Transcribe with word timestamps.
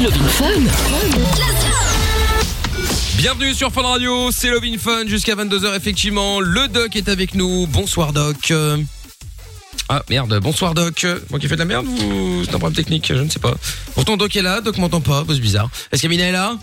C'est 0.00 0.12
Fun. 0.12 0.46
Bienvenue 3.16 3.52
sur 3.52 3.72
Fun 3.72 3.82
Radio, 3.82 4.30
c'est 4.30 4.48
Love 4.48 4.62
in 4.64 4.78
Fun 4.78 5.08
jusqu'à 5.08 5.34
22h 5.34 5.74
effectivement. 5.74 6.38
Le 6.38 6.68
doc 6.68 6.94
est 6.94 7.08
avec 7.08 7.34
nous. 7.34 7.66
Bonsoir 7.66 8.12
doc. 8.12 8.52
Euh, 8.52 8.76
Ah 9.88 10.04
merde, 10.08 10.38
bonsoir 10.40 10.74
doc. 10.74 11.04
Moi 11.30 11.40
qui 11.40 11.48
fais 11.48 11.56
de 11.56 11.58
la 11.58 11.64
merde 11.64 11.86
ou 11.88 12.44
c'est 12.44 12.54
un 12.54 12.58
problème 12.60 12.76
technique, 12.76 13.08
je 13.08 13.20
ne 13.20 13.28
sais 13.28 13.40
pas. 13.40 13.54
Pourtant 13.96 14.16
doc 14.16 14.36
est 14.36 14.42
là, 14.42 14.60
doc 14.60 14.78
m'entend 14.78 15.00
pas, 15.00 15.24
c'est 15.28 15.40
bizarre. 15.40 15.68
Est-ce 15.90 16.02
qu'Amina 16.02 16.28
est 16.28 16.32
là? 16.32 16.56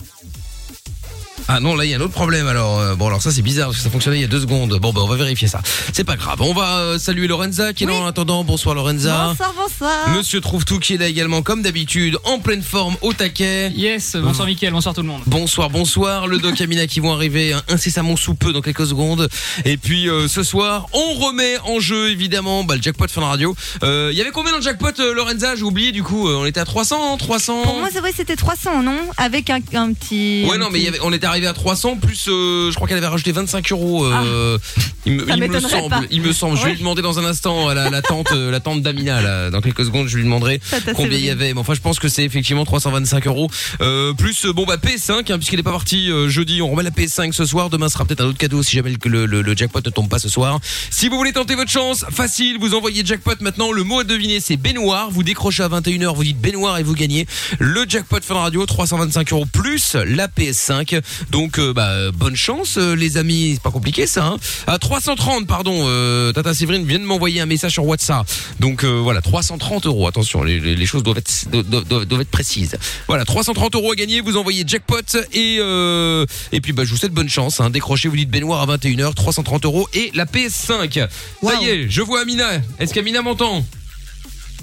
Ah 1.47 1.59
non, 1.59 1.75
là 1.75 1.85
il 1.85 1.91
y 1.91 1.93
a 1.93 1.97
un 1.97 2.01
autre 2.01 2.13
problème 2.13 2.47
alors. 2.47 2.79
Euh, 2.79 2.95
bon 2.95 3.05
alors 3.07 3.21
ça 3.21 3.31
c'est 3.31 3.43
bizarre 3.43 3.67
parce 3.67 3.77
que 3.77 3.83
ça 3.83 3.89
fonctionnait 3.91 4.17
il 4.17 4.21
y 4.21 4.25
a 4.25 4.27
deux 4.27 4.39
secondes. 4.41 4.73
Bon 4.79 4.91
bah 4.93 5.01
on 5.03 5.07
va 5.07 5.15
vérifier 5.15 5.47
ça. 5.47 5.61
C'est 5.93 6.03
pas 6.03 6.15
grave. 6.15 6.41
On 6.41 6.53
va 6.53 6.77
euh, 6.79 6.97
saluer 6.99 7.27
Lorenza 7.27 7.71
qui 7.73 7.83
est 7.83 7.87
là 7.87 7.93
en 7.93 8.05
attendant. 8.07 8.43
Bonsoir 8.43 8.73
Lorenza. 8.73 9.27
Bonsoir, 9.29 9.53
bonsoir. 9.55 10.09
Monsieur 10.17 10.41
trouve 10.41 10.65
tout 10.65 10.79
qui 10.79 10.95
est 10.95 10.97
là 10.97 11.07
également 11.07 11.43
comme 11.43 11.61
d'habitude 11.61 12.17
en 12.23 12.39
pleine 12.39 12.63
forme 12.63 12.95
au 13.01 13.13
taquet. 13.13 13.71
Yes, 13.75 14.15
bonsoir 14.15 14.47
Mickaël, 14.47 14.73
bonsoir 14.73 14.95
tout 14.95 15.01
le 15.01 15.07
monde. 15.07 15.21
Bonsoir, 15.27 15.69
bonsoir. 15.69 16.25
Le 16.27 16.39
doc 16.39 16.59
Amina 16.61 16.87
qui 16.87 16.99
vont 16.99 17.13
arriver 17.13 17.53
hein, 17.53 17.61
incessamment 17.69 18.15
sous 18.17 18.33
peu 18.33 18.51
dans 18.51 18.61
quelques 18.61 18.87
secondes. 18.87 19.29
Et 19.65 19.77
puis 19.77 20.09
euh, 20.09 20.27
ce 20.27 20.41
soir, 20.41 20.87
on 20.93 21.13
remet 21.13 21.57
en 21.65 21.79
jeu 21.79 22.09
évidemment 22.09 22.63
bah, 22.63 22.75
le 22.75 22.81
jackpot 22.81 23.07
Fun 23.07 23.21
Radio. 23.21 23.55
Euh, 23.83 24.09
Il 24.11 24.17
y 24.17 24.21
avait 24.21 24.31
combien 24.31 24.51
dans 24.51 24.57
le 24.57 24.63
jackpot 24.63 24.99
euh, 24.99 25.13
Lorenza? 25.13 25.55
J'ai 25.55 25.61
oublié 25.63 25.91
du 25.91 26.01
coup. 26.01 26.27
Euh, 26.27 26.37
on 26.39 26.45
était 26.47 26.59
à 26.59 26.65
300, 26.65 27.17
300. 27.17 27.61
Pour 27.63 27.77
moi, 27.79 27.89
c'est 27.91 27.99
vrai, 27.99 28.11
c'était 28.17 28.35
300, 28.35 28.81
non? 28.81 28.97
Avec 29.17 29.51
un, 29.51 29.59
un 29.75 29.93
petit. 29.93 30.43
Ouais 30.49 30.55
un 30.55 30.57
non 30.57 30.69
mais 30.71 30.79
il 30.79 30.85
y 30.85 30.87
avait- 30.87 30.99
on 31.03 31.13
était 31.13 31.27
arrivé 31.27 31.34
à 31.43 31.53
300 31.53 31.97
plus 31.97 32.27
euh, 32.29 32.69
je 32.71 32.75
crois 32.75 32.87
qu'elle 32.87 32.97
avait 32.97 33.07
rajouté 33.07 33.31
25 33.31 33.71
euros 33.71 34.05
euh, 34.05 34.57
il 35.05 35.13
me, 35.13 35.25
Ça 35.27 35.33
il 35.35 35.41
me 35.41 35.47
le 35.47 35.53
m'étonnerait 35.53 35.69
semble 35.81 35.89
pas. 35.89 36.01
il 36.09 36.21
me 36.21 36.31
semble. 36.33 36.55
Je 36.57 36.61
vais 36.61 36.65
Ouais. 36.67 36.71
lui 36.73 36.79
demander 36.79 37.01
dans 37.01 37.19
un 37.19 37.25
instant 37.25 37.67
à 37.67 37.73
la, 37.73 37.89
la 37.89 38.01
tante 38.01 38.31
euh, 38.31 38.49
la 38.51 38.59
tante 38.59 38.81
d'Amina 38.81 39.21
là. 39.21 39.49
Dans 39.51 39.61
quelques 39.61 39.85
secondes 39.85 40.07
je 40.07 40.15
lui 40.15 40.23
demanderai 40.23 40.59
Ça 40.63 40.79
t'a 40.81 40.93
combien 40.93 41.17
il 41.17 41.25
y 41.25 41.29
avait. 41.29 41.53
Mais 41.53 41.59
enfin 41.59 41.73
je 41.73 41.81
pense 41.81 41.99
que 41.99 42.07
c'est 42.07 42.23
effectivement 42.23 42.63
325 42.65 43.27
euros 43.27 43.49
euh, 43.81 44.13
plus 44.13 44.45
euh, 44.45 44.53
bon 44.53 44.65
bah 44.65 44.77
PS5 44.77 45.31
hein, 45.31 45.37
puisqu'il 45.37 45.59
est 45.59 45.63
pas 45.63 45.71
parti 45.71 46.09
euh, 46.09 46.29
jeudi. 46.29 46.61
On 46.61 46.69
remet 46.71 46.83
la 46.83 46.89
PS5 46.91 47.33
ce 47.33 47.45
soir. 47.45 47.69
Demain 47.69 47.89
sera 47.89 48.05
peut-être 48.05 48.21
un 48.21 48.27
autre 48.27 48.37
cadeau 48.37 48.63
si 48.63 48.75
jamais 48.77 48.91
le, 48.91 49.09
le, 49.09 49.25
le- 49.25 49.41
le 49.41 49.55
jackpot 49.55 49.81
ne 49.85 49.89
tombe 49.91 50.09
pas 50.09 50.19
ce 50.19 50.29
soir. 50.29 50.59
Si 50.89 51.07
vous 51.09 51.17
voulez 51.17 51.33
tenter 51.33 51.55
votre 51.55 51.71
chance 51.71 52.05
facile. 52.11 52.57
Vous 52.59 52.73
envoyez 52.75 53.03
jackpot 53.05 53.33
maintenant. 53.41 53.71
Le 53.71 53.83
mot 53.83 53.99
à 53.99 54.03
deviner 54.03 54.39
c'est 54.39 54.57
baignoire. 54.57 55.09
Vous 55.11 55.23
décrochez 55.23 55.63
à 55.63 55.69
21h 55.69 56.15
vous 56.15 56.23
dites 56.23 56.39
baignoire 56.39 56.77
et 56.77 56.83
vous 56.83 56.93
gagnez 56.93 57.25
le 57.59 57.85
jackpot 57.87 58.19
Fun 58.23 58.35
Radio. 58.35 58.65
325 58.65 59.31
euros 59.33 59.45
plus 59.51 59.95
la 60.05 60.27
PS5 60.27 61.01
donc 61.31 61.59
euh, 61.59 61.73
bah, 61.73 62.11
bonne 62.11 62.35
chance 62.35 62.77
euh, 62.77 62.95
les 62.95 63.17
amis. 63.17 63.51
C'est 63.55 63.63
pas 63.63 63.71
compliqué 63.71 64.07
ça 64.07 64.25
hein. 64.25 64.37
à 64.67 64.77
330 64.79 65.47
pardon 65.47 65.85
euh, 65.87 66.31
Tata 66.33 66.53
Séverine 66.53 66.85
vient 66.85 66.99
de 66.99 67.03
m'envoyer 67.05 67.41
un 67.41 67.45
message 67.45 67.73
sur 67.73 67.85
WhatsApp. 67.85 68.27
Donc 68.59 68.83
voilà 68.83 69.21
330 69.21 69.85
euros. 69.85 70.07
Attention 70.07 70.43
les, 70.43 70.85
choses 70.85 71.03
doivent 71.03 71.17
être 71.17 71.31
doivent, 71.51 71.85
doivent- 71.85 72.05
doivent 72.05 72.21
être 72.21 72.29
précises. 72.31 72.77
Voilà 73.07 73.25
330 73.25 73.75
euros 73.75 73.91
à 73.91 73.95
gagner. 73.95 74.21
Vous 74.21 74.37
envoyez 74.37 74.63
jackpot 74.65 75.01
et 75.33 75.57
euh, 75.59 76.25
et 76.51 76.61
puis 76.61 76.73
bah 76.73 76.83
je 76.85 76.91
vous 76.91 76.97
souhaite 76.97 77.11
bonne 77.13 77.29
chance 77.29 77.59
hein. 77.59 77.69
décrochez 77.69 78.07
vous 78.07 78.15
dites 78.15 78.29
baignoire 78.29 78.61
à 78.69 78.77
21h 78.77 79.13
330 79.13 79.65
euros 79.65 79.87
et 79.93 80.11
la 80.13 80.25
PS5 80.25 81.07
ça 81.43 81.61
y 81.61 81.65
est 81.67 81.89
je 81.89 82.01
vois 82.01 82.21
Amina. 82.21 82.45
Est-ce 82.79 82.93
qu'Amina 82.93 83.21
m'entend? 83.21 83.65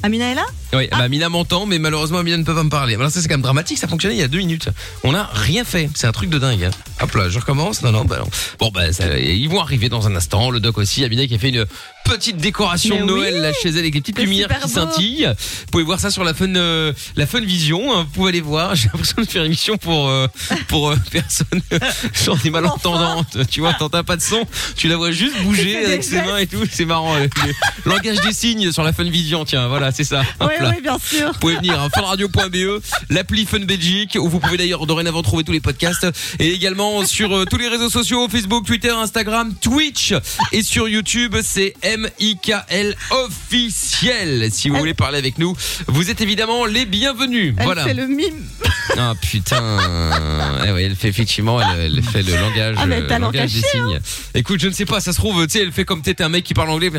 Amina 0.02 0.30
est 0.30 0.34
là 0.34 0.44
oui, 0.74 0.88
bah 0.90 0.98
Amina 1.00 1.28
m'entend, 1.28 1.66
mais 1.66 1.78
malheureusement 1.78 2.18
Amina 2.18 2.38
ne 2.38 2.44
peut 2.44 2.54
pas 2.54 2.64
me 2.64 2.70
parler. 2.70 2.94
Alors 2.94 3.10
ça 3.10 3.20
c'est 3.20 3.28
quand 3.28 3.34
même 3.34 3.42
dramatique, 3.42 3.76
ça 3.76 3.86
fonctionnait 3.86 4.14
il 4.16 4.20
y 4.20 4.22
a 4.22 4.28
deux 4.28 4.38
minutes. 4.38 4.70
On 5.04 5.12
n'a 5.12 5.28
rien 5.34 5.64
fait, 5.64 5.90
c'est 5.94 6.06
un 6.06 6.12
truc 6.12 6.30
de 6.30 6.38
dingue. 6.38 6.64
hein. 6.64 6.70
Hop 7.02 7.14
là, 7.14 7.28
je 7.28 7.38
recommence. 7.38 7.82
Non, 7.82 7.92
non, 7.92 8.04
bah 8.06 8.16
non. 8.20 8.28
Bon 8.58 8.70
bah 8.72 8.90
ça- 8.92 9.18
ils 9.18 9.48
vont 9.48 9.60
arriver 9.60 9.90
dans 9.90 10.06
un 10.06 10.16
instant. 10.16 10.50
Le 10.50 10.60
doc 10.60 10.78
aussi, 10.78 11.04
Amina 11.04 11.26
qui 11.26 11.34
a 11.34 11.38
fait 11.38 11.50
une 11.50 11.66
petite 12.04 12.36
décoration 12.36 12.94
Mais 12.96 13.00
de 13.02 13.06
Noël 13.06 13.34
oui, 13.36 13.40
là 13.40 13.52
chez 13.52 13.68
elle 13.70 13.78
avec 13.78 13.94
les 13.94 14.00
petites 14.00 14.18
lumières 14.18 14.48
qui 14.60 14.68
scintillent. 14.68 15.26
Vous 15.28 15.66
pouvez 15.70 15.84
voir 15.84 16.00
ça 16.00 16.10
sur 16.10 16.24
la 16.24 16.34
Fun, 16.34 16.54
euh, 16.54 16.92
la 17.16 17.26
Fun 17.26 17.40
Vision. 17.40 17.92
hein. 17.96 18.02
Vous 18.04 18.10
pouvez 18.12 18.28
aller 18.30 18.40
voir. 18.40 18.74
J'ai 18.82 18.88
l'impression 18.92 19.16
de 19.22 19.26
faire 19.26 19.42
une 19.42 19.46
émission 19.46 19.76
pour 19.78 20.08
euh, 20.08 20.26
pour 20.68 20.90
euh, 20.90 20.96
personnes 21.10 21.60
genre 22.24 22.36
des 22.38 22.50
malentendantes. 22.50 23.38
Tu 23.50 23.60
vois, 23.60 23.74
t'entends 23.74 24.04
pas 24.04 24.16
de 24.16 24.22
son, 24.22 24.44
tu 24.76 24.88
la 24.88 24.96
vois 24.96 25.10
juste 25.12 25.40
bouger 25.42 25.84
avec 25.84 26.04
ses 26.04 26.22
mains 26.22 26.38
et 26.38 26.46
tout. 26.46 26.64
C'est 26.70 26.84
marrant. 26.84 27.14
euh, 27.16 27.26
langage 27.84 28.20
des 28.20 28.32
signes 28.32 28.72
sur 28.72 28.82
la 28.82 28.92
Fun 28.92 29.04
Vision. 29.04 29.44
Tiens, 29.44 29.68
voilà, 29.68 29.92
c'est 29.92 30.04
ça. 30.04 30.22
Oui, 30.40 30.48
oui, 30.60 30.80
bien 30.82 30.98
sûr. 30.98 31.32
Vous 31.32 31.38
pouvez 31.38 31.56
venir 31.56 31.80
à 31.80 31.88
funradio.be, 31.90 32.82
l'appli 33.10 33.46
Fun 33.46 33.60
Belgique, 33.60 34.16
où 34.20 34.28
vous 34.28 34.38
pouvez 34.40 34.56
d'ailleurs 34.56 34.86
dorénavant 34.86 35.22
trouver 35.22 35.44
tous 35.44 35.52
les 35.52 35.60
podcasts, 35.60 36.06
et 36.38 36.48
également 36.52 37.04
sur 37.06 37.34
euh, 37.36 37.44
tous 37.44 37.58
les 37.58 37.68
réseaux 37.68 37.90
sociaux, 37.90 38.28
Facebook, 38.28 38.66
Twitter, 38.66 38.90
Instagram, 38.90 39.54
Twitch, 39.60 40.14
et 40.52 40.62
sur 40.62 40.88
YouTube, 40.88 41.36
c'est 41.42 41.74
M-I-K-L 41.92 42.96
officiel. 43.10 44.48
Si 44.52 44.68
vous 44.68 44.76
voulez 44.78 44.94
parler 44.94 45.18
avec 45.18 45.38
nous, 45.38 45.54
vous 45.88 46.10
êtes 46.10 46.20
évidemment 46.20 46.64
les 46.66 46.86
bienvenus. 46.86 47.54
Elle 47.58 47.64
voilà. 47.64 47.84
fait 47.84 47.94
le 47.94 48.06
mime. 48.06 48.44
Ah 48.98 49.14
putain. 49.20 49.78
Eh 50.66 50.70
oui, 50.72 50.82
elle 50.84 50.96
fait 50.96 51.08
effectivement, 51.08 51.60
elle, 51.60 51.96
elle 51.96 52.02
fait 52.02 52.22
le 52.22 52.34
langage, 52.36 52.76
Ah, 52.78 52.86
mais 52.86 53.00
euh, 53.02 53.18
langage 53.18 53.52
des 53.52 53.60
caché, 53.60 53.70
signes. 53.78 54.00
Écoute, 54.34 54.60
je 54.60 54.68
ne 54.68 54.72
sais 54.72 54.84
pas, 54.86 55.00
ça 55.00 55.12
se 55.12 55.18
trouve, 55.18 55.46
tu 55.46 55.52
sais, 55.58 55.62
elle 55.64 55.72
fait 55.72 55.84
comme 55.84 56.02
t'étais 56.02 56.24
un 56.24 56.28
mec 56.28 56.44
qui 56.44 56.54
parle 56.54 56.70
anglais. 56.70 56.90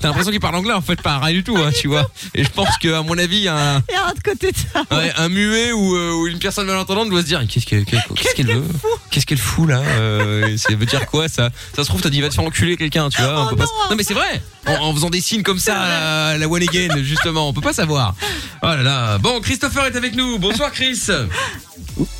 T'as 0.00 0.08
l'impression 0.08 0.30
qu'il 0.30 0.40
parle 0.40 0.54
anglais, 0.56 0.72
en 0.72 0.80
fait, 0.82 1.00
pas 1.02 1.18
rien 1.18 1.34
du 1.34 1.44
tout, 1.44 1.56
hein, 1.56 1.70
tu 1.78 1.88
vois. 1.88 2.08
Et 2.34 2.44
je 2.44 2.48
pense 2.50 2.76
que, 2.78 2.92
à 2.92 3.02
mon 3.02 3.16
avis, 3.18 3.48
un, 3.48 3.78
Et 3.90 3.94
un 3.96 4.12
de 4.14 4.20
côté 4.22 4.52
de 4.52 4.56
ça. 4.56 4.82
ouais, 4.96 5.12
un 5.16 5.28
muet 5.28 5.72
ou, 5.72 5.96
euh, 5.96 6.12
ou 6.12 6.26
une 6.28 6.38
personne 6.38 6.66
malentendante 6.66 7.08
doit 7.10 7.22
se 7.22 7.26
dire, 7.26 7.42
qu'est-ce 7.48 7.66
que- 7.66 7.82
qu'est-ce 7.84 8.02
qu'est-ce 8.14 8.34
qu'elle 8.34 8.46
veut 8.54 8.64
Qu'est-ce 9.10 9.26
qu'elle 9.26 9.38
fout 9.38 9.68
là 9.68 9.80
Euh, 9.80 10.56
Ça 10.56 10.74
veut 10.74 10.86
dire 10.86 11.06
quoi 11.06 11.28
ça? 11.28 11.50
Ça 11.74 11.82
se 11.82 11.88
trouve, 11.88 12.00
t'as 12.00 12.10
dit, 12.10 12.20
va 12.26 12.30
te 12.30 12.34
faire 12.34 12.44
enculer 12.44 12.76
quelqu'un, 12.76 13.08
tu 13.08 13.20
vois. 13.22 13.40
on 13.42 13.46
Oh 13.46 13.48
peut 13.50 13.56
pas- 13.56 13.64
non. 13.90 13.96
mais 13.96 14.02
c'est 14.02 14.14
vrai. 14.14 14.42
En, 14.66 14.72
en 14.88 14.94
faisant 14.94 15.10
des 15.10 15.20
signes 15.20 15.42
comme 15.42 15.58
ça, 15.58 15.76
à 15.80 16.32
la, 16.32 16.38
la 16.38 16.48
one 16.48 16.62
again, 16.62 16.88
justement, 17.02 17.48
on 17.48 17.52
peut 17.52 17.60
pas 17.60 17.72
savoir. 17.72 18.14
Oh 18.62 18.66
là 18.66 18.82
là. 18.82 19.18
Bon, 19.18 19.40
Christopher 19.40 19.86
est 19.86 19.96
avec 19.96 20.14
nous. 20.14 20.38
Bonsoir, 20.38 20.70
Chris. 20.72 21.00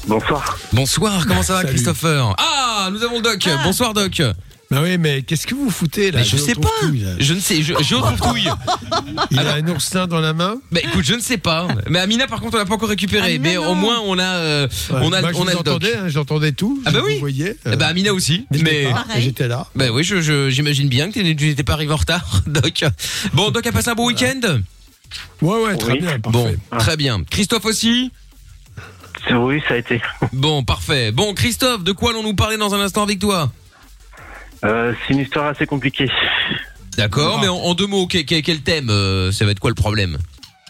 Bonsoir. 0.07 0.59
Bonsoir, 0.73 1.27
comment 1.27 1.43
ça 1.43 1.55
va 1.55 1.61
Salut. 1.63 1.73
Christopher? 1.75 2.35
Ah, 2.39 2.89
nous 2.93 3.03
avons 3.03 3.17
le 3.17 3.23
doc. 3.23 3.49
Bonsoir 3.65 3.93
doc. 3.95 4.23
Bah 4.71 4.81
oui, 4.83 4.99
mais 4.99 5.23
qu'est-ce 5.23 5.47
que 5.47 5.55
vous 5.55 5.71
foutez 5.71 6.11
là? 6.11 6.19
Mais 6.19 6.25
je 6.25 6.37
sais 6.37 6.55
pas. 6.57 6.69
Je 7.21 7.35
ne 7.35 7.39
sais, 7.41 7.63
je, 7.63 7.73
je 7.81 7.95
retrouve 7.95 8.33
touille. 8.33 8.51
Il 9.31 9.39
a 9.39 9.55
un 9.55 9.67
oursin 9.69 10.09
dans 10.09 10.19
la 10.21 10.33
main? 10.33 10.57
Bah 10.73 10.81
écoute, 10.83 11.05
je 11.05 11.15
ne 11.15 11.21
sais 11.21 11.39
pas. 11.39 11.69
Mais 11.89 12.01
Amina 12.01 12.27
par 12.27 12.41
contre, 12.41 12.57
on 12.57 12.59
l'a 12.59 12.65
pas 12.67 12.75
encore 12.75 12.89
récupéré, 12.89 13.35
Amina, 13.37 13.43
mais 13.49 13.55
non. 13.55 13.71
au 13.71 13.75
moins 13.75 14.01
on 14.05 14.19
a 14.19 14.25
euh, 14.25 14.69
on 14.91 15.13
a 15.13 15.21
Moi, 15.21 15.33
je 15.33 15.39
on 15.39 15.43
vous 15.45 15.49
a 15.49 15.53
le 15.53 15.57
doc. 15.59 15.69
entendais, 15.69 15.97
hein, 15.97 16.09
j'entendais 16.09 16.51
tout. 16.53 16.83
Ah 16.85 16.91
bah 16.91 16.99
oui. 17.05 17.15
Vous 17.15 17.21
voyez. 17.21 17.57
Eh 17.71 17.77
bah 17.77 17.87
Amina 17.87 18.13
aussi. 18.13 18.47
mais 18.51 18.89
j'étais 19.19 19.47
là. 19.47 19.67
bah 19.77 19.87
oui, 19.93 20.03
je 20.03 20.51
j'imagine 20.51 20.89
bien 20.89 21.11
que 21.13 21.21
tu 21.21 21.47
n'étais 21.47 21.63
pas 21.63 21.75
arrivé 21.75 21.93
en 21.93 21.97
retard, 21.97 22.43
doc. 22.49 22.83
Bon, 23.35 23.51
doc 23.53 23.65
a 23.67 23.71
passé 23.73 23.91
un 23.91 23.95
bon 23.95 24.07
week-end? 24.09 24.41
Ouais, 25.43 25.63
ouais, 25.65 25.77
très 25.77 25.93
Oui. 25.93 26.01
bien, 26.01 26.19
Bon, 26.19 26.33
parfait. 26.33 26.59
très 26.79 26.97
bien. 26.97 27.23
Christophe 27.31 27.65
aussi? 27.67 28.11
Oui, 29.31 29.63
ça 29.69 29.75
a 29.75 29.77
été. 29.79 30.01
Bon, 30.33 30.65
parfait. 30.65 31.13
Bon, 31.13 31.35
Christophe, 31.35 31.85
de 31.85 31.93
quoi 31.93 32.11
allons-nous 32.11 32.35
parler 32.35 32.57
dans 32.57 32.75
un 32.75 32.81
instant 32.81 33.03
avec 33.05 33.19
toi? 33.21 33.53
Euh, 34.65 34.93
c'est 35.07 35.13
une 35.15 35.21
histoire 35.21 35.47
assez 35.47 35.67
compliquée. 35.67 36.11
D'accord, 36.97 37.41
mais 37.41 37.49
en, 37.49 37.57
en 37.57 37.75
deux 37.75 37.87
mots, 37.87 38.07
quel, 38.07 38.25
quel- 38.25 38.43
quel 38.43 38.63
thème 38.63 38.89
euh, 38.91 39.31
Ça 39.33 39.45
va 39.45 39.51
être 39.51 39.61
quoi 39.61 39.71
le 39.71 39.75
problème? 39.75 40.19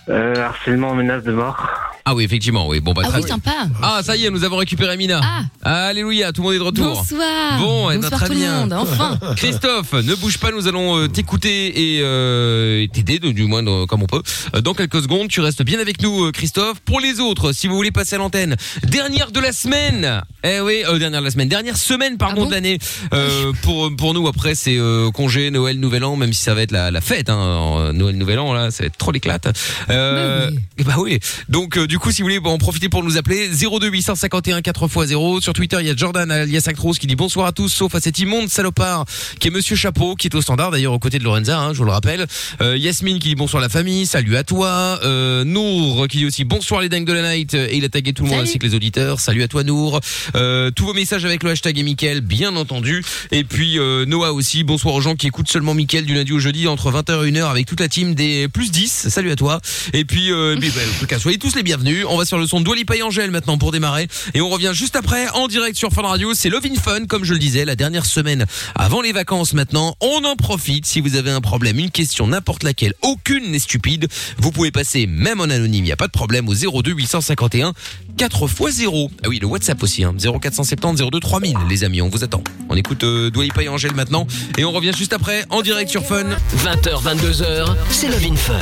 Euh, 0.08 0.34
harcèlement, 0.36 0.94
menace 0.94 1.22
de 1.22 1.32
mort. 1.32 1.68
Ah 2.08 2.14
oui, 2.14 2.22
effectivement, 2.22 2.68
oui. 2.68 2.78
Bon, 2.78 2.92
bah 2.92 3.02
Ah 3.04 3.08
très 3.08 3.18
oui, 3.18 3.24
bien. 3.24 3.34
sympa. 3.34 3.50
Ah, 3.82 4.00
ça 4.04 4.16
y 4.16 4.24
est, 4.24 4.30
nous 4.30 4.44
avons 4.44 4.58
récupéré 4.58 4.96
Mina. 4.96 5.20
Ah. 5.64 5.86
Alléluia, 5.88 6.30
tout 6.32 6.40
le 6.40 6.44
monde 6.46 6.54
est 6.54 6.58
de 6.58 6.62
retour. 6.62 6.98
Bonsoir. 6.98 7.58
Bon, 7.58 7.90
eh 7.90 7.94
ben, 7.96 8.02
Bonsoir 8.02 8.24
tout 8.24 8.32
le 8.32 8.38
monde, 8.38 8.72
enfin. 8.72 9.18
Christophe, 9.36 9.92
ne 9.92 10.14
bouge 10.14 10.38
pas, 10.38 10.52
nous 10.52 10.68
allons 10.68 10.96
euh, 10.98 11.08
t'écouter 11.08 11.96
et 11.96 12.00
euh, 12.02 12.80
et 12.82 12.88
t'aider, 12.88 13.18
du 13.18 13.42
moins 13.46 13.64
dans- 13.64 13.86
comme 13.86 14.04
on 14.04 14.06
peut. 14.06 14.22
Euh, 14.54 14.60
Dans 14.60 14.72
quelques 14.72 15.02
secondes, 15.02 15.26
tu 15.26 15.40
restes 15.40 15.64
bien 15.64 15.80
avec 15.80 16.00
nous, 16.00 16.26
euh, 16.26 16.30
Christophe. 16.30 16.78
Pour 16.84 17.00
les 17.00 17.18
autres, 17.18 17.50
si 17.50 17.66
vous 17.66 17.74
voulez 17.74 17.90
passer 17.90 18.14
à 18.14 18.18
l'antenne, 18.18 18.54
dernière 18.84 19.32
de 19.32 19.40
la 19.40 19.50
semaine. 19.52 20.22
Eh 20.44 20.60
oui, 20.60 20.84
euh, 20.86 21.00
dernière 21.00 21.20
de 21.22 21.24
la 21.24 21.32
semaine, 21.32 21.48
dernière 21.48 21.76
semaine, 21.76 22.18
pardon, 22.18 22.42
Ah 22.44 22.46
de 22.46 22.52
l'année. 22.52 22.78
Euh, 23.14 23.52
pour 23.62 23.90
pour 23.96 24.14
nous, 24.14 24.28
après, 24.28 24.54
c'est 24.54 24.78
euh, 24.78 25.10
congé, 25.10 25.50
Noël, 25.50 25.80
Nouvel 25.80 26.04
An, 26.04 26.14
même 26.14 26.32
si 26.32 26.42
ça 26.44 26.54
va 26.54 26.62
être 26.62 26.70
la, 26.70 26.92
la 26.92 27.00
fête, 27.00 27.30
hein, 27.30 27.36
en 27.36 27.92
Noël, 27.92 28.16
Nouvel 28.16 28.38
An, 28.38 28.52
là, 28.54 28.70
ça 28.70 28.84
va 28.84 28.86
être 28.86 28.96
trop 28.96 29.10
l'éclate. 29.10 29.48
Euh, 29.90 30.48
Mais 30.52 30.56
oui. 30.78 30.84
Bah 30.84 30.94
oui. 30.98 31.18
Donc 31.48 31.76
euh, 31.76 31.88
du 31.88 31.95
coup, 31.98 32.10
si 32.10 32.22
vous 32.22 32.26
voulez 32.26 32.40
bon, 32.40 32.50
en 32.50 32.58
profiter 32.58 32.88
pour 32.88 33.02
nous 33.02 33.16
appeler 33.16 33.48
02 33.48 33.88
851 33.88 34.60
4x0 34.60 35.40
sur 35.40 35.52
Twitter, 35.52 35.76
il 35.80 35.86
y 35.86 35.90
a 35.90 35.96
Jordan 35.96 36.30
alias 36.30 36.64
Actros 36.66 36.94
qui 36.94 37.06
dit 37.06 37.16
bonsoir 37.16 37.46
à 37.46 37.52
tous 37.52 37.68
sauf 37.68 37.94
à 37.94 38.00
cet 38.00 38.18
immonde 38.18 38.48
salopard 38.48 39.04
qui 39.38 39.48
est 39.48 39.50
monsieur 39.50 39.76
Chapeau 39.76 40.14
qui 40.14 40.26
est 40.26 40.34
au 40.34 40.40
standard 40.40 40.70
d'ailleurs 40.70 40.92
aux 40.92 40.98
côtés 40.98 41.18
de 41.18 41.24
Lorenza, 41.24 41.58
hein, 41.58 41.72
je 41.72 41.78
vous 41.78 41.84
le 41.84 41.92
rappelle. 41.92 42.26
Euh, 42.60 42.76
Yasmine 42.76 43.18
qui 43.18 43.28
dit 43.28 43.34
bonsoir 43.34 43.60
la 43.60 43.68
famille, 43.68 44.06
salut 44.06 44.36
à 44.36 44.44
toi. 44.44 44.98
Euh, 45.04 45.44
Nour 45.44 46.08
qui 46.08 46.18
dit 46.18 46.26
aussi 46.26 46.44
bonsoir 46.44 46.80
les 46.80 46.88
dingues 46.88 47.06
de 47.06 47.12
la 47.12 47.34
night 47.34 47.54
et 47.54 47.76
il 47.76 47.84
a 47.84 47.88
tagué 47.88 48.12
tout 48.12 48.24
le 48.24 48.28
monde 48.30 48.38
Salut. 48.38 48.48
ainsi 48.48 48.58
que 48.58 48.66
les 48.66 48.74
auditeurs. 48.74 49.20
Salut 49.20 49.42
à 49.42 49.48
toi 49.48 49.62
Nour. 49.62 50.00
Euh, 50.34 50.70
tous 50.70 50.86
vos 50.86 50.94
messages 50.94 51.24
avec 51.24 51.42
le 51.42 51.50
hashtag 51.50 51.78
et 51.78 51.82
Mickaël, 51.82 52.20
bien 52.20 52.56
entendu. 52.56 53.04
Et 53.30 53.44
puis 53.44 53.78
euh, 53.78 54.04
Noah 54.06 54.32
aussi, 54.32 54.64
bonsoir 54.64 54.94
aux 54.94 55.00
gens 55.00 55.14
qui 55.14 55.26
écoutent 55.26 55.50
seulement 55.50 55.74
Mickaël 55.74 56.04
du 56.04 56.14
lundi 56.14 56.32
au 56.32 56.38
jeudi 56.38 56.66
entre 56.68 56.90
20h 56.90 57.26
et 57.26 57.32
1h 57.32 57.50
avec 57.50 57.66
toute 57.66 57.80
la 57.80 57.88
team 57.88 58.14
des 58.14 58.48
plus 58.48 58.70
10. 58.70 59.08
Salut 59.08 59.30
à 59.30 59.36
toi. 59.36 59.60
Et 59.92 60.04
puis, 60.04 60.32
euh, 60.32 60.56
bah, 60.60 60.66
en 60.66 61.00
tout 61.00 61.06
cas, 61.06 61.18
soyez 61.18 61.38
tous 61.38 61.54
les 61.54 61.62
bienvenus. 61.62 61.85
Bienvenue. 61.86 62.04
On 62.06 62.16
va 62.16 62.24
sur 62.24 62.38
le 62.38 62.46
son 62.46 62.60
de 62.60 62.64
Dua 62.64 62.74
Lipa 62.74 62.96
et 62.96 63.02
Angèle 63.02 63.30
maintenant 63.30 63.58
pour 63.58 63.70
démarrer. 63.70 64.08
Et 64.34 64.40
on 64.40 64.48
revient 64.48 64.72
juste 64.72 64.96
après 64.96 65.28
en 65.30 65.46
direct 65.46 65.76
sur 65.76 65.92
Fun 65.92 66.02
Radio. 66.02 66.34
C'est 66.34 66.48
Love 66.48 66.66
in 66.66 66.74
Fun, 66.74 67.06
comme 67.06 67.24
je 67.24 67.32
le 67.32 67.38
disais, 67.38 67.64
la 67.64 67.76
dernière 67.76 68.06
semaine 68.06 68.44
avant 68.74 69.00
les 69.00 69.12
vacances 69.12 69.52
maintenant. 69.54 69.94
On 70.00 70.24
en 70.24 70.34
profite. 70.36 70.86
Si 70.86 71.00
vous 71.00 71.16
avez 71.16 71.30
un 71.30 71.40
problème, 71.40 71.78
une 71.78 71.90
question, 71.90 72.26
n'importe 72.26 72.64
laquelle, 72.64 72.94
aucune 73.02 73.52
n'est 73.52 73.60
stupide. 73.60 74.08
Vous 74.38 74.50
pouvez 74.50 74.72
passer 74.72 75.06
même 75.06 75.40
en 75.40 75.44
anonyme. 75.44 75.84
Il 75.84 75.86
n'y 75.86 75.92
a 75.92 75.96
pas 75.96 76.08
de 76.08 76.12
problème 76.12 76.48
au 76.48 76.54
02 76.54 76.92
851 76.92 77.72
4 78.16 78.48
x 78.48 78.76
0. 78.76 79.10
Ah 79.22 79.28
oui, 79.28 79.38
le 79.40 79.46
WhatsApp 79.46 79.82
aussi, 79.82 80.02
hein. 80.02 80.14
0470 80.18 81.02
02 81.10 81.20
3000. 81.20 81.56
Les 81.68 81.84
amis, 81.84 82.00
on 82.00 82.08
vous 82.08 82.24
attend. 82.24 82.42
On 82.68 82.74
écoute 82.74 83.04
euh, 83.04 83.30
Dua 83.30 83.44
Lipa 83.44 83.62
et 83.62 83.68
Angèle 83.68 83.94
maintenant. 83.94 84.26
Et 84.58 84.64
on 84.64 84.72
revient 84.72 84.92
juste 84.96 85.12
après 85.12 85.44
en 85.50 85.62
direct 85.62 85.90
sur 85.90 86.04
Fun. 86.04 86.24
20h, 86.56 87.02
22h, 87.02 87.76
c'est 87.90 88.08
Love 88.08 88.24
in 88.24 88.36
Fun. 88.36 88.54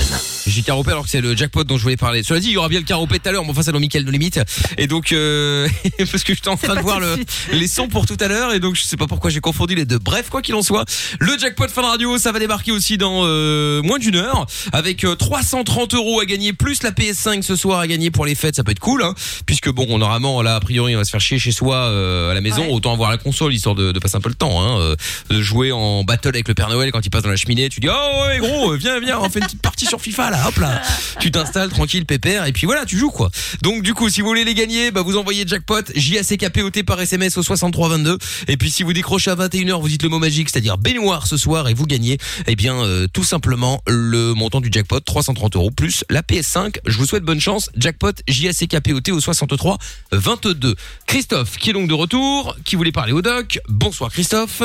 J'ai 0.46 0.62
caropé 0.62 0.90
alors 0.90 1.04
que 1.04 1.10
c'est 1.10 1.20
le 1.20 1.36
jackpot 1.36 1.64
dont 1.64 1.78
je 1.78 1.84
voulais 1.84 1.96
parler. 1.96 2.22
Cela 2.22 2.40
dit, 2.40 2.48
il 2.48 2.52
y 2.52 2.56
aura 2.56 2.68
bien 2.68 2.80
le 2.80 2.84
caropé 2.84 3.13
tout 3.18 3.28
à 3.28 3.32
l'heure, 3.32 3.44
mais 3.44 3.50
enfin 3.50 3.62
c'est 3.62 3.72
dans 3.72 3.80
Mickaël 3.80 4.04
de 4.04 4.10
limite. 4.10 4.40
Et 4.78 4.86
donc 4.86 5.12
euh, 5.12 5.68
parce 5.98 6.24
que 6.24 6.34
j'étais 6.34 6.48
en 6.48 6.56
train 6.56 6.74
de 6.76 6.80
voir 6.80 7.00
de 7.00 7.04
le, 7.50 7.58
les 7.58 7.68
sons 7.68 7.88
pour 7.88 8.06
tout 8.06 8.16
à 8.20 8.28
l'heure 8.28 8.52
et 8.54 8.60
donc 8.60 8.74
je 8.76 8.82
sais 8.82 8.96
pas 8.96 9.06
pourquoi 9.06 9.30
j'ai 9.30 9.40
confondu 9.40 9.74
les 9.74 9.84
deux. 9.84 9.98
Bref, 9.98 10.28
quoi 10.30 10.42
qu'il 10.42 10.54
en 10.54 10.62
soit, 10.62 10.84
le 11.18 11.36
jackpot 11.38 11.68
Fun 11.68 11.82
Radio, 11.82 12.18
ça 12.18 12.32
va 12.32 12.38
débarquer 12.38 12.72
aussi 12.72 12.98
dans 12.98 13.22
euh, 13.24 13.82
moins 13.82 13.98
d'une 13.98 14.16
heure 14.16 14.46
avec 14.72 15.04
euh, 15.04 15.14
330 15.14 15.94
euros 15.94 16.20
à 16.20 16.24
gagner 16.26 16.52
plus 16.52 16.82
la 16.82 16.90
PS5 16.90 17.42
ce 17.42 17.56
soir 17.56 17.80
à 17.80 17.86
gagner 17.86 18.10
pour 18.10 18.26
les 18.26 18.34
fêtes. 18.34 18.56
Ça 18.56 18.64
peut 18.64 18.72
être 18.72 18.78
cool, 18.80 19.02
hein, 19.02 19.14
puisque 19.46 19.70
bon, 19.70 19.98
normalement 19.98 20.42
là 20.42 20.56
a 20.56 20.60
priori 20.60 20.94
on 20.94 20.98
va 20.98 21.04
se 21.04 21.10
faire 21.10 21.20
chier 21.20 21.38
chez 21.38 21.52
soi 21.52 21.76
euh, 21.76 22.30
à 22.30 22.34
la 22.34 22.40
maison, 22.40 22.62
Ouais. 22.62 22.70
autant 22.72 22.92
avoir 22.92 23.10
la 23.10 23.18
console 23.18 23.52
histoire 23.52 23.74
de, 23.74 23.92
de 23.92 23.98
passer 23.98 24.16
un 24.16 24.20
peu 24.20 24.28
le 24.28 24.34
temps, 24.34 24.62
hein, 24.62 24.78
euh, 24.80 24.96
de 25.30 25.40
jouer 25.42 25.72
en 25.72 26.04
battle 26.04 26.28
avec 26.28 26.48
le 26.48 26.54
Père 26.54 26.68
Noël 26.68 26.92
quand 26.92 27.04
il 27.04 27.10
passe 27.10 27.22
dans 27.22 27.30
la 27.30 27.36
cheminée. 27.36 27.68
Tu 27.68 27.80
dis 27.80 27.88
oh 27.90 28.26
ouais 28.28 28.38
gros, 28.38 28.72
euh, 28.72 28.76
viens 28.76 29.00
viens, 29.00 29.18
on 29.20 29.28
fait 29.28 29.40
une 29.40 29.46
petite 29.46 29.62
partie 29.62 29.86
sur 29.86 30.00
FIFA 30.00 30.30
là, 30.30 30.48
hop 30.48 30.56
là. 30.58 30.80
Tu 31.20 31.30
t'installes 31.30 31.70
tranquille 31.70 32.04
pépère 32.06 32.46
et 32.46 32.52
puis 32.52 32.66
voilà, 32.66 32.84
tu 32.84 32.98
joues 32.98 33.03
quoi. 33.10 33.30
Donc 33.62 33.82
du 33.82 33.94
coup, 33.94 34.08
si 34.08 34.20
vous 34.20 34.28
voulez 34.28 34.44
les 34.44 34.54
gagner, 34.54 34.90
bah 34.90 35.02
vous 35.02 35.16
envoyez 35.16 35.44
jackpot 35.46 35.82
JACKPOT 35.94 36.84
par 36.86 37.00
SMS 37.00 37.36
au 37.36 37.42
6322 37.42 38.18
et 38.48 38.56
puis 38.56 38.70
si 38.70 38.82
vous 38.82 38.92
décrochez 38.92 39.30
à 39.30 39.36
21h, 39.36 39.80
vous 39.80 39.88
dites 39.88 40.02
le 40.02 40.08
mot 40.08 40.18
magique, 40.18 40.48
c'est-à-dire 40.50 40.78
baignoire 40.78 41.26
ce 41.26 41.36
soir 41.36 41.68
et 41.68 41.74
vous 41.74 41.86
gagnez 41.86 42.18
eh 42.46 42.56
bien 42.56 42.76
euh, 42.82 43.06
tout 43.12 43.24
simplement 43.24 43.82
le 43.86 44.34
montant 44.34 44.60
du 44.60 44.68
jackpot 44.70 45.00
330 45.00 45.56
euros 45.56 45.70
plus 45.70 46.04
la 46.10 46.22
PS5. 46.22 46.76
Je 46.86 46.96
vous 46.98 47.06
souhaite 47.06 47.24
bonne 47.24 47.40
chance. 47.40 47.70
Jackpot 47.76 48.12
JACKPOT 48.28 49.12
au 49.12 49.20
63 49.20 49.78
22. 50.12 50.74
Christophe 51.06 51.56
qui 51.58 51.70
est 51.70 51.72
donc 51.72 51.88
de 51.88 51.94
retour, 51.94 52.56
qui 52.64 52.76
voulait 52.76 52.92
parler 52.92 53.12
au 53.12 53.22
doc. 53.22 53.58
Bonsoir 53.68 54.10
Christophe. 54.10 54.62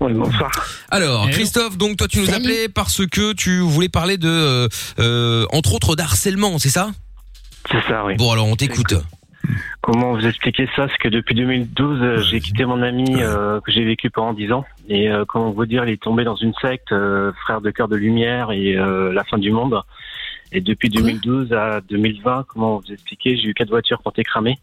Oui, 0.00 0.14
bonsoir. 0.14 0.50
Alors. 0.90 1.28
Christophe, 1.30 1.76
donc 1.76 1.98
toi 1.98 2.08
tu 2.08 2.20
nous 2.20 2.26
Salut. 2.26 2.38
appelais 2.38 2.68
parce 2.68 3.06
que 3.06 3.34
tu 3.34 3.60
voulais 3.60 3.90
parler 3.90 4.16
de, 4.16 4.28
euh, 4.28 4.68
euh, 4.98 5.46
entre 5.52 5.74
autres, 5.74 5.94
d'harcèlement, 5.94 6.58
c'est 6.58 6.70
ça? 6.70 6.90
C'est 7.70 7.82
ça, 7.88 8.04
oui. 8.04 8.16
Bon, 8.16 8.32
alors 8.32 8.46
on 8.46 8.56
t'écoute. 8.56 8.94
Comment 9.80 10.12
vous 10.12 10.26
expliquer 10.26 10.68
ça? 10.76 10.86
C'est 10.88 10.98
que 10.98 11.08
depuis 11.08 11.34
2012, 11.34 12.02
euh, 12.02 12.18
j'ai 12.18 12.40
quitté 12.40 12.64
mon 12.64 12.82
ami 12.82 13.06
euh, 13.16 13.60
que 13.60 13.72
j'ai 13.72 13.84
vécu 13.84 14.10
pendant 14.10 14.34
10 14.34 14.52
ans. 14.52 14.64
Et 14.88 15.10
euh, 15.10 15.24
comment 15.26 15.50
vous 15.50 15.66
dire, 15.66 15.84
il 15.84 15.92
est 15.92 16.02
tombé 16.02 16.24
dans 16.24 16.36
une 16.36 16.52
secte, 16.60 16.92
euh, 16.92 17.32
frère 17.42 17.60
de 17.60 17.70
cœur 17.70 17.88
de 17.88 17.96
lumière 17.96 18.52
et 18.52 18.76
euh, 18.76 19.12
la 19.12 19.24
fin 19.24 19.38
du 19.38 19.50
monde. 19.50 19.80
Et 20.52 20.60
depuis 20.60 20.90
Quoi? 20.90 21.02
2012 21.02 21.52
à 21.52 21.80
2020, 21.80 22.44
comment 22.48 22.78
vous 22.78 22.92
expliquer, 22.92 23.36
j'ai 23.36 23.48
eu 23.48 23.54
quatre 23.54 23.70
voitures 23.70 24.02
été 24.10 24.22
cramées. 24.24 24.58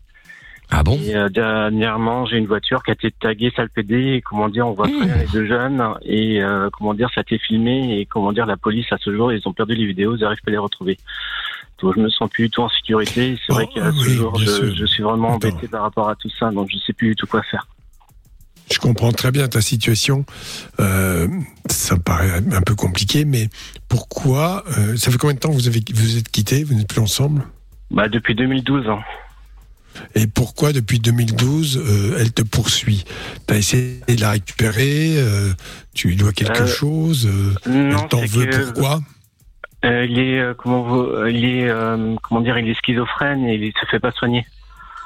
Ah 0.69 0.83
bon 0.83 0.99
Et 1.01 1.15
euh, 1.15 1.29
dernièrement, 1.29 2.25
j'ai 2.25 2.37
une 2.37 2.45
voiture 2.47 2.83
qui 2.83 2.91
a 2.91 2.93
été 2.93 3.11
taguée 3.11 3.51
salpédée. 3.55 4.15
Et 4.15 4.21
comment 4.21 4.49
dire, 4.49 4.67
on 4.67 4.73
voit 4.73 4.87
très 4.87 5.05
bien 5.05 5.17
les 5.17 5.27
deux 5.27 5.47
jeunes. 5.47 5.81
Et 6.03 6.41
euh, 6.41 6.69
comment 6.71 6.93
dire, 6.93 7.09
ça 7.15 7.21
a 7.21 7.23
été 7.23 7.37
filmé. 7.37 7.99
Et 7.99 8.05
comment 8.05 8.33
dire, 8.33 8.45
la 8.45 8.57
police 8.57 8.91
à 8.91 8.97
ce 8.97 9.15
jour, 9.15 9.31
ils 9.31 9.41
ont 9.47 9.53
perdu 9.53 9.75
les 9.75 9.85
vidéos, 9.85 10.15
ils 10.15 10.21
n'arrivent 10.21 10.41
pas 10.43 10.51
à 10.51 10.53
les 10.53 10.57
retrouver. 10.57 10.97
Donc 11.81 11.95
je 11.95 12.01
me 12.01 12.09
sens 12.09 12.29
plus 12.29 12.45
du 12.45 12.49
tout 12.49 12.61
en 12.61 12.69
sécurité. 12.69 13.37
C'est 13.45 13.53
vrai 13.53 13.67
qu'à 13.73 13.91
ce 13.91 14.09
jour, 14.09 14.37
je, 14.37 14.85
suis 14.85 15.03
vraiment 15.03 15.35
Attends. 15.35 15.47
embêté 15.49 15.67
par 15.67 15.83
rapport 15.83 16.09
à 16.09 16.15
tout 16.15 16.29
ça. 16.37 16.49
Donc 16.51 16.69
je 16.71 16.77
sais 16.79 16.93
plus 16.93 17.09
du 17.09 17.15
tout 17.15 17.27
quoi 17.27 17.43
faire. 17.43 17.67
Je 18.71 18.79
comprends 18.79 19.11
très 19.13 19.31
bien 19.31 19.47
ta 19.47 19.61
situation. 19.61 20.25
Euh, 20.79 21.27
ça 21.69 21.95
me 21.95 22.01
paraît 22.01 22.41
un 22.51 22.61
peu 22.61 22.75
compliqué, 22.75 23.23
mais 23.23 23.47
pourquoi 23.87 24.63
euh, 24.77 24.97
Ça 24.97 25.11
fait 25.11 25.17
combien 25.17 25.35
de 25.35 25.39
temps 25.39 25.49
que 25.49 25.53
vous 25.55 25.67
avez 25.69 25.81
vous 25.93 26.17
êtes 26.17 26.29
quittés 26.29 26.63
Vous 26.65 26.73
n'êtes 26.73 26.89
plus 26.89 26.99
ensemble? 26.99 27.43
Bah 27.91 28.09
depuis 28.09 28.35
2012. 28.35 28.87
hein. 28.89 28.99
Et 30.15 30.27
pourquoi 30.27 30.73
depuis 30.73 30.99
2012 30.99 31.77
euh, 31.77 32.17
elle 32.19 32.31
te 32.33 32.41
poursuit? 32.41 33.05
T'as 33.45 33.55
essayé 33.57 33.99
de 34.07 34.21
la 34.21 34.31
récupérer 34.31 35.15
euh, 35.17 35.51
Tu 35.93 36.09
lui 36.09 36.15
dois 36.15 36.31
quelque 36.33 36.63
Euh, 36.63 36.67
chose 36.67 37.27
euh, 37.27 37.53
Non, 37.69 38.03
Elle 38.03 38.09
t'en 38.09 38.25
veut 38.25 38.45
que 38.45 38.63
pourquoi? 38.71 38.99
Euh, 39.85 40.05
il 40.09 40.19
est 40.19 40.39
euh, 40.39 40.53
comment 40.55 40.81
vous, 40.81 41.27
il 41.27 41.45
est 41.45 41.69
euh, 41.69 42.15
comment 42.23 42.41
dire, 42.41 42.57
il 42.57 42.67
est 42.69 42.73
schizophrène 42.73 43.45
et 43.45 43.55
il 43.55 43.73
se 43.79 43.85
fait 43.85 43.99
pas 43.99 44.11
soigner. 44.11 44.45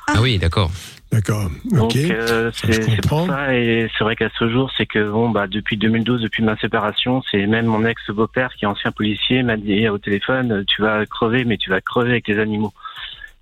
Ah 0.07 0.21
oui, 0.21 0.38
d'accord. 0.39 0.71
D'accord. 1.11 1.49
Donc 1.65 1.91
Ok. 1.91 1.97
euh, 1.97 2.51
je 2.65 2.71
c'est 2.71 3.05
pour 3.05 3.27
ça 3.27 3.53
et 3.53 3.89
c'est 3.97 4.03
vrai 4.05 4.15
qu'à 4.15 4.29
ce 4.39 4.49
jour 4.49 4.71
c'est 4.77 4.85
que 4.85 5.09
bon 5.11 5.29
bah 5.29 5.45
depuis 5.47 5.75
2012 5.75 6.21
depuis 6.21 6.41
ma 6.41 6.55
séparation 6.55 7.21
c'est 7.29 7.45
même 7.47 7.65
mon 7.65 7.83
ex 7.85 8.01
beau-père 8.11 8.53
qui 8.53 8.63
est 8.63 8.67
ancien 8.69 8.93
policier 8.93 9.43
m'a 9.43 9.57
dit 9.57 9.89
au 9.89 9.97
téléphone 9.97 10.63
tu 10.65 10.81
vas 10.81 11.05
crever 11.05 11.43
mais 11.43 11.57
tu 11.57 11.69
vas 11.69 11.81
crever 11.81 12.11
avec 12.11 12.29
les 12.29 12.39
animaux 12.39 12.71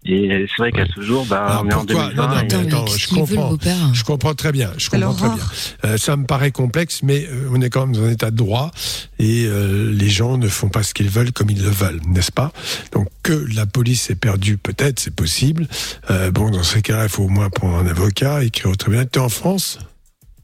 et 0.06 0.46
c'est 0.48 0.58
vrai 0.62 0.72
qu'à 0.72 0.86
ce 0.96 1.02
jour 1.02 1.26
bah 1.26 1.46
Alors, 1.46 1.64
on 1.66 1.70
est 1.70 1.74
en 1.74 1.86
pourquoi 1.86 2.06
2020 2.10 2.16
Non, 2.28 2.28
non, 2.36 2.42
et- 2.42 2.68
Attends, 2.68 2.86
je 2.88 3.08
comprends. 3.10 3.58
Je 3.94 4.04
comprends 4.04 4.34
très 4.34 4.52
bien. 4.52 4.72
Je 4.78 4.90
comprends 4.90 5.14
très 5.14 5.30
bien. 5.30 5.44
Euh, 5.86 5.98
ça 5.98 6.16
me 6.16 6.26
paraît 6.26 6.52
complexe, 6.52 7.02
mais 7.04 7.28
euh, 7.30 7.50
on 7.52 7.60
est 7.62 7.70
quand 7.70 7.86
même 7.86 7.96
dans 7.96 8.04
un 8.06 8.10
état 8.12 8.32
de 8.32 8.36
droit 8.38 8.72
et 9.20 9.46
euh, 9.46 9.92
les 9.92 10.10
gens 10.10 10.38
ne 10.38 10.48
font 10.48 10.70
pas 10.70 10.84
ce 10.84 10.94
qu'ils 10.94 11.10
veulent 11.10 11.34
comme 11.34 11.50
ils 11.50 11.62
le 11.62 11.70
veulent, 11.70 12.00
n'est-ce 12.08 12.32
pas? 12.32 12.52
Donc 12.94 13.08
que 13.24 13.46
la 13.54 13.66
police 13.66 14.10
ait 14.10 14.16
perdu, 14.16 14.58
peut-être, 14.58 15.00
c'est 15.00 15.14
possible. 15.14 15.68
Euh, 16.10 16.32
bon, 16.32 16.50
dans 16.50 16.64
ces 16.64 16.82
cas-là, 16.82 17.04
il 17.04 17.10
faut 17.10 17.24
au 17.24 17.30
moins 17.30 17.50
prendre 17.50 17.76
un 17.78 17.86
avocat, 17.88 18.44
écrire 18.44 18.72
au 18.72 18.76
tribunal. 18.76 19.08
Tu 19.12 19.20
es 19.20 19.22
en 19.22 19.30
France? 19.30 19.80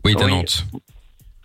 Oui, 0.03 0.15
Oui. 0.19 0.27
Nantes. 0.29 0.65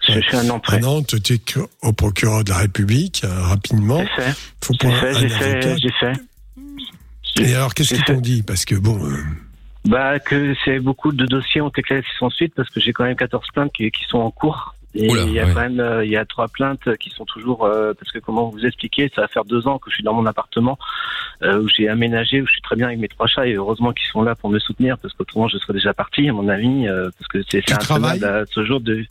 je 0.06 0.18
suis 0.20 0.36
un 0.36 0.48
À 0.50 0.52
entrée 0.52 0.80
Nantes, 0.80 1.14
tu 1.22 1.34
écris 1.34 1.60
au 1.82 1.92
procureur 1.92 2.42
de 2.44 2.50
la 2.50 2.58
République, 2.58 3.22
euh, 3.24 3.42
rapidement. 3.42 4.00
j'ai 4.18 4.22
fait 4.24 4.34
faut 4.62 4.74
j'ai 4.82 4.90
fait 4.90 5.08
un 5.08 5.12
j'ai 5.12 5.26
avocat. 5.34 5.38
fait 5.62 5.76
j'ai 5.78 5.92
fait 6.00 6.12
Et 7.38 7.54
alors, 7.54 7.74
qu'est-ce 7.74 7.94
qu'ils 7.94 8.04
t'ont 8.04 8.20
dit? 8.20 8.42
Parce 8.42 8.64
que 8.64 8.74
bon, 8.74 8.98
euh, 9.04 9.16
bah 9.88 10.18
que 10.18 10.54
c'est 10.64 10.78
beaucoup 10.78 11.12
de 11.12 11.26
dossiers 11.26 11.60
ont 11.60 11.68
été 11.68 11.82
classés 11.82 12.06
sans 12.18 12.30
suite 12.30 12.54
parce 12.54 12.68
que 12.68 12.80
j'ai 12.80 12.92
quand 12.92 13.04
même 13.04 13.16
14 13.16 13.46
plaintes 13.54 13.72
qui, 13.72 13.90
qui 13.90 14.04
sont 14.08 14.18
en 14.18 14.30
cours 14.30 14.74
et 14.94 15.08
Oula, 15.08 15.22
il 15.22 15.32
y 15.32 15.38
a 15.40 15.46
ouais. 15.46 15.54
quand 15.54 15.60
même 15.60 15.78
euh, 15.78 16.04
il 16.04 16.10
y 16.10 16.16
a 16.16 16.24
trois 16.24 16.48
plaintes 16.48 16.96
qui 16.98 17.10
sont 17.10 17.24
toujours 17.24 17.64
euh, 17.64 17.94
parce 17.94 18.10
que 18.10 18.18
comment 18.18 18.48
vous 18.48 18.66
expliquer 18.66 19.10
ça 19.14 19.22
va 19.22 19.28
faire 19.28 19.44
deux 19.44 19.68
ans 19.68 19.78
que 19.78 19.88
je 19.88 19.94
suis 19.94 20.02
dans 20.02 20.14
mon 20.14 20.26
appartement 20.26 20.78
euh, 21.42 21.62
où 21.62 21.68
j'ai 21.68 21.88
aménagé 21.88 22.42
où 22.42 22.46
je 22.46 22.52
suis 22.52 22.60
très 22.60 22.74
bien 22.74 22.88
avec 22.88 22.98
mes 22.98 23.06
trois 23.06 23.28
chats 23.28 23.46
et 23.46 23.54
heureusement 23.54 23.92
qu'ils 23.92 24.08
sont 24.08 24.22
là 24.22 24.34
pour 24.34 24.50
me 24.50 24.58
soutenir 24.58 24.98
parce 24.98 25.14
qu'autrement 25.14 25.46
je 25.46 25.58
serais 25.58 25.74
déjà 25.74 25.94
parti 25.94 26.28
à 26.28 26.32
mon 26.32 26.48
avis 26.48 26.86
parce 26.86 27.28
que 27.28 27.38
c'est 27.48 27.72
intenable 27.72 28.24
à 28.24 28.44
ce 28.46 28.64
jour 28.64 28.80
de 28.80 29.04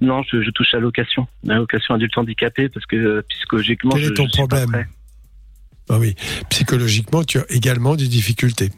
non 0.00 0.22
je, 0.22 0.40
je 0.40 0.50
touche 0.50 0.72
à 0.72 0.78
l'allocation 0.78 1.28
l'allocation 1.44 1.94
adulte 1.94 2.16
handicapé 2.16 2.70
parce 2.70 2.86
que 2.86 3.22
psychologiquement 3.28 3.92
Quel 3.92 4.04
est 4.04 4.06
je, 4.06 4.12
ton 4.14 4.24
je 4.24 4.32
suis 4.32 4.46
pas 4.46 4.62
problème? 4.62 4.86
Ah 5.88 5.98
oui, 5.98 6.14
psychologiquement, 6.50 7.24
tu 7.24 7.38
as 7.38 7.44
également 7.50 7.94
des 7.94 8.08
difficultés. 8.08 8.70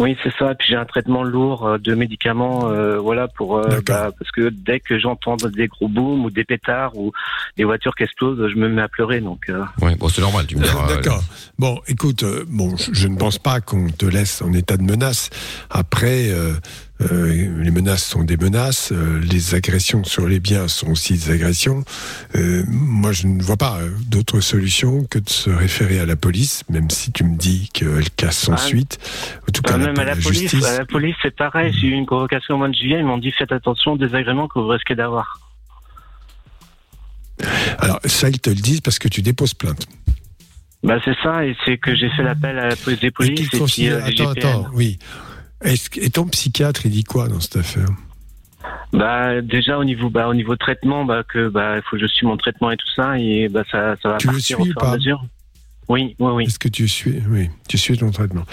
Oui, 0.00 0.16
c'est 0.22 0.32
ça. 0.38 0.54
Puis 0.54 0.68
j'ai 0.70 0.76
un 0.76 0.86
traitement 0.86 1.22
lourd 1.22 1.66
euh, 1.66 1.78
de 1.78 1.94
médicaments, 1.94 2.70
euh, 2.70 2.98
voilà, 2.98 3.28
pour 3.28 3.58
euh, 3.58 3.68
D'accord. 3.68 3.82
bah, 3.96 4.10
parce 4.18 4.30
que 4.30 4.48
dès 4.48 4.80
que 4.80 4.98
j'entends 4.98 5.36
des 5.36 5.68
gros 5.68 5.88
booms 5.88 6.24
ou 6.24 6.30
des 6.30 6.44
pétards 6.44 6.96
ou 6.96 7.12
des 7.58 7.64
voitures 7.64 7.94
qui 7.94 8.04
explosent, 8.04 8.48
je 8.48 8.56
me 8.56 8.68
mets 8.68 8.80
à 8.80 8.88
pleurer. 8.88 9.20
Donc 9.20 9.50
euh, 9.50 9.62
Ouais, 9.82 9.94
bon, 9.96 10.08
c'est 10.08 10.22
normal, 10.22 10.46
tu 10.46 10.56
me 10.56 10.62
diras. 10.62 10.86
D'accord. 10.94 11.22
Bon, 11.58 11.78
écoute, 11.86 12.22
euh, 12.22 12.44
bon, 12.48 12.76
je, 12.78 12.94
je 12.94 13.08
ne 13.08 13.16
pense 13.18 13.38
pas 13.38 13.60
qu'on 13.60 13.90
te 13.90 14.06
laisse 14.06 14.40
en 14.40 14.54
état 14.54 14.78
de 14.78 14.84
menace. 14.84 15.28
Après, 15.68 16.30
les 17.00 17.70
menaces 17.70 18.04
sont 18.04 18.22
des 18.24 18.36
menaces, 18.36 18.92
euh, 18.92 19.20
les 19.20 19.54
agressions 19.54 20.04
sur 20.04 20.26
les 20.28 20.40
biens 20.40 20.68
sont 20.68 20.90
aussi 20.90 21.14
des 21.14 21.30
agressions. 21.30 21.84
Euh, 22.36 22.62
moi, 22.68 23.12
je 23.12 23.26
ne 23.26 23.42
vois 23.42 23.56
pas 23.56 23.78
euh, 23.80 23.90
d'autre 24.06 24.40
solution 24.40 25.04
que 25.04 25.18
de 25.18 25.28
se 25.28 25.50
référer 25.50 25.98
à 25.98 26.06
la 26.06 26.16
police, 26.16 26.62
même 26.68 26.90
si 26.90 27.10
tu 27.12 27.24
me 27.24 27.36
dis 27.36 27.70
qu'elle 27.72 28.10
casse 28.10 28.38
sans 28.38 28.54
Ah, 28.54 28.58
suite. 28.58 28.98
En 29.48 29.52
tout 29.52 29.62
cas, 29.62 29.78
même 29.78 29.98
à 29.98 30.04
la 30.04 30.14
police, 30.16 30.40
justice. 30.42 30.66
à 30.66 30.78
la 30.78 30.84
police, 30.84 31.16
c'est 31.22 31.34
pareil. 31.34 31.72
J'ai 31.72 31.88
eu 31.88 31.92
une 31.92 32.06
convocation 32.06 32.54
au 32.54 32.58
mois 32.58 32.68
de 32.68 32.74
juillet. 32.74 32.98
Ils 32.98 33.06
m'ont 33.06 33.18
dit 33.18 33.32
faites 33.32 33.52
attention 33.52 33.92
aux 33.92 33.98
désagréments 33.98 34.48
que 34.48 34.58
vous 34.58 34.68
risquez 34.68 34.94
d'avoir. 34.94 35.40
Alors, 37.78 38.00
ça, 38.04 38.28
ils 38.28 38.40
te 38.40 38.50
le 38.50 38.56
disent 38.56 38.82
parce 38.82 38.98
que 38.98 39.08
tu 39.08 39.22
déposes 39.22 39.54
plainte. 39.54 39.86
Bah 40.82 40.98
c'est 41.04 41.16
ça. 41.22 41.44
Et 41.44 41.56
c'est 41.64 41.78
que 41.78 41.94
j'ai 41.94 42.08
fait 42.10 42.22
l'appel 42.22 42.58
à 42.58 42.68
la 42.68 42.76
police 42.76 43.00
des 43.00 43.10
polices 43.10 43.48
et 43.78 43.90
euh, 43.90 43.98
attends, 43.98 44.32
GPN. 44.32 44.38
attends, 44.38 44.66
oui. 44.72 44.98
Est-ce 45.62 45.90
que- 45.90 46.00
et 46.00 46.10
ton 46.10 46.26
psychiatre, 46.26 46.86
il 46.86 46.92
dit 46.92 47.04
quoi 47.04 47.28
dans 47.28 47.40
cette 47.40 47.56
affaire? 47.56 47.88
Bah 48.92 49.40
déjà 49.40 49.78
au 49.78 49.84
niveau 49.84 50.10
bah 50.10 50.28
au 50.28 50.34
niveau 50.34 50.56
traitement, 50.56 51.04
bah 51.04 51.22
que 51.26 51.48
bah 51.48 51.76
il 51.76 51.82
faut 51.82 51.96
que 51.96 52.02
je 52.02 52.06
suis 52.06 52.26
mon 52.26 52.36
traitement 52.36 52.70
et 52.70 52.76
tout 52.76 52.88
ça 52.96 53.18
et 53.18 53.48
bah 53.48 53.62
ça 53.70 53.96
ça 54.02 54.08
va 54.10 54.16
Tu 54.18 54.26
le 54.26 54.32
partir 54.34 54.42
suis 54.44 54.54
au 54.70 54.72
fur 54.72 54.82
et 54.82 54.86
à 54.86 54.90
pas? 54.90 54.96
mesure. 54.96 55.24
Oui, 55.88 56.14
oui, 56.18 56.30
oui. 56.32 56.44
Est-ce 56.44 56.58
que 56.58 56.68
tu 56.68 56.86
suis 56.88 57.22
Oui, 57.28 57.50
tu 57.68 57.78
suis 57.78 57.96
ton 57.98 58.10
traitement? 58.10 58.44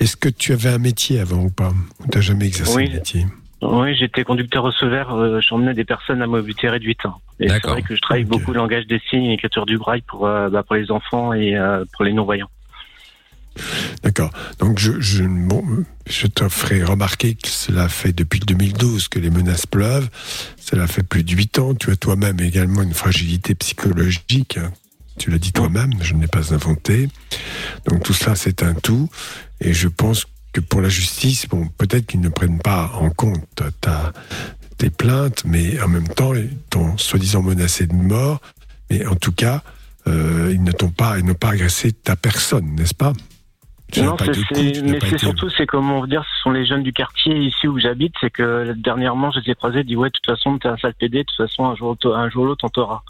Est-ce 0.00 0.16
que 0.16 0.28
tu 0.28 0.52
avais 0.52 0.68
un 0.70 0.78
métier 0.78 1.20
avant 1.20 1.42
ou 1.44 1.50
pas? 1.50 1.72
Ou 2.00 2.06
t'as 2.10 2.20
jamais 2.20 2.46
exercé 2.46 2.74
Oui. 2.76 2.88
un 2.90 2.94
métier? 2.94 3.26
Oui, 3.62 3.96
j'étais 3.96 4.24
conducteur 4.24 4.62
receveur, 4.64 5.14
euh, 5.14 5.40
j'emmenais 5.40 5.72
des 5.74 5.84
personnes 5.84 6.20
à 6.22 6.26
mobilité 6.26 6.68
réduite. 6.68 7.00
hein. 7.04 7.14
Et 7.40 7.48
c'est 7.48 7.66
vrai 7.66 7.82
que 7.82 7.96
je 7.96 8.00
travaille 8.00 8.24
beaucoup 8.24 8.52
le 8.52 8.58
langage 8.58 8.86
des 8.86 9.00
signes 9.10 9.24
et 9.24 9.30
l'écriture 9.30 9.64
du 9.64 9.78
braille 9.78 10.02
pour, 10.02 10.26
euh, 10.26 10.50
bah, 10.50 10.62
pour 10.62 10.76
les 10.76 10.90
enfants 10.90 11.32
et 11.32 11.56
euh, 11.56 11.84
pour 11.94 12.04
les 12.04 12.12
non-voyants. 12.12 12.50
D'accord. 14.04 14.30
Donc 14.58 14.78
je, 14.78 16.26
te 16.26 16.48
ferai 16.50 16.84
remarquer 16.84 17.34
que 17.36 17.48
cela 17.48 17.88
fait 17.88 18.12
depuis 18.12 18.38
2012 18.38 19.08
que 19.08 19.18
les 19.18 19.30
menaces 19.30 19.64
pleuvent. 19.64 20.10
Cela 20.60 20.86
fait 20.86 21.02
plus 21.02 21.24
de 21.24 21.32
8 21.32 21.58
ans. 21.58 21.74
Tu 21.74 21.90
as 21.90 21.96
toi-même 21.96 22.38
également 22.40 22.82
une 22.82 22.92
fragilité 22.92 23.54
psychologique. 23.54 24.58
hein. 24.58 24.72
Tu 25.18 25.30
l'as 25.30 25.38
dit 25.38 25.52
toi-même, 25.52 25.92
je 26.02 26.12
ne 26.14 26.20
l'ai 26.20 26.26
pas 26.26 26.52
inventé. 26.52 27.08
Donc 27.86 28.02
tout 28.02 28.12
cela, 28.12 28.36
c'est 28.36 28.62
un 28.62 28.74
tout. 28.74 29.08
Et 29.60 29.72
je 29.72 29.88
pense 29.88 30.26
que 30.52 30.60
pour 30.60 30.82
la 30.82 30.90
justice, 30.90 31.46
bon, 31.48 31.66
peut-être 31.78 32.06
qu'ils 32.06 32.20
ne 32.20 32.28
prennent 32.28 32.60
pas 32.60 32.92
en 33.00 33.08
compte 33.08 33.62
ta, 33.80 34.12
tes 34.76 34.90
plaintes, 34.90 35.44
mais 35.46 35.80
en 35.80 35.88
même 35.88 36.08
temps, 36.08 36.32
t'ont 36.68 36.98
soi-disant 36.98 37.42
menacé 37.42 37.86
de 37.86 37.94
mort. 37.94 38.40
Mais 38.90 39.06
en 39.06 39.14
tout 39.14 39.32
cas, 39.32 39.62
euh, 40.08 40.50
ils 40.52 40.62
ne 40.62 40.72
t'ont 40.72 40.90
pas, 40.90 41.18
ils 41.18 41.24
n'ont 41.24 41.34
pas 41.34 41.50
agressé 41.50 41.92
ta 41.92 42.16
personne, 42.16 42.74
n'est-ce 42.74 42.94
pas? 42.94 43.14
Tu 43.94 44.02
Non, 44.02 44.16
c'est- 44.18 44.32
c'est- 44.34 44.82
mais 44.82 44.98
c'est 45.00 45.06
été- 45.08 45.18
surtout, 45.18 45.48
c'est 45.56 45.66
comment 45.66 46.04
dire, 46.06 46.24
ce 46.24 46.42
sont 46.42 46.50
les 46.50 46.66
jeunes 46.66 46.82
du 46.82 46.92
quartier 46.92 47.36
ici 47.38 47.68
où 47.68 47.78
j'habite, 47.78 48.12
c'est 48.20 48.30
que 48.30 48.72
dernièrement, 48.76 49.30
je 49.30 49.38
les 49.40 49.52
ai 49.52 49.54
croisés, 49.54 49.80
ils 49.80 49.86
disent 49.86 49.96
ouais, 49.96 50.08
de 50.08 50.14
toute 50.14 50.26
façon, 50.26 50.58
t'es 50.58 50.68
un 50.68 50.76
sale 50.78 50.94
PD, 50.94 51.18
de 51.18 51.22
toute 51.22 51.36
façon, 51.48 51.64
un 51.66 51.76
jour, 51.76 51.96
un 52.04 52.28
jour 52.28 52.42
ou 52.42 52.46
l'autre, 52.46 52.64
on 52.64 52.68
t'aura. 52.70 53.02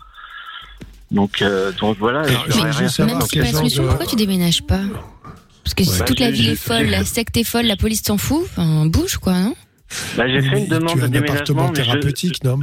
Donc, 1.10 1.40
euh, 1.42 1.72
donc 1.80 1.96
voilà. 1.98 2.20
Alors, 2.20 2.44
je 2.48 2.52
rien 2.52 3.06
Même 3.06 3.18
Donc, 3.18 3.22
si 3.22 3.28
c'est 3.30 3.40
pas 3.40 3.44
la 3.46 3.52
solution, 3.52 3.82
de- 3.82 3.88
pourquoi 3.88 4.06
tu 4.06 4.16
déménages 4.16 4.62
pas 4.62 4.80
Parce 5.62 5.74
que 5.74 5.84
si 5.84 6.00
Ouais. 6.00 6.04
toute 6.06 6.20
la 6.20 6.30
ville 6.30 6.50
est 6.50 6.56
folle, 6.56 6.86
la 6.86 7.04
secte 7.04 7.36
est 7.38 7.44
folle, 7.44 7.64
la 7.66 7.76
police 7.76 8.02
s'en 8.02 8.18
fout, 8.18 8.42
enfin, 8.44 8.86
bouge 8.86 9.16
quoi, 9.16 9.32
non 9.40 9.54
bah, 10.16 10.26
j'ai 10.28 10.42
fait 10.42 10.50
mais 10.50 10.62
une 10.64 10.68
demande 10.68 10.88
tu 10.88 10.98
as 10.98 11.00
de 11.02 11.04
un 11.04 11.08
déménagement, 11.08 11.62
mais 11.68 11.68
je... 11.68 11.82
thérapeutique, 11.82 12.44
non 12.44 12.58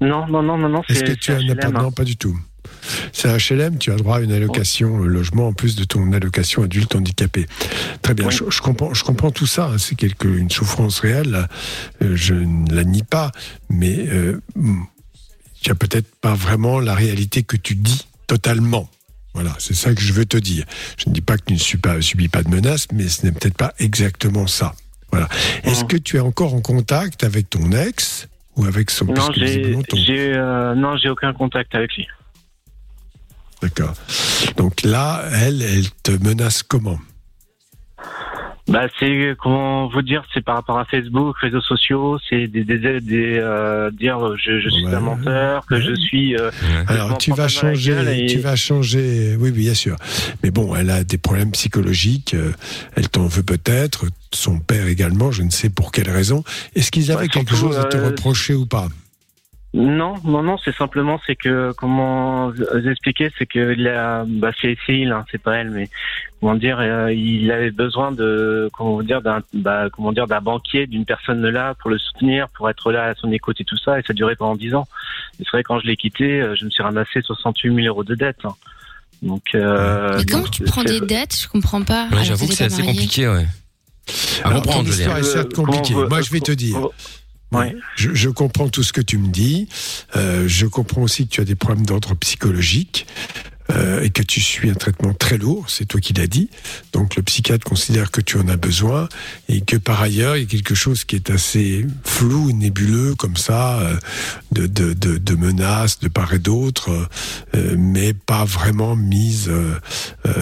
Non, 0.00 0.26
non, 0.26 0.42
non, 0.42 0.58
non, 0.58 0.68
non. 0.68 0.82
Est-ce 0.88 0.98
c'est- 0.98 1.04
que 1.04 1.12
tu 1.12 1.18
c'est 1.22 1.32
as 1.32 1.36
un 1.36 1.38
HLM. 1.40 1.50
appartement? 1.52 1.82
Non, 1.82 1.92
pas 1.92 2.04
du 2.04 2.16
tout. 2.16 2.36
C'est 3.12 3.28
un 3.28 3.36
HLM, 3.36 3.78
tu 3.78 3.90
as 3.92 3.96
droit 3.96 4.18
à 4.18 4.20
une 4.20 4.32
allocation 4.32 5.02
euh, 5.02 5.06
logement 5.06 5.48
en 5.48 5.52
plus 5.52 5.76
de 5.76 5.84
ton 5.84 6.12
allocation 6.12 6.62
adulte 6.62 6.94
handicapé. 6.94 7.46
Très 8.02 8.14
bien, 8.14 8.26
Oui. 8.28 8.34
je, 8.34 8.44
je 8.50 8.60
comprends, 8.62 8.94
je 8.94 9.04
comprends 9.04 9.30
tout 9.30 9.46
ça. 9.46 9.66
hein, 9.66 9.78
C'est 9.78 9.94
quelque, 9.94 10.26
une 10.28 10.50
souffrance 10.50 11.00
réelle. 11.00 11.30
là. 11.30 11.48
Euh, 12.02 12.16
je 12.16 12.34
ne 12.34 12.72
la 12.74 12.84
nie 12.84 13.02
pas, 13.02 13.30
mais 13.68 14.06
euh, 14.08 14.40
tu 15.62 15.70
as 15.70 15.74
peut-être 15.74 16.08
pas 16.20 16.34
vraiment 16.34 16.80
la 16.80 16.94
réalité 16.94 17.42
que 17.42 17.56
tu 17.56 17.74
dis 17.74 18.06
totalement. 18.26 18.88
Voilà, 19.34 19.54
c'est 19.58 19.74
ça 19.74 19.94
que 19.94 20.00
je 20.00 20.12
veux 20.12 20.24
te 20.24 20.36
dire. 20.36 20.64
Je 20.96 21.08
ne 21.08 21.14
dis 21.14 21.20
pas 21.20 21.36
que 21.36 21.44
tu 21.46 21.52
ne 21.52 21.58
subis 21.58 21.80
pas, 21.80 22.00
subis 22.02 22.28
pas 22.28 22.42
de 22.42 22.48
menaces, 22.48 22.86
mais 22.92 23.08
ce 23.08 23.24
n'est 23.24 23.32
peut-être 23.32 23.56
pas 23.56 23.74
exactement 23.78 24.46
ça. 24.46 24.74
Voilà. 25.12 25.28
Est-ce 25.64 25.82
Mhm. 25.82 25.88
que 25.88 25.96
tu 25.96 26.16
es 26.16 26.20
encore 26.20 26.54
en 26.54 26.60
contact 26.60 27.22
avec 27.24 27.48
ton 27.50 27.70
ex 27.72 28.28
ou 28.56 28.64
avec 28.64 28.90
son 28.90 29.04
Non, 29.06 29.30
j'ai, 29.34 29.76
euh, 30.36 30.74
non, 30.74 30.96
j'ai 30.96 31.08
aucun 31.08 31.32
contact 31.32 31.74
avec 31.76 31.94
lui. 31.96 32.06
D'accord. 33.62 33.94
Donc 34.56 34.82
là, 34.82 35.22
elle, 35.32 35.62
elle 35.62 35.90
te 36.02 36.12
menace 36.12 36.62
comment 36.62 36.98
Bah, 38.68 38.86
c'est 39.00 39.34
comment 39.42 39.88
vous 39.88 40.02
dire, 40.02 40.22
c'est 40.32 40.44
par 40.44 40.54
rapport 40.54 40.78
à 40.78 40.84
Facebook, 40.84 41.36
réseaux 41.38 41.60
sociaux, 41.60 42.18
c'est 42.28 42.46
des, 42.46 42.62
des, 42.62 42.78
des, 42.78 43.00
des, 43.00 43.38
euh, 43.38 43.90
dire 43.90 44.18
je, 44.36 44.60
je 44.60 44.68
suis 44.68 44.84
Ouais. 44.86 44.94
un 44.94 45.00
menteur, 45.00 45.66
que 45.66 45.74
Ouais. 45.74 45.82
je 45.82 45.94
suis. 45.96 46.36
euh, 46.36 46.50
Alors 46.86 47.18
tu 47.18 47.32
vas 47.32 47.48
changer, 47.48 47.96
et- 48.24 48.26
tu 48.26 48.38
vas 48.38 48.54
changer. 48.56 49.36
Oui, 49.40 49.50
oui, 49.50 49.58
bien 49.58 49.74
sûr. 49.74 49.96
Mais 50.44 50.50
bon, 50.52 50.74
elle 50.76 50.90
a 50.90 51.02
des 51.02 51.18
problèmes 51.18 51.50
psychologiques. 51.50 52.34
euh, 52.34 52.52
Elle 52.94 53.08
t'en 53.08 53.26
veut 53.26 53.42
peut-être. 53.42 54.06
Son 54.32 54.60
père 54.60 54.86
également. 54.86 55.32
Je 55.32 55.42
ne 55.42 55.50
sais 55.50 55.68
pour 55.70 55.90
quelle 55.90 56.08
raison. 56.10 56.44
Est-ce 56.76 56.92
qu'ils 56.92 57.10
avaient 57.10 57.22
Ouais, 57.22 57.28
quelque 57.28 57.54
surtout, 57.56 57.72
chose 57.74 57.78
à 57.78 57.84
te 57.84 57.96
euh, 57.96 58.06
reprocher 58.06 58.54
ou 58.54 58.66
pas 58.66 58.88
Non, 59.72 60.14
non, 60.24 60.42
non, 60.42 60.56
c'est 60.64 60.74
simplement, 60.74 61.20
c'est 61.26 61.36
que, 61.36 61.72
comment 61.76 62.50
vous 62.50 62.88
expliquer, 62.88 63.30
c'est 63.38 63.46
que 63.46 63.72
il 63.78 63.86
a, 63.86 64.24
bah, 64.26 64.50
c'est 64.60 64.76
Céline, 64.84 65.12
hein, 65.12 65.24
c'est 65.30 65.40
pas 65.40 65.58
elle, 65.58 65.70
mais 65.70 65.88
comment 66.40 66.56
dire, 66.56 66.78
euh, 66.80 67.12
il 67.12 67.52
avait 67.52 67.70
besoin 67.70 68.10
de, 68.10 68.68
comment 68.72 68.94
vous 68.96 69.04
dire, 69.04 69.22
d'un, 69.22 69.42
bah, 69.54 69.86
comment 69.92 70.10
dire, 70.10 70.26
d'un 70.26 70.40
banquier, 70.40 70.88
d'une 70.88 71.04
personne 71.04 71.46
là 71.48 71.74
pour 71.74 71.88
le 71.90 71.98
soutenir, 71.98 72.48
pour 72.48 72.68
être 72.68 72.90
là 72.90 73.04
à 73.10 73.14
son 73.14 73.30
écoute 73.30 73.60
et 73.60 73.64
tout 73.64 73.76
ça, 73.78 74.00
et 74.00 74.02
ça 74.02 74.10
a 74.10 74.14
duré 74.14 74.34
pendant 74.34 74.56
dix 74.56 74.74
ans. 74.74 74.88
Et 75.38 75.44
c'est 75.44 75.50
vrai, 75.52 75.62
quand 75.62 75.78
je 75.78 75.86
l'ai 75.86 75.96
quitté, 75.96 76.40
euh, 76.40 76.56
je 76.56 76.64
me 76.64 76.70
suis 76.70 76.82
ramassé 76.82 77.20
68 77.22 77.72
000 77.72 77.86
euros 77.86 78.02
de 78.02 78.16
dette. 78.16 78.38
hein. 78.44 78.54
Donc, 79.22 79.42
euh, 79.54 80.16
Mais 80.18 80.24
comment 80.24 80.42
donc, 80.42 80.50
tu 80.50 80.64
prends 80.64 80.82
des 80.82 81.00
dettes? 81.00 81.38
Je 81.42 81.46
comprends 81.46 81.82
pas. 81.82 82.08
Ouais, 82.10 82.24
J'avoue 82.24 82.48
que 82.48 82.54
c'est 82.54 82.64
assez 82.64 82.78
marié. 82.78 82.92
compliqué, 82.92 83.28
ouais. 83.28 83.46
À 84.42 84.48
Alors, 84.48 84.62
comprendre, 84.62 84.86
je 84.90 84.92
veux 84.92 85.80
dire. 85.82 86.08
Moi, 86.08 86.22
je 86.22 86.30
vais 86.32 86.40
te 86.40 86.50
dire. 86.50 86.76
Ouais. 87.52 87.74
Je, 87.96 88.14
je 88.14 88.28
comprends 88.30 88.68
tout 88.68 88.82
ce 88.82 88.92
que 88.92 89.00
tu 89.00 89.18
me 89.18 89.28
dis. 89.28 89.68
Euh, 90.16 90.46
je 90.46 90.66
comprends 90.66 91.02
aussi 91.02 91.26
que 91.26 91.32
tu 91.32 91.40
as 91.40 91.44
des 91.44 91.56
problèmes 91.56 91.84
d'ordre 91.84 92.14
psychologique 92.14 93.06
euh, 93.70 94.02
et 94.02 94.10
que 94.10 94.22
tu 94.22 94.40
suis 94.40 94.68
un 94.70 94.74
traitement 94.74 95.14
très 95.14 95.36
lourd. 95.38 95.66
C'est 95.68 95.84
toi 95.84 96.00
qui 96.00 96.12
l'as 96.12 96.26
dit. 96.26 96.48
Donc 96.92 97.16
le 97.16 97.22
psychiatre 97.22 97.64
considère 97.64 98.10
que 98.10 98.20
tu 98.20 98.36
en 98.36 98.48
as 98.48 98.56
besoin 98.56 99.08
et 99.48 99.60
que 99.60 99.76
par 99.76 100.00
ailleurs 100.00 100.36
il 100.36 100.42
y 100.42 100.46
a 100.46 100.48
quelque 100.48 100.74
chose 100.74 101.04
qui 101.04 101.14
est 101.16 101.30
assez 101.30 101.86
flou, 102.04 102.52
nébuleux 102.52 103.14
comme 103.16 103.36
ça, 103.36 103.78
euh, 103.80 103.96
de, 104.52 104.66
de, 104.66 104.92
de, 104.92 105.18
de 105.18 105.34
menaces 105.36 105.98
de 106.00 106.08
part 106.08 106.32
et 106.34 106.38
d'autre, 106.40 107.08
euh, 107.54 107.74
mais 107.78 108.12
pas 108.12 108.44
vraiment 108.44 108.94
mise 108.96 109.50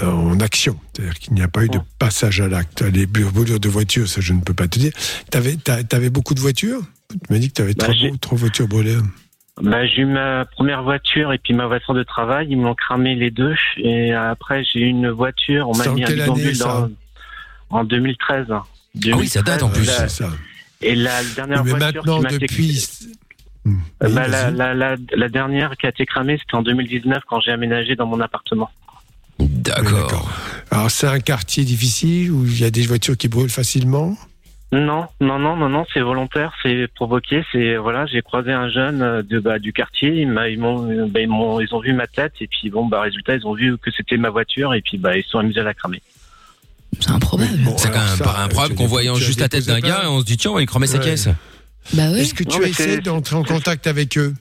en 0.04 0.40
action. 0.40 0.78
C'est-à-dire 0.94 1.14
qu'il 1.18 1.34
n'y 1.34 1.42
a 1.42 1.48
pas 1.48 1.64
eu 1.64 1.68
de 1.68 1.78
passage 1.98 2.40
à 2.40 2.48
l'acte. 2.48 2.82
Les 2.82 3.06
brûlures 3.06 3.60
de 3.60 3.68
voitures, 3.68 4.08
ça 4.08 4.20
je 4.20 4.32
ne 4.32 4.40
peux 4.40 4.54
pas 4.54 4.68
te 4.68 4.78
dire. 4.78 4.92
T'avais, 5.30 5.56
t'a- 5.56 5.84
t'avais 5.84 6.10
beaucoup 6.10 6.34
de 6.34 6.40
voitures? 6.40 6.82
Tu 7.10 7.18
m'as 7.32 7.38
dit 7.38 7.48
que 7.48 7.54
tu 7.54 7.62
avais 7.62 7.74
Bah, 7.74 7.84
trois, 7.86 7.94
trois 8.20 8.38
voitures 8.38 8.68
brûlées. 8.68 8.96
Bah, 9.60 9.86
j'ai 9.86 10.02
eu 10.02 10.06
ma 10.06 10.44
première 10.44 10.82
voiture 10.82 11.32
et 11.32 11.38
puis 11.38 11.54
ma 11.54 11.66
voiture 11.66 11.94
de 11.94 12.02
travail. 12.02 12.48
Ils 12.50 12.56
m'ont 12.58 12.74
cramé 12.74 13.14
les 13.14 13.30
deux. 13.30 13.54
Et 13.78 14.12
après, 14.12 14.62
j'ai 14.64 14.80
eu 14.80 14.86
une 14.86 15.08
voiture. 15.10 15.68
On 15.68 15.76
m'a 15.76 15.88
mis 15.88 16.04
un 16.04 16.06
quelle 16.06 16.20
année, 16.22 16.52
dans, 16.52 16.90
en 17.70 17.84
2013. 17.84 18.46
Ah 18.50 18.62
oui, 19.16 19.28
ça 19.28 19.42
date, 19.42 19.62
en 19.62 19.68
2013, 19.68 19.96
plus. 19.96 20.02
la- 20.02 20.08
ça. 20.08 20.30
et 20.82 20.94
la 20.94 21.24
dernière 21.34 21.64
Mais 21.64 21.70
voiture 21.70 21.86
maintenant, 22.04 22.16
qui 22.18 22.22
m'a 22.22 22.28
été- 22.32 22.38
depuis. 22.46 22.86
Hmm. 23.64 23.78
Euh, 24.02 24.06
Oui, 24.08 24.14
bah, 24.14 24.28
la, 24.28 24.42
vas-y. 24.50 24.56
la, 24.56 24.74
la, 24.74 24.96
la 25.16 25.28
dernière 25.28 25.76
qui 25.76 25.86
a 25.86 25.88
été 25.88 26.06
cramée, 26.06 26.38
c'était 26.38 26.54
en 26.54 26.62
2019 26.62 27.22
quand 27.26 27.40
j'ai 27.40 27.50
aménagé 27.52 27.96
dans 27.96 28.06
mon 28.06 28.20
appartement. 28.20 28.70
D'accord. 29.40 30.30
Alors, 30.70 30.90
c'est 30.90 31.06
un 31.06 31.20
quartier 31.20 31.64
difficile 31.64 32.30
où 32.30 32.44
il 32.44 32.60
y 32.60 32.64
a 32.64 32.70
des 32.70 32.82
voitures 32.86 33.16
qui 33.16 33.28
brûlent 33.28 33.50
facilement? 33.50 34.16
Non, 34.70 35.06
non, 35.22 35.38
non, 35.38 35.56
non, 35.56 35.70
non, 35.70 35.86
c'est 35.94 36.00
volontaire, 36.00 36.52
c'est 36.62 36.88
provoqué. 36.94 37.42
C'est 37.52 37.76
voilà, 37.76 38.04
j'ai 38.04 38.20
croisé 38.20 38.52
un 38.52 38.68
jeune 38.68 39.00
euh, 39.00 39.22
de 39.22 39.38
bah, 39.38 39.58
du 39.58 39.72
quartier. 39.72 40.10
Ils 40.10 40.28
m'a- 40.28 40.48
ils 40.50 40.58
m'ont, 40.58 40.90
euh, 40.90 41.06
bah, 41.08 41.20
ils 41.20 41.28
m'ont, 41.28 41.58
ils 41.60 41.74
ont 41.74 41.80
vu 41.80 41.94
ma 41.94 42.06
tête 42.06 42.34
et 42.42 42.46
puis 42.48 42.68
bon, 42.68 42.84
bah 42.86 43.00
résultat, 43.00 43.36
ils 43.36 43.46
ont 43.46 43.54
vu 43.54 43.78
que 43.78 43.90
c'était 43.90 44.18
ma 44.18 44.28
voiture 44.28 44.74
et 44.74 44.82
puis 44.82 44.98
bah 44.98 45.16
ils 45.16 45.24
se 45.24 45.30
sont 45.30 45.38
amusés 45.38 45.60
à 45.60 45.64
la 45.64 45.72
cramer. 45.72 46.02
C'est 47.00 47.10
improbable. 47.10 47.50
Bon, 47.64 47.78
C'est 47.78 47.90
quand 47.90 48.04
même 48.04 48.18
pas 48.18 48.38
improbable 48.42 48.74
qu'en 48.74 48.86
voyant 48.86 49.14
juste 49.14 49.40
la 49.40 49.48
tête 49.48 49.66
d'un 49.66 49.80
gars, 49.80 50.02
on 50.10 50.20
se 50.20 50.24
dit 50.26 50.36
tiens, 50.36 50.50
on 50.50 50.54
va 50.54 50.60
lui 50.60 50.66
cramer 50.66 50.86
sa 50.86 50.98
Ouais. 50.98 51.04
caisse. 51.04 51.28
Bah 51.94 52.02
oui. 52.12 52.20
Est-ce 52.20 52.34
que 52.34 52.44
tu 52.44 52.58
Non, 52.58 52.64
as 52.64 52.68
essayé 52.68 52.98
d'entrer 53.00 53.36
en 53.36 53.44
contact 53.44 53.86
avec 53.86 54.18
eux? 54.18 54.34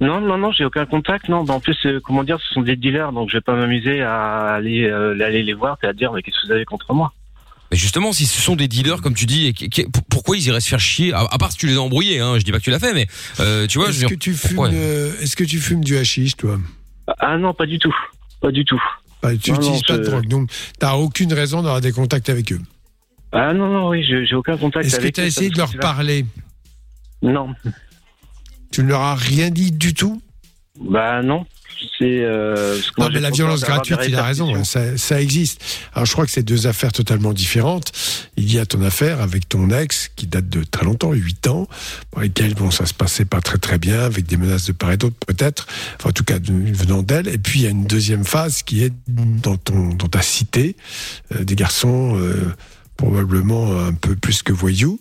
Non, 0.00 0.20
non, 0.22 0.38
non, 0.38 0.50
j'ai 0.50 0.64
aucun 0.64 0.86
contact. 0.86 1.28
Non, 1.28 1.44
Bah, 1.44 1.52
en 1.54 1.60
plus, 1.60 1.76
euh, 1.84 2.00
comment 2.02 2.24
dire, 2.24 2.38
ce 2.40 2.54
sont 2.54 2.62
des 2.62 2.76
dealers, 2.76 3.12
donc 3.12 3.28
je 3.28 3.36
vais 3.36 3.40
pas 3.42 3.54
m'amuser 3.54 4.00
à 4.00 4.54
aller, 4.54 4.84
euh, 4.84 5.18
aller 5.22 5.42
les 5.42 5.52
voir 5.52 5.76
et 5.82 5.86
à 5.86 5.92
dire 5.92 6.12
mais 6.12 6.22
qu'est-ce 6.22 6.40
que 6.40 6.46
vous 6.46 6.52
avez 6.52 6.64
contre 6.64 6.94
moi? 6.94 7.12
Mais 7.70 7.76
justement, 7.76 8.12
si 8.12 8.24
ce 8.26 8.40
sont 8.40 8.56
des 8.56 8.66
dealers, 8.68 9.02
comme 9.02 9.14
tu 9.14 9.26
dis, 9.26 9.46
et 9.46 9.86
pourquoi 10.10 10.36
ils 10.36 10.46
iraient 10.46 10.60
se 10.60 10.68
faire 10.68 10.80
chier 10.80 11.12
à, 11.12 11.20
à 11.30 11.38
part 11.38 11.52
si 11.52 11.58
tu 11.58 11.66
les 11.66 11.74
as 11.76 11.80
embrouillés, 11.82 12.18
hein, 12.20 12.38
je 12.38 12.44
dis 12.44 12.50
pas 12.52 12.58
que 12.58 12.64
tu 12.64 12.70
l'as 12.70 12.78
fait, 12.78 12.94
mais 12.94 13.06
euh, 13.40 13.66
tu 13.66 13.78
vois, 13.78 13.90
Est-ce 13.90 14.06
que 14.06 14.14
tu 14.14 14.32
fumes 14.34 14.58
euh, 14.72 15.12
Est-ce 15.20 15.36
que 15.36 15.44
tu 15.44 15.58
fumes 15.58 15.84
du 15.84 15.96
hashish, 15.98 16.36
toi? 16.36 16.58
Ah 17.18 17.36
non, 17.36 17.52
pas 17.54 17.66
du 17.66 17.78
tout, 17.78 17.94
pas 18.40 18.50
du 18.50 18.64
tout. 18.64 18.80
Bah, 19.22 19.36
Tu 19.36 19.52
n'utilises 19.52 19.82
pas 19.82 19.98
de 19.98 20.04
drogue, 20.04 20.28
donc 20.28 20.50
tu 20.50 20.56
n'as 20.80 20.94
aucune 20.94 21.32
raison 21.32 21.62
d'avoir 21.62 21.80
des 21.80 21.92
contacts 21.92 22.28
avec 22.30 22.52
eux. 22.52 22.60
Ah 23.32 23.52
non, 23.52 23.68
non, 23.68 23.88
oui, 23.90 24.02
je- 24.08 24.24
j'ai 24.24 24.34
aucun 24.34 24.56
contact 24.56 24.86
Est-ce 24.86 24.96
que 24.96 25.00
avec 25.02 25.14
tu 25.14 25.20
as 25.20 25.24
eux, 25.24 25.26
essayé 25.26 25.50
de 25.50 25.58
leur 25.58 25.72
parler? 25.76 26.24
Non, 27.22 27.54
Tu 28.72 28.82
ne 28.82 28.88
leur 28.88 29.00
as 29.02 29.14
rien 29.16 29.50
dit 29.50 29.72
du 29.72 29.92
tout? 29.92 30.22
Bah 30.80 31.22
non. 31.22 31.44
C'est. 31.98 32.22
Euh, 32.24 32.76
Non, 32.98 33.08
mais 33.12 33.20
la 33.20 33.30
violence 33.30 33.60
gratuite, 33.74 33.98
il 34.08 34.14
a 34.16 34.22
raison, 34.24 34.64
ça, 34.64 34.96
ça 34.96 35.20
existe. 35.20 35.62
Alors 35.94 36.06
je 36.06 36.12
crois 36.12 36.24
que 36.26 36.30
c'est 36.32 36.42
deux 36.42 36.66
affaires 36.66 36.92
totalement 36.92 37.32
différentes. 37.32 37.92
Il 38.36 38.52
y 38.52 38.58
a 38.58 38.66
ton 38.66 38.82
affaire 38.82 39.20
avec 39.20 39.48
ton 39.48 39.70
ex 39.70 40.10
qui 40.16 40.26
date 40.26 40.48
de 40.48 40.64
très 40.64 40.84
longtemps, 40.84 41.12
8 41.12 41.46
ans, 41.48 41.68
pour 42.10 42.22
lesquels 42.22 42.54
bon, 42.54 42.70
ça 42.70 42.86
se 42.86 42.94
passait 42.94 43.24
pas 43.24 43.40
très 43.40 43.58
très 43.58 43.78
bien, 43.78 44.00
avec 44.00 44.26
des 44.26 44.36
menaces 44.36 44.66
de 44.66 44.72
part 44.72 44.92
et 44.92 44.96
d'autre 44.96 45.16
peut-être, 45.26 45.66
enfin 45.98 46.10
en 46.10 46.12
tout 46.12 46.24
cas 46.24 46.38
de- 46.38 46.52
venant 46.52 47.02
d'elle. 47.02 47.28
Et 47.28 47.38
puis 47.38 47.60
il 47.60 47.62
y 47.64 47.66
a 47.66 47.70
une 47.70 47.86
deuxième 47.86 48.24
phase 48.24 48.62
qui 48.62 48.82
est 48.84 48.92
dans, 49.08 49.56
ton, 49.56 49.90
dans 49.94 50.08
ta 50.08 50.22
cité, 50.22 50.76
euh, 51.34 51.44
des 51.44 51.54
garçons 51.56 52.16
euh, 52.18 52.34
probablement 52.96 53.78
un 53.86 53.92
peu 53.92 54.16
plus 54.16 54.42
que 54.42 54.52
voyous. 54.52 54.98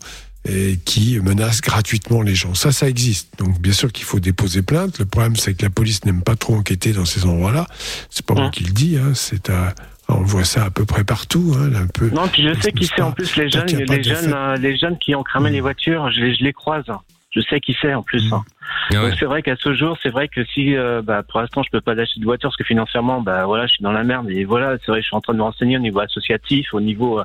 Et 0.50 0.78
qui 0.86 1.20
menacent 1.20 1.62
gratuitement 1.62 2.22
les 2.22 2.34
gens. 2.36 2.54
Ça, 2.54 2.72
ça 2.72 2.88
existe. 2.88 3.38
Donc, 3.38 3.60
bien 3.60 3.74
sûr 3.74 3.92
qu'il 3.92 4.06
faut 4.06 4.20
déposer 4.20 4.62
plainte. 4.62 5.00
Le 5.00 5.06
problème, 5.06 5.36
c'est 5.36 5.54
que 5.54 5.64
la 5.64 5.70
police 5.70 6.06
n'aime 6.06 6.22
pas 6.22 6.36
trop 6.36 6.56
enquêter 6.56 6.94
dans 6.94 7.06
ces 7.06 7.26
endroits-là. 7.26 7.68
C'est 8.10 8.26
pas 8.26 8.34
moi 8.34 8.46
Hum. 8.46 8.52
qui 8.52 8.64
le 8.64 8.72
dis. 8.72 8.98
Hein. 8.98 9.12
C'est 9.14 9.50
à- 9.50 9.76
on 10.08 10.22
voit 10.22 10.46
ça 10.46 10.64
à 10.64 10.70
peu 10.70 10.86
près 10.86 11.04
partout. 11.04 11.54
Hein, 11.60 11.72
un 11.76 11.88
peu. 11.88 12.10
Non, 12.12 12.28
puis 12.30 12.44
je 12.48 12.62
sais 12.62 12.72
qui 12.72 12.86
c'est 12.86 13.02
en 13.02 13.12
plus 13.12 13.36
les 13.36 13.50
jeunes, 13.50 13.66
les 13.68 14.04
jeunes, 14.04 14.34
euh, 14.34 14.56
les 14.56 14.78
jeunes 14.78 14.98
qui 15.00 15.16
ont 15.16 15.24
cramé 15.24 15.50
les 15.50 15.60
voitures. 15.60 16.10
Je 16.12 16.22
les, 16.22 16.36
je 16.36 16.44
les 16.46 16.54
croise. 16.54 16.86
Je 17.32 17.42
sais 17.50 17.60
qui 17.60 17.76
c'est 17.82 17.94
en 17.94 18.04
plus. 18.04 18.32
Hein. 18.32 18.44
Ah 18.92 19.02
Donc 19.02 19.14
c'est 19.20 19.26
vrai 19.26 19.42
qu'à 19.42 19.56
ce 19.58 19.74
jour, 19.74 19.98
c'est 20.02 20.10
vrai 20.10 20.28
que 20.28 20.44
si, 20.46 20.76
euh, 20.76 21.02
bah, 21.02 21.24
pour 21.24 21.40
l'instant, 21.42 21.62
je 21.64 21.70
peux 21.72 21.82
pas 21.82 21.94
acheter 21.94 22.20
de 22.20 22.26
voiture 22.26 22.50
parce 22.50 22.58
que 22.58 22.64
financièrement, 22.64 23.22
bah 23.22 23.46
voilà, 23.46 23.68
je 23.68 23.74
suis 23.74 23.84
dans 23.84 23.92
la 23.92 24.04
merde. 24.04 24.30
Et 24.30 24.44
voilà, 24.46 24.78
c'est 24.80 24.92
vrai, 24.92 25.02
je 25.02 25.08
suis 25.08 25.16
en 25.16 25.22
train 25.22 25.34
de 25.34 25.38
me 25.40 25.44
renseigner 25.44 25.78
au 25.78 25.82
niveau 25.82 26.00
associatif, 26.00 26.74
au 26.74 26.80
niveau, 26.82 27.20
euh, 27.20 27.24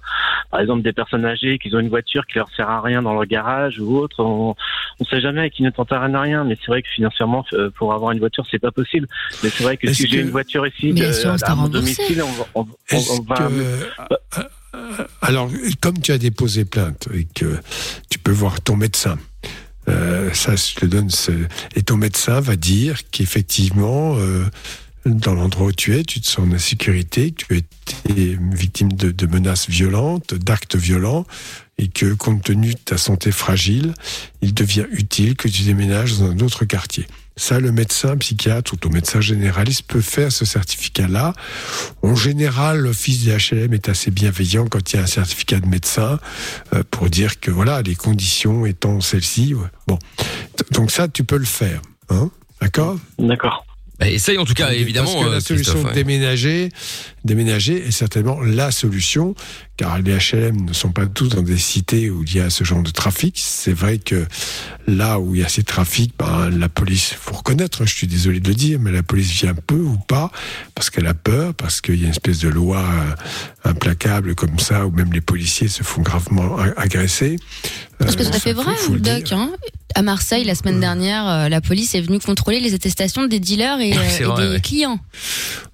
par 0.50 0.60
exemple, 0.60 0.82
des 0.82 0.92
personnes 0.92 1.24
âgées 1.24 1.58
qui 1.58 1.74
ont 1.74 1.78
une 1.80 1.88
voiture 1.88 2.26
qui 2.26 2.38
leur 2.38 2.48
sert 2.56 2.68
à 2.68 2.80
rien 2.80 3.02
dans 3.02 3.12
leur 3.14 3.26
garage 3.26 3.78
ou 3.78 3.96
autre. 3.96 4.22
On, 4.24 4.54
on 5.00 5.04
sait 5.04 5.20
jamais 5.20 5.50
qui 5.50 5.62
ne 5.62 5.70
tente 5.70 5.92
à 5.92 6.00
rien, 6.00 6.44
mais 6.44 6.56
c'est 6.60 6.66
vrai 6.68 6.82
que 6.82 6.88
financièrement, 6.88 7.44
euh, 7.52 7.70
pour 7.70 7.92
avoir 7.94 8.12
une 8.12 8.18
voiture, 8.18 8.44
c'est 8.50 8.58
pas 8.58 8.70
possible. 8.72 9.06
Mais 9.42 9.50
c'est 9.50 9.62
vrai 9.64 9.76
que 9.76 9.86
Est-ce 9.86 10.02
si 10.02 10.08
j'ai 10.08 10.18
que- 10.18 10.22
une 10.22 10.30
voiture 10.30 10.66
ici, 10.66 10.92
de- 10.92 11.44
à 11.44 11.54
mon 11.54 11.68
domicile, 11.68 12.22
on, 12.22 12.32
va- 12.32 12.46
on, 12.54 12.60
on, 12.62 12.96
Est-ce 12.96 13.12
on 13.20 13.22
va. 13.22 13.36
que, 13.48 13.78
alors, 15.20 15.48
comme 15.80 15.98
tu 16.00 16.12
as 16.12 16.18
déposé 16.18 16.64
plainte 16.64 17.08
et 17.14 17.24
que 17.24 17.58
tu 18.10 18.18
peux 18.18 18.32
voir 18.32 18.60
ton 18.60 18.76
médecin, 18.76 19.18
euh, 19.88 20.32
ça, 20.32 20.56
je 20.56 20.74
te 20.74 20.86
donne 20.86 21.10
ce... 21.10 21.32
Et 21.74 21.82
ton 21.82 21.96
médecin 21.96 22.40
va 22.40 22.56
dire 22.56 23.00
qu'effectivement, 23.10 24.16
euh, 24.16 24.44
dans 25.06 25.34
l'endroit 25.34 25.66
où 25.68 25.72
tu 25.72 25.96
es, 25.96 26.04
tu 26.04 26.20
te 26.20 26.28
sens 26.28 26.46
en 26.52 26.58
sécurité, 26.58 27.32
que 27.32 27.44
tu 27.44 27.56
été 27.56 28.38
victime 28.52 28.92
de, 28.92 29.10
de 29.10 29.26
menaces 29.26 29.68
violentes, 29.68 30.34
d'actes 30.34 30.76
violents, 30.76 31.26
et 31.78 31.88
que 31.88 32.14
compte 32.14 32.42
tenu 32.42 32.74
de 32.74 32.78
ta 32.78 32.96
santé 32.96 33.32
fragile, 33.32 33.94
il 34.40 34.54
devient 34.54 34.86
utile 34.92 35.36
que 35.36 35.48
tu 35.48 35.62
déménages 35.62 36.18
dans 36.18 36.30
un 36.30 36.38
autre 36.40 36.64
quartier. 36.64 37.06
Ça, 37.36 37.60
le 37.60 37.72
médecin 37.72 38.16
psychiatre 38.18 38.74
ou 38.74 38.76
ton 38.76 38.90
médecin 38.90 39.20
généraliste 39.20 39.84
peut 39.86 40.00
faire 40.00 40.30
ce 40.30 40.44
certificat-là. 40.44 41.32
En 42.02 42.14
général, 42.14 42.80
l'office 42.80 43.24
des 43.24 43.32
HLM 43.32 43.72
est 43.72 43.88
assez 43.88 44.10
bienveillant 44.10 44.66
quand 44.66 44.92
il 44.92 44.96
y 44.96 44.98
a 44.98 45.02
un 45.02 45.06
certificat 45.06 45.60
de 45.60 45.66
médecin 45.66 46.18
euh, 46.74 46.82
pour 46.90 47.08
dire 47.08 47.40
que 47.40 47.50
voilà, 47.50 47.82
les 47.82 47.94
conditions 47.94 48.66
étant 48.66 49.00
celles-ci. 49.00 49.54
Bon, 49.86 49.98
donc 50.72 50.90
ça, 50.90 51.08
tu 51.08 51.24
peux 51.24 51.38
le 51.38 51.44
faire, 51.44 51.80
hein? 52.10 52.30
D'accord? 52.60 52.96
D'accord. 53.18 53.64
Bah, 54.02 54.10
essaye 54.10 54.38
en 54.38 54.44
tout 54.44 54.54
cas, 54.54 54.66
Parce 54.66 54.76
évidemment. 54.76 55.22
que 55.22 55.26
euh, 55.28 55.32
la 55.34 55.40
solution 55.40 55.72
Christophe, 55.74 55.90
de 55.92 55.94
déménager, 55.94 56.70
déménager 57.24 57.86
est 57.86 57.90
certainement 57.92 58.40
la 58.40 58.70
solution, 58.72 59.34
car 59.76 59.98
les 60.00 60.16
HLM 60.18 60.64
ne 60.66 60.72
sont 60.72 60.90
pas 60.90 61.06
tous 61.06 61.28
dans 61.28 61.42
des 61.42 61.56
cités 61.58 62.10
où 62.10 62.24
il 62.24 62.34
y 62.34 62.40
a 62.40 62.50
ce 62.50 62.64
genre 62.64 62.82
de 62.82 62.90
trafic. 62.90 63.34
C'est 63.38 63.72
vrai 63.72 63.98
que 63.98 64.26
là 64.88 65.18
où 65.20 65.34
il 65.34 65.40
y 65.40 65.44
a 65.44 65.48
ces 65.48 65.62
trafics, 65.62 66.14
ben, 66.18 66.50
la 66.50 66.68
police, 66.68 67.14
faut 67.18 67.34
reconnaître, 67.34 67.82
hein, 67.82 67.86
je 67.86 67.94
suis 67.94 68.06
désolé 68.08 68.40
de 68.40 68.48
le 68.48 68.54
dire, 68.54 68.78
mais 68.80 68.90
la 68.90 69.02
police 69.04 69.30
vient 69.30 69.54
peu 69.54 69.76
ou 69.76 69.96
pas, 69.98 70.32
parce 70.74 70.90
qu'elle 70.90 71.06
a 71.06 71.14
peur, 71.14 71.54
parce 71.54 71.80
qu'il 71.80 71.94
y 71.96 72.02
a 72.02 72.04
une 72.06 72.10
espèce 72.10 72.40
de 72.40 72.48
loi 72.48 72.78
euh, 72.84 73.70
implacable 73.70 74.34
comme 74.34 74.58
ça, 74.58 74.86
où 74.86 74.90
même 74.90 75.12
les 75.12 75.20
policiers 75.20 75.68
se 75.68 75.82
font 75.82 76.02
gravement 76.02 76.58
a- 76.58 76.72
agresser. 76.80 77.36
Parce 77.98 78.16
que 78.16 78.22
Euh, 78.22 78.24
c'est 78.24 78.30
tout 78.30 78.36
à 78.36 78.40
fait 78.40 78.52
vrai, 78.52 78.72
Doc. 78.98 79.32
Hein. 79.32 79.52
À 79.94 80.02
Marseille, 80.02 80.44
la 80.44 80.54
semaine 80.54 80.80
dernière, 80.80 81.26
euh, 81.28 81.48
la 81.48 81.60
police 81.60 81.94
est 81.94 82.00
venue 82.00 82.18
contrôler 82.18 82.60
les 82.60 82.74
attestations 82.74 83.26
des 83.26 83.40
dealers 83.40 83.80
et, 83.80 83.92
euh, 83.92 84.00
C'est 84.08 84.22
et 84.22 84.26
vrai, 84.26 84.46
des 84.46 84.52
ouais. 84.54 84.60
clients. 84.60 84.98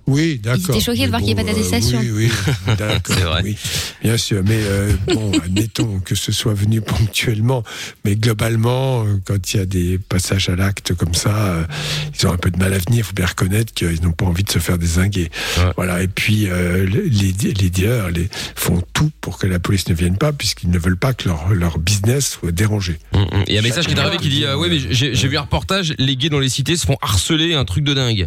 Oui, 0.09 0.41
d'accord. 0.43 0.75
étaient 0.75 0.85
choqués 0.85 1.05
de 1.05 1.11
voir 1.11 1.21
qu'il 1.21 1.29
y 1.29 1.33
ait 1.33 1.35
pas 1.35 1.43
euh, 1.43 1.45
d'attestation. 1.45 2.01
oui, 2.01 2.11
oui, 2.11 2.31
d'accord. 2.79 3.17
C'est 3.17 3.25
vrai. 3.25 3.43
Oui, 3.45 3.57
bien 4.03 4.17
sûr. 4.17 4.43
Mais 4.45 4.59
euh, 4.59 4.93
bon, 5.07 5.33
admettons 5.45 6.01
que 6.01 6.15
ce 6.15 6.33
soit 6.33 6.55
venu 6.55 6.81
ponctuellement, 6.81 7.63
mais 8.05 8.17
globalement, 8.17 9.05
euh, 9.05 9.21
quand 9.25 9.53
il 9.53 9.57
y 9.59 9.61
a 9.61 9.67
des 9.67 9.99
passages 9.99 10.49
à 10.49 10.57
l'acte 10.57 10.95
comme 10.95 11.15
ça, 11.15 11.37
euh, 11.37 11.65
ils 12.19 12.27
ont 12.27 12.33
un 12.33 12.37
peu 12.37 12.51
de 12.51 12.59
mal 12.59 12.73
à 12.73 12.79
venir. 12.79 12.99
Il 12.99 13.05
faut 13.05 13.13
bien 13.13 13.27
reconnaître 13.27 13.73
qu'ils 13.75 14.03
n'ont 14.03 14.13
pas 14.13 14.25
envie 14.25 14.45
de 14.45 14.51
se 14.51 14.59
faire 14.59 14.79
désinguer. 14.79 15.31
Ouais. 15.59 15.73
Voilà. 15.77 16.03
Et 16.03 16.09
puis 16.09 16.49
euh, 16.49 16.87
les, 16.87 17.33
les 17.53 17.71
dealers 17.71 18.11
les, 18.11 18.29
font 18.55 18.83
tout 18.95 19.11
pour 19.21 19.39
que 19.39 19.47
la 19.47 19.59
police 19.59 19.89
ne 19.89 19.95
vienne 19.95 20.17
pas, 20.17 20.33
puisqu'ils 20.33 20.71
ne 20.71 20.79
veulent 20.79 20.97
pas 20.97 21.13
que 21.13 21.29
leur, 21.29 21.53
leur 21.53 21.79
business 21.79 22.39
soit 22.41 22.53
dérangé. 22.53 22.99
Mm, 23.13 23.19
mm. 23.19 23.45
Il 23.49 23.55
y 23.55 23.57
a 23.57 23.61
un 23.61 23.63
message 23.63 23.87
qui 23.87 23.95
est 23.95 23.99
arrivé 23.99 24.17
qui 24.17 24.29
dit 24.29 24.45
euh, 24.45 24.57
Ouais, 24.57 24.69
mais 24.69 24.79
j'ai 24.79 25.15
j'ai 25.15 25.29
vu 25.29 25.37
un 25.37 25.43
reportage, 25.43 25.95
les 25.99 26.17
gays 26.17 26.31
dans 26.31 26.41
les 26.41 26.49
cités 26.49 26.77
se 26.77 26.87
font 26.87 26.97
harceler, 27.03 27.55
un 27.55 27.65
truc 27.65 27.85
de 27.85 27.95
dingue. 27.95 28.27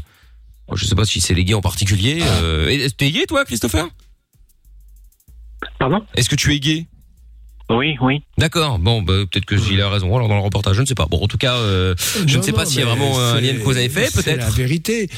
Bon, 0.71 0.77
Je 0.77 0.85
sais 0.85 0.95
pas 0.95 1.03
si 1.05 1.19
c'est 1.19 1.33
les 1.33 1.43
gays 1.43 1.53
en 1.53 1.61
particulier. 1.61 2.19
Euh... 2.23 2.87
T'es 2.97 3.11
gay 3.11 3.25
toi, 3.27 3.43
Christopher? 3.43 3.87
Pardon? 5.79 6.01
Est-ce 6.15 6.29
que 6.29 6.35
tu 6.35 6.53
es 6.55 6.59
gay? 6.59 6.87
Oui, 7.69 7.95
oui. 8.01 8.21
D'accord. 8.37 8.79
Bon, 8.79 9.01
bah, 9.01 9.13
peut-être 9.31 9.45
que 9.45 9.55
il 9.71 9.81
a 9.81 9.89
raison. 9.89 10.13
Alors 10.15 10.27
dans 10.27 10.35
le 10.35 10.41
reportage, 10.41 10.75
je 10.75 10.81
ne 10.81 10.85
sais 10.85 10.95
pas. 10.95 11.05
Bon, 11.05 11.21
en 11.23 11.27
tout 11.27 11.37
cas, 11.37 11.55
euh, 11.55 11.95
je 12.25 12.37
ne 12.37 12.41
sais 12.41 12.51
pas 12.51 12.65
s'il 12.65 12.79
y 12.79 12.83
a 12.83 12.85
vraiment 12.85 13.17
un 13.19 13.39
lien 13.39 13.53
de 13.53 13.59
cause 13.59 13.77
à 13.77 13.81
effet, 13.81 14.07
C'est 14.11 14.25
la 14.35 14.37
peut-être. 14.43 14.55
vérité. 14.55 15.09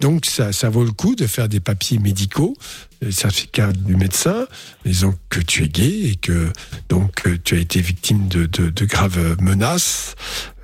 Donc 0.00 0.24
ça, 0.24 0.52
ça 0.52 0.70
vaut 0.70 0.84
le 0.84 0.92
coup 0.92 1.14
de 1.16 1.26
faire 1.26 1.48
des 1.48 1.60
papiers 1.60 1.98
médicaux, 1.98 2.54
le 3.02 3.10
certificat 3.10 3.72
du 3.72 3.96
médecin, 3.96 4.46
disant 4.86 5.14
que 5.28 5.40
tu 5.40 5.64
es 5.64 5.68
gay 5.68 6.10
et 6.12 6.16
que 6.16 6.50
donc 6.88 7.24
tu 7.44 7.56
as 7.56 7.58
été 7.58 7.80
victime 7.80 8.26
de, 8.28 8.46
de, 8.46 8.70
de 8.70 8.84
graves 8.86 9.36
menaces. 9.42 10.14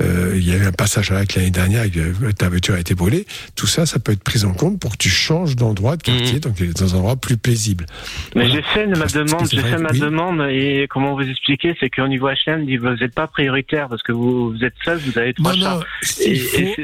Euh, 0.02 0.32
il 0.34 0.46
y 0.48 0.52
a 0.52 0.56
eu 0.56 0.64
un 0.66 0.72
passage 0.72 1.12
à 1.12 1.14
l'acte 1.14 1.36
l'année 1.36 1.50
dernière, 1.52 1.84
et 1.84 1.90
que 1.90 2.30
ta 2.32 2.48
voiture 2.48 2.74
a 2.74 2.80
été 2.80 2.94
brûlée. 2.96 3.26
Tout 3.54 3.68
ça, 3.68 3.86
ça 3.86 4.00
peut 4.00 4.10
être 4.12 4.24
pris 4.24 4.44
en 4.44 4.52
compte 4.52 4.80
pour 4.80 4.92
que 4.92 4.96
tu 4.96 5.08
changes 5.08 5.54
d'endroit, 5.54 5.96
de 5.96 6.02
quartier, 6.02 6.40
donc 6.40 6.60
dans 6.62 6.94
un 6.94 6.98
endroit 6.98 7.16
plus 7.16 7.36
paisible. 7.36 7.86
Mais 8.34 8.46
Voilà. 8.46 8.54
j'ai 8.56 8.62
fait 8.62 8.86
ma 8.86 9.06
demande, 9.06 9.48
j'ai 9.48 9.60
fait 9.62 9.78
ma 9.78 9.90
oui. 9.92 10.00
demande 10.00 10.40
et 10.50 10.86
comment 10.90 11.14
vous 11.14 11.22
expliquer, 11.22 11.76
c'est 11.78 11.90
qu'au 11.90 12.08
niveau 12.08 12.28
HM, 12.28 12.66
dit, 12.66 12.76
vous 12.76 12.88
n'êtes 12.88 13.14
pas 13.14 13.28
prioritaire 13.28 13.88
parce 13.88 14.02
que 14.02 14.10
vous, 14.10 14.50
vous 14.52 14.64
êtes 14.64 14.74
seul, 14.84 14.98
vous 14.98 15.16
avez 15.16 15.32
trois 15.34 15.54
Non, 15.54 15.60
chats. 15.62 15.74
non, 15.76 15.82
Et, 16.26 16.30
et 16.32 16.36
faut 16.38 16.82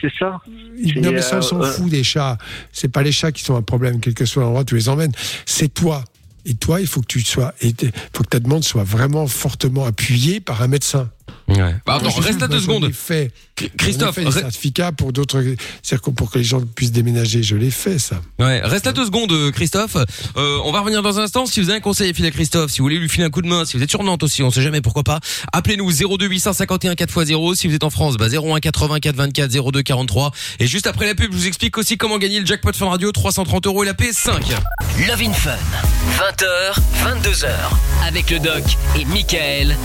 c'est- 0.00 0.12
ça. 0.18 0.40
Non, 0.96 1.10
mais 1.12 1.22
ça, 1.22 1.36
on 1.36 1.38
euh, 1.38 1.42
s'en 1.42 1.60
euh, 1.62 1.66
fout 1.72 1.90
des 1.90 2.04
chats. 2.04 2.38
C'est 2.72 2.88
pas 2.92 3.02
les 3.02 3.12
chats 3.12 3.32
qui 3.32 3.42
sont 3.42 3.56
un 3.56 3.62
problème, 3.62 3.98
quel 4.00 4.14
que 4.14 4.24
soit 4.26 4.42
l'endroit, 4.44 4.64
tu 4.64 4.76
les 4.76 4.88
emmènes. 4.88 5.12
C'est 5.44 5.74
toi. 5.74 6.04
Et 6.46 6.54
toi, 6.54 6.80
il 6.80 6.86
faut 6.86 7.00
que 7.00 7.06
tu 7.06 7.20
sois, 7.20 7.52
il 7.62 7.74
faut 8.14 8.22
que 8.22 8.28
ta 8.28 8.38
demande 8.38 8.62
soit 8.64 8.84
vraiment 8.84 9.26
fortement 9.26 9.86
appuyée 9.86 10.40
par 10.40 10.60
un 10.62 10.68
médecin. 10.68 11.10
Ouais. 11.48 11.74
Bah, 11.86 11.96
attends, 11.96 12.10
reste 12.20 12.40
là 12.40 12.48
deux 12.48 12.60
secondes. 12.60 12.90
Fait, 12.92 13.30
Christophe, 13.76 14.14
fait 14.14 14.24
des 14.24 14.30
re- 14.30 14.32
certificats 14.40 14.92
pour 14.92 15.12
d'autres, 15.12 15.42
pour 16.16 16.30
que 16.30 16.38
les 16.38 16.44
gens 16.44 16.60
puissent 16.60 16.90
déménager, 16.92 17.42
je 17.42 17.54
l'ai 17.54 17.70
fait 17.70 17.98
ça. 17.98 18.16
Ouais, 18.38 18.60
reste 18.62 18.86
là 18.86 18.92
deux 18.92 19.04
secondes, 19.04 19.30
euh, 19.32 19.50
Christophe. 19.50 19.96
Euh, 20.36 20.58
on 20.64 20.72
va 20.72 20.80
revenir 20.80 21.02
dans 21.02 21.18
un 21.18 21.24
instant. 21.24 21.44
Si 21.46 21.60
vous 21.60 21.68
avez 21.68 21.78
un 21.78 21.82
conseil 21.82 22.10
à 22.10 22.14
filer 22.14 22.28
à 22.28 22.30
Christophe, 22.30 22.70
si 22.70 22.78
vous 22.78 22.84
voulez 22.86 22.98
lui 22.98 23.08
filer 23.08 23.24
un 23.24 23.30
coup 23.30 23.42
de 23.42 23.46
main, 23.46 23.64
si 23.64 23.76
vous 23.76 23.82
êtes 23.82 23.90
sur 23.90 24.02
Nantes 24.02 24.22
aussi, 24.22 24.42
on 24.42 24.50
sait 24.50 24.62
jamais, 24.62 24.80
pourquoi 24.80 25.04
pas. 25.04 25.20
Appelez-nous 25.52 25.90
02 26.16 26.26
851 26.26 26.94
4x0. 26.94 27.54
Si 27.56 27.68
vous 27.68 27.74
êtes 27.74 27.84
en 27.84 27.90
France, 27.90 28.16
bah 28.16 28.26
01 28.28 28.60
84 28.60 29.14
24 29.14 29.70
02 29.70 29.82
43. 29.82 30.32
Et 30.60 30.66
juste 30.66 30.86
après 30.86 31.06
la 31.06 31.14
pub, 31.14 31.30
je 31.32 31.36
vous 31.36 31.46
explique 31.46 31.76
aussi 31.78 31.96
comment 31.98 32.18
gagner 32.18 32.40
le 32.40 32.46
jackpot 32.46 32.72
Fun 32.72 32.88
Radio, 32.88 33.12
330 33.12 33.66
euros 33.66 33.82
et 33.82 33.86
la 33.86 33.92
PS5. 33.94 34.30
Love 35.06 35.22
in 35.22 35.32
Fun. 35.32 35.50
20h, 36.18 36.78
22h. 37.22 37.46
Avec 38.06 38.30
le 38.30 38.38
doc 38.40 38.62
et 38.98 39.04
Michael. 39.04 39.76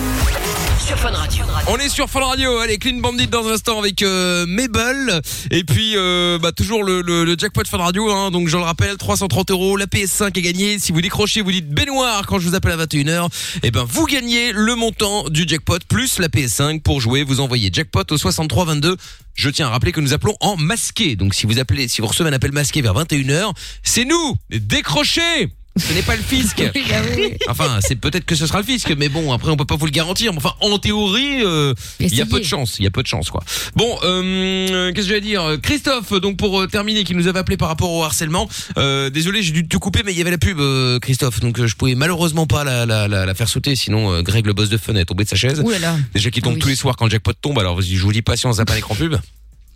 Sur 0.85 0.97
Fun 0.97 1.11
Radio. 1.11 1.28
On 1.67 1.77
est 1.77 1.89
sur 1.89 2.09
Fun 2.09 2.21
Radio. 2.21 2.57
Allez, 2.57 2.77
Clean 2.77 2.97
Bandit 2.97 3.27
dans 3.27 3.47
un 3.47 3.53
instant 3.53 3.79
avec 3.79 4.01
euh, 4.01 4.45
Mabel. 4.47 5.21
Et 5.51 5.63
puis, 5.63 5.93
euh, 5.95 6.39
bah, 6.39 6.51
toujours 6.51 6.83
le, 6.83 7.35
jackpot 7.37 7.63
Fun 7.67 7.77
Radio. 7.77 8.11
Hein. 8.11 8.31
Donc, 8.31 8.47
je 8.47 8.57
le 8.57 8.63
rappelle, 8.63 8.97
330 8.97 9.51
euros. 9.51 9.77
La 9.77 9.85
PS5 9.85 10.37
est 10.37 10.41
gagnée. 10.41 10.79
Si 10.79 10.91
vous 10.91 11.01
décrochez, 11.01 11.41
vous 11.41 11.51
dites 11.51 11.69
baignoire 11.69 12.25
quand 12.25 12.39
je 12.39 12.49
vous 12.49 12.55
appelle 12.55 12.71
à 12.71 12.85
21h. 12.85 13.29
Et 13.63 13.71
ben, 13.71 13.85
vous 13.87 14.05
gagnez 14.05 14.51
le 14.51 14.75
montant 14.75 15.29
du 15.29 15.47
jackpot 15.47 15.79
plus 15.87 16.19
la 16.19 16.27
PS5 16.27 16.81
pour 16.81 17.01
jouer. 17.01 17.23
Vous 17.23 17.39
envoyez 17.39 17.69
jackpot 17.71 18.03
au 18.09 18.17
63 18.17 18.65
22. 18.65 18.97
Je 19.35 19.49
tiens 19.49 19.67
à 19.67 19.69
rappeler 19.69 19.91
que 19.91 20.01
nous 20.01 20.13
appelons 20.13 20.35
en 20.39 20.57
masqué. 20.57 21.15
Donc, 21.15 21.35
si 21.35 21.45
vous 21.45 21.59
appelez, 21.59 21.87
si 21.87 22.01
vous 22.01 22.07
recevez 22.07 22.29
un 22.29 22.33
appel 22.33 22.51
masqué 22.51 22.81
vers 22.81 22.95
21h, 22.95 23.53
c'est 23.83 24.05
nous. 24.05 24.35
Décrochez. 24.49 25.49
Ce 25.77 25.93
n'est 25.93 26.01
pas 26.01 26.15
le 26.15 26.21
fisc. 26.21 26.61
Enfin, 27.47 27.79
c'est 27.81 27.95
peut-être 27.95 28.25
que 28.25 28.35
ce 28.35 28.45
sera 28.47 28.59
le 28.59 28.65
fisc, 28.65 28.91
mais 28.97 29.09
bon, 29.09 29.31
après 29.33 29.51
on 29.51 29.57
peut 29.57 29.65
pas 29.65 29.75
vous 29.75 29.85
le 29.85 29.91
garantir. 29.91 30.31
Enfin, 30.35 30.53
en 30.61 30.77
théorie, 30.77 31.43
euh, 31.43 31.73
il 31.99 32.13
y 32.13 32.21
a 32.21 32.25
peu 32.25 32.39
de 32.39 32.45
chance. 32.45 32.77
Il 32.79 32.83
y 32.83 32.87
a 32.87 32.91
peu 32.91 33.01
de 33.01 33.07
chance, 33.07 33.29
quoi. 33.29 33.43
Bon, 33.75 33.97
euh, 34.03 34.91
qu'est-ce 34.91 35.05
que 35.05 35.09
je 35.09 35.13
vais 35.15 35.21
dire? 35.21 35.57
Christophe, 35.61 36.13
donc 36.13 36.37
pour 36.37 36.59
euh, 36.61 36.67
terminer, 36.67 37.03
qui 37.03 37.15
nous 37.15 37.27
avait 37.27 37.39
appelé 37.39 37.57
par 37.57 37.67
rapport 37.69 37.91
au 37.91 38.03
harcèlement. 38.03 38.49
Euh, 38.77 39.09
désolé, 39.09 39.41
j'ai 39.41 39.51
dû 39.51 39.67
te 39.67 39.77
couper, 39.77 40.01
mais 40.05 40.11
il 40.11 40.17
y 40.17 40.21
avait 40.21 40.31
la 40.31 40.37
pub, 40.37 40.59
euh, 40.59 40.99
Christophe, 40.99 41.39
donc 41.39 41.63
je 41.65 41.75
pouvais 41.75 41.95
malheureusement 41.95 42.45
pas 42.45 42.63
la, 42.63 42.85
la, 42.85 43.07
la, 43.07 43.25
la 43.25 43.33
faire 43.33 43.49
sauter, 43.49 43.75
sinon 43.75 44.21
Greg, 44.21 44.45
le 44.45 44.53
boss 44.53 44.69
de 44.69 44.77
Fun, 44.77 44.95
est 44.95 45.05
tombé 45.05 45.23
de 45.23 45.29
sa 45.29 45.35
chaise. 45.35 45.61
Ouh 45.63 45.69
là 45.71 45.79
là. 45.79 45.97
Déjà 46.13 46.29
qui 46.31 46.41
tombe 46.41 46.53
Oui. 46.55 46.59
tous 46.59 46.67
les 46.69 46.75
soirs 46.75 46.95
quand 46.95 47.05
le 47.05 47.11
jackpot 47.11 47.33
tombe. 47.33 47.59
Alors 47.59 47.81
je 47.81 47.97
vous 48.01 48.11
dis 48.11 48.21
on 48.45 48.53
zappe 48.53 48.67
pas 48.67 48.75
l'écran 48.75 48.95
pub. 48.95 49.15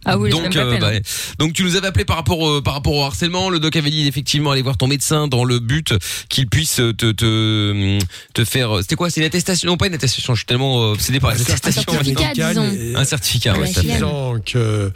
Ah 0.06 0.18
oui, 0.18 0.30
donc, 0.30 0.56
euh, 0.56 0.78
bah, 0.80 0.92
hein. 0.94 1.00
donc 1.39 1.54
tu 1.54 1.63
nous 1.63 1.76
avais 1.76 1.88
appelé 1.88 2.06
par 2.06 2.18
rapport 2.18 2.48
euh, 2.48 2.62
par 2.62 2.74
rapport 2.74 2.94
au 2.94 3.04
harcèlement. 3.04 3.50
Le 3.50 3.60
doc 3.60 3.76
avait 3.76 3.89
dit 3.89 4.08
effectivement 4.08 4.52
aller 4.52 4.62
voir 4.62 4.78
ton 4.78 4.88
médecin 4.88 5.28
dans 5.28 5.44
le 5.44 5.60
but 5.60 5.94
qu'il 6.30 6.48
puisse 6.48 6.76
te 6.76 7.12
te 7.12 8.00
te 8.34 8.46
faire. 8.46 8.80
C'était 8.82 8.96
quoi? 8.96 9.10
C'est 9.10 9.22
une 9.22 9.28
attestation? 9.28 9.70
Non, 9.70 9.78
pas 9.78 9.88
une 9.88 9.94
attestation. 9.94 10.34
Je 10.36 10.39
suis 10.39 10.46
tellement 10.46 10.84
euh, 10.84 10.94
obsédé 10.94 11.20
par 11.20 11.32
les 11.32 11.39
Un 11.39 11.44
attestations. 11.44 11.84
certificat, 11.84 12.28
médical 12.28 12.50
disons. 12.50 13.00
Un 13.00 13.06
certificat, 13.06 13.58
ouais, 13.58 13.72
disant 13.72 14.36
que 14.46 14.92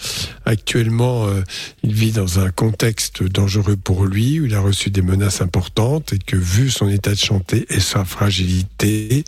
actuellement 0.45 1.27
euh, 1.27 1.41
il 1.83 1.93
vit 1.93 2.11
dans 2.11 2.39
un 2.39 2.49
contexte 2.49 3.23
dangereux 3.23 3.77
pour 3.77 4.05
lui 4.05 4.39
où 4.39 4.45
il 4.45 4.55
a 4.55 4.59
reçu 4.59 4.89
des 4.89 5.01
menaces 5.01 5.41
importantes 5.41 6.13
et 6.13 6.19
que 6.19 6.35
vu 6.35 6.69
son 6.69 6.89
état 6.89 7.11
de 7.11 7.15
santé 7.19 7.65
et 7.69 7.79
sa 7.79 8.03
fragilité, 8.05 9.23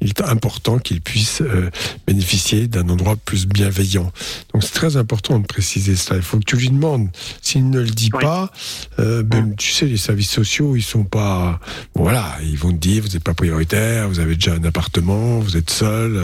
il 0.00 0.08
est 0.08 0.22
important 0.22 0.78
qu'il 0.78 1.00
puisse 1.00 1.40
euh, 1.40 1.70
bénéficier 2.06 2.66
d'un 2.68 2.88
endroit 2.88 3.16
plus 3.16 3.46
bienveillant. 3.46 4.12
Donc 4.52 4.62
c'est 4.62 4.72
très 4.72 4.96
important 4.96 5.15
important 5.16 5.38
de 5.38 5.46
préciser 5.46 5.96
ça. 5.96 6.14
Il 6.16 6.22
faut 6.22 6.38
que 6.38 6.44
tu 6.44 6.56
lui 6.56 6.68
demandes. 6.68 7.08
S'il 7.40 7.70
ne 7.70 7.80
le 7.80 7.88
dit 7.88 8.10
Oui. 8.12 8.20
pas, 8.22 8.50
euh, 8.98 9.22
ben, 9.22 9.54
tu 9.56 9.72
sais, 9.72 9.86
les 9.86 9.96
services 9.96 10.30
sociaux, 10.30 10.76
ils 10.76 10.82
sont 10.82 11.04
pas. 11.04 11.58
bon, 11.94 12.02
voilà, 12.02 12.36
ils 12.42 12.58
vont 12.58 12.70
te 12.70 12.76
dire, 12.76 13.02
vous 13.02 13.08
n'êtes 13.08 13.24
pas 13.24 13.32
prioritaire, 13.34 14.08
vous 14.08 14.20
avez 14.20 14.34
déjà 14.34 14.52
un 14.54 14.64
appartement, 14.64 15.38
vous 15.40 15.56
êtes 15.56 15.70
seul. 15.70 16.16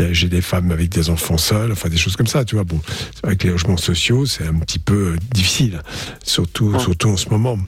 euh, 0.00 0.08
J'ai 0.12 0.28
des 0.28 0.40
femmes 0.40 0.70
avec 0.72 0.88
des 0.88 1.10
enfants 1.10 1.36
seuls, 1.38 1.72
enfin 1.72 1.88
des 1.90 1.98
choses 1.98 2.16
comme 2.16 2.26
ça. 2.26 2.44
Tu 2.46 2.54
vois, 2.54 2.64
bon, 2.64 2.80
c'est 3.14 3.26
vrai 3.26 3.36
que 3.36 3.44
les 3.46 3.50
logements 3.52 3.76
sociaux, 3.76 4.24
c'est 4.24 4.46
un 4.46 4.54
petit 4.54 4.78
peu 4.78 5.12
euh, 5.12 5.16
difficile, 5.34 5.82
surtout, 6.24 6.78
surtout 6.80 7.10
en 7.10 7.16
ce 7.18 7.28
moment. 7.28 7.58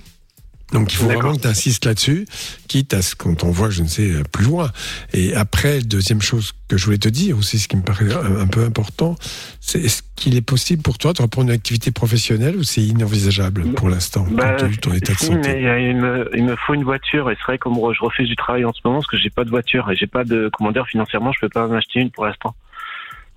Donc 0.74 0.92
il 0.92 0.96
faut 0.96 1.06
vraiment 1.06 1.34
que 1.36 1.40
tu 1.42 1.48
insistes 1.48 1.86
là-dessus, 1.86 2.26
quitte 2.68 2.92
à 2.94 3.00
ce 3.02 3.14
qu'on 3.14 3.34
t'envoie, 3.34 3.70
je 3.70 3.82
ne 3.82 3.88
sais, 3.88 4.10
euh, 4.10 4.22
plus 4.30 4.44
loin. 4.44 4.70
Et 5.12 5.34
après, 5.34 5.80
deuxième 5.80 6.20
chose 6.20 6.52
que 6.68 6.76
je 6.76 6.84
voulais 6.84 6.98
te 6.98 7.08
dire 7.08 7.38
aussi, 7.38 7.58
ce 7.58 7.68
qui 7.68 7.76
me 7.76 7.82
paraît 7.82 8.12
un, 8.12 8.40
un 8.40 8.46
peu 8.46 8.64
important, 8.64 9.16
c'est 9.60 9.80
est-ce 9.80 10.02
qu'il 10.16 10.36
est 10.36 10.40
possible 10.40 10.82
pour 10.82 10.98
toi 10.98 11.12
de 11.12 11.22
reprendre 11.22 11.48
une 11.48 11.54
activité 11.54 11.90
professionnelle 11.90 12.56
ou 12.56 12.62
c'est 12.64 12.82
inenvisageable 12.82 13.72
pour 13.74 13.88
l'instant, 13.88 14.26
Bah, 14.30 14.50
compte 14.50 14.58
tenu 14.60 14.74
de 14.76 14.80
ton 14.80 14.92
état 14.94 15.12
de 15.12 15.18
si, 15.18 15.26
santé 15.26 15.38
mais 15.38 15.58
il, 15.58 15.64
y 15.64 15.68
a- 15.68 15.78
il 15.78 15.96
me, 15.96 16.28
il 16.34 16.44
me 16.44 16.56
faut 16.56 16.74
une 16.74 16.84
voiture 16.84 17.30
et 17.30 17.36
c'est 17.36 17.44
vrai 17.44 17.58
que 17.58 17.68
je 17.68 18.00
refuse 18.04 18.28
du 18.28 18.36
travail 18.36 18.64
en 18.64 18.72
ce 18.72 18.80
moment 18.84 18.98
parce 18.98 19.06
que 19.06 19.16
j'ai 19.16 19.30
pas 19.30 19.44
de 19.44 19.50
voiture 19.50 19.90
et 19.90 19.96
j'ai 19.96 20.06
pas 20.06 20.24
de 20.24 20.50
comment 20.56 20.72
dire 20.72 20.86
financièrement 20.86 21.32
je 21.32 21.40
peux 21.40 21.48
pas 21.48 21.66
m'acheter 21.66 22.00
une 22.00 22.10
pour 22.10 22.26
l'instant. 22.26 22.54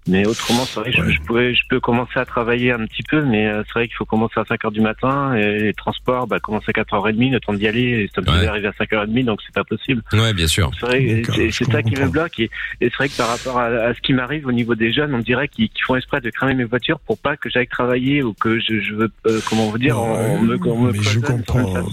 Mais 0.07 0.25
autrement, 0.25 0.63
c'est 0.65 0.79
vrai 0.79 0.91
que 0.91 0.97
je- 0.97 1.01
Ouais. 1.01 1.11
je, 1.13 1.21
pouvais, 1.21 1.53
je 1.53 1.61
peux 1.69 1.79
commencer 1.79 2.17
à 2.17 2.25
travailler 2.25 2.71
un 2.71 2.85
petit 2.85 3.03
peu, 3.03 3.21
mais 3.23 3.45
euh, 3.47 3.63
c'est 3.67 3.73
vrai 3.73 3.87
qu'il 3.87 3.95
faut 3.97 4.05
commencer 4.05 4.39
à 4.39 4.43
5h 4.43 4.71
du 4.71 4.79
matin 4.81 5.33
et 5.35 5.59
les 5.59 5.73
transports, 5.73 6.27
bah, 6.27 6.39
commencer 6.39 6.67
à 6.69 6.71
4h30, 6.71 7.31
le 7.31 7.39
temps 7.39 7.53
d'y 7.53 7.67
aller, 7.67 7.81
et 7.81 8.09
ça 8.15 8.21
me 8.21 8.27
Ouais. 8.27 8.37
faisait 8.37 8.47
arriver 8.47 8.67
à 8.67 8.71
5h30, 8.71 9.25
donc 9.25 9.39
c'est 9.45 9.53
pas 9.53 9.63
possible. 9.65 10.01
Ouais, 10.13 10.33
bien 10.33 10.47
sûr. 10.47 10.71
C'est 10.79 10.85
vrai, 10.85 11.01
D'accord, 11.21 11.35
c'est 11.35 11.49
je 11.49 11.55
c'est 11.65 11.71
ça 11.71 11.83
qui 11.83 11.95
me 11.95 12.07
bloque. 12.07 12.39
Et, 12.39 12.45
et 12.81 12.89
c'est 12.89 12.95
vrai 12.95 13.09
que 13.09 13.17
par 13.17 13.27
rapport 13.27 13.59
à, 13.59 13.65
à 13.65 13.93
ce 13.93 13.99
qui 14.01 14.13
m'arrive 14.13 14.47
au 14.47 14.51
niveau 14.51 14.75
des 14.75 14.91
jeunes, 14.93 15.13
on 15.13 15.19
dirait 15.19 15.47
qu'ils 15.47 15.69
qu'ils 15.69 15.83
font 15.83 15.95
exprès 15.95 16.21
de 16.21 16.29
cramer 16.29 16.53
mes 16.53 16.63
voitures 16.63 16.99
pour 16.99 17.17
pas 17.17 17.35
que 17.37 17.49
j'aille 17.49 17.67
travailler 17.67 18.23
ou 18.23 18.33
que 18.33 18.59
je, 18.59 18.79
je 18.79 18.93
veux, 18.93 19.11
euh, 19.25 19.39
comment 19.49 19.69
vous 19.69 19.77
dire, 19.77 19.95
Non, 19.95 20.03
on, 20.13 20.41
me, 20.41 20.57
on 20.67 20.81
me 20.83 20.91
mais 20.93 20.99
je 21.01 21.19
comprends. 21.19 21.83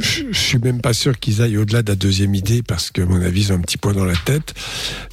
Je, 0.00 0.32
suis 0.32 0.58
même 0.58 0.80
pas 0.80 0.92
sûr 0.92 1.18
qu'ils 1.18 1.42
aillent 1.42 1.58
au-delà 1.58 1.82
de 1.82 1.90
la 1.90 1.96
deuxième 1.96 2.34
idée 2.34 2.62
parce 2.62 2.90
que, 2.90 3.02
à 3.02 3.06
mon 3.06 3.20
avis, 3.20 3.42
ils 3.42 3.52
ont 3.52 3.56
un 3.56 3.60
petit 3.60 3.78
point 3.78 3.92
dans 3.92 4.04
la 4.04 4.16
tête. 4.16 4.54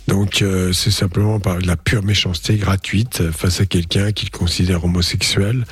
Donc, 0.07 0.41
euh, 0.41 0.73
c'est 0.73 0.91
simplement 0.91 1.39
par 1.39 1.59
la 1.59 1.77
pure 1.77 2.03
méchanceté 2.03 2.57
gratuite 2.57 3.31
face 3.31 3.61
à 3.61 3.65
quelqu'un 3.65 4.11
qu'ils 4.11 4.31
considèrent 4.31 4.85
homosexuel. 4.85 5.65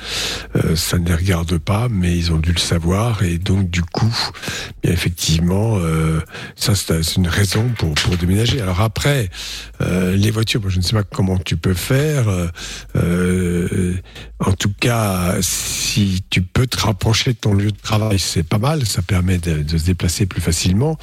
Euh, 0.56 0.76
ça 0.76 0.98
ne 0.98 1.06
les 1.06 1.14
regarde 1.14 1.58
pas, 1.58 1.88
mais 1.90 2.16
ils 2.16 2.32
ont 2.32 2.38
dû 2.38 2.52
le 2.52 2.58
savoir 2.58 3.22
et 3.22 3.38
donc, 3.38 3.68
du 3.70 3.82
coup, 3.82 4.16
effectivement, 4.84 5.78
euh, 5.78 6.20
ça 6.56 6.74
c'est 6.74 7.16
une 7.16 7.28
raison 7.28 7.68
pour 7.76 8.16
déménager. 8.16 8.60
Alors 8.60 8.80
après, 8.80 9.28
les 9.80 10.30
voitures, 10.30 10.68
je 10.68 10.78
ne 10.78 10.82
sais 10.82 10.94
pas 10.94 11.02
comment 11.02 11.38
tu 11.38 11.56
peux 11.56 11.74
faire. 11.74 12.26
en 12.94 14.52
tout 14.52 14.72
cas, 14.80 15.36
si 15.40 16.22
tu 16.30 16.42
peux 16.42 16.66
te 16.66 16.78
rapprocher 16.78 17.32
de 17.32 17.38
ton 17.38 17.54
lieu 17.54 17.70
de 17.70 17.76
travail, 17.76 18.18
c'est 18.18 18.42
pas 18.42 18.58
mal. 18.58 18.86
Ça 18.86 18.97
permet 19.02 19.38
de, 19.38 19.62
de 19.62 19.78
se 19.78 19.86
déplacer 19.86 20.26
plus 20.26 20.40
facilement. 20.40 20.98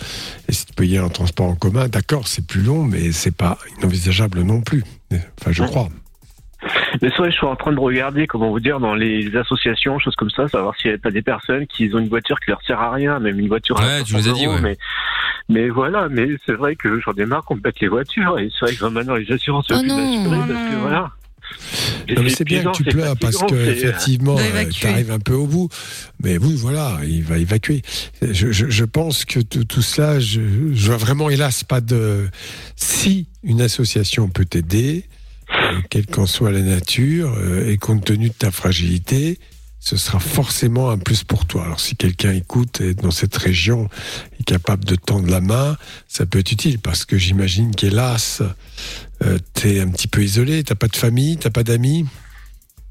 Et 0.48 0.54
si 0.54 0.66
tu 0.66 0.74
peux 0.74 0.86
y 0.86 0.98
aller 0.98 1.06
en 1.06 1.10
transport 1.10 1.48
en 1.48 1.56
commun, 1.56 1.88
d'accord, 1.88 2.28
c'est 2.28 2.46
plus 2.46 2.62
long, 2.62 2.84
mais 2.84 3.12
c'est 3.12 3.36
pas 3.36 3.58
inenvisageable 3.80 4.42
non 4.42 4.62
plus. 4.62 4.84
Enfin, 5.42 5.52
je 5.52 5.62
Ouais. 5.64 5.70
crois. 5.70 5.90
Mais 7.02 7.10
c'est 7.10 7.18
vrai, 7.18 7.30
je 7.30 7.36
suis 7.36 7.46
en 7.46 7.56
train 7.56 7.74
de 7.74 7.80
regarder, 7.80 8.26
comment 8.26 8.50
vous 8.50 8.60
dire, 8.60 8.80
dans 8.80 8.96
les 8.96 9.36
associations, 9.36 10.00
choses 10.00 10.16
comme 10.16 10.32
ça, 10.32 10.48
savoir 10.48 10.76
s'il 10.78 10.90
n'y 10.90 10.96
a 10.96 10.98
pas 10.98 11.12
des 11.12 11.22
personnes 11.22 11.68
qui 11.68 11.92
ont 11.94 12.00
une 12.00 12.08
voiture 12.10 12.40
qui 12.40 12.50
leur 12.50 12.62
sert 12.64 12.80
à 12.80 12.92
rien, 12.92 13.20
même 13.20 13.40
une 13.40 13.48
voiture 13.50 13.80
à 13.80 13.86
Ouais, 13.86 14.04
tu 14.04 14.14
nous 14.14 14.20
as 14.20 14.24
500 14.24 14.36
dit, 14.38 14.46
euros, 14.46 14.56
ouais. 14.56 14.62
mais, 14.62 14.78
mais 15.50 15.70
voilà, 15.70 16.08
mais 16.10 16.28
c'est 16.46 16.54
vrai 16.54 16.76
que 16.76 17.00
j'en 17.02 17.14
ai 17.14 17.26
marre 17.26 17.44
qu'on 17.44 17.56
me 17.58 17.62
pète 17.62 17.80
les 17.82 17.88
voitures, 17.88 18.40
et 18.40 18.50
c'est 18.58 18.66
vrai 18.66 18.76
que 18.76 18.86
maintenant 18.86 19.14
les 19.16 19.32
assurances 19.32 19.68
Oh 19.70 19.74
sont 19.76 19.80
plus 19.82 19.90
non. 19.90 19.98
assurées, 19.98 20.38
Oh 20.42 20.54
parce 20.54 20.70
que 20.70 20.74
non. 20.74 20.80
voilà. 20.82 21.12
Et 22.08 22.14
Non, 22.16 22.22
mais 22.24 22.30
c'est 22.30 22.44
bien 22.44 22.64
que 22.64 22.78
tu 22.78 22.84
pleures 22.84 23.18
parce 23.18 23.38
que 23.52 23.66
c'est- 23.66 23.72
effectivement, 23.72 24.36
euh, 24.38 24.66
tu 24.70 24.86
arrives 24.88 25.12
un 25.12 25.20
peu 25.20 25.34
au 25.34 25.48
bout. 25.48 25.70
Mais 26.24 26.38
oui, 26.38 26.56
voilà, 26.56 27.00
il 27.04 27.24
va 27.24 27.38
évacuer. 27.38 27.82
Je, 28.22 28.52
je, 28.52 28.70
je 28.70 28.84
pense 28.86 29.26
que 29.26 29.40
tout, 29.40 29.64
tout 29.64 29.82
cela, 29.82 30.20
je, 30.20 30.42
je 30.74 30.86
vois 30.88 30.98
vraiment, 30.98 31.30
hélas, 31.30 31.64
pas 31.64 31.82
de. 31.82 32.30
Si 32.76 33.28
une 33.44 33.62
association 33.62 34.28
peut 34.30 34.46
t'aider, 34.46 35.06
euh, 35.52 35.80
quelle 35.90 36.06
qu'en 36.06 36.26
soit 36.28 36.52
la 36.52 36.62
nature, 36.62 37.34
euh, 37.38 37.70
et 37.70 37.78
compte 37.78 38.06
tenu 38.06 38.30
de 38.30 38.34
ta 38.34 38.52
fragilité, 38.52 39.40
ce 39.86 39.98
sera 39.98 40.20
forcément 40.20 40.90
un 40.90 40.98
plus 40.98 41.24
pour 41.24 41.46
toi. 41.46 41.64
Alors 41.66 41.80
si 41.80 41.96
quelqu'un 41.96 42.34
écoute 42.34 42.82
et 42.82 42.90
est 42.90 42.94
dans 43.04 43.12
cette 43.12 43.38
région 43.38 43.88
est 44.40 44.44
capable 44.44 44.84
de 44.84 44.96
tendre 44.96 45.30
la 45.30 45.42
main, 45.42 45.78
ça 46.08 46.26
peut 46.26 46.40
être 46.40 46.52
utile 46.52 46.80
parce 46.80 47.06
que 47.06 47.20
j'imagine 47.20 47.70
qu'hélas, 47.76 48.42
euh, 49.24 49.38
t'es 49.54 49.80
un 49.82 49.90
petit 49.92 50.08
peu 50.08 50.24
isolé, 50.24 50.64
t'as 50.64 50.74
pas 50.74 50.88
de 50.88 50.96
famille, 50.96 51.38
t'as 51.38 51.52
pas 51.52 51.62
d'amis. 51.64 52.08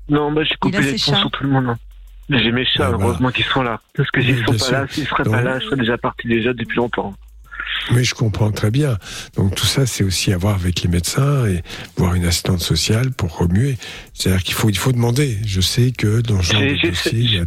Non, 0.08 0.30
bah, 0.30 0.42
j'ai 0.44 0.54
coupé 0.54 0.80
les 0.82 0.92
ponts 0.92 1.16
sur 1.16 1.30
tout 1.32 1.42
le 1.42 1.50
monde. 1.50 1.66
hein. 1.70 1.78
J'ai 2.30 2.52
mes 2.52 2.64
chats, 2.64 2.84
Ouais, 2.84 2.94
voilà. 2.94 3.04
heureusement 3.06 3.30
qu'ils 3.32 3.44
sont 3.46 3.62
là. 3.62 3.80
Parce 3.96 4.10
que 4.12 4.22
s'ils 4.22 4.36
Oui, 4.36 4.44
sont 4.46 4.52
pas 4.52 4.58
sûr. 4.58 4.72
là, 4.72 4.86
s'ils 4.88 5.06
seraient 5.08 5.24
Donc- 5.24 5.34
pas 5.34 5.42
là, 5.42 5.58
je 5.58 5.64
serais 5.66 5.76
déjà 5.76 5.98
parti 5.98 6.28
déjà 6.28 6.52
depuis 6.54 6.76
longtemps. 6.76 7.12
Mais 7.92 8.04
je 8.04 8.14
comprends 8.14 8.50
très 8.50 8.70
bien. 8.70 8.98
Donc 9.36 9.54
tout 9.54 9.66
ça, 9.66 9.86
c'est 9.86 10.04
aussi 10.04 10.32
à 10.32 10.38
voir 10.38 10.54
avec 10.54 10.82
les 10.82 10.88
médecins 10.88 11.46
et 11.46 11.62
voir 11.96 12.14
une 12.14 12.24
assistante 12.24 12.60
sociale 12.60 13.10
pour 13.10 13.36
remuer. 13.36 13.76
C'est-à-dire 14.14 14.42
qu'il 14.42 14.54
faut, 14.54 14.68
il 14.70 14.78
faut 14.78 14.92
demander. 14.92 15.38
Je 15.44 15.60
sais 15.60 15.92
que 15.92 16.20
dans 16.20 16.40
ce 16.42 16.52
genre 16.52 16.62
de 16.62 16.88
dossier, 16.88 17.12
il 17.18 17.34
y 17.34 17.38
a- 17.38 17.44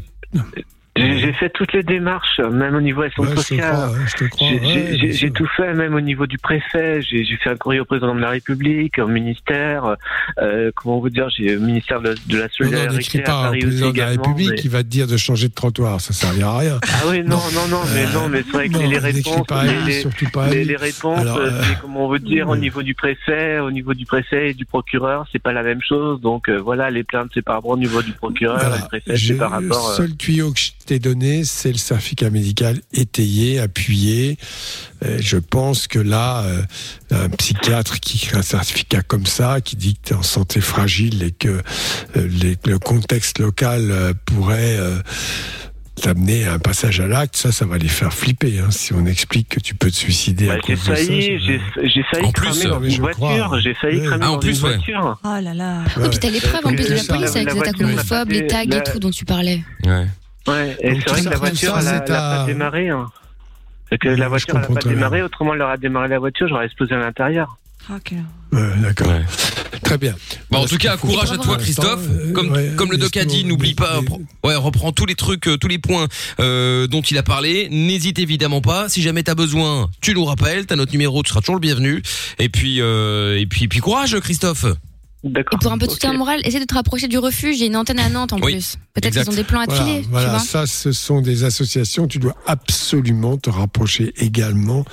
J'ai 0.96 1.17
j'ai 1.28 1.34
fait 1.34 1.50
toutes 1.50 1.74
les 1.74 1.84
démarches, 1.84 2.40
même 2.40 2.76
au 2.76 2.80
niveau 2.82 3.02
de 3.04 3.08
Ouais, 3.18 3.36
sociale. 3.36 3.90
J'ai 4.40 5.26
ouais, 5.26 5.30
tout 5.32 5.48
fait, 5.58 5.74
même 5.74 5.94
au 5.94 6.00
niveau 6.00 6.26
du 6.26 6.38
préfet. 6.38 7.02
J'ai 7.02 7.26
fait 7.44 7.50
un 7.50 7.58
courrier 7.58 7.82
au 7.82 7.86
président 7.86 8.16
de 8.16 8.22
la 8.22 8.30
République, 8.30 8.98
au 8.98 9.08
ministère. 9.08 9.98
Euh, 10.42 10.72
comment 10.76 11.00
vous 11.00 11.10
dire 11.10 11.28
J'ai 11.30 11.58
au 11.58 11.60
ministère 11.60 12.00
de, 12.00 12.16
de 12.28 12.38
la 12.38 12.44
Non, 12.44 12.50
solidarité 12.54 13.18
non, 13.18 13.24
à 13.24 13.28
pas 13.28 13.48
au 13.50 13.52
président 13.60 13.92
de 13.92 13.98
la 13.98 14.06
République 14.08 14.50
mais- 14.52 14.56
qui 14.56 14.68
va 14.70 14.84
te 14.84 14.88
dire 14.88 15.06
de 15.08 15.18
changer 15.18 15.50
de 15.50 15.54
trottoir. 15.54 16.00
Ça 16.00 16.14
servira 16.14 16.56
à 16.56 16.60
rien. 16.60 16.80
Ah 16.84 16.88
oui, 17.10 17.22
non, 17.26 17.42
non, 17.54 17.68
non, 17.70 17.82
mais 17.94 18.06
non, 18.14 18.30
mais 18.30 18.44
c'est 18.46 18.52
vrai 18.54 18.70
que 18.70 18.74
Non, 18.74 18.90
les 18.90 18.98
réponses, 18.98 19.48
les, 20.52 20.76
réponses, 20.78 21.26
euh, 21.26 21.52
euh, 21.52 21.62
comment 21.82 22.06
on 22.06 22.10
veut 22.10 22.20
dire 22.20 22.48
au 22.48 22.56
niveau 22.56 22.84
du 22.84 22.94
préfet, 22.96 23.60
au 23.60 23.72
niveau 23.72 23.94
du 23.94 24.06
préfet 24.06 24.52
et 24.52 24.54
du 24.54 24.66
procureur, 24.66 25.28
c'est 25.32 25.42
pas 25.42 25.52
la 25.52 25.64
même 25.64 25.82
chose. 25.82 26.22
Donc 26.22 26.48
euh, 26.48 26.56
voilà, 26.58 26.90
les 26.90 27.04
plaintes 27.04 27.32
c'est 27.34 27.42
par 27.42 27.56
rapport 27.56 27.72
au 27.72 27.78
niveau 27.78 28.02
du 28.02 28.14
procureur, 28.14 28.60
le 28.82 28.88
préfet 28.88 29.18
c'est 29.18 29.34
par 29.34 29.52
rapport. 29.52 29.90
Le 29.90 29.96
seul 29.96 30.16
tuyau 30.16 30.52
que 30.54 30.60
je 30.60 30.72
t'ai 30.86 31.00
donné, 31.00 31.17
c'est 31.44 31.72
le 31.72 31.78
certificat 31.78 32.30
médical 32.30 32.80
étayé, 32.94 33.60
appuyé. 33.60 34.38
Je 35.20 35.38
pense 35.38 35.88
que 35.88 36.00
là, 36.00 36.44
euh, 36.44 36.62
un 37.12 37.30
psychiatre 37.30 38.00
qui 38.00 38.20
crée 38.20 38.38
un 38.38 38.42
certificat 38.42 39.02
comme 39.02 39.26
ça, 39.26 39.62
qui 39.62 39.76
dit 39.76 39.96
que 39.96 40.08
tu 40.10 40.14
es 40.14 40.16
en 40.18 40.24
santé 40.24 40.62
fragile 40.62 41.24
et 41.24 41.32
que 41.32 41.50
euh, 41.50 41.62
les- 42.28 42.58
le 42.66 42.80
contexte 42.80 43.40
local 43.40 43.90
euh, 43.92 44.14
pourrait 44.26 44.78
euh, 44.78 44.98
t'amener 46.02 46.46
à 46.46 46.54
un 46.54 46.60
passage 46.60 47.00
à 47.00 47.08
l'acte, 47.08 47.36
ça, 47.36 47.52
ça 47.52 47.66
va 47.66 47.78
les 47.80 47.88
faire 47.88 48.14
flipper. 48.14 48.60
hein, 48.60 48.70
si 48.70 48.94
on 48.94 49.06
explique 49.08 49.50
que 49.50 49.60
tu 49.60 49.74
peux 49.74 49.90
te 49.90 49.96
suicider 49.96 50.48
à 50.50 50.56
bah, 50.56 50.62
j'ai 50.68 50.76
cause 50.76 50.86
de 50.86 50.96
ça. 50.96 51.02
j'ai 51.04 52.04
failli 52.12 52.26
En 52.28 52.32
plus, 52.32 52.50
cramer 52.50 52.66
dans 52.66 52.84
une 52.84 53.00
voiture, 53.02 53.60
j'ai 53.64 53.74
failli 53.74 54.00
Ouais. 54.02 54.06
cramer 54.06 54.24
Ah, 54.26 54.30
en 54.30 54.34
dans 54.34 54.40
plus, 54.40 54.60
une 54.60 54.66
ouais. 54.66 54.76
voiture. 54.76 55.20
Oh 55.24 55.28
là 55.42 55.54
là. 55.56 55.84
Oui, 55.98 56.10
puis 56.10 56.20
t'as 56.20 56.30
les 56.30 56.40
preuves 56.40 56.66
en 56.66 56.70
plus 56.74 56.88
de 56.90 56.94
la 56.96 57.04
police 57.04 57.36
avec 57.36 57.54
les 57.54 57.60
attaques 57.60 57.78
voiture, 57.78 57.88
homophobes, 57.88 58.32
les 58.32 58.46
tags 58.48 58.62
et 58.64 58.84
tout 58.84 59.00
dont 59.00 59.10
tu 59.12 59.26
parlais. 59.26 59.64
Ouais. 59.86 60.06
Ouais, 60.48 60.78
et 60.82 61.00
c'est 61.02 61.10
vrai 61.10 61.22
que 61.24 61.30
la 61.30 61.38
voiture, 61.38 61.74
ça, 61.74 61.80
elle 61.82 61.88
a, 61.88 61.92
c'est 61.92 62.04
elle 62.08 62.12
a 62.16 62.34
à- 62.34 62.38
pas 62.40 62.46
démarré. 62.46 62.90
Hein. 62.90 63.08
C'est 63.90 63.98
que 63.98 64.10
Ouais, 64.10 64.16
la 64.18 64.28
voiture, 64.28 64.50
elle 64.56 64.58
a 64.58 64.66
comprends 64.68 64.82
pas 64.82 64.90
démarré, 64.90 65.22
autrement, 65.22 65.54
elle 65.54 65.62
aurait 65.62 65.78
démarré 65.78 66.08
la 66.10 66.20
voiture, 66.20 66.48
j'aurais 66.48 66.66
explosé 66.66 66.94
à 66.96 67.00
l'intérieur. 67.00 67.58
Ah, 67.90 67.96
ok. 67.96 68.14
Ouais, 68.52 68.62
D'accord. 68.82 69.08
Ouais. 69.08 69.22
Très 69.84 69.98
bien. 69.98 70.14
Bon, 70.52 70.60
en 70.60 70.66
tout 70.66 70.78
cas, 70.78 70.98
courage 70.98 71.32
à 71.32 71.38
toi, 71.38 71.56
Christophe. 71.58 72.02
euh, 72.10 72.34
Comme, 72.34 72.52
ouais, 72.52 72.72
comme 72.76 72.92
le 72.92 72.98
doc 72.98 73.16
a 73.16 73.24
dit, 73.24 73.46
n'oublie 73.46 73.76
pas, 73.76 74.02
ouais, 74.44 74.56
reprends 74.56 74.92
tous 74.92 75.06
les 75.06 75.16
trucs, 75.16 75.48
euh, 75.48 75.56
tous 75.58 75.70
les 75.70 75.78
points 75.78 76.08
euh, 76.42 76.88
dont 76.88 77.02
il 77.02 77.18
a 77.18 77.24
parlé. 77.24 77.70
N'hésite 77.70 78.20
évidemment 78.20 78.60
pas. 78.60 78.90
Si 78.90 79.02
jamais 79.02 79.24
t'as 79.24 79.36
besoin, 79.36 79.90
tu 80.02 80.14
nous 80.14 80.26
rappelles. 80.26 80.66
T'as 80.66 80.76
notre 80.76 80.92
numéro, 80.92 81.24
tu 81.24 81.30
seras 81.30 81.40
toujours 81.42 81.56
le 81.56 81.62
bienvenu. 81.62 82.02
Et 82.40 82.50
puis, 82.50 82.82
euh, 82.82 83.40
et 83.40 83.46
puis, 83.46 83.68
puis 83.70 83.80
courage, 83.80 84.20
Christophe. 84.20 84.66
D'accord. 85.30 85.58
Et 85.60 85.64
pour 85.64 85.72
un 85.72 85.78
peu 85.78 85.86
de 85.88 85.92
soutien 85.92 86.14
moral, 86.14 86.42
essaie 86.46 86.60
de 86.60 86.66
te 86.66 86.74
rapprocher 86.74 87.08
du 87.08 87.18
refuge. 87.18 87.58
Il 87.58 87.62
y 87.62 87.64
a 87.64 87.68
une 87.68 87.76
antenne 87.76 88.00
à 88.00 88.10
Nantes 88.10 88.34
en 88.34 88.38
Oui, 88.40 88.54
plus. 88.54 88.78
Peut-être 88.94 89.14
qu'ils 89.14 89.30
ont 89.30 89.34
des 89.34 89.44
plans 89.44 89.60
à 89.62 89.66
te 89.68 89.72
Voilà, 89.72 89.86
filer, 89.86 90.02
tu 90.04 90.08
voilà, 90.10 90.30
vois. 90.30 90.40
ça, 90.40 90.66
ce 90.68 90.92
sont 90.92 91.22
des 91.22 91.44
associations. 91.44 92.08
Tu 92.08 92.20
dois 92.20 92.36
absolument 92.46 93.38
te 93.38 93.50
rapprocher 93.50 94.14
également 94.18 94.86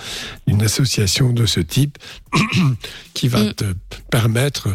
d'une 0.46 0.62
association 0.62 1.32
de 1.32 1.46
ce 1.46 1.60
type 1.60 1.98
qui 3.14 3.28
va 3.28 3.42
Mm. 3.44 3.54
te 3.54 3.64
permettre 4.10 4.68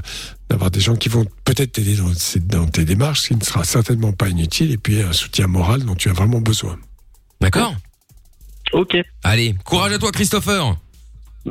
d'avoir 0.50 0.72
des 0.72 0.80
gens 0.80 0.95
qui 0.95 1.10
vont 1.10 1.26
peut-être 1.45 1.74
t'aider 1.74 1.95
dans, 1.95 2.12
dans 2.60 2.65
tes 2.67 2.86
démarches, 2.86 3.22
ce 3.22 3.28
qui 3.30 3.36
ne 3.36 3.43
sera 3.43 3.63
certainement 3.63 4.12
pas 4.13 4.30
inutile, 4.30 4.72
et 4.72 4.78
puis 4.78 5.02
un 5.02 5.13
soutien 5.13 5.48
moral 5.48 5.84
dont 5.84 5.95
tu 5.95 6.10
as 6.10 6.13
vraiment 6.13 6.41
besoin. 6.41 6.78
D'accord 7.41 7.76
Ok, 8.74 8.98
Allez, 9.24 9.56
courage 9.65 9.93
à 9.93 9.98
toi, 10.00 10.12
Christopher. 10.12 10.76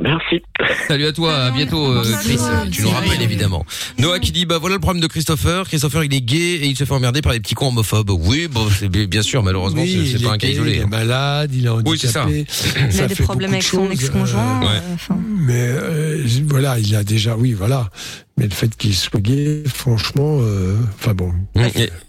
Merci. 0.01 0.41
Salut 0.87 1.05
à 1.05 1.11
toi, 1.13 1.35
à 1.35 1.51
bientôt, 1.51 1.85
euh, 1.91 2.03
Chris. 2.23 2.37
Tu 2.71 2.81
nous 2.83 2.89
rappelles 2.89 3.21
évidemment. 3.21 3.65
Noah 3.97 4.19
qui 4.19 4.31
dit 4.31 4.45
bah 4.45 4.57
voilà 4.59 4.75
le 4.75 4.79
problème 4.81 5.01
de 5.01 5.07
Christopher. 5.07 5.67
Christopher 5.67 6.03
il 6.03 6.13
est 6.13 6.21
gay 6.21 6.37
et 6.37 6.65
il 6.67 6.75
se 6.75 6.83
fait 6.83 6.93
emmerder 6.93 7.21
par 7.21 7.33
les 7.33 7.39
petits 7.39 7.55
cons 7.55 7.67
homophobes. 7.69 8.09
Oui, 8.11 8.47
bon 8.47 8.67
c'est 8.69 8.89
bien 8.89 9.21
sûr 9.21 9.43
malheureusement 9.43 9.81
Oui, 9.81 10.11
c'est- 10.17 10.23
pas 10.23 10.31
est 10.31 10.33
un 10.33 10.37
cas 10.37 10.47
gay, 10.47 10.53
isolé. 10.53 10.71
Il 10.73 10.77
est 10.79 10.83
hein. 10.83 10.87
malade, 10.89 11.51
il 11.53 11.65
est 11.65 11.69
handicapé. 11.69 11.89
Oui, 11.91 11.97
c'est 11.99 12.07
ça. 12.07 12.25
Il 12.29 12.93
Ça 12.93 13.03
a 13.03 13.07
des 13.07 13.15
fait 13.15 13.23
problèmes 13.23 13.51
beaucoup 13.51 13.55
avec 13.55 13.63
son 13.63 13.85
choses, 13.87 13.91
ex-conjoint. 13.91 14.61
euh, 14.63 14.65
ouais. 14.65 14.73
euh, 14.75 14.93
enfin. 14.95 15.17
Mais 15.37 15.53
euh, 15.67 16.25
voilà, 16.47 16.79
il 16.79 16.95
a 16.95 17.03
déjà, 17.03 17.35
oui, 17.37 17.53
voilà. 17.53 17.89
Mais 18.39 18.45
le 18.47 18.51
fait 18.53 18.75
qu'il 18.77 18.95
soit 18.95 19.19
gay, 19.19 19.63
franchement, 19.67 20.39
euh, 20.41 20.77
enfin 20.95 21.13
bon. 21.13 21.33
Mm. 21.55 21.65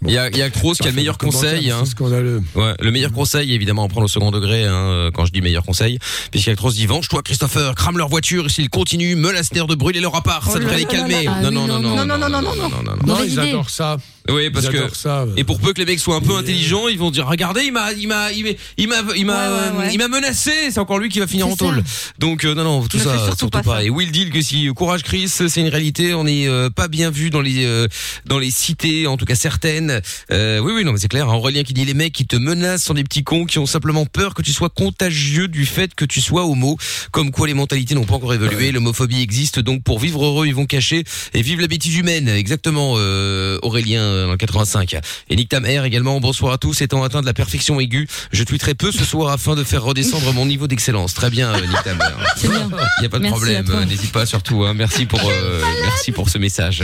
Il 0.07 0.11
y 0.11 0.17
a, 0.17 0.29
il 0.29 0.37
y 0.37 0.41
a 0.41 0.49
Kroos 0.49 0.73
qui 0.75 0.83
a 0.87 0.91
le 0.91 0.95
meilleur 0.95 1.17
conseil. 1.17 1.69
Hein. 1.69 1.81
C'est 1.83 1.91
scandaleux. 1.91 2.41
Ouais, 2.55 2.73
le 2.79 2.91
meilleur 2.91 3.11
conseil, 3.11 3.53
évidemment, 3.53 3.83
à 3.83 3.87
prendre 3.89 4.05
au 4.05 4.07
second 4.07 4.31
degré, 4.31 4.65
hein, 4.65 4.73
euh, 4.73 5.11
quand 5.11 5.25
je 5.25 5.33
dis 5.33 5.41
meilleur 5.41 5.63
conseil, 5.63 5.99
puisqu'Altros 6.31 6.71
dit 6.71 6.85
venge-toi, 6.85 7.21
Christopher, 7.21 7.75
crame 7.75 7.97
leur 7.97 8.07
voiture, 8.07 8.45
et 8.45 8.49
s'ils 8.49 8.69
continuent, 8.69 9.15
menace 9.17 9.49
de 9.51 9.75
brûler 9.75 9.99
leur 9.99 10.15
appart, 10.15 10.43
ça 10.45 10.53
Oh 10.55 10.59
devrait 10.59 10.77
les 10.77 10.85
calmer. 10.85 11.25
là 11.25 11.41
là. 11.41 11.51
Non, 11.51 11.67
non, 11.67 11.75
Ah 11.75 11.79
non, 11.81 11.89
oui, 11.91 11.95
non, 11.97 12.05
non, 12.05 12.17
non, 12.17 12.29
non, 12.29 12.41
non, 12.41 12.41
non, 12.41 12.69
non, 12.69 12.83
non. 12.83 12.95
Non, 13.05 13.15
Mauvaise 13.15 13.25
ils 13.27 13.33
idée. 13.33 13.49
adorent 13.49 13.69
ça. 13.69 13.97
Oui, 14.29 14.49
parce 14.49 14.69
que 14.69 14.93
ça. 14.95 15.25
et 15.37 15.43
pour 15.43 15.59
peu 15.59 15.73
que 15.73 15.79
les 15.79 15.85
mecs 15.85 15.99
soient 15.99 16.15
un 16.15 16.21
peu 16.21 16.35
intelligents, 16.35 16.87
ils 16.87 16.97
vont 16.99 17.11
dire 17.11 17.27
regardez, 17.27 17.63
il 17.63 17.71
m'a 17.71 17.91
il 17.93 18.07
m'a 18.07 18.31
il 18.31 18.43
m'a 18.43 18.53
il 18.77 18.87
m'a 18.87 18.95
il 19.15 19.25
m'a 19.25 19.31
Ouais, 19.41 19.71
ouais, 19.71 19.77
ouais. 19.79 19.89
il 19.93 19.97
m'a 19.97 20.07
menacé, 20.07 20.51
c'est 20.69 20.79
encore 20.79 20.99
lui 20.99 21.09
qui 21.09 21.19
va 21.19 21.27
finir 21.27 21.47
en 21.47 21.55
taule. 21.55 21.83
Donc 22.19 22.45
euh, 22.45 22.53
non 22.53 22.63
non, 22.63 22.87
tout 22.87 22.99
ça 22.99 23.17
surtout 23.25 23.49
pas. 23.49 23.83
Et 23.83 23.89
Will 23.89 24.11
dit 24.11 24.29
que 24.29 24.41
si 24.41 24.67
courage 24.75 25.03
Chris, 25.03 25.27
c'est 25.29 25.55
une 25.61 25.67
réalité, 25.69 26.13
on 26.13 26.25
n'est 26.25 26.47
euh, 26.47 26.69
pas 26.69 26.87
bien 26.87 27.09
vu 27.09 27.29
dans 27.29 27.41
les 27.41 27.65
euh, 27.65 27.87
dans 28.25 28.39
les 28.39 28.51
cités, 28.51 29.07
en 29.07 29.17
tout 29.17 29.25
cas 29.25 29.35
certaines. 29.35 30.01
Euh, 30.31 30.59
oui 30.59 30.73
oui 30.75 30.85
non 30.85 30.93
mais 30.93 30.99
c'est 30.99 31.07
clair, 31.07 31.29
hein. 31.29 31.35
Aurélien 31.35 31.63
qui 31.63 31.73
dit 31.73 31.85
les 31.85 31.93
mecs 31.93 32.13
qui 32.13 32.25
te 32.25 32.35
menacent 32.35 32.83
sont 32.83 32.93
des 32.93 33.03
petits 33.03 33.23
cons 33.23 33.45
qui 33.45 33.59
ont 33.59 33.65
simplement 33.65 34.05
peur 34.05 34.33
que 34.33 34.41
tu 34.41 34.51
sois 34.53 34.69
contagieux 34.69 35.47
du 35.47 35.65
fait 35.65 35.95
que 35.95 36.05
tu 36.05 36.21
sois 36.21 36.45
homo, 36.45 36.77
comme 37.11 37.31
quoi 37.31 37.47
les 37.47 37.53
mentalités 37.53 37.95
n'ont 37.95 38.05
pas 38.05 38.15
encore 38.15 38.33
évolué, 38.33 38.71
l'homophobie 38.71 39.21
existe 39.21 39.59
donc 39.59 39.83
pour 39.83 39.99
vivre 39.99 40.23
heureux, 40.25 40.47
ils 40.47 40.55
vont 40.55 40.65
cacher 40.65 41.03
et 41.33 41.41
vivre 41.41 41.61
la 41.61 41.67
bêtise 41.67 41.97
humaine. 41.97 42.27
Exactement 42.29 42.93
euh, 42.97 43.57
Aurélien 43.63 44.10
euh, 44.11 44.25
dans 44.25 44.31
le 44.31 44.37
85. 44.37 44.95
Et 45.29 45.35
Nick 45.35 45.49
Tam 45.49 45.63
R 45.63 45.85
également, 45.85 46.19
bonsoir 46.19 46.53
à 46.53 46.57
tous. 46.57 46.81
Étant 46.81 47.03
atteint 47.03 47.21
de 47.21 47.25
la 47.25 47.33
perfection 47.33 47.79
aiguë, 47.79 48.07
je 48.31 48.43
tweeterai 48.43 48.75
peu 48.75 48.91
ce 48.91 49.03
soir 49.03 49.31
afin 49.31 49.55
de 49.55 49.63
faire 49.63 49.83
redescendre 49.83 50.33
mon 50.33 50.45
niveau 50.45 50.67
d'excellence. 50.67 51.13
Très 51.13 51.29
bien, 51.29 51.53
euh, 51.53 51.61
Nick 51.61 51.83
Tam. 51.83 51.97
Il 52.43 52.49
y 53.03 53.05
a 53.05 53.09
pas 53.09 53.17
de 53.17 53.23
Merci 53.23 53.35
problème, 53.35 53.85
n'hésite 53.87 54.11
pas 54.11 54.25
surtout. 54.25 54.63
Hein. 54.63 54.73
Merci 54.73 55.05
pour 55.05 55.21
euh, 55.25 55.61
merci 55.83 56.11
pour 56.11 56.29
ce 56.29 56.37
message. 56.37 56.83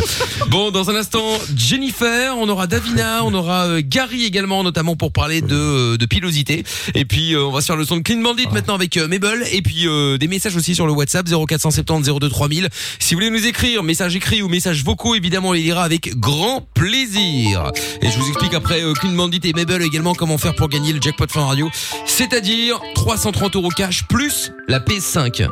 Bon, 0.50 0.72
dans 0.72 0.90
un 0.90 0.96
instant, 0.96 1.26
Jennifer, 1.56 2.36
on 2.38 2.50
aura 2.50 2.68
Davina, 2.68 3.24
on 3.24 3.34
aura 3.34 3.82
Gary 3.82 4.26
également, 4.26 4.64
notamment 4.64 4.96
pour 4.96 5.12
parler 5.12 5.42
de 5.42 5.96
de 5.98 6.06
pilosité. 6.06 6.64
Et 6.96 7.06
puis 7.06 7.36
on 7.36 7.52
va 7.52 7.62
se 7.62 7.68
faire 7.68 7.76
le 7.76 7.86
son 7.86 7.98
de 7.98 8.02
Clean 8.02 8.22
Bandit 8.22 8.48
maintenant 8.52 8.76
avec 8.76 8.98
Mabel. 8.98 9.44
Et 9.52 9.62
puis 9.62 9.88
des 10.20 10.28
messages 10.28 10.56
aussi 10.56 10.76
sur 10.76 10.88
le 10.88 10.94
WhatsApp 10.94 11.28
0470 11.28 12.12
02 12.20 12.30
3000. 12.30 12.70
Si 13.00 13.14
vous 13.14 13.20
voulez 13.20 13.30
nous 13.30 13.46
écrire, 13.46 13.84
message 13.84 14.16
écrit 14.16 14.42
ou 14.42 14.50
message 14.50 14.84
vocaux, 14.84 15.16
évidemment, 15.16 15.50
on 15.50 15.54
les 15.54 15.62
lira 15.62 15.84
avec 15.84 16.18
grand 16.18 16.68
plaisir. 16.74 17.17
Et 17.20 18.10
je 18.10 18.20
vous 18.20 18.28
explique 18.28 18.54
après 18.54 18.84
euh, 18.84 18.94
Clean 18.94 19.14
Bandit 19.14 19.40
et 19.44 19.54
Mabel 19.54 19.82
également 19.82 20.14
comment 20.14 20.38
faire 20.38 20.54
pour 20.54 20.70
gagner 20.70 20.94
le 20.94 21.02
jackpot 21.02 21.26
Fun 21.28 21.46
Radio. 21.46 21.68
C'est-à-dire 22.06 22.80
330 22.94 23.56
euros 23.56 23.70
cash 23.70 24.04
plus 24.08 24.52
la 24.68 24.80
PS5. 24.80 25.48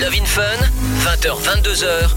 Love 0.00 0.14
in 0.14 0.24
Fun, 0.24 0.42
20h, 1.04 1.42
22h. 1.42 2.10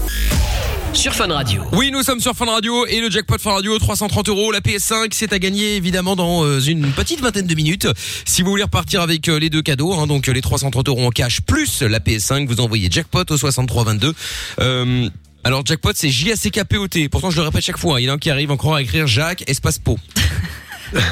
Sur 0.92 1.14
Fun 1.14 1.26
Radio. 1.26 1.62
Oui, 1.72 1.90
nous 1.90 2.02
sommes 2.02 2.20
sur 2.20 2.34
Fun 2.34 2.46
Radio 2.46 2.86
et 2.86 3.00
le 3.00 3.10
jackpot 3.10 3.38
Fun 3.38 3.54
Radio 3.54 3.76
330 3.76 4.28
euros. 4.28 4.52
La 4.52 4.60
PS5, 4.60 5.08
c'est 5.10 5.32
à 5.32 5.38
gagner 5.40 5.74
évidemment 5.74 6.14
dans 6.14 6.44
euh, 6.44 6.60
une 6.60 6.90
petite 6.92 7.20
vingtaine 7.20 7.46
de 7.46 7.54
minutes. 7.56 7.88
Si 8.24 8.42
vous 8.42 8.50
voulez 8.50 8.62
repartir 8.62 9.02
avec 9.02 9.28
euh, 9.28 9.38
les 9.38 9.50
deux 9.50 9.62
cadeaux, 9.62 9.94
hein, 9.94 10.06
donc 10.06 10.28
euh, 10.28 10.32
les 10.32 10.40
330 10.40 10.88
euros 10.88 11.06
en 11.06 11.10
cash 11.10 11.40
plus 11.40 11.82
la 11.82 11.98
PS5, 11.98 12.46
vous 12.46 12.60
envoyez 12.60 12.88
jackpot 12.90 13.24
au 13.28 13.36
6322. 13.36 14.14
Euh, 14.60 15.10
alors 15.46 15.64
jackpot, 15.64 15.92
c'est 15.94 16.10
J-A-C-K-P-O-T. 16.10 17.08
Pourtant, 17.08 17.30
je 17.30 17.36
le 17.36 17.42
répète 17.42 17.62
chaque 17.62 17.78
fois. 17.78 17.96
hein. 17.96 18.00
Il 18.00 18.06
y 18.06 18.08
en 18.08 18.14
a 18.14 18.16
un 18.16 18.18
qui 18.18 18.30
arrive 18.30 18.50
encore 18.50 18.74
à 18.74 18.82
écrire 18.82 19.06
Jacques 19.06 19.48
espace 19.48 19.78
pot. 19.78 19.96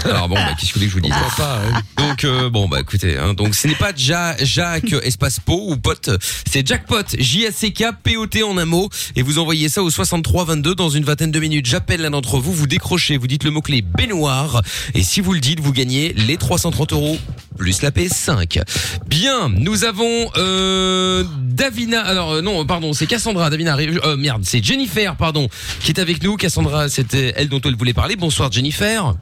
Alors 0.04 0.28
bon, 0.28 0.34
bah, 0.34 0.50
qu'est-ce 0.58 0.72
que 0.72 0.78
vous 0.78 0.80
voulez 0.80 0.86
que 0.86 0.90
je 0.92 0.96
vous 0.96 1.00
dise 1.00 1.36
pas, 1.36 1.60
hein. 1.66 1.80
donc 1.96 2.24
euh, 2.24 2.48
bon 2.50 2.68
bah 2.68 2.80
écoutez, 2.80 3.16
hein, 3.18 3.34
donc 3.34 3.54
ce 3.54 3.66
n'est 3.66 3.74
pas 3.74 3.92
Ja- 3.96 4.36
Jacques 4.42 4.92
espace 5.02 5.40
pot 5.40 5.60
ou 5.70 5.76
pote, 5.76 6.10
c'est 6.50 6.66
jackpot 6.66 7.02
J 7.18 7.46
A 7.46 7.52
C 7.52 7.72
K 7.72 7.84
P 8.02 8.16
O 8.16 8.26
T 8.26 8.42
en 8.42 8.56
un 8.58 8.64
mot 8.64 8.88
et 9.16 9.22
vous 9.22 9.38
envoyez 9.38 9.68
ça 9.68 9.82
au 9.82 9.90
63 9.90 10.44
22 10.44 10.74
dans 10.74 10.90
une 10.90 11.04
vingtaine 11.04 11.30
de 11.30 11.40
minutes. 11.40 11.66
J'appelle 11.66 12.02
l'un 12.02 12.10
d'entre 12.10 12.38
vous, 12.38 12.52
vous 12.52 12.66
décrochez, 12.66 13.16
vous 13.16 13.26
dites 13.26 13.44
le 13.44 13.50
mot 13.50 13.62
clé 13.62 13.82
baignoire 13.82 14.62
et 14.94 15.02
si 15.02 15.20
vous 15.20 15.32
le 15.32 15.40
dites, 15.40 15.60
vous 15.60 15.72
gagnez 15.72 16.12
les 16.14 16.36
330 16.36 16.92
euros 16.92 17.18
plus 17.58 17.82
la 17.82 17.90
PS5. 17.90 18.62
Bien, 19.06 19.48
nous 19.48 19.84
avons 19.84 20.30
euh, 20.36 21.24
Davina. 21.40 22.00
Alors 22.00 22.32
euh, 22.32 22.42
non, 22.42 22.64
pardon, 22.66 22.92
c'est 22.92 23.06
Cassandra. 23.06 23.48
Davina 23.50 23.72
arrive. 23.72 24.00
Euh, 24.04 24.16
merde, 24.16 24.42
c'est 24.44 24.62
Jennifer, 24.64 25.14
pardon, 25.16 25.48
qui 25.80 25.92
est 25.92 26.00
avec 26.00 26.22
nous. 26.22 26.36
Cassandra, 26.36 26.88
c'était 26.88 27.32
elle 27.36 27.48
dont 27.48 27.60
elle 27.64 27.76
voulait 27.76 27.92
parler. 27.92 28.16
Bonsoir 28.16 28.50
Jennifer. 28.50 29.14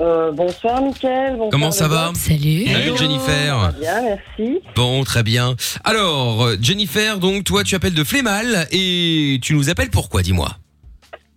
Euh, 0.00 0.30
bonsoir 0.32 0.80
Mickaël. 0.80 1.32
Bonsoir 1.32 1.50
Comment 1.50 1.70
ça 1.70 1.88
va. 1.88 2.12
Salut. 2.14 2.66
Salut 2.66 2.84
Hello. 2.86 2.96
Jennifer. 2.96 3.72
Bien, 3.80 4.02
merci. 4.02 4.60
Bon, 4.76 5.02
très 5.04 5.22
bien. 5.22 5.56
Alors, 5.84 6.50
Jennifer, 6.60 7.18
donc 7.18 7.44
toi 7.44 7.64
tu 7.64 7.74
appelles 7.74 7.94
de 7.94 8.04
Flémal 8.04 8.66
et 8.70 9.38
tu 9.42 9.54
nous 9.54 9.70
appelles 9.70 9.90
pourquoi, 9.90 10.22
dis-moi? 10.22 10.48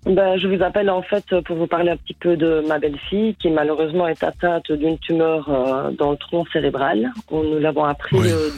Ben, 0.05 0.37
je 0.39 0.47
vous 0.47 0.63
appelle 0.63 0.89
en 0.89 1.01
fait 1.03 1.23
pour 1.45 1.55
vous 1.57 1.67
parler 1.67 1.91
un 1.91 1.97
petit 1.97 2.15
peu 2.15 2.35
de 2.35 2.63
ma 2.67 2.79
belle-fille 2.79 3.35
qui 3.39 3.49
malheureusement 3.49 4.07
est 4.07 4.23
atteinte 4.23 4.71
d'une 4.71 4.97
tumeur 4.99 5.47
euh, 5.49 5.91
dans 5.91 6.11
le 6.11 6.17
tronc 6.17 6.45
cérébral. 6.51 7.11
On, 7.29 7.43
nous 7.43 7.59
l'avons 7.59 7.83
appris 7.85 8.17
Oui. 8.17 8.27
euh, 8.31 8.49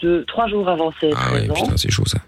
deux, 0.00 0.24
trois 0.26 0.46
jours 0.48 0.68
avant 0.68 0.92
ses 1.00 1.10
Ah 1.14 1.30
oui, 1.34 1.46
13 1.46 1.50
ans. 1.50 1.54
putain, 1.64 1.76
c'est 1.76 1.90
chaud 1.90 2.06
ça. 2.06 2.18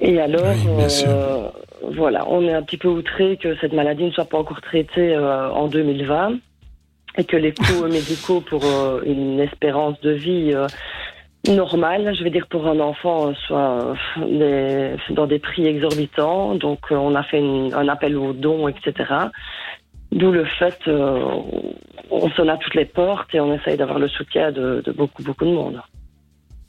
Et 0.00 0.20
alors, 0.20 0.42
Oui, 0.66 1.04
euh, 1.06 1.48
voilà, 1.92 2.26
on 2.28 2.42
est 2.42 2.52
un 2.52 2.62
petit 2.62 2.76
peu 2.78 2.88
outré 2.88 3.36
que 3.36 3.56
cette 3.56 3.72
maladie 3.72 4.04
ne 4.04 4.10
soit 4.10 4.24
pas 4.24 4.38
encore 4.38 4.60
traitée 4.60 5.14
euh, 5.14 5.50
en 5.50 5.68
2020 5.68 6.34
et 7.16 7.24
que 7.24 7.36
les 7.36 7.52
coûts 7.52 7.86
médicaux 7.90 8.40
pour 8.40 8.64
euh, 8.64 9.00
une 9.06 9.38
espérance 9.40 10.00
de 10.00 10.10
vie 10.10 10.52
euh, 10.52 10.66
normale, 11.48 12.14
je 12.16 12.24
vais 12.24 12.30
dire 12.30 12.46
pour 12.48 12.66
un 12.66 12.80
enfant, 12.80 13.28
euh, 13.28 13.32
soient 13.46 13.94
euh, 14.18 14.96
des- 14.98 15.14
dans 15.14 15.26
des 15.26 15.38
prix 15.38 15.66
exorbitants. 15.66 16.54
Donc, 16.56 16.80
on 16.90 17.14
a 17.14 17.22
fait 17.22 17.38
une- 17.38 17.72
un 17.74 17.88
appel 17.88 18.16
aux 18.16 18.32
dons, 18.32 18.66
etc. 18.68 18.92
D'où 20.10 20.32
le 20.32 20.44
fait, 20.44 20.78
euh, 20.88 21.22
on 22.10 22.28
sonne 22.30 22.50
à 22.50 22.56
toutes 22.56 22.74
les 22.74 22.84
portes 22.84 23.34
et 23.34 23.40
on 23.40 23.52
essaye 23.54 23.76
d'avoir 23.76 23.98
le 23.98 24.08
soutien 24.08 24.52
de, 24.52 24.82
de 24.84 24.92
beaucoup, 24.92 25.22
beaucoup 25.22 25.44
de 25.44 25.50
monde. 25.50 25.80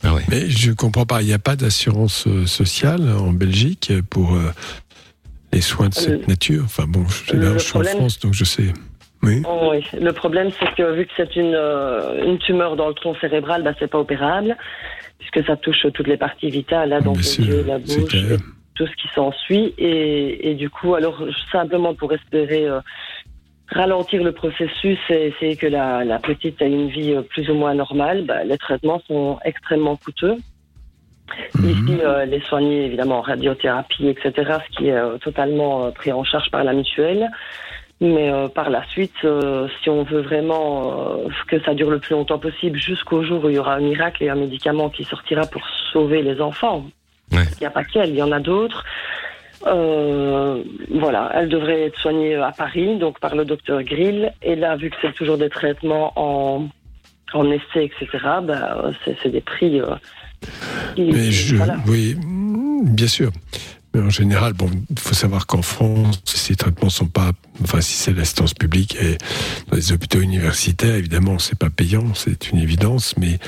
Ah 0.06 0.14
ouais. 0.14 0.22
Mais 0.30 0.50
je 0.50 0.72
comprends 0.72 1.06
pas, 1.06 1.22
il 1.22 1.28
n'y 1.28 1.34
a 1.34 1.40
pas 1.40 1.56
d'assurance 1.56 2.28
euh, 2.28 2.46
sociale 2.46 3.02
en 3.10 3.32
Belgique 3.32 3.92
pour 4.10 4.36
euh, 4.36 4.52
les 5.52 5.62
soins 5.62 5.90
de 5.90 5.94
cette 5.94 6.24
Euh, 6.24 6.28
nature. 6.28 6.64
Enfin 6.66 6.86
bon, 6.88 7.06
je, 7.08 7.34
le 7.36 7.40
là, 7.42 7.58
je 7.58 7.64
suis 7.64 7.78
en 7.78 7.84
France, 7.84 8.20
donc 8.20 8.34
je 8.34 8.44
sais. 8.44 8.72
Oui. 9.24 9.42
Oh, 9.50 9.72
oui. 9.72 9.84
Le 10.00 10.12
problème, 10.14 10.50
c'est 10.60 10.74
que 10.76 10.94
vu 10.94 11.06
que 11.08 11.12
c'est 11.18 11.36
une, 11.36 11.56
euh, 11.56 12.24
une 12.24 12.38
tumeur 12.38 12.76
dans 12.76 12.88
le 12.88 12.94
tronc 12.94 13.16
cérébral, 13.20 13.64
bah, 13.64 13.74
c'est 13.80 13.88
pas 13.90 13.98
opérable, 14.00 14.56
puisque 15.18 15.44
ça 15.48 15.56
touche 15.56 15.88
toutes 15.94 16.08
les 16.08 16.18
parties 16.18 16.52
vitales, 16.52 16.90
là, 16.90 17.02
donc 17.02 17.18
Bien 17.18 17.32
les 17.40 17.48
yeux, 17.48 17.64
la 17.68 17.80
bouche, 17.80 18.14
et 18.14 18.38
tout 18.76 18.86
ce 18.86 18.96
qui 19.02 19.08
s'ensuit. 19.16 19.74
Et, 19.80 20.52
et 20.52 20.54
du 20.54 20.70
coup, 20.70 20.94
alors, 20.94 21.18
simplement 21.52 21.96
pour 21.96 22.14
espérer 22.14 22.68
euh, 22.68 22.82
ralentir 23.70 24.24
le 24.24 24.32
processus 24.32 25.00
et 25.10 25.28
essayer 25.28 25.56
que 25.56 25.68
la, 25.68 26.04
la 26.04 26.20
petite 26.20 26.62
ait 26.62 26.70
une 26.70 26.90
vie 26.90 27.14
euh, 27.14 27.22
plus 27.22 27.50
ou 27.50 27.56
moins 27.56 27.74
normale, 27.74 28.24
bah, 28.26 28.44
les 28.44 28.58
traitements 28.58 29.02
sont 29.08 29.40
extrêmement 29.44 29.96
coûteux. 29.96 30.38
Mhm. 31.56 31.70
Ici, 31.70 31.98
euh, 32.04 32.26
les 32.26 32.40
soigner 32.42 32.86
évidemment 32.86 33.18
en 33.18 33.22
radiothérapie, 33.22 34.08
etc., 34.08 34.60
ce 34.70 34.78
qui 34.78 34.88
est 34.90 34.96
euh, 34.96 35.18
totalement 35.18 35.86
euh, 35.86 35.92
pris 35.92 36.12
en 36.12 36.24
charge 36.24 36.52
par 36.52 36.64
la 36.64 36.74
mutuelle. 36.74 37.30
Mais 38.02 38.30
par 38.54 38.70
la 38.70 38.86
suite, 38.90 39.16
si 39.82 39.90
on 39.90 40.04
veut 40.04 40.20
vraiment 40.20 41.18
que 41.48 41.62
ça 41.62 41.74
dure 41.74 41.90
le 41.90 42.00
plus 42.00 42.14
longtemps 42.14 42.38
possible, 42.38 42.78
jusqu'au 42.78 43.24
jour 43.24 43.46
où 43.46 43.50
il 43.50 43.56
y 43.56 43.58
aura 43.58 43.76
un 43.76 43.80
miracle 43.80 44.22
et 44.22 44.30
un 44.30 44.36
médicament 44.36 44.90
qui 44.90 45.06
sortira 45.06 45.46
pour 45.46 45.62
sauver 45.94 46.22
les 46.22 46.42
enfants, 46.42 46.84
Ouais. 47.32 47.44
il 47.54 47.62
n'y 47.62 47.66
a 47.66 47.72
pas 47.72 47.84
qu'elle, 47.86 48.10
il 48.10 48.18
y 48.18 48.22
en 48.22 48.34
a 48.34 48.40
d'autres. 48.42 48.84
Euh, 49.68 50.64
voilà, 50.92 51.32
elle 51.34 51.50
devrait 51.50 51.84
être 51.84 51.98
soignée 52.00 52.36
à 52.36 52.52
Paris, 52.52 52.98
donc 52.98 53.20
par 53.20 53.36
le 53.36 53.46
docteur 53.46 53.84
Grill. 53.84 54.32
Et 54.42 54.56
là, 54.56 54.76
vu 54.76 54.90
que 54.90 54.96
c'est 55.02 55.14
toujours 55.14 55.38
des 55.38 55.50
traitements 55.50 56.14
en, 56.16 56.68
en 57.34 57.52
essai, 57.52 57.86
etc., 57.86 58.08
bah, 58.44 58.92
c'est 59.22 59.30
des 59.32 59.42
prix. 59.42 59.80
euh, 59.82 59.96
qui- 60.96 61.12
Mais 61.12 61.32
je, 61.32 61.56
voilà. 61.56 61.78
oui, 61.88 62.16
bien 62.84 63.08
sûr. 63.08 63.32
Mais 63.94 64.02
en 64.02 64.10
général, 64.10 64.52
bon, 64.52 64.70
il 64.90 65.00
faut 65.00 65.14
savoir 65.16 65.48
qu'en 65.48 65.62
France, 65.62 66.20
ces 66.26 66.58
traitements 66.58 66.90
sont 66.90 67.08
pas, 67.08 67.32
enfin, 67.64 67.80
si 67.80 67.94
c'est 67.94 68.12
l'assistance 68.12 68.54
publique 68.54 68.98
et 69.02 69.18
dans 69.70 69.78
les 69.78 69.94
hôpitaux 69.94 70.20
universitaires, 70.20 70.96
évidemment, 70.96 71.40
c'est 71.40 71.58
pas 71.58 71.70
payant, 71.70 72.14
c'est 72.14 72.52
une 72.52 72.58
évidence. 72.60 73.16
Mais 73.18 73.40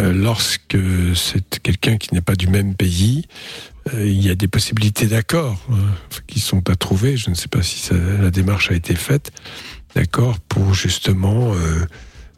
euh, 0.00 0.12
lorsque 0.12 0.76
c'est 1.14 1.60
quelqu'un 1.60 1.96
qui 1.96 2.12
n'est 2.12 2.20
pas 2.20 2.34
du 2.34 2.48
même 2.48 2.74
pays, 2.74 3.26
il 3.94 4.24
y 4.24 4.30
a 4.30 4.34
des 4.34 4.48
possibilités 4.48 5.06
d'accord 5.06 5.58
euh, 5.70 5.74
qui 6.26 6.40
sont 6.40 6.68
à 6.70 6.76
trouver. 6.76 7.16
Je 7.16 7.30
ne 7.30 7.34
sais 7.34 7.48
pas 7.48 7.62
si 7.62 7.90
la 7.92 8.30
démarche 8.30 8.70
a 8.70 8.74
été 8.74 8.94
faite, 8.94 9.32
d'accord, 9.94 10.38
pour 10.40 10.74
justement 10.74 11.54
euh, 11.54 11.86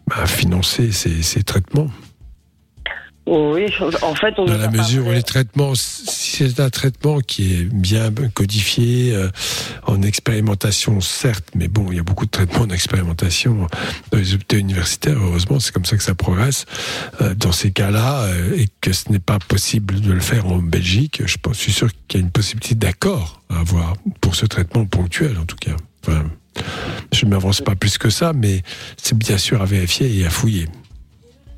bah, 0.06 0.26
financer 0.26 0.92
ces 0.92 1.42
traitements. 1.42 1.90
Oui, 3.26 3.66
en 4.02 4.14
fait, 4.14 4.34
on 4.38 4.46
Dans 4.46 4.56
la 4.56 4.70
mesure 4.70 5.06
où 5.06 5.12
les 5.12 5.22
traitements, 5.22 5.74
si 5.74 6.48
c'est 6.48 6.58
un 6.58 6.70
traitement 6.70 7.20
qui 7.20 7.54
est 7.54 7.64
bien 7.64 8.10
codifié, 8.34 9.14
euh, 9.14 9.28
en 9.86 10.02
expérimentation, 10.02 11.00
certes, 11.00 11.50
mais 11.54 11.68
bon, 11.68 11.86
il 11.90 11.96
y 11.96 12.00
a 12.00 12.02
beaucoup 12.02 12.24
de 12.24 12.30
traitements 12.30 12.62
en 12.62 12.70
expérimentation 12.70 13.68
dans 14.10 14.18
les 14.18 14.34
hôpitaux 14.34 14.56
universitaires, 14.56 15.16
heureusement, 15.22 15.60
c'est 15.60 15.72
comme 15.72 15.84
ça 15.84 15.96
que 15.96 16.02
ça 16.02 16.14
progresse. 16.14 16.64
Euh, 17.20 17.34
dans 17.34 17.52
ces 17.52 17.70
cas-là, 17.70 18.22
euh, 18.22 18.56
et 18.56 18.66
que 18.80 18.92
ce 18.92 19.12
n'est 19.12 19.20
pas 19.20 19.38
possible 19.38 20.00
de 20.00 20.12
le 20.12 20.20
faire 20.20 20.46
en 20.46 20.58
Belgique, 20.58 21.22
je 21.24 21.36
pense, 21.36 21.58
je 21.58 21.62
suis 21.62 21.72
sûr 21.72 21.88
qu'il 22.08 22.20
y 22.20 22.22
a 22.22 22.26
une 22.26 22.32
possibilité 22.32 22.74
d'accord 22.74 23.42
à 23.50 23.60
avoir 23.60 23.94
pour 24.20 24.34
ce 24.34 24.46
traitement 24.46 24.86
ponctuel, 24.86 25.38
en 25.38 25.44
tout 25.44 25.56
cas. 25.56 25.76
Enfin, 26.04 26.24
je 27.12 27.26
ne 27.26 27.30
m'avance 27.30 27.60
pas 27.60 27.74
plus 27.74 27.98
que 27.98 28.10
ça, 28.10 28.32
mais 28.32 28.62
c'est 28.96 29.16
bien 29.16 29.38
sûr 29.38 29.62
à 29.62 29.66
vérifier 29.66 30.18
et 30.18 30.26
à 30.26 30.30
fouiller. 30.30 30.66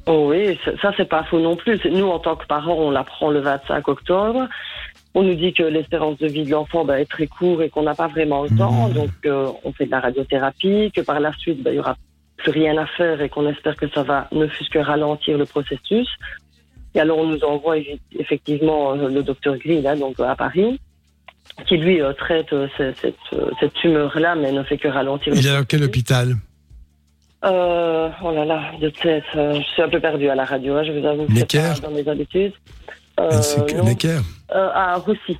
Oh 0.06 0.30
oui, 0.30 0.58
ça, 0.80 0.92
c'est 0.96 1.08
pas 1.08 1.22
faux 1.24 1.38
non 1.38 1.54
plus. 1.54 1.80
Nous, 1.84 2.06
en 2.06 2.18
tant 2.18 2.34
que 2.34 2.46
parents, 2.46 2.74
on 2.74 2.90
l'apprend 2.90 3.30
le 3.30 3.40
25 3.40 3.86
octobre. 3.86 4.48
On 5.14 5.22
nous 5.22 5.34
dit 5.34 5.52
que 5.52 5.62
l'espérance 5.62 6.18
de 6.18 6.26
vie 6.26 6.44
de 6.44 6.50
l'enfant 6.50 6.84
bah, 6.84 7.00
est 7.00 7.10
très 7.10 7.26
court 7.26 7.62
et 7.62 7.68
qu'on 7.68 7.82
n'a 7.82 7.94
pas 7.94 8.08
vraiment 8.08 8.42
le 8.42 8.48
temps. 8.50 8.88
Mhm. 8.88 8.94
Donc, 8.94 9.10
euh, 9.26 9.48
on 9.62 9.72
fait 9.72 9.86
de 9.86 9.90
la 9.90 10.00
radiothérapie, 10.00 10.90
que 10.94 11.02
par 11.02 11.20
la 11.20 11.32
suite, 11.34 11.62
bah, 11.62 11.70
il 11.70 11.76
y 11.76 11.78
aura 11.78 11.96
plus 12.38 12.50
rien 12.50 12.76
à 12.78 12.86
faire 12.86 13.20
et 13.20 13.28
qu'on 13.28 13.48
espère 13.48 13.76
que 13.76 13.88
ça 13.88 14.02
va 14.02 14.26
ne 14.32 14.46
fût-ce 14.48 14.70
que 14.70 14.78
ralentir 14.78 15.38
le 15.38 15.46
processus. 15.46 16.08
Et 16.94 17.00
alors, 17.00 17.18
on 17.18 17.26
nous 17.26 17.44
envoie 17.44 17.76
effectivement 18.18 18.92
euh, 18.92 19.08
le 19.08 19.22
docteur 19.22 19.56
Gris, 19.58 19.82
là, 19.82 19.94
donc 19.96 20.18
à 20.20 20.34
Paris, 20.34 20.80
qui 21.66 21.76
lui 21.76 22.00
euh, 22.00 22.12
traite 22.12 22.52
euh, 22.52 22.68
cette, 22.76 22.98
cette, 22.98 23.40
cette 23.60 23.74
tumeur-là, 23.74 24.34
mais 24.34 24.52
ne 24.52 24.62
fait 24.62 24.78
que 24.78 24.88
ralentir 24.88 25.32
le 25.32 25.38
Il 25.38 25.46
est 25.46 25.56
dans 25.56 25.64
quel 25.64 25.84
hôpital? 25.84 26.34
Euh, 27.44 28.09
oh 28.22 28.31
là 28.31 28.44
là, 28.44 28.70
de 28.81 28.88
tête, 28.90 29.24
euh, 29.35 29.55
je 29.55 29.62
suis 29.72 29.83
un 29.83 29.88
peu 29.88 29.98
perdue 29.98 30.28
à 30.28 30.35
la 30.37 30.44
radio, 30.44 30.76
hein, 30.76 30.85
je 30.85 30.92
vous 30.92 31.05
avoue. 31.05 31.26
Necker 31.28 31.72
dans 31.83 31.90
mes 31.90 32.07
habitudes. 32.09 32.52
Euh, 33.18 33.31
non, 33.76 33.85
Necker 33.85 34.20
euh, 34.55 34.68
à 34.72 34.96
Roussy. 34.96 35.38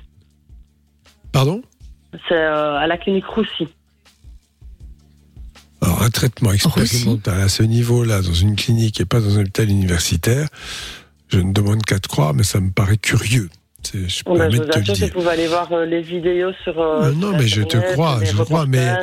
Pardon 1.31 1.61
C'est 2.27 2.35
euh, 2.35 2.75
à 2.75 2.87
la 2.87 2.97
clinique 2.97 3.25
Roussy. 3.25 3.67
Alors, 5.81 6.03
un 6.03 6.09
traitement 6.09 6.51
expérimental 6.51 7.41
à 7.41 7.47
ce 7.49 7.63
niveau-là, 7.63 8.21
dans 8.21 8.33
une 8.33 8.55
clinique 8.55 8.99
et 8.99 9.05
pas 9.05 9.19
dans 9.19 9.37
un 9.37 9.41
hôpital 9.41 9.69
universitaire, 9.69 10.47
je 11.29 11.39
ne 11.39 11.53
demande 11.53 11.83
qu'à 11.83 11.99
te 11.99 12.07
croire, 12.07 12.33
mais 12.33 12.43
ça 12.43 12.59
me 12.59 12.71
paraît 12.71 12.97
curieux. 12.97 13.49
Je 13.93 14.23
Bon, 14.23 14.37
ben, 14.37 14.49
permets 14.49 14.51
je 14.51 14.57
de 14.59 14.63
vous 14.63 14.69
te 14.69 14.77
le 14.77 14.81
assure 14.81 15.07
que 15.07 15.13
vous 15.13 15.19
pouvez 15.19 15.31
aller 15.31 15.47
voir 15.47 15.71
euh, 15.73 15.85
les 15.85 16.01
vidéos 16.01 16.51
sur. 16.63 16.75
non, 16.75 17.29
sur 17.29 17.31
mais 17.37 17.47
je 17.47 17.61
te 17.63 17.93
crois, 17.93 18.19
je 18.23 18.31
te 18.31 18.41
crois, 18.43 18.65
mais-. 18.65 18.95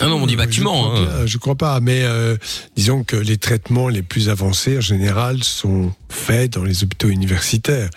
Ah 0.00 0.06
non, 0.06 0.22
on 0.22 0.26
dit 0.26 0.34
Euh, 0.34 0.38
bâtiment. 0.38 0.94
Je 0.96 1.02
crois, 1.02 1.14
hein. 1.14 1.18
bien, 1.20 1.26
je 1.26 1.38
crois 1.38 1.54
pas, 1.54 1.80
mais 1.80 2.00
euh, 2.02 2.36
disons 2.76 3.04
que 3.04 3.16
les 3.16 3.36
traitements 3.36 3.88
les 3.88 4.02
plus 4.02 4.30
avancés, 4.30 4.78
en 4.78 4.80
général, 4.80 5.44
sont 5.44 5.92
faits 6.08 6.54
dans 6.54 6.64
les 6.64 6.82
hôpitaux 6.82 7.08
universitaires. 7.08 7.90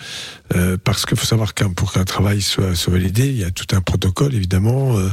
Euh, 0.56 0.78
parce 0.84 1.06
qu'il 1.06 1.18
faut 1.18 1.26
savoir 1.26 1.54
qu'un 1.54 1.70
pour 1.72 1.94
qu'un 1.94 2.04
travail 2.04 2.42
soit, 2.42 2.76
soit 2.76 2.92
validé, 2.94 3.28
il 3.28 3.38
y 3.38 3.44
a 3.46 3.52
tout 3.52 3.68
un 3.74 3.82
protocole, 3.82 4.34
évidemment, 4.34 4.98
euh, 4.98 5.10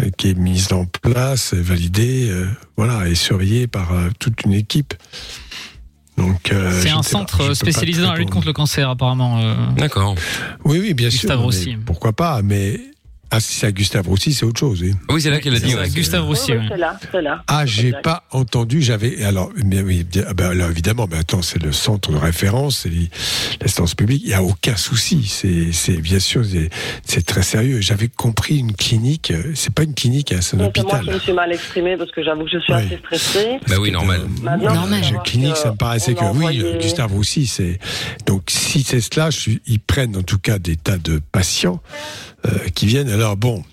euh, 0.00 0.10
qui 0.16 0.30
est 0.30 0.34
mis 0.38 0.72
en 0.72 0.86
place, 0.86 1.54
validé, 1.54 2.28
euh, 2.30 2.46
voilà, 2.76 3.06
et 3.08 3.14
surveillé 3.14 3.66
par 3.68 3.92
euh, 3.92 4.08
toute 4.18 4.42
une 4.44 4.54
équipe. 4.54 4.94
Donc, 6.18 6.52
euh, 6.52 6.78
C'est 6.82 6.90
un 6.90 6.98
ne 6.98 7.02
centre 7.02 7.54
spécialisé 7.54 8.02
dans 8.02 8.12
la 8.12 8.18
lutte 8.18 8.30
contre 8.30 8.46
le 8.46 8.52
cancer, 8.52 8.88
apparemment. 8.90 9.40
euh. 9.40 9.54
D'accord. 9.76 10.14
Oui, 10.64 10.78
oui, 10.80 10.94
bien 10.94 11.08
Gustave 11.08 11.50
sûr. 11.50 11.70
Mais 11.70 11.78
Pourquoi 11.86 12.12
pas 12.12 12.42
Mais 12.42 12.80
ah, 13.32 13.40
si 13.40 13.54
c'est 13.54 13.66
à 13.66 13.72
Gustave 13.72 14.06
Roussy, 14.06 14.34
c'est 14.34 14.44
autre 14.44 14.60
chose. 14.60 14.82
oui. 14.82 14.94
Oui, 15.08 15.20
c'est 15.20 15.30
là 15.30 15.40
qu'elle 15.40 15.54
a 15.54 15.58
dit. 15.58 15.74
Gustave 15.94 16.24
Roussy, 16.24 16.52
oui, 16.52 16.58
oui. 16.60 16.66
c'est 16.70 16.76
là, 16.76 16.98
c'est 17.10 17.22
là. 17.22 17.42
Ah, 17.48 17.66
j'ai 17.66 17.92
pas 17.92 18.24
entendu. 18.30 18.80
J'avais 18.82 19.24
alors, 19.24 19.50
mais 19.64 19.80
oui, 19.80 20.06
ah 20.28 20.34
ben, 20.34 20.50
alors, 20.50 20.70
évidemment, 20.70 21.08
mais 21.10 21.18
attends, 21.18 21.42
c'est 21.42 21.62
le 21.62 21.72
centre 21.72 22.12
de 22.12 22.16
référence, 22.16 22.80
c'est 22.84 22.90
l'instance 23.60 23.94
publique. 23.94 24.22
Il 24.24 24.30
y 24.30 24.34
a 24.34 24.42
aucun 24.42 24.76
souci. 24.76 25.24
C'est, 25.26 25.72
c'est 25.72 25.96
bien 25.96 26.18
sûr, 26.18 26.42
c'est, 27.04 27.22
très 27.26 27.42
sérieux. 27.42 27.80
J'avais 27.80 28.08
compris 28.08 28.58
une 28.58 28.72
clinique. 28.74 29.32
C'est 29.54 29.72
pas 29.74 29.82
une 29.84 29.94
clinique, 29.94 30.32
hein, 30.32 30.38
c'est 30.42 30.56
un 30.56 30.60
Donc, 30.64 30.72
c'est 30.76 30.82
moi 30.82 30.92
hôpital. 30.94 31.06
qui 31.06 31.14
me 31.14 31.18
suis 31.20 31.32
mal 31.32 31.52
exprimée 31.52 31.96
parce 31.96 32.10
que 32.10 32.22
j'avoue 32.22 32.44
que 32.44 32.50
je 32.50 32.58
suis 32.58 32.72
Oui. 32.74 32.80
assez 32.82 32.98
stressée. 32.98 33.58
Bah 33.68 33.76
oui, 33.80 33.90
normal. 33.90 34.20
euh, 34.22 34.42
Maintenant, 34.42 34.74
Normal. 34.74 35.02
clinique, 35.24 35.56
ça 35.56 35.70
me 35.70 35.76
paraissait 35.76 36.14
que 36.14 36.20
oui, 36.20 36.26
envoyé- 36.26 36.78
Gustave 36.80 37.14
aussi, 37.16 37.46
c'est 37.46 37.78
donc 38.26 38.42
si 38.48 38.82
c'est 38.82 39.00
cela, 39.00 39.30
je 39.30 39.38
suis- 39.38 39.62
ils 39.66 39.80
prennent 39.80 40.16
en 40.16 40.22
tout 40.22 40.38
cas 40.38 40.58
des 40.58 40.76
tas 40.76 40.98
de 40.98 41.20
patients 41.32 41.80
euh, 41.92 42.31
qui 42.74 42.86
viennent. 42.86 43.08
Alors 43.10 43.36
bon, 43.36 43.64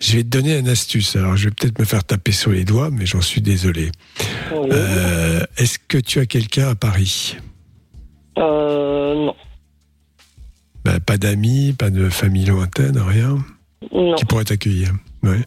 je 0.00 0.16
vais 0.16 0.22
te 0.22 0.28
donner 0.28 0.56
une 0.58 0.68
astuce. 0.68 1.16
Alors 1.16 1.36
je 1.36 1.46
vais 1.48 1.54
peut-être 1.54 1.78
me 1.78 1.84
faire 1.84 2.04
taper 2.04 2.32
sur 2.32 2.50
les 2.50 2.64
doigts, 2.64 2.90
mais 2.90 3.06
j'en 3.06 3.20
suis 3.20 3.40
désolé. 3.40 3.90
Oui. 4.52 4.68
Euh, 4.72 5.40
Est-ce 5.56 5.78
que 5.88 5.98
tu 5.98 6.18
as 6.20 6.26
quelqu'un 6.26 6.68
à 6.70 6.74
Paris? 6.74 7.36
Euh, 8.38 9.14
non. 9.14 9.34
Ben, 10.84 11.00
Pas 11.00 11.16
d'amis, 11.16 11.72
pas 11.72 11.90
de 11.90 12.08
famille 12.10 12.44
lointaine, 12.46 12.98
rien 12.98 13.44
Non. 13.92 14.14
qui 14.16 14.24
pourrait 14.24 14.44
t'accueillir. 14.44 14.92
Ouais. 15.22 15.40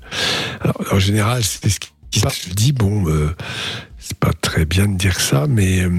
Alors, 0.62 0.82
en 0.92 1.00
général, 1.00 1.44
c'est 1.44 1.70
ce 1.70 1.80
qui 1.80 2.20
se 2.20 2.24
passe. 2.24 2.48
Je 2.50 2.54
dis 2.54 2.72
bon, 2.72 3.08
euh, 3.08 3.30
c'est 4.00 4.18
pas 4.18 4.34
très 4.34 4.66
bien 4.66 4.88
de 4.88 4.98
dire 4.98 5.20
ça, 5.20 5.46
mais 5.48 5.82
euh, 5.82 5.92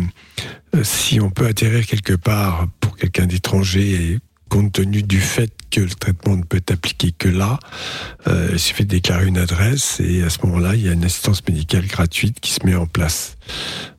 euh, 0.74 0.82
si 0.82 1.20
on 1.20 1.30
peut 1.30 1.46
atterrir 1.46 1.86
quelque 1.86 2.14
part 2.14 2.66
pour 2.80 2.96
quelqu'un 2.96 3.26
d'étranger, 3.26 4.18
compte 4.48 4.72
tenu 4.72 5.02
du 5.02 5.20
fait 5.20 5.52
que 5.70 5.80
le 5.80 5.88
traitement 5.90 6.36
ne 6.36 6.42
peut 6.42 6.56
être 6.58 6.70
appliqué 6.72 7.12
que 7.16 7.28
là, 7.28 7.58
euh, 8.26 8.48
il 8.52 8.58
suffit 8.58 8.84
de 8.84 8.88
déclarer 8.90 9.26
une 9.26 9.38
adresse 9.38 10.00
et 10.00 10.22
à 10.22 10.30
ce 10.30 10.38
moment-là, 10.44 10.74
il 10.74 10.82
y 10.82 10.88
a 10.88 10.92
une 10.92 11.04
assistance 11.04 11.42
médicale 11.48 11.86
gratuite 11.86 12.40
qui 12.40 12.52
se 12.52 12.64
met 12.66 12.74
en 12.74 12.86
place. 12.86 13.36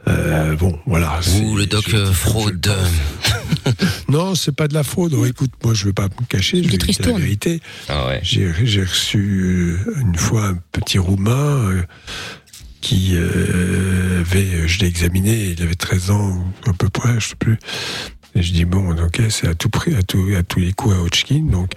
Euh, 0.08 0.56
bon, 0.56 0.80
voilà. 0.86 1.20
Ouh, 1.42 1.56
le 1.58 1.66
doc 1.66 1.86
je- 1.88 1.96
euh, 1.98 2.06
je 2.08 2.12
fraude. 2.14 2.66
pense. 2.66 3.76
Non, 4.10 4.34
c'est 4.36 4.52
pas 4.56 4.68
de 4.68 4.74
la 4.74 4.84
fraude. 4.84 5.14
Oh, 5.16 5.26
écoute, 5.26 5.52
moi, 5.64 5.74
je 5.74 5.86
veux 5.86 5.94
pas 5.94 6.06
me 6.06 6.26
cacher, 6.28 6.64
je 6.64 6.70
vais 6.70 6.78
dire 6.78 6.96
la 7.14 7.20
vérité. 7.20 7.62
Ah 7.88 8.08
ouais. 8.08 8.20
J'ai 8.24 8.52
reçu 8.84 9.78
une 10.02 10.16
fois 10.16 10.48
un 10.48 10.60
petit 10.72 10.98
roumain 10.98 11.70
euh, 11.70 11.84
qui 12.82 13.12
euh, 13.16 14.22
avait, 14.22 14.68
je 14.68 14.80
l'ai 14.80 14.88
examiné, 14.88 15.56
il 15.58 15.62
avait 15.62 15.76
13 15.76 16.12
ans 16.12 16.30
ou 16.66 16.70
à 16.70 16.74
peu 16.74 16.90
près, 16.90 17.20
je 17.20 17.30
sais 17.30 17.36
plus. 17.36 17.60
Et 18.36 18.44
je 18.44 18.54
dis 18.54 18.66
bon, 18.66 18.92
ok, 18.92 19.22
c'est 19.30 19.48
à 19.48 19.56
tout 19.56 19.70
prix, 19.70 19.96
à, 19.96 20.04
tout, 20.04 20.28
à 20.38 20.44
tous 20.44 20.60
les 20.60 20.74
coups 20.74 20.96
à 20.96 21.02
Hodgkin. 21.02 21.46
Donc 21.50 21.72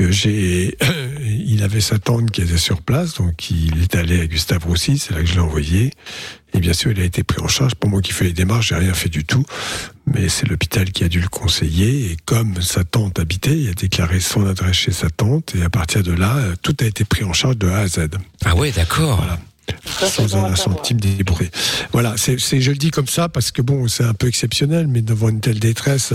euh, 0.00 0.10
j'ai, 0.10 0.76
il 1.22 1.62
avait 1.62 1.80
sa 1.80 1.98
tante 1.98 2.30
qui 2.30 2.42
était 2.42 2.58
sur 2.58 2.82
place, 2.82 3.14
donc 3.14 3.50
il 3.50 3.82
est 3.82 3.94
allé 3.94 4.20
à 4.20 4.26
Gustave 4.26 4.64
Roussy, 4.64 4.98
c'est 4.98 5.14
là 5.14 5.20
que 5.20 5.26
je 5.26 5.34
l'ai 5.34 5.40
envoyé. 5.40 5.92
Et 6.54 6.60
bien 6.60 6.72
sûr, 6.72 6.90
il 6.90 7.00
a 7.00 7.04
été 7.04 7.22
pris 7.24 7.42
en 7.42 7.48
charge. 7.48 7.74
Pour 7.74 7.90
moi 7.90 8.00
qui 8.00 8.12
fais 8.12 8.24
les 8.24 8.32
démarches, 8.32 8.68
j'ai 8.68 8.74
rien 8.74 8.94
fait 8.94 9.10
du 9.10 9.24
tout. 9.24 9.44
Mais 10.06 10.28
c'est 10.28 10.48
l'hôpital 10.48 10.90
qui 10.90 11.04
a 11.04 11.08
dû 11.08 11.20
le 11.20 11.28
conseiller. 11.28 12.12
Et 12.12 12.16
comme 12.24 12.60
sa 12.62 12.84
tante 12.84 13.18
habitait, 13.18 13.56
il 13.58 13.68
a 13.68 13.74
déclaré 13.74 14.18
son 14.20 14.46
adresse 14.46 14.76
chez 14.76 14.92
sa 14.92 15.10
tante. 15.10 15.54
Et 15.54 15.62
à 15.62 15.68
partir 15.68 16.02
de 16.02 16.12
là, 16.12 16.36
euh, 16.36 16.54
tout 16.62 16.74
a 16.80 16.84
été 16.84 17.04
pris 17.04 17.24
en 17.24 17.34
charge 17.34 17.58
de 17.58 17.68
A 17.68 17.80
à 17.80 17.86
Z. 17.86 18.08
Ah 18.44 18.56
ouais, 18.56 18.72
d'accord. 18.72 19.18
Voilà. 19.18 19.38
Sans 19.86 20.36
un 20.36 20.54
centime 20.54 20.98
débrouillé. 21.00 21.50
Voilà, 21.92 22.14
c'est, 22.16 22.38
je 22.38 22.70
le 22.70 22.76
dis 22.76 22.90
comme 22.90 23.06
ça 23.08 23.28
parce 23.28 23.50
que 23.50 23.62
bon, 23.62 23.88
c'est 23.88 24.04
un 24.04 24.14
peu 24.14 24.26
exceptionnel, 24.28 24.86
mais 24.86 25.02
devant 25.02 25.28
une 25.28 25.40
telle 25.40 25.58
détresse, 25.58 26.12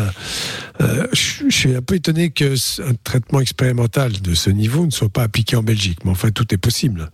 euh, 0.81 1.07
je, 1.11 1.49
je 1.49 1.55
suis 1.55 1.75
un 1.75 1.81
peu 1.81 1.95
étonné 1.95 2.29
que 2.31 2.53
un 2.81 2.93
traitement 3.03 3.39
expérimental 3.39 4.11
de 4.21 4.33
ce 4.33 4.49
niveau 4.49 4.85
ne 4.85 4.91
soit 4.91 5.09
pas 5.09 5.23
appliqué 5.23 5.55
en 5.55 5.63
Belgique. 5.63 5.99
Mais 6.05 6.11
enfin, 6.11 6.31
tout 6.31 6.51
est 6.53 6.57
possible. 6.57 7.09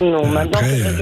Non, 0.00 0.24
Euh, 0.24 0.28
maintenant, 0.28 0.58
après, 0.60 0.82
euh, 0.82 0.92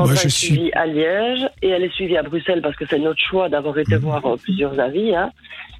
moi, 0.00 0.14
je 0.14 0.26
est 0.26 0.28
suis- 0.28 0.46
suivie 0.46 0.72
à 0.72 0.86
Liège 0.86 1.48
et 1.62 1.68
elle 1.68 1.84
est 1.84 1.92
suivie 1.94 2.16
à 2.16 2.22
Bruxelles 2.22 2.60
parce 2.62 2.76
que 2.76 2.84
c'est 2.88 2.98
notre 2.98 3.20
choix 3.20 3.48
d'avoir 3.48 3.78
été 3.78 3.94
Mhm. 3.94 4.00
voir 4.02 4.26
euh, 4.26 4.36
plusieurs 4.36 4.78
avis. 4.80 5.14
Hein. 5.14 5.30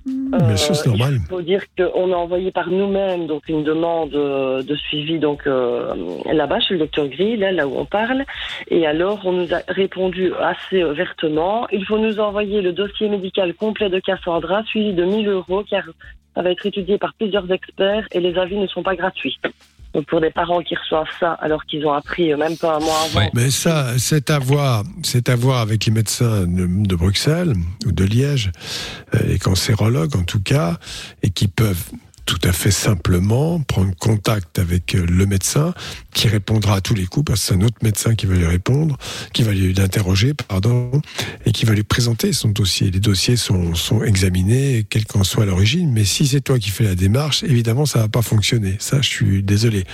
Bien 0.05 0.57
sûr, 0.57 0.75
c'est 0.75 0.88
normal. 0.88 1.19
Il 1.21 1.29
faut 1.29 1.43
dire 1.43 1.62
qu'on 1.77 2.12
a 2.12 2.17
envoyé 2.17 2.51
par 2.51 2.69
nous-mêmes 2.69 3.27
donc 3.27 3.49
une 3.49 3.62
demande 3.62 4.15
euh, 4.15 4.62
de 4.62 4.75
suivi 4.75 5.19
donc 5.19 5.47
euh, 5.47 5.95
là-bas 6.33 6.61
chez 6.61 6.75
le 6.75 6.81
docteur 6.81 7.09
Gris, 7.09 7.37
là, 7.37 7.53
là 7.53 7.69
où 7.69 7.77
on 7.77 7.85
parle. 7.85 8.25
Et 8.69 8.87
alors, 8.87 9.21
on 9.25 9.33
nous 9.33 9.55
a 9.55 9.61
répondu 9.69 10.33
assez 10.41 10.83
euh, 10.83 10.93
vertement. 10.93 11.69
Il 11.71 11.85
faut 11.87 11.99
nous 11.99 12.19
envoyer 12.19 12.62
le 12.62 12.73
dossier 12.73 13.09
médical 13.09 13.55
complet 13.55 13.91
de 13.91 14.01
Cassandra, 14.01 14.65
suivi 14.65 14.93
de 14.93 15.05
1000 15.05 15.29
euros, 15.29 15.62
car 15.69 15.85
ça 16.35 16.43
va 16.43 16.51
être 16.51 16.67
étudié 16.67 16.99
par 16.99 17.15
plusieurs 17.15 17.51
experts 17.53 18.09
et 18.12 18.21
les 18.21 18.37
avis 18.38 18.57
ne 18.57 18.67
sont 18.67 18.83
pas 18.83 18.97
gratuits. 18.97 19.38
Donc 19.94 20.07
pour 20.07 20.20
des 20.20 20.31
parents 20.31 20.62
qui 20.62 20.74
reçoivent 20.74 21.07
ça 21.20 21.33
alors 21.35 21.64
qu'ils 21.66 21.87
ont 21.87 21.92
appris 21.92 22.33
euh, 22.33 22.37
même 22.37 22.57
pas 22.57 22.76
un 22.76 22.81
mois 22.81 23.02
avant, 23.05 23.20
Ouais. 23.20 23.31
Mais 23.35 23.50
ça, 23.50 23.98
c'est 23.98 24.31
à 24.31 24.38
voir, 24.38 24.85
c'est 25.02 25.28
à 25.28 25.37
voir 25.37 25.61
avec 25.61 25.85
les 25.85 25.92
médecins 25.92 26.46
de, 26.46 26.66
de 26.66 26.96
Bruxelles 26.96 27.52
ou 27.87 27.92
de 27.92 28.05
Liège, 28.05 28.52
euh, 29.14 29.18
les 29.26 29.38
cancérologues 29.38 30.16
en 30.16 30.24
tout 30.24 30.42
cas, 30.42 30.78
et 31.22 31.31
qui 31.31 31.48
peuvent 31.48 31.90
tout 32.26 32.38
à 32.44 32.52
fait 32.52 32.70
simplement 32.70 33.61
prendre 33.61 33.94
contact 33.96 34.58
avec 34.58 34.94
euh, 34.94 35.04
le 35.06 35.26
médecin 35.26 35.74
qui 36.14 36.28
répondra 36.28 36.76
à 36.76 36.80
tous 36.80 36.94
les 36.94 37.06
coups 37.06 37.26
parce 37.26 37.40
que 37.40 37.46
c'est 37.46 37.54
un 37.54 37.61
autre 37.62 37.78
médecin 37.82 38.14
qui 38.14 38.26
va 38.26 38.35
lui 38.35 38.46
répondre, 38.46 38.96
qui 39.32 39.42
va 39.42 39.52
lui 39.52 39.72
l'interroger, 39.74 40.32
pardon, 40.35 41.02
et 41.46 41.52
qui 41.52 41.64
va 41.64 41.74
lui 41.74 41.82
présenter 41.82 42.32
son 42.32 42.48
dossier. 42.48 42.90
Les 42.90 43.00
dossiers 43.00 43.37
sont, 43.37 43.74
sont 43.74 44.02
examinés, 44.02 44.87
quelle 44.88 45.04
qu'en 45.04 45.24
soit 45.24 45.46
l'origine. 45.46 45.90
Mais 45.92 46.04
si 46.04 46.26
c'est 46.26 46.40
toi 46.40 46.58
qui 46.58 46.70
fais 46.70 46.85
la 46.85 46.94
démarche, 46.94 47.42
évidemment, 47.42 47.87
ça 47.87 47.98
va 48.00 48.08
pas 48.08 48.22
fonctionner. 48.22 48.76
Ça, 48.78 49.00
je 49.00 49.08
suis 49.08 49.42
désolé. 49.42 49.85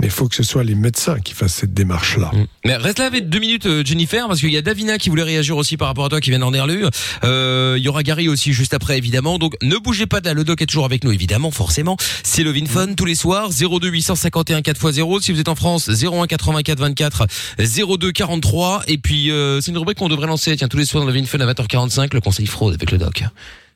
Mais 0.00 0.06
il 0.06 0.12
faut 0.12 0.28
que 0.28 0.34
ce 0.34 0.42
soit 0.42 0.64
les 0.64 0.74
médecins 0.74 1.18
qui 1.20 1.34
fassent 1.34 1.54
cette 1.54 1.74
démarche-là. 1.74 2.30
Mais 2.64 2.76
reste 2.76 2.98
là 2.98 3.06
avec 3.06 3.28
deux 3.28 3.40
minutes, 3.40 3.66
euh, 3.66 3.84
Jennifer, 3.84 4.28
parce 4.28 4.40
qu'il 4.40 4.52
y 4.52 4.56
a 4.56 4.62
Davina 4.62 4.98
qui 4.98 5.08
voulait 5.08 5.22
réagir 5.22 5.56
aussi 5.56 5.76
par 5.76 5.88
rapport 5.88 6.04
à 6.04 6.08
toi 6.08 6.20
qui 6.20 6.30
vient 6.30 6.38
d'en. 6.38 6.50
Euh, 7.24 7.76
il 7.78 7.82
y 7.82 7.88
aura 7.88 8.02
Gary 8.02 8.28
aussi 8.28 8.52
juste 8.52 8.74
après, 8.74 8.98
évidemment. 8.98 9.38
Donc 9.38 9.54
ne 9.62 9.76
bougez 9.76 10.06
pas 10.06 10.20
là. 10.20 10.34
Le 10.34 10.44
doc 10.44 10.60
est 10.62 10.66
toujours 10.66 10.84
avec 10.84 11.04
nous, 11.04 11.12
évidemment, 11.12 11.50
forcément. 11.50 11.69
C'est 12.22 12.42
le 12.42 12.52
Fun 12.66 12.94
tous 12.94 13.04
les 13.04 13.14
soirs. 13.14 13.50
02 13.50 13.88
851 13.88 14.60
4x0. 14.60 15.22
Si 15.22 15.32
vous 15.32 15.40
êtes 15.40 15.48
en 15.48 15.54
France, 15.54 15.88
01 15.88 16.26
84 16.26 16.78
24 16.78 17.26
02 17.58 18.12
43. 18.12 18.82
Et 18.86 18.98
puis 18.98 19.30
euh, 19.30 19.60
c'est 19.60 19.70
une 19.70 19.78
rubrique 19.78 19.98
qu'on 19.98 20.08
devrait 20.08 20.26
lancer. 20.26 20.56
Tiens, 20.56 20.68
tous 20.68 20.76
les 20.76 20.84
soirs 20.84 21.04
dans 21.04 21.10
le 21.10 21.24
Fun 21.24 21.40
à 21.40 21.52
20h45, 21.52 22.14
le 22.14 22.20
conseil 22.20 22.46
fraude 22.46 22.74
avec 22.74 22.90
le 22.90 22.98
doc. 22.98 23.24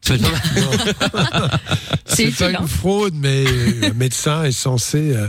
Pas. 0.07 0.14
C'est 2.05 2.30
pas 2.36 2.49
hein. 2.49 2.61
une 2.61 2.68
fraude, 2.68 3.14
mais 3.16 3.45
un 3.82 3.95
médecin 3.95 4.45
est 4.45 4.53
censé 4.53 5.14
euh, 5.14 5.28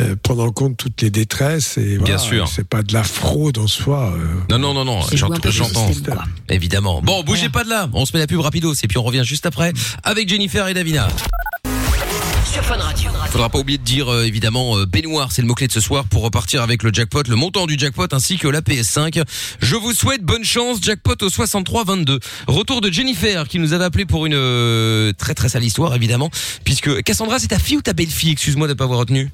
euh, 0.00 0.16
prendre 0.20 0.42
en 0.42 0.50
compte 0.50 0.76
toutes 0.76 1.00
les 1.02 1.10
détresses. 1.10 1.78
Et 1.78 1.96
voilà, 1.96 2.04
Bien 2.04 2.18
sûr. 2.18 2.48
C'est 2.48 2.66
pas 2.66 2.82
de 2.82 2.92
la 2.92 3.04
fraude 3.04 3.58
en 3.58 3.68
soi. 3.68 4.12
euh. 4.16 4.40
Non, 4.50 4.58
non, 4.58 4.74
non, 4.74 4.84
non, 4.84 5.00
j'entends. 5.12 5.40
Évidemment. 6.48 7.00
Bon, 7.02 7.22
bougez 7.22 7.48
pas 7.48 7.64
de 7.64 7.70
là. 7.70 7.88
On 7.92 8.04
se 8.04 8.12
met 8.12 8.18
la 8.18 8.26
pub 8.26 8.40
rapidos 8.40 8.74
et 8.74 8.88
puis 8.88 8.98
on 8.98 9.04
revient 9.04 9.22
juste 9.24 9.46
après 9.46 9.72
avec 10.02 10.28
Jennifer 10.28 10.66
et 10.66 10.74
Davina. 10.74 11.08
Sur. 12.50 12.64
Faudra 13.30 13.48
pas 13.48 13.58
oublier 13.58 13.78
de 13.78 13.84
dire 13.84 14.12
euh, 14.12 14.24
évidemment 14.24 14.76
euh, 14.76 14.84
baignoire, 14.84 15.30
c'est 15.30 15.40
le 15.40 15.46
mot 15.46 15.54
clé 15.54 15.68
de 15.68 15.72
ce 15.72 15.80
soir 15.80 16.04
pour 16.06 16.22
repartir 16.22 16.62
avec 16.62 16.82
le 16.82 16.92
jackpot, 16.92 17.22
le 17.28 17.36
montant 17.36 17.66
du 17.66 17.78
jackpot 17.78 18.08
ainsi 18.10 18.38
que 18.38 18.48
la 18.48 18.60
PS5. 18.60 19.22
Je 19.60 19.76
vous 19.76 19.92
souhaite 19.92 20.22
bonne 20.22 20.44
chance, 20.44 20.78
jackpot 20.82 21.14
au 21.22 21.28
63 21.28 21.84
22. 21.84 22.18
Retour 22.48 22.80
de 22.80 22.90
Jennifer 22.90 23.46
qui 23.46 23.60
nous 23.60 23.72
avait 23.72 23.84
appelé 23.84 24.04
pour 24.04 24.26
une 24.26 24.34
euh, 24.34 25.12
très 25.12 25.34
très 25.34 25.48
sale 25.48 25.62
histoire 25.62 25.94
évidemment, 25.94 26.28
puisque 26.64 27.02
Cassandra 27.04 27.38
c'est 27.38 27.48
ta 27.48 27.60
fille 27.60 27.76
ou 27.76 27.82
ta 27.82 27.92
belle-fille 27.92 28.32
Excuse-moi 28.32 28.66
de 28.66 28.74
pas 28.74 28.84
avoir 28.84 28.98
retenu? 28.98 29.30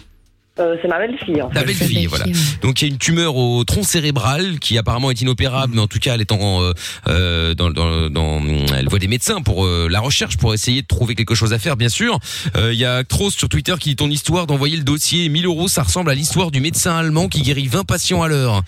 Euh, 0.58 0.76
c'est 0.80 0.88
ma 0.88 0.98
belle-fille, 0.98 1.42
en 1.42 1.50
fait. 1.50 1.54
Ta 1.60 1.64
belle-fille, 1.64 2.06
voilà. 2.06 2.24
Donc 2.62 2.80
il 2.80 2.86
y 2.86 2.90
a 2.90 2.92
une 2.92 2.98
tumeur 2.98 3.36
au 3.36 3.62
tronc 3.64 3.82
cérébral 3.82 4.58
qui 4.58 4.78
apparemment 4.78 5.10
est 5.10 5.20
inopérable, 5.20 5.74
mais 5.74 5.82
en 5.82 5.86
tout 5.86 5.98
cas 5.98 6.14
elle 6.14 6.22
est 6.22 6.32
en 6.32 6.62
euh, 6.62 6.72
euh, 7.08 7.54
dans, 7.54 7.70
dans, 7.70 8.08
dans 8.08 8.40
elle 8.74 8.88
voit 8.88 8.98
des 8.98 9.06
médecins 9.08 9.42
pour 9.42 9.66
euh, 9.66 9.86
la 9.90 10.00
recherche 10.00 10.38
pour 10.38 10.54
essayer 10.54 10.80
de 10.80 10.86
trouver 10.86 11.14
quelque 11.14 11.34
chose 11.34 11.52
à 11.52 11.58
faire 11.58 11.76
bien 11.76 11.90
sûr. 11.90 12.18
Euh, 12.56 12.72
Il 12.72 12.78
y 12.78 12.84
a 12.86 12.96
Actros 12.96 13.30
sur 13.30 13.48
Twitter 13.50 13.74
qui 13.78 13.90
dit 13.90 13.96
ton 13.96 14.08
histoire 14.10 14.46
d'envoyer 14.46 14.76
le 14.78 14.82
dossier 14.84 15.28
1000 15.28 15.44
euros, 15.46 15.68
ça 15.68 15.82
ressemble 15.82 16.10
à 16.10 16.14
l'histoire 16.14 16.50
du 16.50 16.60
médecin 16.60 16.96
allemand 16.96 17.28
qui 17.28 17.42
guérit 17.42 17.68
20 17.68 17.84
patients 17.84 18.22
à 18.22 18.28
l'heure. 18.28 18.62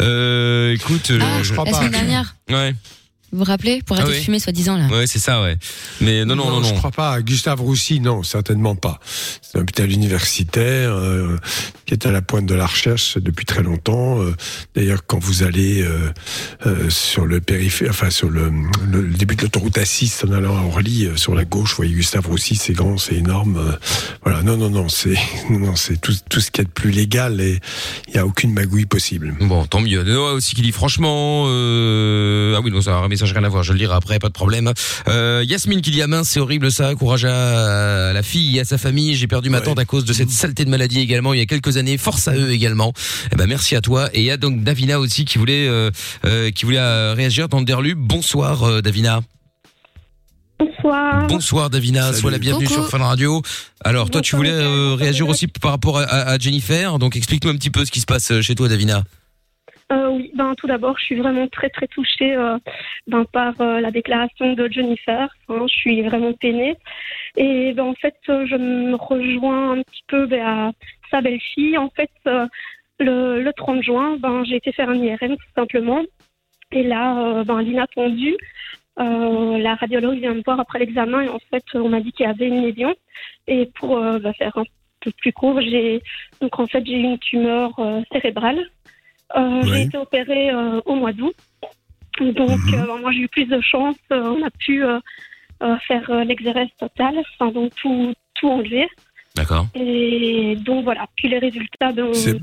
Euh, 0.00 0.72
écoute, 0.74 1.12
Ah, 1.20 1.42
je 1.42 1.52
crois 1.52 1.64
la 1.66 1.70
pas. 1.72 1.76
semaine 1.78 1.90
dernière, 1.92 2.34
ouais, 2.50 2.74
vous 3.34 3.40
vous 3.40 3.44
rappelez 3.44 3.82
Pour 3.84 3.96
arrêter 3.96 4.10
Ah 4.10 4.12
oui. 4.14 4.18
de 4.20 4.24
fumer, 4.24 4.38
soi-disant, 4.38 4.76
là. 4.76 4.86
ouais 4.86 5.06
c'est 5.08 5.18
ça 5.18 5.42
ouais. 5.42 5.56
Mais 6.00 6.24
non 6.24 6.36
non 6.36 6.50
non 6.50 6.62
Je 6.62 6.70
non. 6.72 6.78
crois 6.78 6.90
pas. 6.92 7.20
Gustave 7.20 7.60
Roussy, 7.60 7.98
non, 8.00 8.22
certainement 8.22 8.76
pas. 8.76 9.00
C'est 9.42 9.58
un 9.58 9.62
hôpital 9.62 9.90
universitaire 9.90 10.92
euh, 10.94 11.36
qui 11.86 11.94
est 11.94 12.06
à 12.06 12.12
la 12.12 12.22
pointe 12.22 12.46
de 12.46 12.54
la 12.54 12.66
recherche 12.66 13.18
depuis 13.18 13.44
très 13.44 13.62
longtemps. 13.62 14.20
Euh, 14.22 14.34
D'ailleurs, 14.76 15.00
quand 15.06 15.18
vous 15.18 15.42
allez 15.42 15.82
euh, 15.82 16.10
euh, 16.66 16.88
sur 16.90 17.26
le 17.26 17.40
périphérique, 17.40 17.90
enfin 17.92 18.10
sur 18.10 18.30
le, 18.30 18.50
le 18.90 19.02
début 19.10 19.34
de 19.36 19.42
l'autoroute 19.42 19.76
A6 19.78 20.26
en 20.26 20.32
allant 20.32 20.56
à 20.56 20.62
Orly, 20.62 21.06
euh, 21.06 21.16
sur 21.16 21.34
la 21.34 21.44
gauche, 21.44 21.70
vous 21.70 21.76
voyez 21.78 21.92
Gustave 21.94 22.26
Roussy, 22.28 22.54
c'est 22.56 22.72
grand, 22.72 22.98
c'est 22.98 23.16
énorme. 23.16 23.76
voilà, 24.22 24.42
non, 24.42 24.56
non, 24.56 24.70
non, 24.70 24.88
c'est 24.88 25.14
non, 25.50 25.58
non, 25.58 25.76
c'est 25.76 26.00
tout, 26.00 26.14
tout 26.30 26.40
ce 26.40 26.50
qui 26.52 26.60
est 26.60 26.64
de 26.64 26.70
plus 26.70 26.90
légal 26.92 27.40
et 27.40 27.58
il 28.08 28.12
n'y 28.14 28.18
a 28.20 28.26
aucune 28.26 28.52
magouille 28.52 28.86
possible. 28.86 29.34
Bon, 29.40 29.64
tant 29.66 29.80
mieux. 29.80 30.02
Noah 30.04 30.32
aussi 30.34 30.54
qui 30.54 30.62
dit 30.62 30.72
franchement, 30.72 31.44
euh... 31.48 32.54
ah 32.56 32.60
oui, 32.62 32.70
non, 32.70 32.80
ça 32.80 32.96
a 32.96 33.00
un 33.24 33.26
message 33.26 33.32
rien 33.38 33.44
à 33.44 33.48
voir. 33.48 33.62
Je 33.62 33.72
le 33.72 33.78
lirai 33.78 33.94
après, 33.94 34.18
pas 34.18 34.28
de 34.28 34.32
problème. 34.34 34.72
Euh, 35.08 35.42
Yasmine 35.46 35.80
qui 35.80 35.90
dit 35.90 36.02
ah 36.02 36.06
mince, 36.06 36.28
c'est 36.28 36.40
horrible 36.40 36.70
ça. 36.70 36.94
Courage 36.94 37.24
à 37.24 38.12
la 38.12 38.22
fille 38.22 38.56
et 38.56 38.60
à 38.60 38.64
sa 38.64 38.78
famille. 38.78 39.14
J'ai 39.14 39.26
perdu 39.26 39.50
ma 39.50 39.58
Ouais. 39.58 39.64
tante 39.64 39.78
à 39.78 39.84
cause 39.84 40.04
de 40.04 40.12
cette 40.12 40.30
saleté 40.30 40.64
de 40.64 40.70
maladie 40.70 41.00
également 41.00 41.32
il 41.32 41.38
y 41.38 41.42
a 41.42 41.46
quelques 41.46 41.76
années. 41.76 41.96
Force 41.98 42.28
à 42.28 42.34
eux 42.36 42.50
également. 42.50 42.92
Eh 43.32 43.36
ben 43.36 43.46
merci 43.46 43.76
à 43.76 43.80
toi. 43.80 44.08
Et 44.12 44.20
il 44.20 44.24
y 44.26 44.30
a 44.30 44.36
donc 44.36 44.62
Davina 44.62 45.00
aussi 45.00 45.24
qui 45.24 45.38
voulait 45.38 45.66
euh, 45.68 45.90
euh, 46.26 46.50
qui 46.50 46.64
voulait 46.64 47.12
réagir 47.14 47.48
dans 47.48 47.58
le 47.60 47.64
Derlu. 47.64 47.94
Bonsoir 47.94 48.62
euh, 48.64 48.82
Davina. 48.82 49.20
Bonsoir. 50.58 51.26
Bonsoir 51.26 51.70
Davina. 51.70 52.08
Salut. 52.08 52.18
Sois 52.20 52.30
la 52.30 52.38
bienvenue 52.38 52.66
Coucou. 52.66 52.80
sur 52.82 52.88
Fun 52.90 52.98
Radio. 52.98 53.42
Alors 53.84 54.10
toi 54.10 54.20
tu 54.20 54.36
voulais 54.36 54.50
euh, 54.52 54.94
réagir 54.94 55.28
aussi 55.28 55.46
par 55.48 55.70
rapport 55.72 55.98
à, 55.98 56.02
à- 56.04 56.30
à 56.32 56.38
Jennifer. 56.38 56.98
Donc 56.98 57.16
explique-nous 57.16 57.50
un 57.50 57.56
petit 57.56 57.70
peu 57.70 57.84
ce 57.84 57.90
qui 57.90 58.00
se 58.00 58.06
passe 58.06 58.40
chez 58.40 58.54
toi 58.54 58.68
Davina. 58.68 59.02
Euh, 59.92 60.08
oui, 60.10 60.30
ben, 60.34 60.54
tout 60.54 60.66
d'abord, 60.66 60.98
je 60.98 61.04
suis 61.04 61.14
vraiment 61.16 61.46
très 61.48 61.68
très 61.68 61.86
touchée 61.86 62.34
euh, 62.34 62.58
ben, 63.06 63.24
par 63.26 63.60
euh, 63.60 63.80
la 63.80 63.90
déclaration 63.90 64.54
de 64.54 64.68
Jennifer. 64.70 65.28
Hein, 65.48 65.66
je 65.68 65.74
suis 65.74 66.02
vraiment 66.02 66.32
peinée. 66.32 66.76
Et 67.36 67.72
ben, 67.74 67.84
en 67.84 67.94
fait, 67.94 68.16
je 68.26 68.56
me 68.56 68.94
rejoins 68.96 69.72
un 69.72 69.82
petit 69.82 70.04
peu 70.08 70.26
ben, 70.26 70.46
à 70.46 70.72
sa 71.10 71.20
belle-fille. 71.20 71.76
En 71.76 71.90
fait, 71.90 72.10
le, 72.98 73.42
le 73.42 73.52
30 73.52 73.82
juin, 73.82 74.16
ben, 74.18 74.44
j'ai 74.44 74.56
été 74.56 74.72
faire 74.72 74.88
un 74.88 74.96
IRM 74.96 75.36
tout 75.36 75.52
simplement. 75.54 76.02
Et 76.72 76.82
là, 76.82 77.44
ben, 77.44 77.60
l'inattendu, 77.60 78.36
la 78.96 79.74
radiologue 79.74 80.18
vient 80.18 80.34
me 80.34 80.42
voir 80.42 80.60
après 80.60 80.78
l'examen 80.78 81.20
et 81.22 81.28
en 81.28 81.40
fait, 81.50 81.64
on 81.74 81.88
m'a 81.90 82.00
dit 82.00 82.12
qu'il 82.12 82.26
y 82.26 82.28
avait 82.28 82.48
une 82.48 82.62
lésion. 82.62 82.94
Et 83.46 83.66
pour 83.74 84.00
ben, 84.00 84.32
faire 84.32 84.56
un 84.56 84.64
peu 85.00 85.10
plus 85.18 85.32
court, 85.32 85.60
j'ai 85.60 86.02
donc 86.40 86.58
en 86.58 86.66
fait 86.66 86.80
une 86.80 87.18
tumeur 87.18 87.78
cérébrale. 88.10 88.64
Euh, 89.36 89.60
Oui. 89.62 89.68
J'ai 89.72 89.82
été 89.82 89.98
opérée 89.98 90.50
euh, 90.50 90.80
au 90.86 90.94
mois 90.94 91.12
d'août. 91.12 91.34
Donc, 92.20 92.60
Mhm. 92.66 92.74
euh, 92.74 92.98
moi, 93.00 93.10
j'ai 93.12 93.20
eu 93.20 93.28
plus 93.28 93.46
de 93.46 93.60
chance. 93.60 93.96
On 94.10 94.42
a 94.42 94.50
pu 94.50 94.82
faire 95.88 96.24
l'exérèse 96.24 96.68
totale, 96.78 97.16
enfin, 97.38 97.50
donc 97.50 97.74
tout, 97.74 98.12
tout 98.34 98.48
enlever. 98.48 98.86
D'accord. 99.34 99.66
Et 99.74 100.54
donc, 100.60 100.84
voilà. 100.84 101.06
Puis 101.16 101.28
les 101.28 101.38
résultats, 101.38 101.92
C'est 102.12 102.36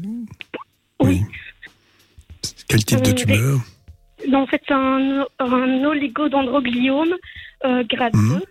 oui. 1.00 1.22
Quel 2.68 2.84
type 2.84 3.02
de 3.02 3.12
tumeur? 3.12 3.60
Ben, 4.28 4.36
en 4.36 4.46
fait, 4.48 4.62
c'est 4.68 4.74
un, 4.74 5.26
un 5.39 5.84
oligodendrogliome 5.86 7.16
grade 7.64 8.16
Mhm. 8.16 8.42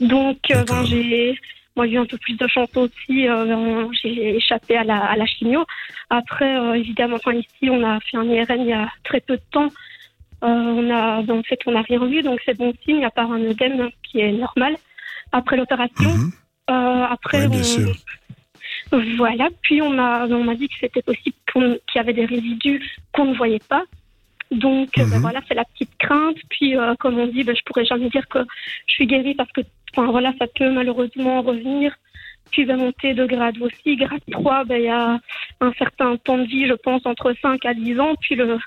2. 0.00 0.06
Donc, 0.08 0.38
euh, 0.50 0.64
ben, 0.64 0.84
j'ai 0.84 1.38
moi, 1.76 1.86
j'ai 1.86 1.94
eu 1.94 1.98
un 1.98 2.06
peu 2.06 2.18
plus 2.18 2.36
de 2.36 2.46
chance 2.48 2.68
aussi. 2.76 3.28
euh, 3.28 3.88
j'ai 4.02 4.36
échappé 4.36 4.76
à 4.76 4.84
la, 4.84 4.98
à 5.04 5.16
la 5.16 5.26
chimio. 5.26 5.64
Après, 6.10 6.56
euh, 6.58 6.74
évidemment, 6.74 7.16
enfin, 7.16 7.32
ici, 7.34 7.70
on 7.70 7.82
a 7.84 7.98
fait 8.00 8.16
un 8.18 8.24
IRM 8.24 8.60
il 8.60 8.66
y 8.68 8.72
a 8.72 8.90
très 9.04 9.20
peu 9.20 9.36
de 9.36 9.42
temps. 9.50 9.70
Euh, 10.44 10.46
on 10.48 10.90
a, 10.90 11.22
ben, 11.22 11.38
en 11.38 11.42
fait, 11.42 11.58
on 11.66 11.72
n'a 11.72 11.82
rien 11.82 12.04
vu, 12.04 12.22
donc 12.22 12.40
c'est 12.44 12.56
bon 12.58 12.72
signe, 12.84 13.04
à 13.04 13.10
part 13.10 13.30
un 13.32 13.40
œdème 13.42 13.90
qui 14.02 14.20
est 14.20 14.32
normal. 14.32 14.76
Après 15.30 15.56
l'opération, 15.56 16.14
Mhm. 16.14 16.30
euh, 16.70 17.04
après, 17.04 17.42
Ouais, 17.42 17.48
bien 17.48 17.60
on- 17.60 17.62
sûr. 17.62 17.94
voilà. 19.16 19.48
Puis 19.62 19.80
on 19.80 19.90
m'a, 19.90 20.26
on 20.26 20.44
m'a 20.44 20.54
dit 20.54 20.68
que 20.68 20.74
c'était 20.80 21.02
possible 21.02 21.36
qu'il 21.46 21.80
y 21.96 21.98
avait 21.98 22.12
des 22.12 22.26
résidus 22.26 22.82
qu'on 23.12 23.26
ne 23.26 23.34
voyait 23.34 23.62
pas. 23.68 23.82
Donc 24.50 24.90
ben 24.96 25.06
Mhm. 25.08 25.18
voilà, 25.20 25.40
c'est 25.48 25.54
la 25.54 25.64
petite 25.64 25.96
crainte. 25.98 26.36
Puis 26.50 26.76
euh, 26.76 26.94
comme 26.96 27.18
on 27.18 27.26
dit, 27.26 27.42
ben, 27.44 27.56
je 27.56 27.62
pourrais 27.64 27.86
jamais 27.86 28.10
dire 28.10 28.28
que 28.28 28.40
je 28.86 28.92
suis 28.94 29.06
guérie 29.06 29.34
parce 29.34 29.50
que, 29.52 29.62
enfin 29.94 30.10
voilà, 30.10 30.32
ça 30.38 30.46
peut 30.46 30.70
malheureusement 30.70 31.42
revenir. 31.42 31.94
Puis 32.50 32.66
ben, 32.66 32.76
monter 32.76 33.14
de 33.14 33.24
grade 33.24 33.56
aussi. 33.62 33.96
Grade 33.96 34.20
3, 34.30 34.64
ben 34.64 34.76
il 34.76 34.84
y 34.84 34.88
a 34.88 35.18
un 35.60 35.72
certain 35.74 36.16
temps 36.18 36.36
de 36.38 36.44
vie, 36.44 36.66
je 36.66 36.74
pense, 36.74 37.06
entre 37.06 37.34
5 37.40 37.64
à 37.64 37.72
10 37.72 37.98
ans. 37.98 38.14
Puis 38.20 38.34
le, 38.34 38.58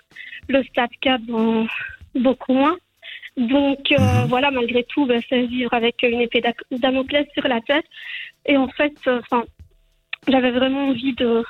le 0.47 0.63
stade 0.63 0.89
4, 1.01 1.21
ben, 1.23 1.67
beaucoup 2.15 2.53
moins. 2.53 2.77
Donc 3.37 3.91
euh, 3.91 4.21
Mhm. 4.23 4.27
voilà, 4.27 4.49
malgré 4.49 4.83
tout, 4.85 5.05
ben, 5.05 5.21
c'est 5.29 5.43
vivre 5.45 5.73
avec 5.73 6.01
une 6.03 6.21
épée 6.21 6.41
Damoclès 6.71 7.27
sur 7.33 7.47
la 7.47 7.61
tête. 7.61 7.85
Et 8.45 8.57
en 8.57 8.69
fait, 8.69 8.93
euh, 9.07 9.21
j'avais 10.27 10.51
vraiment 10.51 10.87
envie 10.87 11.13
de, 11.13 11.43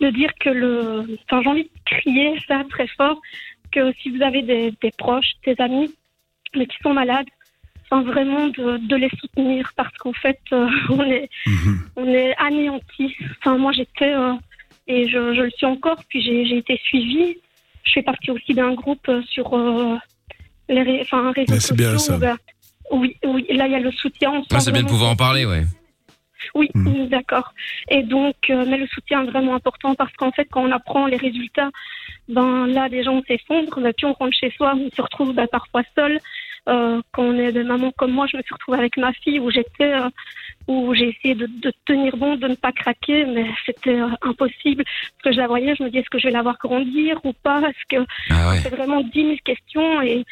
de 0.00 0.10
dire 0.10 0.32
que 0.38 0.50
le. 0.50 1.18
Enfin, 1.24 1.42
j'ai 1.42 1.48
envie 1.48 1.64
de 1.64 1.70
crier 1.86 2.38
ça 2.46 2.62
très 2.68 2.86
fort 2.88 3.20
que 3.72 3.92
si 3.94 4.10
vous 4.10 4.22
avez 4.22 4.42
des, 4.42 4.72
des 4.82 4.90
proches, 4.92 5.32
des 5.44 5.54
amis, 5.60 5.94
mais 6.54 6.66
qui 6.66 6.76
sont 6.82 6.92
malades, 6.92 7.26
enfin, 7.90 8.02
vraiment 8.02 8.48
de, 8.48 8.76
de 8.78 8.96
les 8.96 9.10
soutenir 9.20 9.72
parce 9.76 9.96
qu'en 9.98 10.12
fait, 10.12 10.40
euh, 10.52 10.68
on 10.90 11.02
est 11.04 11.28
Mhm. 11.46 11.80
on 11.96 12.06
est 12.06 12.34
anéantis. 12.38 13.16
Enfin, 13.38 13.56
moi, 13.58 13.72
j'étais, 13.72 14.12
euh, 14.14 14.32
et 14.86 15.08
je, 15.08 15.34
je 15.34 15.42
le 15.42 15.50
suis 15.50 15.66
encore, 15.66 16.02
puis 16.08 16.20
j'ai 16.22 16.44
j'ai 16.46 16.58
été 16.58 16.80
suivie. 16.84 17.36
Je 17.84 17.92
fais 17.92 18.02
partie 18.02 18.30
aussi 18.30 18.54
d'un 18.54 18.74
groupe 18.74 19.08
euh, 19.08 19.22
sur 19.28 19.54
euh, 19.56 19.96
les 20.68 20.82
ré- 20.82 21.00
enfin, 21.02 21.32
réseaux 21.32 21.52
Mais 21.52 21.60
c'est 21.60 21.76
bien, 21.76 21.96
sociaux. 21.98 22.14
ça. 22.14 22.16
où, 22.16 22.20
bah, 22.20 22.36
oui, 22.92 23.16
oui, 23.24 23.46
là, 23.50 23.66
il 23.66 23.72
y 23.72 23.76
a 23.76 23.80
le 23.80 23.90
soutien. 23.92 24.42
Ah, 24.52 24.60
c'est 24.60 24.72
bien 24.72 24.82
de 24.82 24.88
pouvoir 24.88 25.10
en 25.10 25.16
parler, 25.16 25.44
ouais. 25.46 25.64
oui, 26.54 26.68
Mm. 26.74 26.88
mm, 27.04 27.08
d'accord. 27.08 27.52
Et 27.90 28.02
donc, 28.02 28.36
euh, 28.50 28.64
mais 28.68 28.78
le 28.78 28.86
soutien 28.88 29.22
est 29.24 29.30
vraiment 29.30 29.54
important 29.54 29.94
parce 29.94 30.12
qu'en 30.14 30.32
fait, 30.32 30.46
quand 30.50 30.62
on 30.62 30.72
apprend 30.72 31.06
les 31.06 31.16
résultats, 31.16 31.70
ben 32.28 32.66
là, 32.66 32.88
des 32.88 33.02
gens 33.04 33.22
s'effondrent, 33.28 33.80
ben, 33.80 33.92
puis 33.96 34.06
on 34.06 34.12
rentre 34.14 34.36
chez 34.36 34.50
soi, 34.56 34.74
on 34.76 34.88
se 34.94 35.02
retrouve 35.02 35.34
ben, 35.34 35.46
parfois 35.48 35.82
seul. 35.94 36.18
Euh, 36.68 37.00
quand 37.12 37.22
on 37.24 37.38
est 37.38 37.52
des 37.52 37.64
mamans 37.64 37.92
comme 37.96 38.12
moi, 38.12 38.26
je 38.30 38.36
me 38.36 38.42
suis 38.42 38.52
retrouvée 38.54 38.78
avec 38.78 38.96
ma 38.96 39.12
fille 39.12 39.40
où 39.40 39.50
j'étais, 39.50 39.92
euh, 39.94 40.08
où 40.68 40.94
j'ai 40.94 41.08
essayé 41.08 41.34
de, 41.34 41.46
de 41.46 41.72
tenir 41.86 42.16
bon, 42.16 42.36
de 42.36 42.48
ne 42.48 42.54
pas 42.54 42.70
craquer, 42.72 43.24
mais 43.24 43.46
c'était 43.66 43.98
euh, 44.00 44.08
impossible. 44.22 44.84
Parce 44.84 45.22
que 45.24 45.32
je 45.32 45.38
la 45.38 45.46
voyais, 45.48 45.74
je 45.76 45.82
me 45.82 45.88
disais, 45.88 46.00
est-ce 46.00 46.10
que 46.10 46.18
je 46.18 46.26
vais 46.28 46.32
la 46.32 46.42
voir 46.42 46.56
grandir 46.62 47.18
ou 47.24 47.32
pas? 47.32 47.62
Que 47.88 47.96
Ah 48.30 48.50
ouais. 48.50 48.60
c'est 48.62 48.68
vraiment 48.70 49.00
10 49.00 49.10
000 49.14 49.34
questions 49.44 50.02
et, 50.02 50.24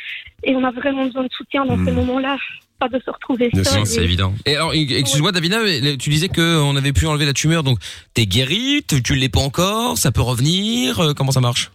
et 0.44 0.54
on 0.54 0.62
a 0.64 0.70
vraiment 0.70 1.06
besoin 1.06 1.24
de 1.24 1.32
soutien 1.32 1.64
dans 1.64 1.76
ces 1.84 1.90
Hmm. 1.90 1.94
moments-là, 1.96 2.36
pas 2.78 2.88
de 2.88 3.00
se 3.04 3.10
retrouver 3.10 3.50
seul. 3.54 3.84
c'est 3.86 4.00
Et- 4.02 4.04
évident. 4.04 4.32
Et 4.46 4.54
alors, 4.54 4.72
excuse-moi, 4.74 5.32
Davina, 5.32 5.58
mais 5.62 5.96
tu 5.96 6.10
disais 6.10 6.28
que 6.28 6.60
on 6.62 6.76
avait 6.76 6.92
pu 6.92 7.06
enlever 7.06 7.24
la 7.26 7.32
tumeur, 7.32 7.62
donc 7.64 7.78
t'es 8.14 8.26
guérie, 8.26 8.82
tu, 8.88 9.02
tu 9.02 9.14
l'es 9.16 9.28
pas 9.28 9.40
encore, 9.40 9.98
ça 9.98 10.12
peut 10.12 10.20
revenir, 10.22 11.14
comment 11.16 11.32
ça 11.32 11.40
marche? 11.40 11.70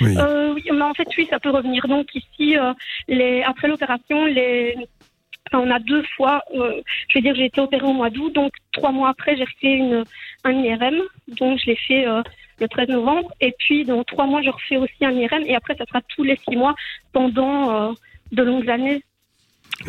Oui. 0.00 0.16
euh, 0.18 0.52
oui, 0.54 0.62
mais 0.72 0.82
en 0.82 0.94
fait, 0.94 1.08
oui, 1.16 1.26
ça 1.30 1.38
peut 1.38 1.50
revenir. 1.50 1.86
Donc 1.88 2.14
ici, 2.14 2.56
euh, 2.58 2.72
les, 3.08 3.42
après 3.42 3.68
l'opération, 3.68 4.24
les, 4.26 4.76
on 5.52 5.70
a 5.70 5.78
deux 5.78 6.02
fois. 6.16 6.42
euh, 6.54 6.80
je 7.08 7.14
vais 7.18 7.22
dire, 7.22 7.34
j'ai 7.34 7.46
été 7.46 7.60
opérée 7.60 7.84
au 7.86 7.92
mois 7.92 8.10
d'août, 8.10 8.32
donc 8.32 8.52
trois 8.72 8.92
mois 8.92 9.10
après, 9.10 9.36
j'ai 9.36 9.44
refait 9.44 9.74
une 9.76 10.04
un 10.44 10.52
IRM. 10.52 10.96
Donc 11.28 11.58
je 11.60 11.66
l'ai 11.66 11.76
fait 11.76 12.06
euh, 12.06 12.22
le 12.58 12.68
13 12.68 12.88
novembre, 12.88 13.30
et 13.40 13.54
puis 13.58 13.84
dans 13.84 14.02
trois 14.04 14.26
mois, 14.26 14.42
je 14.42 14.50
refais 14.50 14.76
aussi 14.78 15.04
un 15.04 15.12
IRM, 15.12 15.44
et 15.46 15.54
après, 15.54 15.76
ça 15.76 15.84
sera 15.86 16.00
tous 16.14 16.22
les 16.24 16.38
six 16.48 16.56
mois 16.56 16.74
pendant 17.12 17.90
euh, 17.90 17.92
de 18.32 18.42
longues 18.42 18.68
années. 18.70 19.02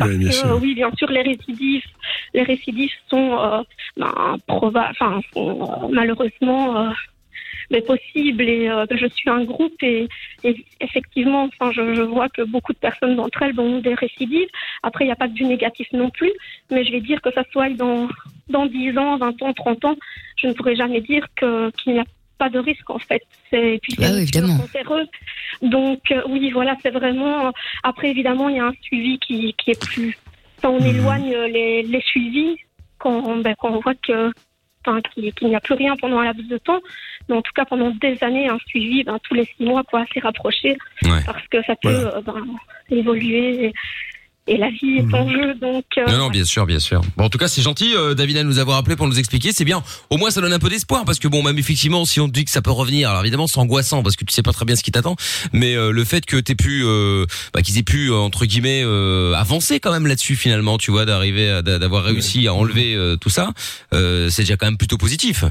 Oui, 0.00 0.18
bien 0.18 0.28
Euh, 0.28 0.32
sûr. 0.32 0.58
oui, 0.60 0.74
bien 0.74 0.90
sûr, 0.98 1.10
les 1.10 1.22
récidives, 1.22 1.84
les 2.34 2.42
récidives 2.42 2.92
sont, 3.08 3.38
euh, 3.38 3.62
ben, 3.96 4.36
proba- 4.46 4.92
sont, 4.98 5.22
euh, 5.36 5.88
malheureusement 5.90 6.76
euh, 6.76 6.90
mais 7.70 7.80
possibles. 7.82 8.48
Et 8.48 8.68
euh, 8.68 8.86
je 8.90 9.06
suis 9.06 9.30
un 9.30 9.44
groupe 9.44 9.82
et, 9.82 10.08
et 10.44 10.64
effectivement, 10.80 11.44
enfin, 11.44 11.72
je, 11.72 11.94
je 11.94 12.02
vois 12.02 12.28
que 12.28 12.42
beaucoup 12.42 12.72
de 12.72 12.78
personnes 12.78 13.16
d'entre 13.16 13.42
elles 13.42 13.58
ont 13.58 13.78
des 13.80 13.94
récidives. 13.94 14.48
Après, 14.82 15.04
il 15.04 15.08
n'y 15.08 15.12
a 15.12 15.16
pas 15.16 15.28
que 15.28 15.34
du 15.34 15.44
négatif 15.44 15.88
non 15.92 16.10
plus, 16.10 16.32
mais 16.70 16.84
je 16.84 16.92
vais 16.92 17.00
dire 17.00 17.20
que 17.20 17.32
ça 17.32 17.44
soit 17.52 17.70
dans 17.70 18.08
dans 18.48 18.64
10 18.64 18.96
ans, 18.96 19.18
20 19.18 19.42
ans, 19.42 19.52
30 19.52 19.84
ans, 19.84 19.96
je 20.36 20.46
ne 20.46 20.52
pourrais 20.54 20.74
jamais 20.74 21.02
dire 21.02 21.26
que 21.36 21.70
qu'il 21.72 21.92
n'y 21.92 21.98
a 21.98 22.04
pas 22.38 22.48
de 22.48 22.58
risque 22.58 22.88
en 22.88 22.98
fait. 22.98 23.22
C'est 23.50 23.78
puis 23.82 23.94
Bah 23.98 24.06
oui, 24.12 24.22
évidemment. 24.22 24.58
Donc 25.60 26.10
euh, 26.10 26.22
oui, 26.28 26.50
voilà, 26.50 26.76
c'est 26.82 26.90
vraiment. 26.90 27.52
Après, 27.82 28.10
évidemment, 28.10 28.48
il 28.48 28.56
y 28.56 28.60
a 28.60 28.66
un 28.66 28.74
suivi 28.80 29.18
qui, 29.18 29.54
qui 29.54 29.72
est 29.72 29.80
plus. 29.80 30.16
Enfin, 30.58 30.70
on 30.70 30.80
éloigne 30.80 31.36
les, 31.52 31.82
les 31.82 32.00
suivis 32.00 32.56
quand, 32.98 33.36
ben, 33.38 33.54
quand 33.58 33.70
on 33.70 33.80
voit 33.80 33.94
que 33.94 34.32
qu'il 35.14 35.48
n'y 35.48 35.56
a 35.56 35.60
plus 35.60 35.74
rien 35.74 35.96
pendant 35.96 36.18
un 36.18 36.24
laps 36.24 36.48
de 36.48 36.58
temps. 36.58 36.80
Mais 37.28 37.36
en 37.36 37.42
tout 37.42 37.52
cas, 37.54 37.64
pendant 37.64 37.90
des 37.90 38.22
années, 38.22 38.48
un 38.48 38.58
suivi, 38.66 39.04
ben, 39.04 39.18
tous 39.22 39.34
les 39.34 39.44
six 39.44 39.64
mois, 39.64 39.82
quoi, 39.84 40.00
assez 40.00 40.20
rapproché, 40.20 40.76
parce 41.02 41.46
que 41.48 41.62
ça 41.62 41.76
peut 41.76 41.88
euh, 41.88 42.20
ben, 42.22 42.46
évoluer 42.90 43.66
et, 43.66 43.74
et 44.48 44.56
la 44.56 44.70
vie 44.70 44.98
est 44.98 45.14
en 45.14 45.28
jeu. 45.30 45.54
Donc, 45.54 45.84
euh, 45.98 46.06
Non, 46.10 46.18
non, 46.18 46.28
bien 46.30 46.44
sûr, 46.44 46.66
bien 46.66 46.78
sûr. 46.78 47.00
Bon, 47.16 47.24
en 47.24 47.28
tout 47.28 47.38
cas, 47.38 47.46
c'est 47.48 47.62
gentil, 47.62 47.94
euh, 47.94 48.14
Davina, 48.14 48.42
de 48.42 48.48
nous 48.48 48.58
avoir 48.58 48.78
appelé 48.78 48.96
pour 48.96 49.06
nous 49.06 49.18
expliquer. 49.18 49.52
C'est 49.52 49.64
bien. 49.64 49.82
Au 50.10 50.16
moins, 50.16 50.30
ça 50.30 50.40
donne 50.40 50.52
un 50.52 50.58
peu 50.58 50.68
d'espoir 50.68 51.04
parce 51.04 51.18
que 51.18 51.28
bon, 51.28 51.42
même 51.42 51.58
effectivement, 51.58 52.04
si 52.04 52.18
on 52.20 52.26
te 52.28 52.32
dit 52.32 52.44
que 52.44 52.50
ça 52.50 52.62
peut 52.62 52.70
revenir, 52.70 53.10
alors 53.10 53.22
évidemment, 53.22 53.46
c'est 53.46 53.58
angoissant 53.58 54.02
parce 54.02 54.16
que 54.16 54.24
tu 54.24 54.32
sais 54.34 54.42
pas 54.42 54.52
très 54.52 54.64
bien 54.64 54.74
ce 54.76 54.82
qui 54.82 54.90
t'attend. 54.90 55.16
Mais 55.52 55.74
euh, 55.76 55.90
le 55.92 56.04
fait 56.04 56.24
que 56.26 56.36
t'aies 56.36 56.54
pu, 56.54 56.82
euh, 56.84 57.26
bah, 57.54 57.62
qu'ils 57.62 57.78
aient 57.78 57.82
pu 57.82 58.10
entre 58.12 58.46
guillemets 58.46 58.82
euh, 58.84 59.34
avancer 59.34 59.80
quand 59.80 59.92
même 59.92 60.06
là-dessus 60.06 60.36
finalement, 60.36 60.78
tu 60.78 60.90
vois, 60.90 61.04
d'arriver, 61.04 61.50
à- 61.50 61.62
d'a- 61.62 61.78
d'avoir 61.78 62.04
réussi 62.04 62.46
à 62.48 62.54
enlever 62.54 62.94
euh, 62.94 63.16
tout 63.16 63.30
ça, 63.30 63.50
euh, 63.92 64.30
c'est 64.30 64.42
déjà 64.42 64.56
quand 64.56 64.66
même 64.66 64.78
plutôt 64.78 64.96
positif. 64.98 65.44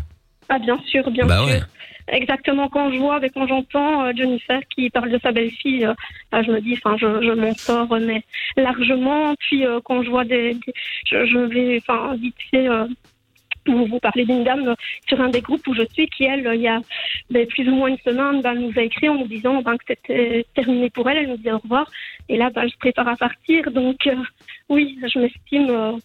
Ah, 0.50 0.60
bien 0.60 0.78
sûr, 0.90 1.10
bien 1.12 1.26
Bah 1.26 1.38
sûr. 1.40 1.46
ouais. 1.48 1.62
Exactement, 2.10 2.70
quand 2.70 2.90
je 2.92 2.98
vois, 2.98 3.16
avec 3.16 3.34
quand 3.34 3.48
j'entends 3.48 4.06
euh, 4.06 4.14
Jennifer 4.16 4.62
qui 4.70 4.90
parle 4.90 5.10
de 5.10 5.20
sa 5.20 5.34
belle-fille, 5.34 5.86
euh, 5.86 5.94
ah, 6.32 6.42
je 6.42 6.52
me 6.52 6.62
dis, 6.62 6.74
enfin, 6.74 6.96
je, 6.98 7.34
m'en 7.34 7.54
sors, 7.54 7.92
euh, 7.92 8.00
mais 8.00 8.24
largement. 8.56 9.36
Puis 9.40 9.66
quand 9.84 10.04
je 10.04 10.10
vois 10.10 10.24
des, 10.24 10.56
je, 11.06 11.38
vais, 11.38 11.82
enfin, 11.82 12.16
vite 12.16 12.36
fait. 12.50 12.68
vous, 13.66 14.00
parlez 14.00 14.24
d'une 14.24 14.46
dame 14.46 14.74
sur 15.08 15.20
un 15.20 15.30
des 15.30 15.42
groupes 15.42 15.68
où 15.68 15.74
je 15.74 15.84
suis 15.92 16.08
qui, 16.08 16.24
elle, 16.24 16.50
il 16.56 16.62
y 16.62 16.68
a 16.70 16.80
ben, 17.30 17.46
plus 17.46 17.68
ou 17.68 17.76
moins 17.76 17.90
une 17.90 17.98
semaine, 17.98 18.42
ben, 18.42 18.54
nous 18.54 18.72
a 18.78 18.84
écrit 18.84 19.10
en 19.10 19.16
nous 19.16 19.28
disant 19.28 19.62
ben, 19.62 19.78
que 19.78 19.84
c'était 19.90 20.46
terminé 20.56 20.90
pour 20.90 21.10
elle. 21.10 21.18
Elle 21.18 21.30
nous 21.30 21.38
dit 21.38 21.52
au 21.52 21.58
revoir. 21.58 21.92
Et 22.30 22.38
là, 22.38 22.50
ben, 22.50 22.68
je 22.70 22.78
prépare 22.78 23.10
à 23.10 23.18
partir. 23.18 23.70
Donc, 23.72 24.10
oui, 24.70 24.98
je 25.14 25.20
m'estime 25.20 26.00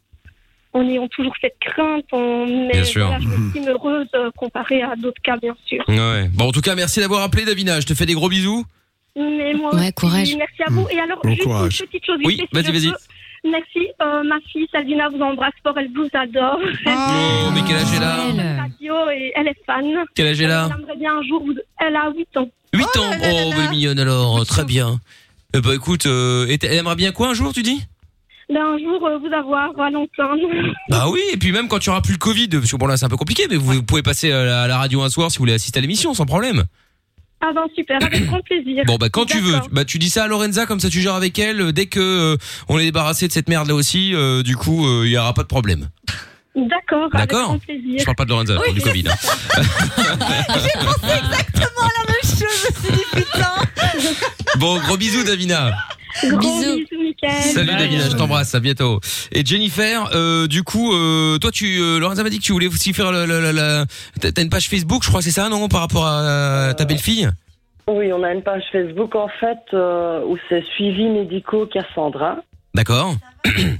en 0.74 0.88
ayant 0.88 1.08
toujours 1.08 1.34
cette 1.40 1.56
crainte. 1.60 2.04
En, 2.12 2.46
mais 2.46 2.72
Bien 2.72 2.84
sûr. 2.84 3.06
voilà, 3.06 3.20
je 3.54 3.68
heureuse 3.68 4.08
euh, 4.14 4.30
comparée 4.36 4.82
à 4.82 4.96
d'autres 4.96 5.20
cas, 5.22 5.36
bien 5.36 5.54
sûr. 5.66 5.82
Ouais. 5.88 6.28
Bon, 6.32 6.46
en 6.48 6.52
tout 6.52 6.60
cas, 6.60 6.74
merci 6.74 7.00
d'avoir 7.00 7.22
appelé, 7.22 7.44
Davina. 7.44 7.80
Je 7.80 7.86
te 7.86 7.94
fais 7.94 8.06
des 8.06 8.14
gros 8.14 8.28
bisous. 8.28 8.64
Mais 9.16 9.52
moi 9.54 9.74
Ouais, 9.74 9.92
courage. 9.92 10.34
Merci 10.36 10.62
à 10.66 10.70
vous. 10.70 10.86
Et 10.90 10.98
alors, 10.98 11.20
Bon 11.22 11.30
juste 11.30 11.42
courage. 11.42 11.80
une 11.80 11.86
petite 11.86 12.06
chose. 12.06 12.18
Oui, 12.24 12.40
vas-y, 12.52 12.72
vas-y. 12.72 12.92
Merci, 13.44 13.88
euh, 14.00 14.22
ma 14.22 14.36
fille 14.52 14.68
Salvina 14.70 15.08
vous 15.08 15.20
embrasse 15.20 15.52
fort, 15.64 15.76
elle 15.76 15.90
vous 15.94 16.08
adore. 16.14 16.60
Oh, 16.60 16.66
mais 17.54 17.60
quel 17.66 17.76
âge 17.76 17.86
elle 17.96 18.04
a 18.04 18.62
Radio 18.62 18.94
et 19.10 19.32
elle 19.34 19.48
est 19.48 19.56
fan. 19.66 19.84
Quel 20.14 20.28
âge 20.28 20.40
elle 20.40 20.50
a 20.52 20.68
Elle 20.72 20.80
aimerait 20.80 20.96
bien 20.96 21.18
un 21.18 21.22
jour, 21.24 21.42
vous... 21.44 21.54
elle 21.80 21.96
a 21.96 22.10
8 22.16 22.36
ans. 22.36 22.48
8 22.72 22.82
ans. 22.84 23.10
Oh, 23.24 23.50
mais 23.58 23.68
mignonne 23.68 23.98
alors. 23.98 24.46
Très 24.46 24.64
bien. 24.64 25.00
Eh 25.54 25.60
bah 25.60 25.74
écoute, 25.74 26.06
euh, 26.06 26.46
elle 26.62 26.72
aimerait 26.72 26.94
bien 26.94 27.10
quoi 27.12 27.30
un 27.30 27.34
jour, 27.34 27.52
tu 27.52 27.62
dis? 27.62 27.82
Ben, 28.52 28.60
un 28.60 28.78
jour, 28.78 29.06
euh, 29.06 29.18
vous 29.18 29.32
avoir 29.34 29.70
à 29.80 29.90
l'entendre. 29.90 30.46
Bah 30.90 31.06
oui, 31.08 31.20
et 31.32 31.36
puis 31.36 31.52
même 31.52 31.68
quand 31.68 31.78
tu 31.78 31.90
auras 31.90 32.00
plus 32.02 32.12
le 32.12 32.18
Covid, 32.18 32.48
parce 32.48 32.70
que 32.70 32.76
bon 32.76 32.86
là 32.86 32.96
c'est 32.96 33.06
un 33.06 33.08
peu 33.08 33.16
compliqué, 33.16 33.44
mais 33.48 33.56
vous 33.56 33.82
pouvez 33.82 34.02
passer 34.02 34.30
à 34.32 34.44
la, 34.44 34.62
à 34.62 34.66
la 34.66 34.78
radio 34.78 35.02
un 35.02 35.08
soir 35.10 35.30
si 35.30 35.38
vous 35.38 35.42
voulez 35.42 35.54
assister 35.54 35.78
à 35.78 35.80
l'émission 35.80 36.12
sans 36.14 36.26
problème. 36.26 36.64
Ah 37.40 37.50
ben 37.54 37.64
super, 37.74 37.96
avec 38.04 38.26
grand 38.26 38.40
plaisir. 38.42 38.84
Bon 38.86 38.96
bah 38.96 39.08
quand 39.10 39.24
tu 39.24 39.38
veux, 39.40 39.54
bah 39.72 39.84
tu 39.84 39.98
dis 39.98 40.10
ça 40.10 40.24
à 40.24 40.28
Lorenza 40.28 40.64
comme 40.66 40.80
ça 40.80 40.88
tu 40.90 41.00
gères 41.00 41.14
avec 41.14 41.38
elle. 41.38 41.60
euh, 41.60 41.72
Dès 41.72 41.86
que 41.86 41.98
euh, 41.98 42.36
on 42.68 42.78
est 42.78 42.84
débarrassé 42.84 43.26
de 43.26 43.32
cette 43.32 43.48
merde 43.48 43.66
là 43.68 43.74
aussi, 43.74 44.14
euh, 44.14 44.42
du 44.42 44.54
coup 44.56 44.86
il 45.04 45.10
y 45.10 45.16
aura 45.18 45.32
pas 45.34 45.42
de 45.42 45.48
problème. 45.48 45.88
D'accord, 46.54 47.08
avec 47.14 47.30
D'accord. 47.30 47.48
grand 47.48 47.58
plaisir. 47.58 47.96
Je 47.98 48.04
parle 48.04 48.16
pas 48.16 48.24
de 48.26 48.30
Lorenza, 48.30 48.54
je 48.54 48.58
parle 48.60 48.74
du 48.74 48.82
Covid. 48.82 49.04
hein. 49.08 49.14
J'ai 50.54 50.84
pensé 50.84 51.18
exactement 51.18 51.88
la 51.98 52.12
même 52.12 52.22
chose. 52.22 52.72
Je 52.84 52.88
me 52.90 52.94
suis 52.94 52.96
dit 52.96 53.24
putain. 53.24 54.58
Bon 54.58 54.78
gros 54.80 54.96
bisous 54.98 55.24
Davina. 55.24 55.72
Gros 56.24 56.38
bisous, 56.38 57.00
Mickaël. 57.00 57.32
Salut 57.42 57.68
Davina, 57.76 58.08
je 58.10 58.16
t'embrasse, 58.16 58.54
à 58.54 58.60
bientôt. 58.60 59.00
Et 59.32 59.44
Jennifer, 59.44 60.10
euh, 60.14 60.46
du 60.46 60.62
coup, 60.62 60.92
euh, 60.92 61.38
toi 61.38 61.50
tu, 61.50 61.78
euh, 61.80 61.98
Lorenza 61.98 62.22
m'a 62.22 62.30
dit 62.30 62.38
que 62.38 62.44
tu 62.44 62.52
voulais 62.52 62.66
aussi 62.68 62.92
faire 62.92 63.12
le- 63.12 63.26
le- 63.26 63.40
le- 63.52 63.84
t'as 64.20 64.32
t'as 64.32 64.42
une 64.42 64.50
page 64.50 64.68
Facebook, 64.68 65.02
je 65.02 65.08
crois, 65.08 65.22
c'est 65.22 65.30
ça, 65.30 65.48
non, 65.48 65.68
par 65.68 65.80
rapport 65.80 66.06
à 66.06 66.74
ta 66.76 66.84
belle-fille? 66.84 67.28
Oui, 67.88 68.12
on 68.12 68.22
a 68.22 68.32
une 68.32 68.42
page 68.42 68.62
Facebook 68.70 69.14
en 69.16 69.28
fait 69.28 69.58
euh, 69.74 70.22
où 70.26 70.36
c'est 70.48 70.64
suivi 70.74 71.08
médicaux 71.08 71.66
Cassandra. 71.66 72.36
D'accord. 72.74 73.14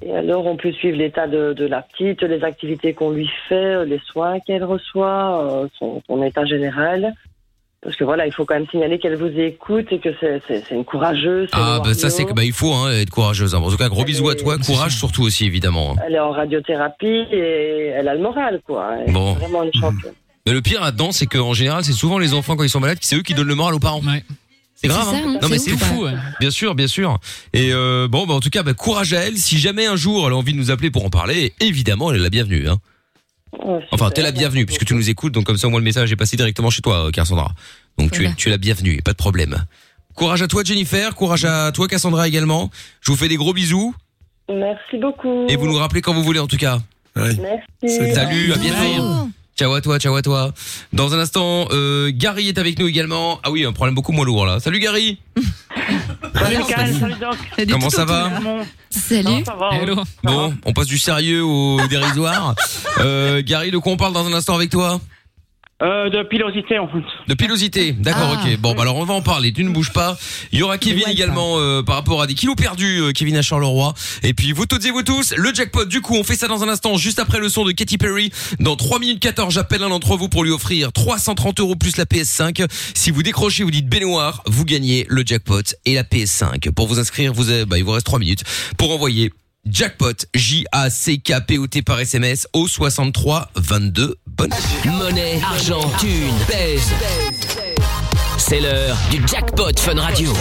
Et 0.03 0.13
alors, 0.15 0.45
on 0.47 0.57
peut 0.57 0.73
suivre 0.73 0.99
l'état 0.99 1.27
de, 1.27 1.55
de 1.55 1.65
la 1.67 1.83
petite, 1.83 2.23
les 2.23 2.43
activités 2.45 2.93
qu'on 2.93 3.11
lui 3.11 3.31
fait, 3.49 3.87
les 3.87 4.01
soins 4.07 4.39
qu'elle 4.41 4.65
reçoit, 4.65 5.63
euh, 5.63 5.69
son, 5.79 6.03
son 6.07 6.23
état 6.23 6.45
général. 6.45 7.15
Parce 7.83 7.97
que 7.97 8.05
voilà, 8.05 8.27
il 8.29 8.33
faut 8.33 8.45
quand 8.45 8.55
même 8.55 8.69
signaler 8.71 8.99
qu'elle 9.01 9.17
vous 9.17 9.27
écoute 9.37 9.87
et 9.91 9.99
que 9.99 10.11
c'est 10.21 10.63
une 10.71 10.85
courageuse. 10.85 11.49
Ah 11.53 11.81
bah 11.85 11.95
ça 11.95 12.11
c'est 12.11 12.25
que 12.25 12.33
bah 12.33 12.45
il 12.45 12.53
faut 12.53 12.73
hein, 12.73 12.93
être 12.93 13.11
courageuse. 13.11 13.55
hein. 13.57 13.59
En 13.59 13.71
tout 13.71 13.77
cas, 13.77 13.89
gros 13.89 14.05
bisous 14.05 14.29
à 14.29 14.37
toi, 14.37 14.57
courage 14.59 14.97
surtout 14.97 15.23
aussi 15.23 15.47
évidemment. 15.47 15.93
hein. 15.99 16.03
Elle 16.07 16.15
est 16.15 16.21
en 16.21 16.31
radiothérapie 16.31 17.07
et 17.33 17.93
elle 17.97 18.07
a 18.07 18.15
le 18.15 18.21
moral, 18.23 18.61
quoi. 18.67 18.91
Elle 19.03 19.11
est 19.11 19.13
Bon. 19.13 19.33
vraiment 19.35 19.65
une 19.65 19.73
championne. 19.75 20.13
Mais 20.47 20.53
le 20.53 20.63
pire 20.63 20.81
là-dedans, 20.81 21.11
c'est 21.11 21.27
qu'en 21.27 21.55
général, 21.55 21.83
c'est 21.85 21.93
souvent 21.93 22.19
les 22.19 22.35
enfants 22.35 22.55
quand 22.57 22.63
ils 22.65 22.71
sont 22.71 22.81
malades, 22.81 22.99
c'est 23.01 23.17
eux 23.17 23.23
qui 23.23 23.35
donnent 23.35 23.49
le 23.49 23.55
moral 23.57 23.75
aux 23.75 23.81
parents. 23.81 24.01
C'est 24.77 24.87
grave. 24.89 25.05
Ça, 25.05 25.17
hein 25.17 25.39
non 25.43 25.49
mais 25.49 25.59
c'est 25.59 25.71
fou. 25.77 26.05
ouais. 26.05 26.13
Bien 26.41 26.51
sûr, 26.51 26.75
bien 26.77 26.87
sûr. 26.89 27.19
Et 27.53 27.73
euh, 27.73 28.07
bon, 28.09 28.27
bah 28.27 28.35
en 28.35 28.41
tout 28.41 28.51
cas, 28.51 28.63
bah, 28.63 28.75
courage 28.75 29.13
à 29.13 29.21
elle. 29.21 29.37
Si 29.39 29.59
jamais 29.59 29.87
un 29.87 29.97
jour 29.97 30.27
elle 30.27 30.33
a 30.33 30.37
envie 30.37 30.53
de 30.53 30.59
nous 30.59 30.71
appeler 30.71 30.91
pour 30.93 31.05
en 31.05 31.11
parler, 31.11 31.53
évidemment, 31.61 32.11
elle 32.13 32.21
est 32.21 32.23
la 32.23 32.31
bienvenue. 32.31 32.69
Hein. 32.69 32.77
Enfin, 33.91 34.11
t'es 34.11 34.23
la 34.23 34.33
bienvenue 34.33 34.67
puisque 34.67 34.85
tu 34.85 34.95
nous 34.95 35.11
écoutes, 35.11 35.33
donc 35.33 35.45
comme 35.45 35.57
ça, 35.57 35.69
moi, 35.69 35.79
le 35.79 35.85
message 35.85 36.11
est 36.11 36.17
passé 36.17 36.37
directement 36.37 36.71
chez 36.71 36.83
toi, 36.83 37.07
euh, 37.07 37.11
Cassandra. 37.11 37.53
Donc 37.99 38.11
tu 38.11 38.25
es, 38.25 38.35
tu 38.35 38.49
es 38.49 38.51
la 38.51 38.59
bienvenue, 38.59 39.01
pas 39.03 39.13
de 39.13 39.17
problème. 39.17 39.65
Courage 40.15 40.43
à 40.43 40.49
toi, 40.49 40.63
Jennifer. 40.65 41.15
Courage 41.15 41.45
à 41.45 41.71
toi, 41.73 41.89
Cassandra 41.89 42.29
également. 42.29 42.71
Je 43.01 43.11
vous 43.11 43.17
fais 43.17 43.29
des 43.29 43.37
gros 43.37 43.53
bisous 43.53 43.95
Merci 44.51 44.99
beaucoup. 44.99 45.47
et 45.49 45.57
vous 45.57 45.67
nous 45.67 45.77
rappelez 45.77 46.01
quand 46.01 46.15
vous 46.15 46.25
voulez, 46.25 46.41
en 46.41 46.47
tout 46.47 46.57
cas. 46.57 46.79
Merci. 47.17 48.15
Salut, 48.15 48.53
à 48.53 48.57
bientôt. 48.57 49.29
Ciao 49.57 49.73
à 49.75 49.81
toi, 49.83 49.99
ciao 49.99 50.15
à 50.17 50.23
toi. 50.23 50.53
Dans 50.93 51.13
un 51.15 51.19
instant, 51.19 51.69
euh, 51.73 52.11
Gary 52.15 52.49
est 52.49 52.59
avec 52.59 52.79
nous 52.79 52.89
également. 52.89 53.39
Ah 53.43 53.51
oui, 53.51 53.65
un 53.67 53.73
problème 53.73 53.95
beaucoup 53.95 54.13
moins 54.13 54.25
lourd 54.25 54.47
là. 54.47 54.61
Salut 54.61 54.79
Gary. 54.79 55.19
Salut 56.35 56.57
Mickaël, 56.57 56.95
salut 56.99 57.15
Doc. 57.21 57.37
Comment 57.71 57.91
ça 57.91 58.05
va 58.05 58.31
Salut. 58.91 59.45
Ça 59.45 59.55
va. 59.55 59.71
Bon, 60.25 60.55
on 60.65 60.73
passe 60.73 60.87
du 60.87 60.99
sérieux 60.99 61.45
au 61.45 61.87
dérisoire. 61.89 62.55
Euh, 62.99 63.43
Gary, 63.45 63.71
de 63.71 63.79
quoi 63.79 63.93
on 63.93 63.97
parle 63.97 64.13
dans 64.13 64.27
un 64.27 64.33
instant 64.35 64.55
avec 64.55 64.71
toi? 64.71 65.01
Euh, 65.83 66.09
de 66.11 66.23
pilosité 66.29 66.79
en 66.79 66.87
fait. 66.87 67.03
De 67.27 67.35
pilosité, 67.35 67.91
d'accord, 67.93 68.37
Ah. 68.39 68.45
ok. 68.47 68.57
Bon, 68.61 68.73
bah 68.75 68.83
alors 68.83 68.97
on 68.99 69.05
va 69.05 69.15
en 69.15 69.21
parler. 69.23 69.53
Tu 69.53 69.65
ne 69.65 69.71
bouges 69.71 69.93
pas. 69.93 70.17
Il 70.53 70.61
y 70.61 70.63
aura 70.63 70.79
Kevin 70.79 71.03
également 71.09 71.59
euh, 71.59 71.83
par 71.83 71.97
rapport 71.97 72.23
à 72.23 72.29
des 72.29 72.35
kilos 72.35 72.55
perdus. 72.55 73.01
euh, 73.01 73.11
Kevin 73.13 73.37
à 73.37 73.43
Charleroi. 73.43 73.93
Et 74.23 74.33
puis 74.33 74.53
vous 74.53 74.65
toutes 74.67 74.85
et 74.87 74.93
vous 74.93 75.03
tous, 75.03 75.35
le 75.37 75.53
jackpot. 75.53 75.85
Du 75.87 76.01
coup, 76.01 76.15
on 76.15 76.23
fait 76.23 76.37
ça 76.37 76.47
dans 76.47 76.63
un 76.63 76.69
instant, 76.69 76.97
juste 76.97 77.19
après 77.19 77.41
le 77.41 77.49
son 77.49 77.65
de 77.65 77.73
Katy 77.73 77.99
Perry. 77.99 78.31
Dans 78.61 78.77
3 78.77 79.01
minutes 79.01 79.19
14, 79.21 79.53
j'appelle 79.53 79.83
un 79.83 79.89
d'entre 79.89 80.17
vous 80.17 80.29
pour 80.29 80.45
lui 80.45 80.53
offrir 80.53 80.93
330 80.93 81.59
euros 81.59 81.75
plus 81.75 81.97
la 81.97 82.05
PS5. 82.05 82.65
Si 82.95 83.11
vous 83.11 83.25
décrochez, 83.25 83.65
vous 83.65 83.73
dites 83.73 83.89
baignoire, 83.89 84.43
vous 84.47 84.65
gagnez 84.65 85.05
le 85.09 85.25
jackpot 85.27 85.63
et 85.85 85.95
la 85.95 86.05
PS5. 86.05 86.71
Pour 86.71 86.87
vous 86.87 87.01
inscrire, 87.01 87.33
vous 87.33 87.51
avez, 87.51 87.65
bah, 87.65 87.79
il 87.79 87.85
vous 87.85 87.91
reste 87.91 88.07
3 88.07 88.21
minutes 88.21 88.45
pour 88.79 88.93
envoyer 88.95 89.33
Jackpot, 89.65 90.13
J-A-C-K-P-O-T 90.35 91.83
par 91.83 92.01
SMS 92.01 92.47
au 92.53 92.67
63 92.69 93.51
22. 93.57 94.17
Bonne 94.37 94.51
Monnaie, 94.87 95.41
argent, 95.43 95.81
thune, 95.99 96.35
pèse. 96.49 96.91
C'est 98.39 98.61
l'heure 98.61 98.97
du 99.11 99.21
jackpot 99.27 99.73
Fun 99.79 100.01
Radio. 100.01 100.33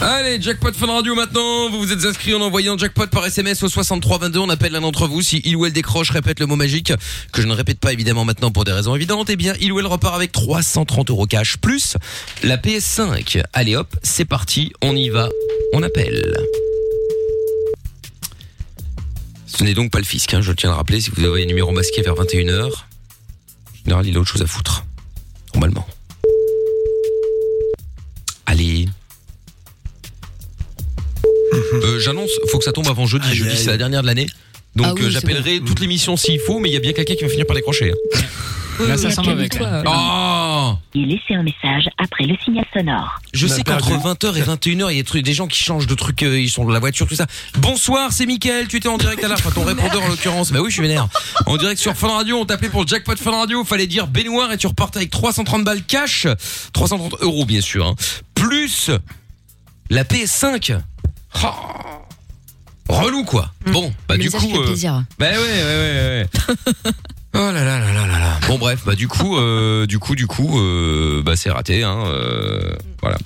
Allez, 0.00 0.40
jackpot 0.40 0.72
Fun 0.72 0.86
Radio 0.86 1.14
maintenant. 1.14 1.70
Vous 1.70 1.78
vous 1.78 1.92
êtes 1.92 2.04
inscrit 2.04 2.34
en 2.34 2.40
envoyant 2.40 2.78
jackpot 2.78 3.06
par 3.08 3.26
SMS 3.26 3.62
au 3.62 3.68
63 3.68 4.18
22. 4.18 4.38
On 4.38 4.48
appelle 4.48 4.72
l'un 4.72 4.80
d'entre 4.80 5.06
vous. 5.06 5.22
Si 5.22 5.42
il 5.44 5.56
ou 5.56 5.66
elle 5.66 5.72
décroche, 5.72 6.10
répète 6.10 6.40
le 6.40 6.46
mot 6.46 6.56
magique 6.56 6.92
que 7.32 7.42
je 7.42 7.46
ne 7.46 7.52
répète 7.52 7.78
pas 7.78 7.92
évidemment 7.92 8.24
maintenant 8.24 8.50
pour 8.50 8.64
des 8.64 8.72
raisons 8.72 8.94
évidentes. 8.94 9.28
Eh 9.30 9.36
bien, 9.36 9.54
il 9.60 9.72
ou 9.72 9.80
elle 9.80 9.86
repart 9.86 10.14
avec 10.14 10.32
330 10.32 11.10
euros 11.10 11.26
cash 11.26 11.56
plus 11.58 11.96
la 12.42 12.56
PS5. 12.56 13.42
Allez 13.52 13.76
hop, 13.76 13.94
c'est 14.02 14.24
parti. 14.24 14.72
On 14.82 14.96
y 14.96 15.10
va. 15.10 15.28
On 15.74 15.82
appelle. 15.82 16.36
Ce 19.60 19.64
n'est 19.66 19.74
donc 19.74 19.90
pas 19.90 19.98
le 19.98 20.06
fisc, 20.06 20.32
hein, 20.32 20.40
je 20.40 20.52
tiens 20.52 20.70
à 20.70 20.72
le 20.72 20.76
rappeler. 20.78 21.02
Si 21.02 21.10
vous 21.10 21.22
avez 21.22 21.42
un 21.42 21.46
numéro 21.46 21.70
masqué 21.70 22.00
vers 22.00 22.14
21h, 22.14 22.64
en 22.72 23.84
général, 23.84 24.06
il 24.06 24.16
a 24.16 24.20
autre 24.20 24.30
chose 24.30 24.40
à 24.40 24.46
foutre. 24.46 24.86
Normalement. 25.52 25.86
Allez. 28.46 28.88
Euh, 31.74 31.98
J'annonce, 32.00 32.30
faut 32.50 32.56
que 32.56 32.64
ça 32.64 32.72
tombe 32.72 32.88
avant 32.88 33.04
jeudi. 33.06 33.34
jeudi, 33.34 33.54
c'est 33.54 33.66
la 33.66 33.76
dernière 33.76 34.00
de 34.00 34.06
l'année. 34.06 34.28
Donc 34.76 34.86
Ah 34.88 34.94
oui, 34.94 35.02
euh, 35.02 35.04
c'est 35.08 35.10
j'appellerai 35.10 35.60
toute 35.60 35.80
l'émission 35.80 36.16
s'il 36.16 36.40
faut, 36.40 36.58
mais 36.58 36.70
il 36.70 36.72
y 36.72 36.76
a 36.78 36.80
bien 36.80 36.94
quelqu'un 36.94 37.14
qui 37.16 37.24
va 37.24 37.28
finir 37.28 37.44
par 37.44 37.54
décrocher. 37.54 37.92
hein. 37.92 38.18
Là, 38.88 38.96
ça 38.96 39.10
sent 39.10 39.22
mauvais. 39.24 39.48
quand 39.48 39.60
même. 39.60 39.84
Oh 39.86 40.74
Et 40.94 41.04
laissez 41.04 41.34
un 41.34 41.42
message 41.42 41.88
après 41.98 42.24
le 42.24 42.36
signal 42.44 42.64
sonore. 42.72 43.20
Je 43.32 43.46
sais 43.46 43.62
qu'entre 43.62 43.88
perdu. 43.88 44.04
20h 44.04 44.36
et 44.36 44.42
21h, 44.42 44.90
il 44.90 44.96
y 44.96 45.18
a 45.18 45.22
des 45.22 45.32
gens 45.32 45.46
qui 45.46 45.62
changent 45.62 45.86
de 45.86 45.94
trucs, 45.94 46.22
euh, 46.22 46.40
ils 46.40 46.50
sont 46.50 46.64
de 46.64 46.72
la 46.72 46.78
voiture, 46.78 47.06
tout 47.06 47.14
ça. 47.14 47.26
Bonsoir, 47.58 48.12
c'est 48.12 48.26
Mickaël, 48.26 48.68
tu 48.68 48.76
étais 48.76 48.88
en 48.88 48.98
direct 48.98 49.22
à 49.24 49.28
la 49.28 49.34
enfin 49.34 49.50
ton 49.50 49.64
répondeur 49.64 50.02
en 50.02 50.08
l'occurrence. 50.08 50.52
Bah 50.52 50.60
oui, 50.60 50.70
je 50.70 50.74
suis 50.74 50.82
vénère. 50.82 51.08
En 51.46 51.56
direct 51.56 51.80
sur 51.80 51.94
Fun 51.94 52.08
Radio, 52.08 52.38
on 52.38 52.44
t'appelait 52.44 52.68
pour 52.68 52.82
le 52.82 52.88
jackpot 52.88 53.16
Fun 53.16 53.32
Radio, 53.32 53.64
fallait 53.64 53.86
dire 53.86 54.06
baignoire 54.06 54.52
et 54.52 54.56
tu 54.58 54.66
repartais 54.66 54.98
avec 54.98 55.10
330 55.10 55.64
balles 55.64 55.82
cash, 55.82 56.26
330 56.72 57.22
euros 57.22 57.44
bien 57.44 57.60
sûr, 57.60 57.86
hein. 57.86 57.94
plus 58.34 58.90
la 59.90 60.04
PS5. 60.04 60.78
Oh. 61.42 61.48
Relou 62.88 63.24
quoi. 63.24 63.52
Bon, 63.66 63.92
bah 64.08 64.16
du 64.16 64.30
coup, 64.30 64.40
fait 64.40 64.58
euh, 64.58 64.66
plaisir. 64.66 65.04
bah 65.18 65.26
ouais, 65.30 65.36
ouais, 65.36 66.26
ouais, 66.26 66.28
ouais. 66.86 66.90
Oh 67.32 67.38
là 67.38 67.52
là 67.52 67.78
là 67.78 67.92
là 67.92 68.06
là 68.06 68.18
là. 68.18 68.40
Bon 68.48 68.58
bref, 68.58 68.80
bah 68.84 68.94
du 68.96 69.06
coup, 69.06 69.36
euh, 69.36 69.86
du 69.86 69.98
coup, 70.00 70.16
du 70.16 70.26
coup, 70.26 70.58
euh, 70.60 71.22
bah 71.24 71.36
c'est 71.36 71.50
raté. 71.50 71.84
Hein, 71.84 71.98
euh, 72.06 72.74
voilà. 73.00 73.18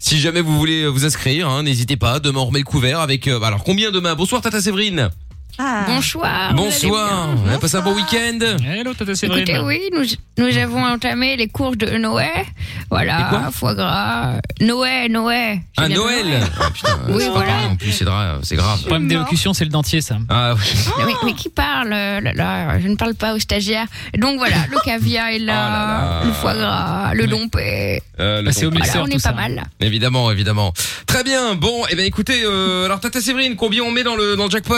Si 0.00 0.18
jamais 0.18 0.40
vous 0.40 0.58
voulez 0.58 0.86
vous 0.88 1.04
inscrire, 1.04 1.48
hein, 1.48 1.62
n'hésitez 1.62 1.96
pas. 1.96 2.18
Demain 2.18 2.40
on 2.40 2.46
remet 2.46 2.58
le 2.58 2.64
couvert 2.64 2.98
avec. 3.00 3.28
euh, 3.28 3.40
alors 3.40 3.62
combien 3.62 3.90
demain? 3.92 4.14
Bonsoir 4.16 4.42
Tata 4.42 4.60
Séverine. 4.60 5.10
Ah. 5.58 5.84
Bonsoir. 5.86 6.54
Bonsoir. 6.54 7.28
On 7.46 7.54
a 7.54 7.58
passé 7.58 7.76
un 7.76 7.82
bon 7.82 7.94
week-end. 7.94 8.38
Hello, 8.64 8.94
Tata 8.94 9.14
Séverine. 9.14 9.42
Écoutez, 9.46 9.58
oui, 9.60 9.90
nous, 9.92 10.04
nous 10.38 10.56
avons 10.58 10.82
entamé 10.82 11.36
les 11.36 11.46
courses 11.48 11.76
de 11.76 11.98
Noël. 11.98 12.30
Les 12.36 12.44
Voilà, 12.90 13.26
quoi 13.28 13.50
foie 13.52 13.74
gras. 13.74 14.38
Noël, 14.60 15.12
Noël. 15.12 15.58
Ah 15.76 15.88
bien 15.88 15.96
Noël. 15.98 16.40
Ah, 16.58 16.70
putain, 16.72 16.98
Oui, 17.08 17.22
c'est 17.24 17.28
voilà. 17.30 17.46
grave, 17.52 17.70
En 17.70 17.76
plus 17.76 17.92
c'est 17.92 18.04
grave, 18.04 18.40
c'est 18.42 18.56
grave. 18.56 18.80
Problème 18.80 19.08
d'élocution, 19.08 19.52
c'est 19.52 19.64
le 19.64 19.70
dentier, 19.70 20.00
ça. 20.00 20.16
Ah 20.30 20.54
oui. 20.54 21.04
Mais, 21.06 21.12
mais 21.24 21.32
qui 21.34 21.50
parle 21.50 21.92
euh, 21.92 22.20
là, 22.20 22.32
là, 22.32 22.80
Je 22.80 22.88
ne 22.88 22.96
parle 22.96 23.14
pas 23.14 23.34
aux 23.34 23.38
stagiaires. 23.38 23.86
Donc 24.16 24.38
voilà, 24.38 24.56
le 24.70 24.78
caviar 24.84 25.28
est 25.28 25.38
là, 25.38 25.52
Oh 25.66 25.70
là 25.70 26.20
là. 26.20 26.24
le 26.24 26.32
foie 26.32 26.54
gras, 26.54 27.14
le 27.14 27.26
dompé. 27.26 28.02
Euh, 28.18 28.38
le 28.40 28.46
Bah, 28.46 28.52
c'est 28.52 28.64
au 28.66 28.70
mixeur, 28.70 28.92
Voilà, 28.92 29.04
on 29.04 29.08
tout 29.10 29.16
est 29.16 29.18
ça. 29.18 29.32
pas 29.32 29.42
mal. 29.42 29.64
Évidemment, 29.80 30.30
évidemment. 30.30 30.72
Très 31.06 31.22
bien. 31.24 31.54
Bon, 31.56 31.82
eh 31.90 31.94
ben 31.94 32.06
écoutez, 32.06 32.42
euh, 32.44 32.86
alors 32.86 33.00
Tata 33.00 33.20
Séverine, 33.20 33.54
combien 33.56 33.82
on 33.82 33.90
met 33.90 34.02
dans 34.02 34.16
le 34.16 34.34
dans 34.36 34.44
le 34.44 34.50
jackpot? 34.50 34.72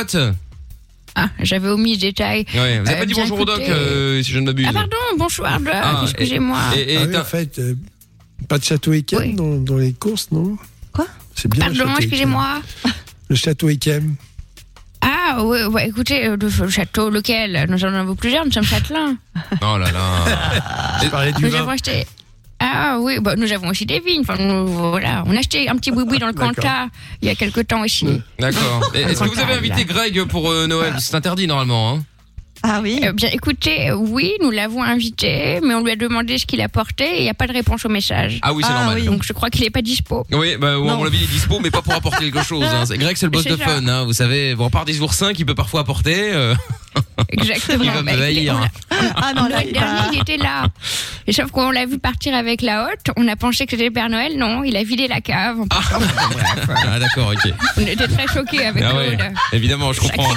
Ah, 1.16 1.28
j'avais 1.40 1.68
omis 1.68 1.94
ce 1.94 2.00
détail. 2.00 2.44
Ouais, 2.54 2.80
vous 2.80 2.88
avez 2.88 2.96
Euh, 2.96 2.98
pas 3.00 3.06
dit 3.06 3.14
bonjour 3.14 3.38
au 3.40 3.44
doc, 3.44 3.60
euh, 3.60 4.22
si 4.22 4.32
je 4.32 4.38
ne 4.40 4.46
m'abuse. 4.46 4.66
Ah 4.68 4.72
pardon, 4.72 4.96
bonsoir 5.16 5.60
Doc, 5.60 5.72
Ah, 5.74 6.00
excusez-moi. 6.02 6.58
Et, 6.76 6.94
et 6.94 6.96
Ah 6.98 7.04
oui, 7.08 7.16
en 7.16 7.24
fait, 7.24 7.58
euh, 7.60 7.74
pas 8.48 8.58
de 8.58 8.64
château 8.64 8.92
Ekem 8.92 9.18
Oui. 9.20 9.34
dans, 9.34 9.56
dans 9.58 9.76
les 9.76 9.92
courses, 9.92 10.28
non? 10.32 10.56
Quoi? 10.92 11.06
C'est 11.34 11.48
bien. 11.48 11.66
Pardon, 11.66 11.92
excusez-moi. 11.98 12.60
Le 13.28 13.36
château 13.36 13.68
Ekem. 13.68 14.16
Ah, 15.00 15.44
ouais, 15.44 15.64
ouais, 15.66 15.88
écoutez, 15.88 16.28
le 16.36 16.68
château, 16.70 17.10
lequel? 17.10 17.66
Nous 17.68 17.84
en 17.84 17.92
avons 17.94 18.16
plusieurs, 18.16 18.44
nous 18.46 18.52
sommes 18.52 18.64
châtelains. 18.64 19.16
Oh 19.62 19.76
là 19.78 19.92
là. 19.92 20.98
Je 21.04 21.08
parlais 21.10 21.32
du 21.32 21.42
Nous 21.44 21.50
vin. 21.50 21.58
avons 21.60 21.70
acheté. 21.70 22.06
Ah 22.66 22.98
oui, 22.98 23.18
bah, 23.20 23.36
nous 23.36 23.52
avons 23.52 23.68
aussi 23.68 23.84
des 23.84 24.00
vignes. 24.00 24.22
Enfin, 24.26 24.42
nous, 24.42 24.66
voilà. 24.66 25.22
On 25.26 25.36
a 25.36 25.38
acheté 25.38 25.68
un 25.68 25.76
petit 25.76 25.90
boui 25.90 26.18
dans 26.18 26.26
le. 26.26 26.32
Cantat 26.32 26.88
il 27.20 27.28
y 27.28 27.30
a 27.30 27.34
quelque 27.34 27.60
temps 27.60 27.82
aussi. 27.82 28.06
D'accord. 28.38 28.90
Est-ce 28.94 29.22
que 29.22 29.28
vous 29.28 29.38
avez 29.38 29.54
invité 29.54 29.84
Greg 29.84 30.24
pour 30.24 30.50
euh, 30.50 30.66
Noël? 30.66 30.94
C'est 30.98 31.14
interdit 31.14 31.46
normalement. 31.46 31.94
Hein? 31.94 32.04
Ah 32.66 32.80
oui. 32.82 32.98
Eh 33.02 33.12
bien, 33.12 33.28
écoutez, 33.30 33.92
oui, 33.92 34.32
nous 34.42 34.50
l'avons 34.50 34.82
invité, 34.82 35.60
mais 35.62 35.74
on 35.74 35.84
lui 35.84 35.92
a 35.92 35.96
demandé 35.96 36.38
ce 36.38 36.46
qu'il 36.46 36.62
apportait 36.62 37.16
et 37.16 37.18
il 37.18 37.22
n'y 37.24 37.28
a 37.30 37.34
pas 37.34 37.46
de 37.46 37.52
réponse 37.52 37.84
au 37.84 37.90
message. 37.90 38.38
ah 38.40 38.54
oui, 38.54 38.62
c'est 38.66 38.72
Ah 38.72 38.78
normal. 38.78 38.96
oui. 39.00 39.04
Donc, 39.04 39.22
je 39.22 39.34
crois 39.34 39.50
qu'il 39.50 39.62
n'est 39.64 39.70
pas 39.70 39.82
dispo. 39.82 40.24
Oui, 40.32 40.56
bah, 40.58 40.72
à 40.72 40.78
mon 40.78 41.04
avis, 41.04 41.18
il 41.18 41.24
est 41.24 41.26
dispo, 41.26 41.60
mais 41.60 41.70
pas 41.70 41.82
pour 41.82 41.92
apporter 41.92 42.30
quelque 42.30 42.42
chose. 42.46 42.64
Hein. 42.64 42.86
C'est- 42.86 42.96
Greg, 42.96 43.16
c'est 43.18 43.26
le 43.26 43.30
boss 43.30 43.44
de 43.44 43.56
ça. 43.56 43.64
fun. 43.64 43.86
Hein. 43.86 44.04
Vous 44.04 44.14
savez, 44.14 44.54
bon, 44.54 44.66
à 44.66 44.70
part 44.70 44.86
des 44.86 45.00
oursins 45.02 45.34
qu'il 45.34 45.44
peut 45.44 45.54
parfois 45.54 45.80
apporter, 45.80 46.32
euh, 46.32 46.54
Exactement. 47.28 47.84
il 47.84 47.90
va 47.90 48.00
me 48.00 48.06
Bah, 48.06 48.12
écoutez, 48.12 48.26
haïr. 48.28 48.56
on 48.56 48.60
l'a- 48.60 49.12
Ah 49.16 49.32
non, 49.36 49.42
là, 49.42 49.48
Noël 49.56 49.64
il 49.66 49.72
dernier, 49.74 50.00
il 50.14 50.20
était 50.20 50.36
là. 50.38 50.66
Et 51.26 51.32
sauf 51.32 51.50
qu'on 51.50 51.70
l'a 51.70 51.84
vu 51.86 51.98
partir 51.98 52.34
avec 52.34 52.62
la 52.62 52.84
hotte. 52.86 53.10
On 53.16 53.26
a 53.28 53.36
pensé 53.36 53.66
que 53.66 53.72
c'était 53.72 53.84
le 53.86 53.90
Père 53.90 54.08
Noël. 54.08 54.36
Non, 54.38 54.62
il 54.64 54.76
a 54.76 54.82
vidé 54.84 55.06
la 55.08 55.20
cave. 55.20 55.60
en 55.60 55.66
partant. 55.66 55.98
Ah 56.86 56.98
d'accord, 56.98 57.32
ok. 57.32 57.52
On 57.78 57.86
était 57.86 58.06
très 58.08 58.26
choqués 58.26 58.66
avec 58.66 58.82
Ah 58.86 58.94
ouais, 58.96 59.18
évidemment, 59.52 59.92
je 59.92 60.00
comprends. 60.00 60.22
Hein. 60.24 60.34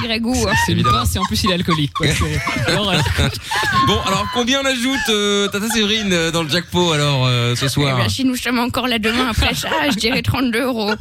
C'est 0.66 0.72
une 0.72 0.80
Évidemment. 0.80 1.04
et 1.14 1.18
en 1.20 1.24
plus 1.26 1.44
il 1.44 1.52
est 1.52 1.54
alcoolique. 1.54 1.94
quoi. 1.94 2.08
Bon, 3.88 4.00
alors 4.06 4.26
combien 4.34 4.62
on 4.62 4.66
ajoute 4.66 5.10
euh, 5.10 5.48
Tata 5.48 5.68
Séverine 5.70 6.12
euh, 6.12 6.32
dans 6.32 6.44
le 6.44 6.50
jackpot 6.50 6.92
alors 6.92 7.26
euh, 7.26 7.56
ce 7.56 7.66
Eh 7.66 7.70
soir 7.70 7.96
bien, 7.98 8.10
si 8.10 8.26
nous 8.26 8.36
sommes 8.36 8.60
encore 8.60 8.88
là 8.88 9.00
demain 9.00 9.30
après 9.30 9.54
ça, 9.56 9.70
je 9.90 9.96
dirais 9.96 10.22
32 10.22 10.62
euros. 10.62 10.92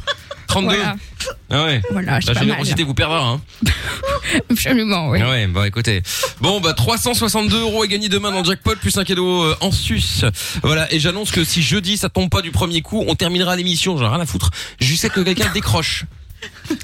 32 0.47 0.67
Voilà, 0.75 0.95
Ah 1.49 1.65
ouais. 1.65 1.81
voilà 1.91 2.19
c'est 2.21 2.27
La 2.27 2.33
pas 2.33 2.39
mal. 2.39 2.47
générosité 2.49 2.83
vous 2.83 2.93
perdra. 2.93 3.19
Hein. 3.19 3.41
Absolument, 4.51 5.09
oui. 5.09 5.19
Ah 5.21 5.29
ouais, 5.29 5.47
bon 5.47 5.63
écoutez. 5.65 6.01
Bon 6.39 6.61
bah 6.61 6.73
362 6.73 7.59
euros 7.61 7.83
est 7.83 7.87
gagné 7.89 8.07
demain 8.09 8.31
dans 8.31 8.39
le 8.39 8.45
jackpot 8.45 8.75
plus 8.77 8.97
un 8.97 9.03
cadeau 9.03 9.43
euh, 9.43 9.55
en 9.59 9.71
sus. 9.71 10.23
Voilà 10.63 10.91
et 10.93 10.99
j'annonce 10.99 11.31
que 11.31 11.43
si 11.43 11.61
jeudi 11.61 11.97
ça 11.97 12.07
tombe 12.09 12.29
pas 12.29 12.41
du 12.41 12.51
premier 12.51 12.81
coup, 12.81 13.03
on 13.07 13.15
terminera 13.15 13.55
l'émission. 13.57 13.97
J'en 13.97 14.05
ai 14.05 14.09
rien 14.09 14.19
à 14.21 14.25
foutre. 14.25 14.51
Je 14.79 14.95
sais 14.95 15.09
que 15.09 15.19
quelqu'un 15.21 15.49
décroche. 15.53 16.05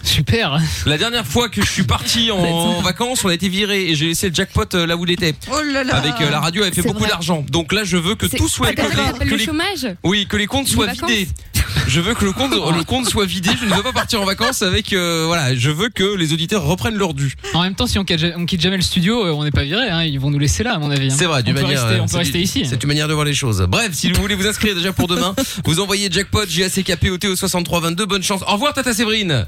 Super. 0.04 0.60
La 0.86 0.98
dernière 0.98 1.26
fois 1.26 1.50
que 1.50 1.62
je 1.62 1.70
suis 1.70 1.84
parti 1.84 2.32
en, 2.32 2.38
en 2.40 2.82
vacances, 2.82 3.24
on 3.26 3.30
a 3.30 3.34
été 3.34 3.50
viré 3.50 3.90
et 3.90 3.96
j'ai 3.96 4.08
laissé 4.08 4.30
le 4.30 4.36
jackpot 4.36 4.64
euh, 4.74 4.86
là 4.86 4.96
où 4.96 5.06
il 5.06 5.12
était. 5.12 5.36
Oh 5.52 5.62
là 5.62 5.84
là. 5.84 5.96
Avec 5.96 6.14
euh, 6.22 6.30
la 6.30 6.40
radio, 6.40 6.64
elle 6.64 6.74
fait 6.74 6.82
C'est 6.82 6.88
beaucoup 6.88 7.02
vrai. 7.02 7.10
d'argent. 7.10 7.46
Donc 7.50 7.74
là, 7.74 7.84
je 7.84 7.98
veux 7.98 8.16
que 8.16 8.28
C'est- 8.28 8.38
tout 8.38 8.48
soit 8.48 8.70
Ah, 8.70 8.74
que 8.76 8.82
les- 8.82 8.96
s'appelle 8.96 9.28
que 9.28 9.34
le 9.34 9.38
les- 9.40 9.46
chômage? 9.46 9.88
Oui, 10.04 10.26
que 10.28 10.38
les 10.38 10.48
comptes 10.48 10.68
soient 10.68 10.88
vacances 10.88 11.10
vidés. 11.10 11.28
Je 11.88 12.00
veux 12.02 12.14
que 12.14 12.26
le 12.26 12.32
compte, 12.32 12.52
le 12.52 12.84
compte 12.84 13.08
soit 13.08 13.26
vidé. 13.26 13.50
Je 13.60 13.66
ne 13.66 13.74
veux 13.74 13.84
pas 13.84 13.92
partir 13.94 14.22
en 14.22 14.26
vacances 14.26 14.62
avec. 14.62 14.94
euh, 14.94 15.24
voilà, 15.28 15.56
je 15.56 15.70
veux 15.70 15.90
que 15.90 16.16
les 16.16 16.34
auditeurs 16.34 16.64
reprennent 16.64 16.96
leur 16.98 17.14
dû. 17.14 17.34
En 17.54 17.62
même 17.62 17.76
temps, 17.76 17.88
si 17.88 18.00
on 18.00 18.04
quitte, 18.04 18.26
on 18.38 18.46
quitte 18.46 18.62
jamais 18.62 18.78
le 18.78 18.82
studio, 18.84 19.26
euh, 19.26 19.32
on 19.32 19.44
n'est 19.44 19.52
pas 19.52 19.64
viré. 19.64 19.90
Hein, 19.90 20.04
ils 20.04 20.20
vont 20.20 20.32
nous 20.32 20.40
laisser 20.40 20.64
là, 20.64 20.76
à 20.76 20.78
mon 20.80 20.90
avis. 20.92 21.12
hein. 21.12 21.16
C'est 21.18 21.26
vrai, 21.26 21.40
on 21.42 21.44
d'une 21.44 21.56
peut 21.56 21.62
manière. 21.62 21.82
Rester, 21.86 22.00
on 22.00 22.04
euh, 22.04 22.06
peut 22.06 22.12
c'est 22.12 22.18
rester 22.20 22.38
du- 22.40 22.44
ici. 22.44 22.66
C'est 22.70 22.82
une 22.84 22.88
manière 22.88 23.08
de 23.08 23.14
voir 23.14 23.26
les 23.26 23.34
choses. 23.34 23.66
Bref, 23.70 23.90
si 23.94 24.12
vous 24.12 24.22
voulez 24.22 24.36
vous 24.36 24.48
inscrire 24.48 24.76
déjà 24.76 24.94
pour 24.94 25.08
demain, 25.08 25.36
vous 25.66 25.80
envoyez 25.80 26.10
jackpot 26.12 26.46
JACKPOT 26.48 27.28
au 27.28 27.36
6322. 27.36 28.06
Bonne 28.06 28.24
chance. 28.24 28.42
Au 28.48 28.54
revoir, 28.54 28.74
Tata 28.74 28.94
Séverine. 28.94 29.46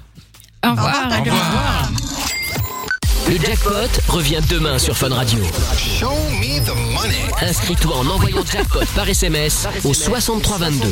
Au 0.65 0.71
revoir. 0.71 1.07
Au 1.11 1.19
revoir. 1.23 1.91
Le 3.27 3.37
jackpot 3.37 3.71
revient 4.09 4.39
demain 4.49 4.77
sur 4.77 4.95
Fun 4.95 5.09
Radio. 5.09 5.39
Inscris-toi 7.41 7.95
en 7.97 8.05
envoyant 8.07 8.45
jackpot 8.45 8.85
par 8.95 9.09
SMS 9.09 9.67
au 9.83 9.93
6322. 9.95 10.87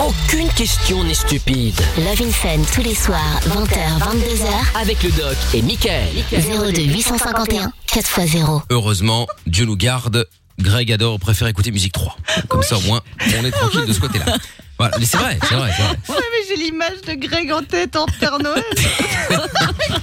Aucune 0.00 0.48
question 0.48 1.04
n'est 1.04 1.14
stupide. 1.14 1.80
Love 1.98 2.22
in 2.22 2.30
Fun 2.30 2.62
tous 2.74 2.82
les 2.82 2.94
soirs, 2.96 3.40
20h, 3.46 4.00
22h, 4.00 4.80
Avec 4.80 5.02
le 5.04 5.10
doc 5.10 5.36
et 5.54 5.62
Michael. 5.62 6.08
02 6.32 6.82
851 6.82 7.70
4x0. 7.86 8.62
Heureusement, 8.70 9.28
Dieu 9.46 9.66
nous 9.66 9.76
garde. 9.76 10.26
Greg 10.58 10.90
adore, 10.92 11.20
préfère 11.20 11.46
écouter 11.46 11.70
musique 11.70 11.92
3. 11.92 12.16
Comme 12.48 12.62
ça, 12.62 12.76
au 12.76 12.80
moins, 12.82 13.02
on 13.38 13.44
est 13.44 13.50
tranquille 13.52 13.86
de 13.86 13.92
ce 13.92 14.00
côté-là. 14.00 14.36
Voilà, 14.78 14.98
mais 14.98 15.06
c'est 15.06 15.16
vrai, 15.18 15.38
c'est 15.48 15.54
vrai, 15.54 15.70
c'est 15.76 15.82
vrai. 15.82 15.96
Ouais, 16.08 16.24
mais 16.32 16.46
j'ai 16.48 16.62
l'image 16.64 17.00
de 17.06 17.14
Greg 17.14 17.52
en 17.52 17.62
tête 17.62 17.94
en 17.96 18.06
Père 18.06 18.38
Noël. 18.38 18.62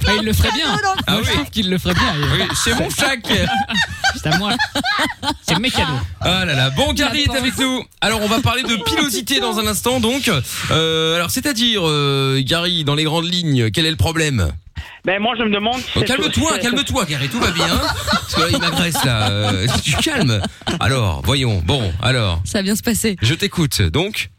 Ah, 0.04 0.12
il 0.18 0.24
le 0.24 0.32
ferait 0.32 0.50
bien. 0.52 0.66
Ah 1.06 1.12
Moi, 1.12 1.22
je 1.22 1.28
oui. 1.28 1.34
trouve 1.36 1.50
qu'il 1.50 1.70
le 1.70 1.78
ferait 1.78 1.94
bien. 1.94 2.12
Oui, 2.34 2.42
c'est 2.64 2.74
mon 2.74 2.90
chac. 2.90 3.20
C'est 4.20 4.26
à 4.26 4.36
moi. 4.38 4.52
C'est 5.46 5.58
mes 5.58 5.70
cadeaux. 5.70 5.92
Ah 6.20 6.44
là 6.44 6.54
là, 6.54 6.70
bon 6.70 6.92
Gary 6.92 7.22
est 7.22 7.34
avec 7.36 7.56
nous. 7.56 7.84
Alors 8.00 8.20
on 8.22 8.26
va 8.26 8.40
parler 8.40 8.62
de 8.62 8.76
pilosité 8.84 9.40
dans 9.40 9.58
un 9.58 9.66
instant 9.66 10.00
donc. 10.00 10.30
Euh, 10.70 11.14
alors 11.16 11.30
c'est-à-dire 11.30 11.82
euh, 11.84 12.42
Gary 12.44 12.84
dans 12.84 12.94
les 12.96 13.04
grandes 13.04 13.32
lignes, 13.32 13.70
quel 13.70 13.86
est 13.86 13.90
le 13.90 13.96
problème? 13.96 14.50
Ben 15.04 15.20
moi 15.20 15.34
je 15.38 15.44
me 15.44 15.50
demande. 15.50 15.80
si 15.80 15.86
Oh, 15.96 16.02
Calme-toi, 16.02 16.58
calme-toi 16.58 17.04
Gary, 17.06 17.28
tout 17.28 17.40
va 17.40 17.50
bien. 17.52 17.68
Parce 18.10 18.34
que 18.34 18.40
là 18.40 18.46
il 18.50 18.58
m'agresse 18.58 19.04
là. 19.04 19.30
Euh, 19.30 19.66
tu 19.84 19.92
calmes. 19.96 20.42
Alors 20.80 21.22
voyons. 21.24 21.62
Bon 21.64 21.92
alors, 22.02 22.40
Ça 22.44 22.58
va 22.58 22.62
bien 22.62 22.76
se 22.76 22.82
passer. 22.82 23.16
je 23.22 23.34
t'écoute. 23.34 23.80
Donc 23.82 24.30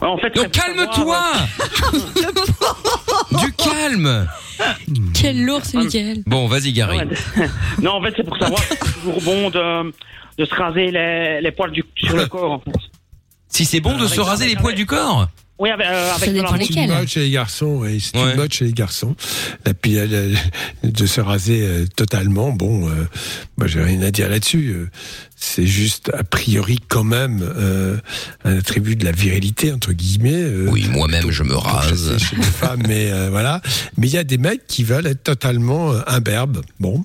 en 0.00 0.16
fait, 0.18 0.30
Donc 0.34 0.50
calme-toi 0.50 1.22
Du 3.40 3.52
calme 3.52 4.26
Quel 5.14 5.44
lourd, 5.44 5.60
c'est 5.64 5.76
Michael. 5.78 6.22
Bon, 6.26 6.46
vas-y, 6.46 6.72
Gary. 6.72 6.98
non, 7.82 7.92
en 7.92 8.02
fait, 8.02 8.14
c'est 8.16 8.22
pour 8.24 8.36
savoir 8.38 8.60
si 8.60 8.68
c'est 8.70 8.94
toujours 9.00 9.20
bon 9.22 9.50
de, 9.50 9.92
de 10.38 10.44
se 10.44 10.54
raser 10.54 10.90
les, 10.90 11.40
les 11.40 11.50
poils 11.52 11.72
du, 11.72 11.84
sur 11.96 12.16
le 12.16 12.26
corps. 12.26 12.52
En 12.52 12.58
fait. 12.60 12.70
Si 13.48 13.64
c'est 13.64 13.80
bon 13.80 13.96
de 13.96 14.06
se 14.06 14.20
raser 14.20 14.46
les 14.46 14.56
poils 14.56 14.74
du 14.74 14.86
corps 14.86 15.28
Oui, 15.58 15.70
avec, 15.70 15.86
euh, 15.86 16.12
avec 16.14 16.32
de 16.34 16.40
la 16.42 16.48
C'est 16.58 16.74
une 16.84 16.88
mode 16.92 17.08
chez 17.08 17.20
les 17.20 17.30
garçons, 17.30 17.78
oui. 17.82 18.00
C'est 18.00 18.18
une 18.20 18.36
mode 18.36 18.52
chez 18.52 18.64
les 18.66 18.72
garçons. 18.72 19.14
La, 19.64 19.74
pi- 19.74 19.94
la- 19.94 20.06
la- 20.06 20.38
de 20.90 21.06
se 21.06 21.20
raser 21.20 21.62
euh, 21.62 21.86
totalement, 21.96 22.50
bon, 22.50 22.88
euh, 22.88 23.06
moi 23.56 23.66
j'ai 23.66 23.82
rien 23.82 24.02
à 24.02 24.10
dire 24.10 24.28
là-dessus. 24.28 24.70
euh, 24.74 24.90
c'est 25.46 25.66
juste 25.66 26.10
a 26.14 26.24
priori 26.24 26.78
quand 26.88 27.04
même 27.04 27.40
euh, 27.42 27.96
un 28.44 28.56
attribut 28.58 28.96
de 28.96 29.04
la 29.04 29.12
virilité 29.12 29.72
entre 29.72 29.92
guillemets. 29.92 30.44
oui, 30.68 30.86
moi-même 30.90 31.30
je 31.30 31.42
me 31.42 31.54
rase. 31.54 32.16
Chez 32.18 32.36
les 32.36 32.42
femmes, 32.42 32.82
mais 32.88 33.12
euh, 33.12 33.28
voilà. 33.30 33.60
Mais 33.98 34.08
il 34.08 34.12
y 34.14 34.18
a 34.18 34.24
des 34.24 34.38
mecs 34.38 34.66
qui 34.66 34.84
veulent 34.84 35.06
être 35.06 35.22
totalement 35.22 35.92
euh, 35.92 36.00
imberbes, 36.06 36.62
bon, 36.80 37.04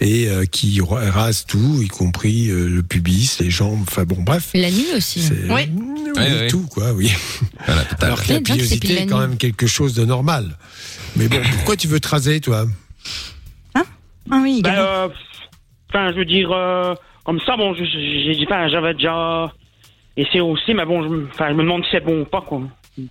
et 0.00 0.28
euh, 0.28 0.44
qui 0.44 0.80
ra- 0.80 1.10
rasent 1.10 1.46
tout, 1.46 1.80
y 1.82 1.88
compris 1.88 2.48
euh, 2.50 2.68
le 2.68 2.82
pubis, 2.82 3.38
les 3.40 3.50
jambes. 3.50 3.80
Enfin 3.88 4.04
bon, 4.04 4.22
bref. 4.22 4.50
La 4.54 4.70
nuit 4.70 4.86
aussi. 4.94 5.22
Oui. 5.48 5.62
Oui, 6.16 6.48
tout 6.48 6.66
quoi, 6.66 6.92
oui. 6.92 7.12
Alors 8.00 8.22
que 8.24 8.32
la 8.34 8.40
pilosité 8.40 9.02
est 9.02 9.06
quand 9.06 9.18
même 9.20 9.36
quelque 9.36 9.66
chose 9.66 9.94
de 9.94 10.04
normal. 10.04 10.56
Mais 11.16 11.28
bon, 11.28 11.40
pourquoi 11.56 11.76
tu 11.76 11.88
veux 11.88 12.00
te 12.00 12.08
raser, 12.08 12.40
toi? 12.40 12.66
Ah 14.30 14.40
oui, 14.42 14.62
euh, 14.66 15.08
Enfin, 15.90 16.12
je 16.12 16.18
veux 16.18 16.24
dire, 16.26 16.50
euh, 16.52 16.94
comme 17.28 17.40
ça, 17.44 17.58
bon, 17.58 17.74
j'ai 17.74 18.34
dit, 18.34 18.44
enfin, 18.46 18.68
j'avais 18.68 18.94
déjà 18.94 19.52
essayé 20.16 20.40
aussi, 20.40 20.72
mais 20.72 20.86
bon, 20.86 21.02
je, 21.02 21.08
je 21.08 21.52
me 21.52 21.62
demande 21.62 21.84
si 21.84 21.90
c'est 21.92 22.02
bon 22.02 22.22
ou 22.22 22.24
pas, 22.24 22.40
quoi. 22.40 22.62
Et 22.96 23.04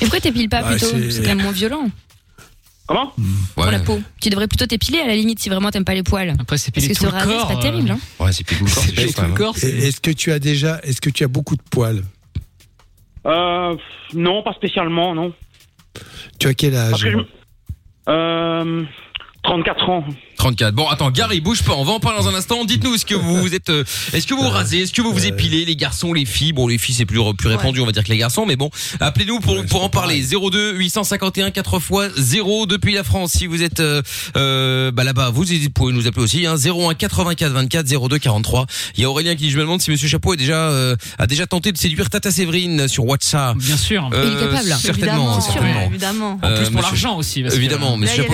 pourquoi 0.00 0.18
t'épiles 0.18 0.48
pas 0.48 0.64
plutôt 0.64 0.86
c'est- 0.86 1.08
C'est 1.12 1.22
quand 1.22 1.28
même 1.36 1.42
moins 1.42 1.52
violent 1.52 1.88
Comment 2.88 3.12
pour 3.54 3.66
la 3.66 3.78
peau. 3.78 4.00
Tu 4.20 4.28
devrais 4.28 4.48
plutôt 4.48 4.66
t'épiler 4.66 4.98
à 4.98 5.06
la 5.06 5.14
limite 5.14 5.38
si 5.38 5.48
vraiment 5.50 5.70
t'aimes 5.70 5.84
pas 5.84 5.94
les 5.94 6.02
poils. 6.02 6.34
Après, 6.36 6.58
c'est 6.58 6.74
Parce 6.74 6.88
que 6.88 6.94
se 6.94 7.06
raser, 7.06 7.32
c'est 7.48 7.54
pas 7.54 7.60
terrible. 7.62 7.92
Hein. 7.92 7.98
Ouais, 8.18 8.32
c'est 8.32 8.44
plus 8.44 8.56
tout 8.56 8.64
le 9.22 9.34
corps, 9.34 9.54
Est-ce 9.62 10.00
que 10.00 10.10
tu 10.10 10.32
as 10.32 10.40
déjà, 10.40 10.80
est-ce 10.82 11.00
que 11.00 11.10
tu 11.10 11.22
as 11.22 11.28
beaucoup 11.28 11.54
de 11.54 11.62
poils 11.70 12.02
Euh, 13.24 13.76
non, 14.14 14.42
pas 14.42 14.52
spécialement, 14.54 15.14
non. 15.14 15.32
Tu 16.40 16.48
as 16.48 16.54
quel 16.54 16.74
âge 16.74 16.90
Parce 16.90 17.04
que 17.04 17.10
je- 17.10 17.18
euh, 18.08 18.82
34 19.44 19.88
ans. 19.90 20.04
34. 20.36 20.74
Bon, 20.74 20.86
attends, 20.88 21.10
Gary, 21.10 21.40
bouge 21.40 21.62
pas. 21.62 21.74
On 21.74 21.84
va 21.84 21.92
en 21.92 22.00
parler 22.00 22.18
dans 22.18 22.28
un 22.28 22.34
instant. 22.34 22.64
Dites-nous, 22.64 22.94
est-ce 22.94 23.06
que 23.06 23.14
vous 23.14 23.40
vous 23.40 23.54
êtes, 23.54 23.70
euh, 23.70 23.84
est-ce 24.12 24.26
que 24.26 24.34
vous 24.34 24.42
vous 24.42 24.48
rasez, 24.48 24.80
est-ce 24.82 24.92
que 24.92 25.02
vous 25.02 25.12
vous 25.12 25.26
épilez, 25.26 25.64
les 25.64 25.76
garçons, 25.76 26.12
les 26.12 26.24
filles? 26.24 26.52
Bon, 26.52 26.66
les 26.66 26.78
filles 26.78 26.94
c'est 26.94 27.06
plus 27.06 27.18
plus 27.36 27.48
répandu, 27.48 27.80
on 27.80 27.86
va 27.86 27.92
dire 27.92 28.04
que 28.04 28.08
les 28.10 28.18
garçons, 28.18 28.44
mais 28.46 28.56
bon, 28.56 28.70
appelez-nous 29.00 29.40
pour 29.40 29.64
pour 29.66 29.82
en 29.84 29.88
parler. 29.88 30.22
02 30.22 30.72
851 30.74 31.50
4 31.50 31.76
x 31.76 32.12
0 32.16 32.66
depuis 32.66 32.94
la 32.94 33.04
France. 33.04 33.32
Si 33.32 33.46
vous 33.46 33.62
êtes 33.62 33.80
euh, 33.80 34.02
euh, 34.36 34.90
bah 34.90 35.04
là-bas, 35.04 35.30
vous 35.30 35.44
vous 35.44 35.70
pouvez 35.70 35.92
nous 35.92 36.06
appeler 36.06 36.22
aussi. 36.24 36.46
Hein, 36.46 36.56
01 36.56 36.94
84 36.94 37.52
24 37.52 38.08
02 38.08 38.18
43. 38.18 38.66
Il 38.96 39.02
y 39.02 39.04
a 39.04 39.10
Aurélien 39.10 39.34
qui 39.36 39.44
dit, 39.44 39.50
je 39.50 39.56
me 39.56 39.62
demande 39.62 39.80
si 39.80 39.90
Monsieur 39.90 40.08
Chapeau 40.08 40.34
est 40.34 40.36
déjà 40.36 40.68
euh, 40.68 40.96
a 41.18 41.26
déjà 41.26 41.46
tenté 41.46 41.72
de 41.72 41.78
séduire 41.78 42.10
Tata 42.10 42.30
Séverine 42.30 42.88
sur 42.88 43.04
WhatsApp. 43.06 43.56
Bien 43.56 43.76
sûr. 43.76 44.08
Euh, 44.12 44.24
Il 44.26 44.32
est 44.32 44.40
capable. 44.50 44.68
Certainement, 44.80 45.38
Évidemment, 45.38 45.40
certainement. 45.40 45.86
évidemment. 45.86 46.32
En 46.34 46.38
plus, 46.38 46.46
Euh, 46.48 46.54
pour 46.56 46.64
monsieur- 46.64 46.80
l'argent 46.82 47.16
aussi. 47.18 47.42
parce 47.42 47.54
que- 47.54 47.58
Évidemment, 47.58 47.98
y 48.00 48.04
a 48.04 48.06
Chapeau 48.08 48.32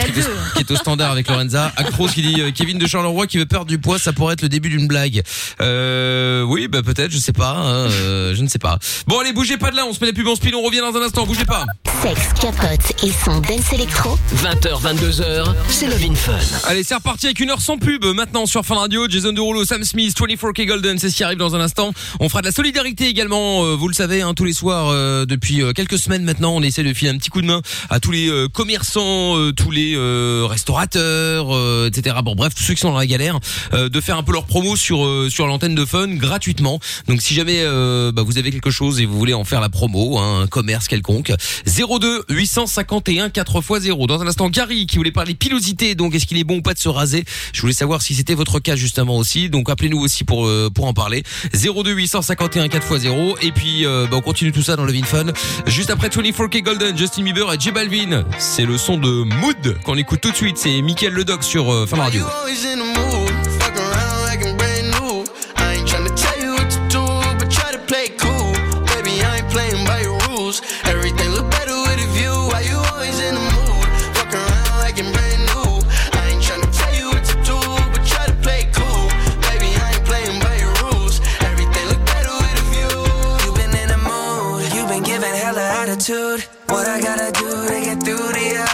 qui 0.55 0.61
est 0.61 0.70
au 0.70 0.76
standard 0.76 1.12
avec 1.12 1.28
Lorenza. 1.28 1.72
Actros 1.91 2.07
qui 2.09 2.22
dit 2.22 2.41
euh, 2.41 2.53
Kevin 2.53 2.78
de 2.78 2.86
Charleroi 2.86 3.26
qui 3.26 3.38
veut 3.38 3.47
perdre 3.47 3.66
du 3.66 3.78
poids, 3.78 3.99
ça 3.99 4.12
pourrait 4.12 4.34
être 4.34 4.43
le 4.43 4.49
début 4.49 4.68
d'une 4.68 4.86
blague. 4.86 5.22
Euh, 5.61 6.43
oui, 6.43 6.68
bah 6.68 6.82
peut-être, 6.82 7.11
je 7.11 7.18
sais 7.18 7.32
pas, 7.32 7.51
hein, 7.51 7.91
euh, 7.91 8.34
je 8.34 8.43
ne 8.43 8.49
sais 8.49 8.61
pas. 8.61 8.78
Bon 9.09 9.18
allez, 9.18 9.32
bougez 9.32 9.57
pas 9.57 9.72
de 9.72 9.76
là, 9.76 9.84
on 9.88 9.93
se 9.93 9.99
met 10.01 10.07
la 10.07 10.12
pub 10.12 10.28
en 10.28 10.36
speed, 10.36 10.55
on 10.55 10.62
revient 10.62 10.78
dans 10.78 10.97
un 10.97 11.03
instant, 11.03 11.26
bougez 11.26 11.45
pas. 11.45 11.64
Sexe, 12.03 12.28
capote 12.41 13.05
et 13.05 13.11
son 13.24 13.41
dance 13.41 13.72
électro. 13.72 14.16
20h, 14.36 14.80
22h, 14.80 15.55
c'est 15.68 15.86
Love 15.88 16.05
in 16.11 16.14
Fun. 16.14 16.38
Allez, 16.68 16.84
c'est 16.84 16.95
reparti 16.95 17.26
avec 17.26 17.41
une 17.41 17.51
heure 17.51 17.61
sans 17.61 17.76
pub. 17.76 18.05
Maintenant 18.05 18.47
sur 18.47 18.64
Fun 18.64 18.76
Radio, 18.76 19.09
Jason 19.09 19.32
Derulo, 19.32 19.64
Sam 19.64 19.82
Smith, 19.84 20.16
24K 20.16 20.66
Golden, 20.66 20.99
c'est 20.99 21.11
ce 21.11 21.16
qui 21.16 21.24
arrive 21.24 21.38
dans 21.38 21.57
un 21.57 21.61
instant. 21.61 21.93
On 22.20 22.28
fera 22.28 22.41
de 22.41 22.47
la 22.47 22.53
solidarité 22.53 23.09
également, 23.09 23.64
euh, 23.64 23.74
vous 23.74 23.88
le 23.88 23.95
savez, 23.95 24.22
hein, 24.22 24.34
tous 24.34 24.45
les 24.45 24.53
soirs 24.53 24.88
euh, 24.91 25.26
depuis 25.26 25.62
euh, 25.62 25.72
quelques 25.72 25.99
semaines 25.99 26.22
maintenant. 26.24 26.55
On 26.55 26.62
essaie 26.62 26.84
de 26.84 26.95
filer 26.95 27.11
un 27.11 27.18
petit 27.18 27.30
coup 27.30 27.43
de 27.43 27.47
main 27.47 27.61
à 27.91 28.01
tous 28.01 28.12
les 28.12 28.30
euh, 28.30 28.49
commerçants, 28.49 29.36
euh, 29.36 29.53
tous 29.53 29.70
les 29.70 29.95
euh, 29.97 30.47
restaurateurs, 30.49 31.55
euh, 31.55 31.80
etc. 31.87 32.16
Bon 32.24 32.35
bref, 32.35 32.55
tous 32.55 32.62
ceux 32.62 32.74
qui 32.74 32.81
sont 32.81 32.91
dans 32.91 32.99
la 32.99 33.07
galère, 33.07 33.39
euh, 33.72 33.89
de 33.89 34.01
faire 34.01 34.16
un 34.16 34.22
peu 34.22 34.33
leur 34.33 34.47
promo 34.47 34.76
sur 34.76 35.05
euh, 35.05 35.28
sur 35.31 35.47
l'antenne 35.47 35.74
de 35.74 35.85
Fun 35.85 36.09
gratuitement. 36.09 36.78
Donc 37.09 37.20
si 37.22 37.35
jamais 37.35 37.61
euh, 37.61 38.12
bah, 38.12 38.22
vous 38.22 38.39
avez 38.39 38.51
quelque 38.51 38.70
chose 38.70 39.01
et 39.01 39.07
vous 39.07 39.18
voulez 39.18 39.35
en 39.35 39.45
faire 39.45 39.61
la 39.61 39.68
promo, 39.68 40.18
hein, 40.18 40.43
un 40.43 40.47
commerce 40.47 40.89
quelconque, 40.89 41.33
02 41.66 42.24
851 42.28 43.31
4 43.31 43.57
x 43.59 43.83
0. 43.83 44.07
Dans 44.07 44.20
un 44.20 44.26
instant, 44.26 44.49
Gary 44.49 44.87
qui 44.87 44.97
voulait 44.97 45.11
parler 45.11 45.35
pilosité. 45.35 45.95
Donc 45.95 46.14
est-ce 46.14 46.26
qu'il 46.26 46.39
est 46.39 46.45
bon 46.45 46.59
ou 46.59 46.62
pas 46.62 46.74
de 46.74 46.78
se 46.78 46.89
raser? 46.89 47.24
Je 47.53 47.61
voulais 47.61 47.72
savoir 47.72 48.03
si 48.03 48.14
c'était 48.14 48.35
votre 48.35 48.61
cas 48.61 48.76
justement 48.76 49.16
aussi. 49.16 49.49
Donc 49.49 49.70
appelez-nous 49.70 49.99
aussi 49.99 50.24
pour 50.24 50.47
euh, 50.47 50.70
pour 50.72 50.87
en 50.87 50.93
parler. 50.93 51.22
02 51.55 51.93
851 51.93 52.68
4 52.68 52.93
x 52.93 53.03
0. 53.03 53.37
Et 53.43 53.53
puis 53.53 53.87
euh, 53.87 54.07
bah, 54.11 54.16
on 54.18 54.20
continue 54.20 54.53
tout 54.53 54.62
ça 54.62 54.76
dans 54.76 54.85
le 54.85 54.93
Vin 54.93 55.05
Fun. 55.05 55.26
Juste 55.66 55.91
après 55.91 56.09
24K 56.09 56.62
Golden, 56.62 56.97
Justin 56.97 57.22
Bieber 57.22 57.53
et 57.53 57.59
J 57.59 57.70
Balvin. 57.70 58.24
C'est 58.39 58.66
le 58.66 58.78
son 58.78 58.97
de 58.99 59.09
Mood 59.09 59.78
qu'on 59.85 59.97
écoute 59.97 60.20
tout 60.20 60.31
de 60.31 60.37
suite. 60.37 60.57
C'est 60.59 60.81
Mickaël 60.83 61.12
Ledoc 61.12 61.43
sur 61.43 61.70
euh, 61.73 61.87
Fun 61.87 61.97
Radio. 61.99 62.25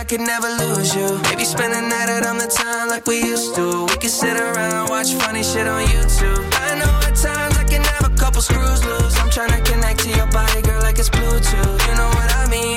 Could 0.07 0.21
never 0.21 0.49
lose 0.49 0.95
you. 0.95 1.19
Maybe 1.25 1.45
spend 1.45 1.75
the 1.75 1.81
night 1.81 2.09
out 2.09 2.25
on 2.27 2.39
the 2.39 2.47
town 2.47 2.89
like 2.89 3.07
we 3.07 3.19
used 3.19 3.57
to. 3.57 3.87
We 3.87 3.97
could 3.97 4.11
sit 4.11 4.39
around, 4.39 4.89
watch 4.89 5.13
funny 5.15 5.43
shit 5.43 5.67
on 5.67 5.85
YouTube. 5.87 6.49
I 6.53 6.79
know 6.79 6.95
at 7.09 7.17
times 7.17 7.57
I 7.57 7.65
can 7.65 7.83
have 7.83 8.13
a 8.13 8.15
couple 8.15 8.41
screws 8.41 8.85
loose. 8.85 9.19
I'm 9.19 9.31
trying 9.31 9.51
to 9.51 9.61
connect 9.71 10.01
to 10.01 10.11
your 10.11 10.29
body, 10.29 10.63
girl, 10.63 10.81
like 10.83 10.99
it's 10.99 11.11
Bluetooth. 11.11 11.89
You 11.89 11.95
know 11.97 12.09
what 12.09 12.31
I 12.37 12.47
mean? 12.49 12.76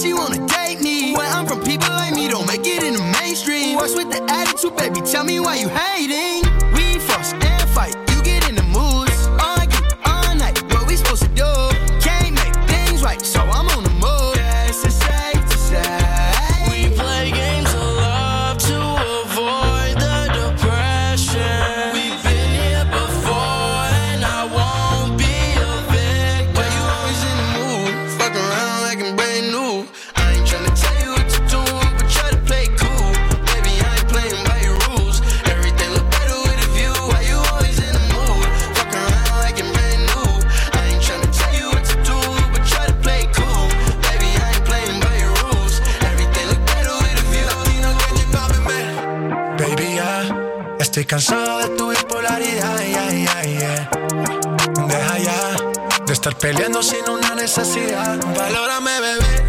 She 0.00 0.14
wanna 0.14 0.46
date 0.46 0.80
me. 0.80 1.14
When 1.14 1.26
I'm 1.26 1.46
from 1.46 1.62
people 1.62 1.88
like 1.88 2.14
me, 2.14 2.28
don't 2.28 2.46
make 2.46 2.66
it 2.66 2.82
in 2.82 2.94
the 2.94 3.18
mainstream. 3.20 3.76
What's 3.76 3.94
with 3.94 4.10
the 4.10 4.22
attitude, 4.30 4.76
baby? 4.76 5.00
Tell 5.02 5.24
me 5.24 5.40
why 5.40 5.56
you 5.56 5.68
hating. 5.68 5.89
Estoy 51.00 51.08
cansado 51.08 51.58
de 51.60 51.68
tu 51.78 51.88
bipolaridad, 51.88 52.78
yeah, 52.80 53.10
yeah, 53.10 53.42
yeah. 53.42 53.90
Deja 54.86 55.18
ya 55.18 55.56
de 56.04 56.12
estar 56.12 56.36
peleando 56.36 56.82
sin 56.82 57.08
una 57.08 57.34
necesidad. 57.34 58.20
Valórame, 58.36 59.00
bebé, 59.00 59.39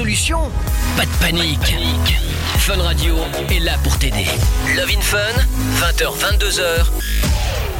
T'as 0.00 0.06
pas 0.06 0.12
de 0.12 0.16
solution 0.16 0.50
Pas 0.96 1.04
de 1.04 1.10
panique. 1.20 1.76
Fun 2.58 2.82
Radio 2.82 3.18
est 3.50 3.58
là 3.58 3.72
pour 3.84 3.98
t'aider. 3.98 4.24
Love 4.74 4.90
in 4.96 5.00
Fun, 5.02 5.18
20h, 5.78 6.38
22h, 6.38 6.86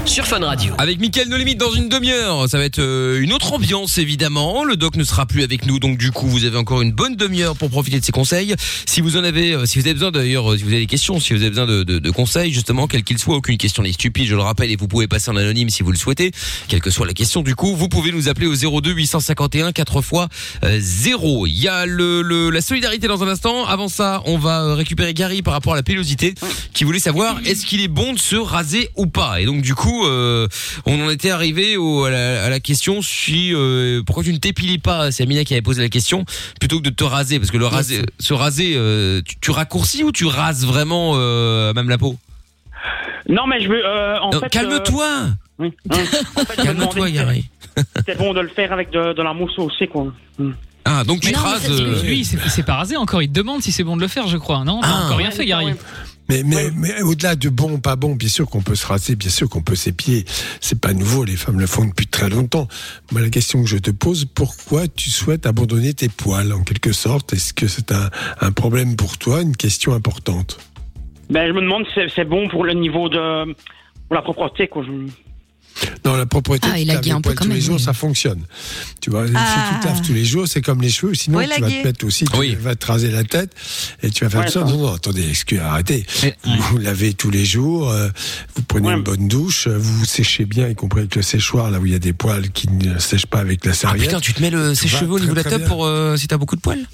sur 0.07 0.27
Fun 0.27 0.41
Radio. 0.41 0.75
Avec 0.79 0.99
Mickaël 0.99 1.29
No 1.29 1.37
Limite 1.37 1.59
dans 1.59 1.71
une 1.73 1.89
demi-heure, 1.89 2.49
ça 2.49 2.59
va 2.59 2.65
être 2.65 2.81
euh, 2.81 3.21
une 3.21 3.33
autre 3.33 3.53
ambiance 3.53 3.97
évidemment. 3.99 4.65
Le 4.65 4.77
doc 4.77 4.97
ne 4.97 5.05
sera 5.05 5.25
plus 5.25 5.45
avec 5.45 5.67
nous, 5.67 5.79
donc 5.79 5.99
du 5.99 6.11
coup 6.11 6.27
vous 6.27 6.45
avez 6.45 6.57
encore 6.57 6.83
une 6.83 6.91
bonne 6.91 7.15
demi-heure 7.15 7.55
pour 7.55 7.71
profiter 7.71 8.01
de 8.01 8.05
ses 8.05 8.11
conseils. 8.11 8.55
Si 8.87 9.01
vous 9.01 9.17
en 9.17 9.23
avez, 9.23 9.53
euh, 9.53 9.67
si 9.67 9.79
vous 9.79 9.85
avez 9.87 9.95
besoin 9.95 10.11
d'ailleurs, 10.11 10.51
euh, 10.53 10.57
si 10.57 10.65
vous 10.65 10.71
avez 10.71 10.81
des 10.81 10.87
questions, 10.87 11.21
si 11.21 11.33
vous 11.33 11.41
avez 11.43 11.51
besoin 11.51 11.67
de, 11.67 12.11
conseils 12.11 12.53
justement, 12.53 12.89
quels 12.89 13.05
qu'ils 13.05 13.19
soient, 13.19 13.37
aucune 13.37 13.57
question 13.57 13.83
n'est 13.85 13.93
stupide, 13.93 14.27
je 14.27 14.35
le 14.35 14.43
rappelle, 14.43 14.71
et 14.71 14.77
vous 14.77 14.89
pouvez 14.89 15.07
passer 15.07 15.31
en 15.31 15.37
anonyme 15.37 15.71
si 15.71 15.83
vous 15.85 15.93
le 15.93 15.99
souhaitez, 15.99 16.33
quelle 16.67 16.81
que 16.81 16.91
soit 16.91 17.07
la 17.07 17.13
question. 17.15 17.43
Du 17.43 17.55
coup, 17.55 17.77
vous 17.77 17.89
pouvez 17.89 18.11
nous 18.11 18.29
appeler 18.29 18.47
au 18.49 18.81
02 18.81 18.91
851 18.93 19.71
4 19.73 20.03
fois 20.03 20.29
0. 20.65 21.47
Il 21.47 21.57
y 21.57 21.69
a 21.69 21.87
le, 21.87 22.23
le- 22.23 22.51
la 22.51 22.61
solidarité 22.63 23.07
dans 23.07 23.23
un 23.23 23.29
instant. 23.29 23.65
Avant 23.67 23.89
ça, 23.89 24.23
on 24.27 24.39
va 24.39 24.75
récupérer 24.75 25.15
Gary 25.15 25.43
par 25.43 25.55
rapport 25.55 25.75
à 25.75 25.77
la 25.77 25.83
pilosité, 25.85 26.35
qui 26.75 26.83
voulait 26.85 26.99
savoir 26.99 27.39
est-ce 27.45 27.65
qu'il 27.65 27.81
est 27.81 27.89
bon 27.89 28.13
de 28.13 28.19
se 28.19 28.37
raser 28.37 28.91
ou 28.97 29.07
pas? 29.07 29.41
Et 29.41 29.45
donc 29.45 29.63
du 29.63 29.75
coup, 29.75 29.90
euh, 30.05 30.47
on 30.87 31.01
en 31.05 31.11
était 31.11 31.31
arrivé 31.31 31.77
au, 31.77 32.05
à, 32.05 32.11
la, 32.11 32.45
à 32.45 32.51
la 32.51 32.61
question 32.61 33.03
si 33.03 33.53
euh, 33.55 34.03
pourquoi 34.05 34.25
tu 34.25 34.33
ne 34.33 34.39
t'épilais 34.39 34.79
pas? 34.79 35.11
C'est 35.11 35.23
Amina 35.23 35.45
qui 35.45 35.55
avait 35.55 35.63
posé 35.63 35.83
la 35.83 35.89
question 35.89 36.25
plutôt 36.59 36.79
que 36.79 36.85
de 36.85 36.91
te 36.91 37.05
raser, 37.05 37.39
parce 37.39 37.51
que 37.51 37.57
le 37.59 37.67
raser, 37.67 38.03
se 38.19 38.33
raser, 38.35 38.73
euh, 38.77 39.21
tu, 39.25 39.37
tu 39.41 39.51
raccourcis 39.51 40.05
ou 40.05 40.13
tu 40.13 40.27
rases 40.27 40.65
vraiment 40.67 41.13
euh, 41.17 41.73
même 41.75 41.89
la 41.89 41.99
peau 41.99 42.17
Non, 43.29 43.47
mais 43.47 43.61
je 43.61 43.69
veux. 43.69 43.85
euh, 43.85 44.19
en 44.21 44.31
Non, 44.31 44.41
fait, 44.41 44.49
calme-toi. 44.49 45.07
euh, 45.07 45.29
oui, 45.59 45.73
hein. 45.91 45.97
En 46.37 46.45
fait, 46.45 46.57
Calme-toi, 46.63 47.11
Gary. 47.11 47.45
C'était 47.97 48.15
bon 48.17 48.33
de 48.35 48.41
le 48.41 48.49
faire 48.49 48.73
avec 48.73 48.91
de, 48.91 49.13
de 49.13 49.23
la 49.23 49.33
mousse 49.33 49.59
aussi, 49.59 49.87
quoi. 49.89 50.13
Hmm. 50.39 50.53
Ah, 50.87 51.05
donc 51.05 51.21
tu 51.21 51.31
non, 51.33 51.39
mais 51.45 51.49
rases. 51.51 51.71
euh, 51.71 52.03
Lui, 52.03 52.21
il 52.21 52.25
s'est- 52.25 52.39
il 52.43 52.51
s'est 52.51 52.63
pas 52.63 52.75
rasé 52.77 52.97
encore. 52.97 53.23
Il 53.23 53.29
te 53.29 53.35
demande 53.35 53.63
si 53.63 53.71
c'est 53.71 53.85
bon 53.85 53.97
de 53.97 54.01
le 54.01 54.09
faire, 54.09 54.27
je 54.27 54.39
crois. 54.39 54.65
Non, 54.65 54.81
t'as 54.81 54.89
Ah. 54.91 55.05
encore 55.05 55.19
rien 55.19 55.31
fait, 55.31 55.45
Gary. 55.45 55.75
Mais, 56.31 56.43
mais, 56.45 56.71
mais 56.77 57.03
au-delà 57.03 57.35
de 57.35 57.49
bon, 57.49 57.79
pas 57.81 57.97
bon, 57.97 58.15
bien 58.15 58.29
sûr 58.29 58.47
qu'on 58.49 58.63
peut 58.63 58.77
se 58.77 58.87
raser, 58.87 59.17
bien 59.17 59.31
sûr 59.31 59.49
qu'on 59.49 59.63
peut 59.63 59.75
s'épiler. 59.75 60.25
C'est 60.61 60.81
pas 60.81 60.93
nouveau, 60.93 61.25
les 61.25 61.35
femmes 61.37 61.59
le 61.59 61.67
font 61.67 61.85
depuis 61.85 62.07
très 62.07 62.31
longtemps. 62.31 62.69
Moi, 63.11 63.21
la 63.21 63.31
question 63.31 63.63
que 63.65 63.69
je 63.69 63.79
te 63.79 63.91
pose, 63.91 64.27
pourquoi 64.27 64.87
tu 64.87 65.11
souhaites 65.11 65.45
abandonner 65.47 65.93
tes 65.93 66.09
poils, 66.09 66.53
en 66.53 66.63
quelque 66.63 66.93
sorte? 66.93 67.33
Est-ce 67.33 67.53
que 67.53 67.67
c'est 67.67 67.91
un, 67.91 68.11
un 68.41 68.53
problème 68.53 68.95
pour 68.95 69.19
toi, 69.19 69.43
une 69.43 69.57
question 69.57 69.93
importante? 69.93 70.59
Ben, 71.31 71.49
je 71.49 71.53
me 71.53 71.61
demande 71.63 71.85
si 71.89 71.95
c'est- 71.95 72.09
c'est 72.15 72.25
bon 72.25 72.49
pour 72.49 72.65
le 72.65 72.75
niveau 72.75 73.09
de. 73.09 73.53
pour 74.07 74.15
la 74.17 74.23
propreté, 74.23 74.69
quoi. 74.69 74.85
Je- 74.85 75.13
Non, 76.05 76.17
la 76.17 76.27
propreté, 76.27 76.67
Ah, 76.71 76.75
tu 76.77 76.83
il 76.83 76.91
a 76.91 76.97
dit 76.99 77.11
un 77.13 77.21
peu 77.21 77.35
quand 77.35 77.45
tous 77.45 77.51
les 77.51 77.61
jours, 77.61 77.77
oui. 77.77 77.83
ça 77.83 77.93
fonctionne. 77.93 78.43
Tu 79.01 79.11
vois, 79.11 79.25
Ah. 79.35 79.47
si 79.71 79.75
tu 79.75 79.81
te 79.81 79.87
laves 79.87 80.01
tous 80.07 80.13
les 80.13 80.25
jours, 80.25 80.47
c'est 80.49 80.63
comme 80.63 80.81
les 80.83 80.91
cheveux, 80.91 81.15
sinon 81.15 81.41
tu 81.43 81.61
vas 81.61 81.69
te 81.71 81.85
mettre 81.85 82.05
aussi, 82.07 82.25
tu 82.25 82.57
vas 82.57 82.75
te 82.75 82.87
raser 82.87 83.11
la 83.11 83.25
tête 83.25 83.53
et 84.03 84.11
tu 84.11 84.25
vas 84.25 84.31
faire 84.31 84.41
Ouais, 84.41 84.51
ça. 84.51 84.61
Non, 84.65 84.77
non, 84.79 84.95
attendez, 84.95 85.29
excusez, 85.29 85.61
arrêtez. 85.61 86.07
Vous 86.71 86.79
lavez 86.79 87.15
tous 87.15 87.31
les 87.31 87.45
jours, 87.45 87.91
euh, 87.91 88.09
vous 88.57 88.63
prenez 88.63 88.89
Ouais. 88.89 88.95
une 88.95 89.03
bonne 89.03 89.29
douche, 89.29 89.67
euh, 89.69 89.77
vous 89.79 89.99
vous 90.01 90.05
séchez 90.05 90.45
bien, 90.45 90.69
y 90.69 90.75
compris 90.75 91.01
avec 91.01 91.15
le 91.17 91.23
séchoir, 91.23 91.71
là 91.71 91.79
où 91.79 91.87
il 91.87 91.93
y 91.93 91.95
a 91.95 91.99
des 91.99 92.13
poils 92.13 92.51
qui 92.51 92.69
ne 92.71 92.99
sèchent 92.99 93.27
pas 93.27 93.39
avec 93.41 93.65
la 93.65 93.73
Ah 93.73 93.75
serviette. 93.75 94.09
putain, 94.09 94.21
tu 94.21 94.33
te 94.35 94.41
mets 94.41 94.51
le 94.51 94.75
sèche-cheveux 94.75 95.13
au 95.15 95.19
niveau 95.21 95.33
de 95.33 95.37
la 95.43 95.45
tête 95.45 95.65
pour 95.67 95.85
euh, 95.87 96.17
si 96.17 96.27
t'as 96.29 96.37
beaucoup 96.39 96.57
de 96.57 96.61
poils? 96.61 96.87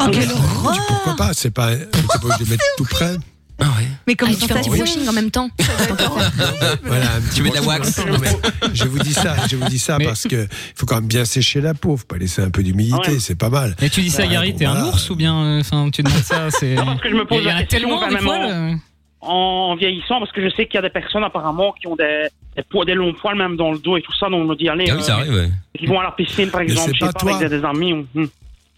Oh, 0.00 0.04
quelle 0.12 0.30
horreur 0.30 0.84
Pourquoi 0.88 1.16
pas 1.16 1.30
C'est 1.34 1.50
pas, 1.50 1.70
pas 1.76 2.18
obligé 2.22 2.44
de 2.44 2.50
mettre 2.50 2.64
tout 2.76 2.84
près. 2.84 3.16
Ah 3.60 3.64
ouais. 3.64 3.88
Mais 4.06 4.14
comme 4.14 4.28
Ah, 4.30 4.34
tu 4.34 4.46
fais 4.46 4.52
un 4.52 4.56
petit 4.58 4.70
sensation. 4.70 4.84
washing 5.00 5.08
en 5.08 5.12
même 5.12 5.30
temps. 5.32 5.50
Voilà, 6.84 7.14
un 7.16 7.20
petit 7.20 7.36
Tu 7.36 7.42
mets 7.42 7.50
de 7.50 7.54
la 7.56 7.62
wax. 7.62 7.98
Non, 8.06 8.18
mais 8.20 8.28
Je 8.72 8.84
vous 8.84 8.98
dis 9.00 9.12
ça, 9.12 9.34
je 9.50 9.56
vous 9.56 9.68
dis 9.68 9.78
ça 9.78 9.98
Mais- 9.98 10.04
parce 10.06 10.24
que 10.28 10.44
il 10.44 10.48
faut 10.76 10.86
quand 10.86 10.96
même 10.96 11.06
bien 11.08 11.24
sécher 11.24 11.60
la 11.60 11.74
peau, 11.74 11.96
faut 11.96 12.06
pas 12.06 12.18
laisser 12.18 12.42
un 12.42 12.50
peu 12.50 12.62
d'humidité, 12.62 13.12
Ouais. 13.12 13.18
c'est 13.20 13.34
pas 13.38 13.48
mal. 13.50 13.74
Mais 13.80 13.88
tu 13.90 14.00
dis 14.00 14.10
ça, 14.10 14.26
Gary, 14.26 14.52
bon, 14.52 14.58
t'es 14.58 14.64
un 14.66 14.84
ours 14.86 15.10
ou 15.10 15.16
bien. 15.16 15.36
euh, 15.42 15.60
Enfin, 15.60 15.90
tu 15.90 16.02
demandes 16.02 16.18
ça, 16.22 16.50
c'est. 16.50 16.74
Non, 16.74 16.86
parce 16.86 17.00
que 17.00 17.10
je 17.10 17.14
me 17.16 17.24
pose 17.24 17.38
Il 17.38 17.44
y 17.44 17.46
en 17.46 17.54
la 17.54 17.56
a 17.56 17.60
question, 17.64 17.78
tellement 17.80 18.00
quand 18.00 18.08
des 18.08 18.14
même, 18.14 18.24
poils. 18.24 18.44
en- 18.44 18.72
euh. 18.72 18.74
en 19.20 19.76
vieillissant, 19.76 20.20
parce 20.20 20.30
que 20.32 20.40
je 20.42 20.54
sais 20.54 20.66
qu'il 20.66 20.74
y 20.76 20.78
a 20.78 20.82
des 20.82 20.90
personnes 20.90 21.24
apparemment 21.24 21.72
qui 21.72 21.88
ont 21.88 21.96
des, 21.96 22.28
des, 22.56 22.62
poils- 22.62 22.86
des 22.86 22.94
longs 22.94 23.12
poils 23.14 23.36
même 23.36 23.56
dans 23.56 23.72
le 23.72 23.78
dos 23.78 23.96
et 23.96 24.02
tout 24.02 24.12
ça, 24.18 24.28
donc 24.28 24.42
on 24.42 24.44
me 24.44 24.54
dit, 24.54 24.68
allez, 24.68 24.86
Ah 24.90 24.94
oui, 24.96 25.02
ça 25.02 25.16
euh, 25.16 25.20
arrive. 25.20 25.32
Ouais. 25.34 25.50
qui 25.76 25.86
vont 25.86 25.98
à 25.98 26.04
la 26.04 26.12
piscine 26.12 26.50
par 26.50 26.60
exemple, 26.60 26.92
je 26.94 26.98
sais 27.00 27.06
pas 27.06 27.12
pas, 27.12 27.18
toi. 27.18 27.36
avec 27.36 27.48
des, 27.50 27.58
des 27.58 27.64
amis. 27.64 28.06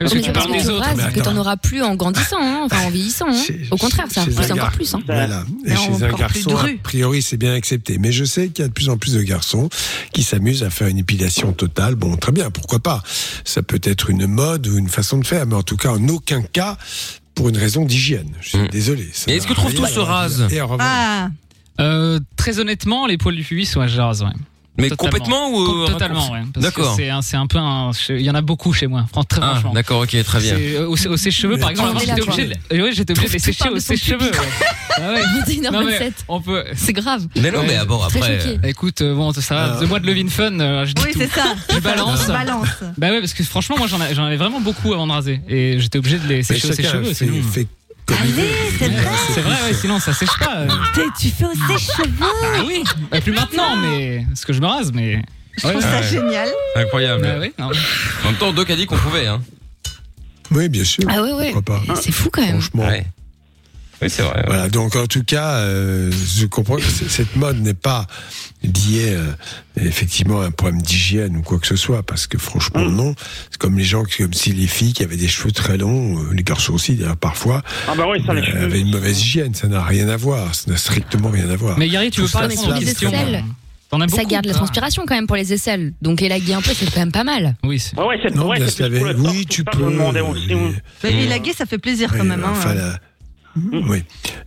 Hmm. 0.01 0.05
Parce 0.05 0.13
que 0.13 0.17
Mais 0.17 0.23
tu 0.23 0.27
c'est 0.29 0.33
parce 0.33 0.47
parles 0.47 0.57
que 0.57 0.61
des 0.63 0.67
tu 0.67 0.73
autres. 0.73 0.85
rases 0.87 0.97
Mais 1.07 1.13
que 1.13 1.21
t'en 1.21 1.37
auras 1.37 1.57
plus 1.57 1.83
en 1.83 1.95
grandissant, 1.95 2.39
hein, 2.41 2.61
enfin 2.65 2.87
en 2.87 2.91
vieillissant. 2.91 3.27
hein. 3.29 3.43
Chez- 3.47 3.61
Au 3.71 3.77
contraire, 3.77 4.07
ça, 4.11 4.25
c'est 4.25 4.39
encore 4.53 4.57
gar- 4.57 4.73
plus. 4.73 4.95
Hein. 4.95 5.01
Voilà. 5.07 5.45
Et 5.67 5.77
chez 5.77 5.89
un 5.89 6.07
encore 6.09 6.19
garçon, 6.19 6.57
a 6.57 6.67
priori, 6.83 7.23
c'est 7.23 7.37
bien 7.37 7.53
accepté. 7.55 7.99
Mais 7.99 8.11
je 8.13 8.25
sais 8.25 8.49
qu'il 8.49 8.63
y 8.63 8.65
a 8.65 8.69
de 8.69 8.73
plus 8.73 8.89
en 8.89 8.97
plus 8.97 9.15
de 9.15 9.23
garçons 9.23 9.69
qui 10.13 10.23
s'amusent 10.23 10.63
à 10.65 10.71
faire 10.71 10.89
une 10.89 10.99
épilation 10.99 11.53
totale. 11.53 11.95
Bon, 11.97 12.17
très 12.17 12.33
bien, 12.33 12.51
pourquoi 12.51 12.79
pas? 12.81 13.03
Ça 13.45 13.63
peut 13.63 13.81
être 13.83 14.11
une 14.11 14.27
mode 14.27 14.67
ou 14.69 14.79
une 14.79 14.89
façon 14.89 15.19
de 15.19 15.27
faire, 15.27 15.47
mais 15.47 15.55
en 15.55 15.63
tout 15.63 15.77
cas, 15.77 15.91
en 15.91 16.09
aucun 16.09 16.43
cas 16.43 16.77
pour 17.35 17.49
une 17.51 17.57
raison 17.59 17.85
d'hygiène. 17.85 18.31
Je 18.41 18.49
suis 18.51 18.59
Mm. 18.59 18.69
désolé. 18.69 19.09
ça 19.13 19.31
Et 19.31 19.37
est-ce 19.37 19.45
que 19.47 19.53
tu 19.53 19.61
trouves 19.61 19.71
rien 19.73 19.81
tous 19.83 19.87
se 19.95 20.01
à 20.01 20.65
revanche, 20.65 20.79
Ah, 20.81 21.29
Euh, 21.79 22.21
très 22.37 22.59
honnêtement, 22.59 23.07
les 23.07 23.17
poils 23.17 23.35
du 23.37 23.43
pubis, 23.43 23.75
ouais, 23.77 23.89
je 23.89 23.99
rase, 24.01 24.23
ouais. 24.23 24.29
Mais 24.79 24.89
Totalement. 24.89 25.11
complètement 25.19 25.51
ou 25.51 25.65
Com- 25.67 25.81
euh, 25.83 25.87
Totalement, 25.89 26.31
ouais. 26.33 26.41
Parce 26.55 26.67
que 26.67 26.81
D'accord. 26.81 26.95
C'est 26.97 27.11
un, 27.11 27.21
c'est 27.23 27.37
un 27.37 27.47
peu 27.47 27.59
un. 27.59 27.91
Il 28.09 28.23
y 28.23 28.31
en 28.31 28.35
a 28.35 28.41
beaucoup 28.41 28.73
chez 28.73 28.87
moi, 28.87 29.05
très 29.29 29.41
Ah, 29.43 29.51
franchement. 29.55 29.73
d'accord, 29.75 30.01
ok, 30.03 30.17
très 30.25 30.41
bien. 30.41 30.55
Euh, 30.57 30.87
Au, 30.87 30.93
au 30.93 31.17
sèche-cheveux, 31.17 31.59
par 31.59 31.71
exemple, 31.71 31.99
j'étais 32.01 32.23
obligé, 32.23 32.47
de, 32.71 32.83
ouais, 32.83 32.93
j'étais 32.93 33.13
obligé 33.13 33.29
de 33.29 33.33
les 33.35 33.39
sécher 33.41 33.69
au 33.69 33.79
sèche-cheveux. 33.79 34.31
Ah 34.97 35.13
ouais. 35.13 35.21
Non, 35.71 35.85
mais 35.85 35.99
21h27. 35.99 36.13
on 36.29 36.41
peut. 36.41 36.65
C'est 36.75 36.93
grave. 36.93 37.27
Mais 37.37 37.51
non, 37.51 37.63
mais 37.67 37.77
ah 37.77 37.85
bon, 37.85 38.01
après. 38.03 38.21
euh, 38.47 38.57
Écoute, 38.65 39.03
euh, 39.03 39.15
bon, 39.15 39.33
ça 39.33 39.55
va. 39.55 39.75
Ah. 39.77 39.81
De 39.81 39.87
moi 39.87 40.01
de 40.01 40.07
Levin 40.07 40.29
Fun, 40.29 40.59
euh, 40.61 40.87
je 40.87 40.93
dis 40.95 41.03
oui, 41.05 41.13
c'est 41.17 41.31
ça. 41.31 41.55
Je 41.73 41.79
balance. 41.81 42.27
Balance. 42.29 42.69
Bah 42.97 43.11
ouais, 43.11 43.21
parce 43.21 43.35
que 43.35 43.43
franchement, 43.43 43.77
moi, 43.77 43.87
j'en, 43.89 44.01
ai- 44.01 44.15
j'en 44.15 44.25
avais 44.25 44.37
vraiment 44.37 44.61
beaucoup 44.61 44.93
avant 44.95 45.07
de 45.07 45.13
raser. 45.13 45.41
Et 45.49 45.79
j'étais 45.79 45.99
obligé 45.99 46.19
de 46.19 46.27
les 46.29 46.43
sécher 46.43 46.69
au 46.69 46.73
sèche-cheveux. 46.73 47.13
fait. 47.43 47.67
Allez, 48.21 48.51
c'est 48.79 48.89
vrai. 48.89 49.07
c'est 49.35 49.41
vrai, 49.41 49.55
ouais, 49.67 49.75
sinon 49.75 49.99
ça 49.99 50.13
sèche 50.13 50.37
pas. 50.39 50.67
T'es- 50.95 51.03
Tu 51.19 51.29
fais 51.29 51.45
au 51.45 51.53
sèche-cheveux. 51.55 52.27
Ah 52.57 52.63
oui, 52.67 52.83
bah, 53.11 53.21
plus 53.21 53.33
maintenant, 53.33 53.77
mais. 53.77 54.25
Parce 54.29 54.45
que 54.45 54.53
je 54.53 54.61
me 54.61 54.67
rase, 54.67 54.93
mais. 54.93 55.23
Je 55.57 55.63
trouve 55.69 55.77
Ouais, 55.77 55.83
ça 55.83 56.03
génial. 56.03 56.49
Incroyable. 56.77 57.23
Bah 57.23 57.35
oui, 57.41 57.53
non. 57.59 57.67
En 57.67 58.27
même 58.29 58.37
temps, 58.39 58.53
Doc 58.53 58.71
a 58.71 58.77
dit 58.77 58.87
qu'on 58.87 58.97
pouvait, 58.97 59.27
hein. 59.27 59.41
Oui, 60.51 60.69
bien 60.69 60.85
sûr. 60.85 61.05
Ah 61.09 61.23
ouais, 61.23 61.33
ouais. 61.33 61.53
Pourquoi 61.53 61.77
pas? 61.87 61.95
C'est 62.01 62.13
fou 62.13 62.29
quand 62.33 62.43
même. 62.43 62.61
Franchement. 62.61 62.87
Ouais. 62.87 63.05
Oui, 64.03 64.09
c'est 64.11 64.23
vrai. 64.23 64.37
ouais. 64.37 64.43
Voilà, 64.47 64.69
donc 64.69 64.97
en 64.97 65.07
tout 65.07 65.23
cas, 65.25 65.57
euh, 65.57 66.11
je 66.11 66.47
comprends 66.47 66.77
que 66.77 66.83
cette 66.83 67.37
mode 67.37 67.59
n'est 67.61 67.75
pas 67.75 68.07
liée 68.63 69.15
euh, 69.15 69.33
effectivement 69.81 70.41
à 70.41 70.47
un 70.47 70.51
problème 70.51 70.81
d'hygiène 70.83 71.37
ou 71.37 71.43
quoi 71.43 71.59
que 71.59 71.67
ce 71.67 71.77
soit, 71.77 72.03
parce 72.03 72.27
que 72.27 72.39
franchement 72.39 72.81
non. 72.85 73.15
C'est 73.51 73.59
comme 73.59 73.77
les 73.79 73.85
gens, 73.85 74.05
qui- 74.05 74.23
comme 74.23 74.33
si 74.35 74.53
les 74.53 74.67
filles 74.67 74.93
qui 74.93 75.03
avaient 75.03 75.17
des 75.17 75.29
cheveux 75.29 75.53
très 75.53 75.77
longs, 75.79 76.19
euh, 76.19 76.33
les 76.35 76.43
garçons 76.43 76.73
aussi 76.75 76.95
d'ailleurs 76.95 77.17
parfois, 77.17 77.63
Ah 77.89 77.95
bah 77.97 78.05
oui, 78.11 78.23
ça 78.27 78.33
les 78.35 78.41
euh, 78.41 78.45
cheveux. 78.45 78.65
avaient 78.65 78.81
une 78.81 78.91
mauvaise 78.91 79.21
hygiène. 79.21 79.55
Ça 79.55 79.69
n'a 79.69 79.83
rien 79.83 80.09
à 80.09 80.17
voir, 80.17 80.55
ça 80.55 80.71
n'a 80.71 80.77
strictement 80.77 81.29
rien 81.31 81.49
à 81.51 81.57
voir. 81.57 81.79
Mais 81.79 81.89
Gary, 81.89 82.11
tu 82.11 82.21
veux 82.23 82.27
Tout 82.27 82.33
pas 82.33 82.41
ça, 82.43 82.47
répondre 82.49 82.77
aux 82.77 82.81
questions 82.81 83.11
beaucoup 83.11 84.17
Ça 84.17 84.25
garde 84.25 84.47
la 84.47 84.55
transpiration 84.55 85.03
quand 85.07 85.15
même 85.17 85.27
pour 85.27 85.37
les 85.37 85.53
aisselles. 85.53 85.93
Donc 86.01 86.23
élaguer 86.23 86.55
un 86.55 86.63
peu, 86.63 86.71
c'est 86.75 86.87
quand 86.93 87.01
même 87.01 87.13
pas 87.13 87.25
mal. 87.25 87.57
Oui, 87.65 87.79
c'est. 87.81 87.99
Ouais, 87.99 88.07
ouais, 88.07 88.21
c'est 88.23 88.35
Non, 88.35 88.49
ouais, 88.49 88.57
plus 88.59 88.89
le 88.89 89.21
Oui, 89.21 89.47
tu 89.47 89.65
peux. 89.65 89.83
euh. 89.83 90.71
Mais 91.03 91.25
élaguer, 91.25 91.53
ça 91.53 91.67
fait 91.67 91.79
plaisir 91.79 92.11
quand 92.17 92.25
même. 92.25 92.45
hein. 92.45 92.55
La- 93.57 93.79
Oui, 93.89 94.03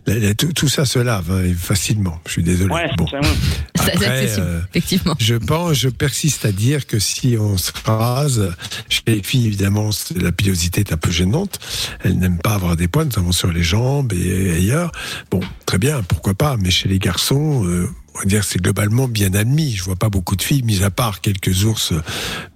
La- 0.06 0.18
la- 0.18 0.34
tout, 0.34 0.52
tout 0.52 0.68
ça 0.68 0.84
se 0.84 0.98
lave 0.98 1.30
hein, 1.30 1.52
facilement. 1.58 2.20
Je 2.26 2.32
suis 2.32 2.42
désolé. 2.42 2.72
Ouais, 2.74 2.90
bon. 2.96 3.06
c'est- 3.08 3.16
ouais. 3.16 3.22
C'est 3.84 3.92
Après, 3.96 4.38
euh, 4.40 4.60
effectivement. 4.70 5.14
Je 5.18 5.34
pense, 5.34 5.74
je 5.74 5.90
persiste 5.90 6.46
à 6.46 6.52
dire 6.52 6.86
que 6.86 6.98
si 6.98 7.36
on 7.38 7.58
se 7.58 7.70
rase, 7.84 8.54
chez 8.88 9.02
les 9.06 9.22
filles, 9.22 9.46
évidemment, 9.46 9.90
la 10.16 10.32
pilosité 10.32 10.80
est 10.80 10.92
un 10.92 10.96
peu 10.96 11.10
gênante. 11.10 11.58
Elles 12.02 12.16
n'aiment 12.18 12.38
pas 12.38 12.54
avoir 12.54 12.76
des 12.76 12.88
points, 12.88 13.04
notamment 13.04 13.32
sur 13.32 13.52
les 13.52 13.62
jambes 13.62 14.14
et 14.14 14.52
ailleurs. 14.52 14.90
Bon, 15.30 15.40
très 15.66 15.76
bien, 15.76 16.02
pourquoi 16.02 16.32
pas. 16.34 16.56
Mais 16.56 16.70
chez 16.70 16.88
les 16.88 16.98
garçons, 16.98 17.66
euh, 17.66 17.90
on 18.14 18.18
va 18.20 18.24
dire, 18.26 18.44
c'est 18.44 18.60
globalement 18.60 19.08
bien 19.08 19.34
admis. 19.34 19.72
Je 19.74 19.82
vois 19.84 19.96
pas 19.96 20.08
beaucoup 20.08 20.36
de 20.36 20.42
filles, 20.42 20.62
mis 20.62 20.82
à 20.84 20.90
part 20.90 21.20
quelques 21.20 21.64
ours 21.64 21.92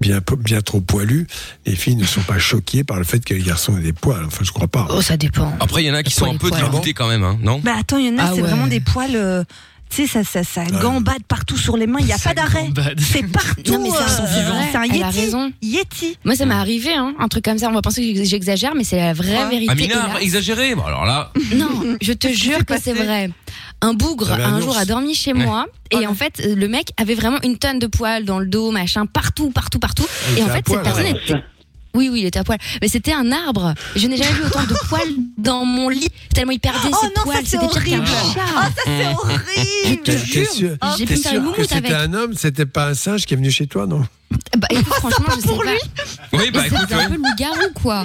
bien, 0.00 0.20
bien 0.38 0.60
trop 0.60 0.80
poilus. 0.80 1.26
Les 1.66 1.74
filles 1.76 1.96
ne 1.96 2.04
sont 2.06 2.20
pas 2.22 2.38
choquées 2.38 2.84
par 2.84 2.98
le 2.98 3.04
fait 3.04 3.24
que 3.24 3.34
les 3.34 3.42
garçons 3.42 3.76
aient 3.76 3.82
des 3.82 3.92
poils. 3.92 4.24
Enfin, 4.26 4.44
je 4.44 4.52
crois 4.52 4.68
pas. 4.68 4.86
Oh, 4.90 5.02
ça 5.02 5.16
dépend. 5.16 5.52
Après, 5.60 5.82
il 5.82 5.86
y 5.86 5.90
en 5.90 5.94
a 5.94 6.02
qui 6.02 6.12
sont 6.14 6.30
un 6.32 6.36
peu 6.36 6.50
dégoûtés 6.50 6.94
quand 6.94 7.08
même, 7.08 7.24
hein, 7.24 7.38
non? 7.42 7.60
Bah 7.62 7.72
attends, 7.78 7.98
il 7.98 8.06
y 8.06 8.10
en 8.10 8.18
a, 8.18 8.22
Ah 8.24 8.30
c'est 8.34 8.40
ouais. 8.42 8.48
vraiment 8.48 8.66
des 8.68 8.80
poils. 8.80 9.16
euh, 9.16 9.42
tu 9.90 10.06
sais, 10.06 10.22
ça, 10.22 10.22
ça, 10.22 10.44
ça 10.44 10.66
gambade 10.66 11.22
partout 11.26 11.56
sur 11.56 11.78
les 11.78 11.86
mains, 11.86 12.00
il 12.00 12.04
n'y 12.04 12.12
a 12.12 12.18
pas 12.18 12.34
d'arrêt. 12.34 12.68
C'est 12.98 13.26
partout. 13.26 13.72
Non, 13.72 13.80
mais 13.82 13.88
c'est 13.88 14.20
euh, 14.22 14.78
un 14.78 14.82
elle 14.82 15.02
a 15.02 15.06
Yeti. 15.06 15.20
raison. 15.20 15.50
Yeti. 15.62 16.18
Moi, 16.26 16.36
ça 16.36 16.44
m'est 16.44 16.52
arrivé, 16.54 16.92
hein, 16.92 17.14
un 17.18 17.26
truc 17.28 17.42
comme 17.46 17.56
ça. 17.56 17.70
On 17.70 17.72
va 17.72 17.80
penser 17.80 18.12
que 18.12 18.22
j'exagère, 18.22 18.74
mais 18.74 18.84
c'est 18.84 18.98
la 18.98 19.14
vraie 19.14 19.48
vérité. 19.48 19.70
Amina, 19.72 20.20
exagéré. 20.20 20.74
Bon, 20.74 20.84
alors 20.84 21.06
là, 21.06 21.32
Non, 21.56 21.96
je 22.02 22.12
te 22.12 22.28
jure 22.28 22.66
que 22.66 22.74
c'est 22.78 22.92
vrai. 22.92 23.30
Un 23.80 23.94
bougre, 23.94 24.32
un 24.32 24.60
jour, 24.60 24.76
a 24.76 24.84
dormi 24.84 25.14
chez 25.14 25.32
moi. 25.34 25.66
Et 25.92 26.06
en 26.06 26.14
fait, 26.14 26.40
euh, 26.44 26.54
le 26.56 26.68
mec 26.68 26.90
avait 26.96 27.14
vraiment 27.14 27.38
une 27.44 27.58
tonne 27.58 27.78
de 27.78 27.86
poils 27.86 28.24
dans 28.24 28.40
le 28.40 28.46
dos, 28.46 28.70
machin, 28.72 29.06
partout, 29.06 29.50
partout, 29.50 29.78
partout. 29.78 30.06
Il 30.32 30.38
Et 30.38 30.42
en 30.42 30.48
fait, 30.48 30.62
poil, 30.62 30.78
cette 30.84 30.94
personne 30.94 31.06
était. 31.16 31.44
Oui, 31.94 32.10
oui, 32.12 32.20
il 32.20 32.26
était 32.26 32.38
à 32.40 32.44
poil. 32.44 32.58
Mais 32.82 32.88
c'était 32.88 33.12
un 33.12 33.32
arbre. 33.32 33.74
Je 33.96 34.06
n'ai 34.08 34.16
jamais 34.16 34.32
vu 34.32 34.42
autant 34.44 34.64
de 34.64 34.74
poils 34.88 35.08
dans 35.38 35.64
mon 35.64 35.88
lit. 35.88 36.08
Tellement 36.34 36.52
il 36.52 36.60
perdait 36.60 36.90
Oh 36.92 36.96
ses 37.00 37.06
non, 37.06 37.12
ça, 37.16 37.22
poils. 37.22 37.36
c'est 37.44 37.56
C'était 37.56 37.66
pire 37.68 37.84
qu'un 37.84 37.98
horrible. 38.00 38.06
chat. 38.34 38.40
Oh, 38.56 38.60
ça, 38.76 38.82
c'est 38.84 39.06
horrible. 39.06 39.38
J'ai 40.98 41.06
pu 41.06 41.12
me 41.12 41.18
faire 41.18 41.34
une 41.34 41.52
que 41.52 41.62
c'était 41.62 41.76
avec. 41.76 41.92
un 41.92 42.14
homme, 42.14 42.34
c'était 42.34 42.66
pas 42.66 42.88
un 42.88 42.94
singe 42.94 43.24
qui 43.26 43.34
est 43.34 43.36
venu 43.36 43.50
chez 43.50 43.66
toi, 43.66 43.86
non? 43.86 44.04
Bah, 44.58 44.68
écoute, 44.70 44.86
franchement, 44.94 45.26
je 45.36 45.40
sais 45.40 45.46
pas. 45.48 45.54
Oui, 46.34 46.50
bah 46.52 46.66
écoute, 46.66 46.78
C'était 46.82 46.94
un 46.94 46.98
ouais. 46.98 47.06
peu 47.06 47.12
le 47.12 47.18
loup-garou, 47.18 47.72
quoi. 47.74 48.04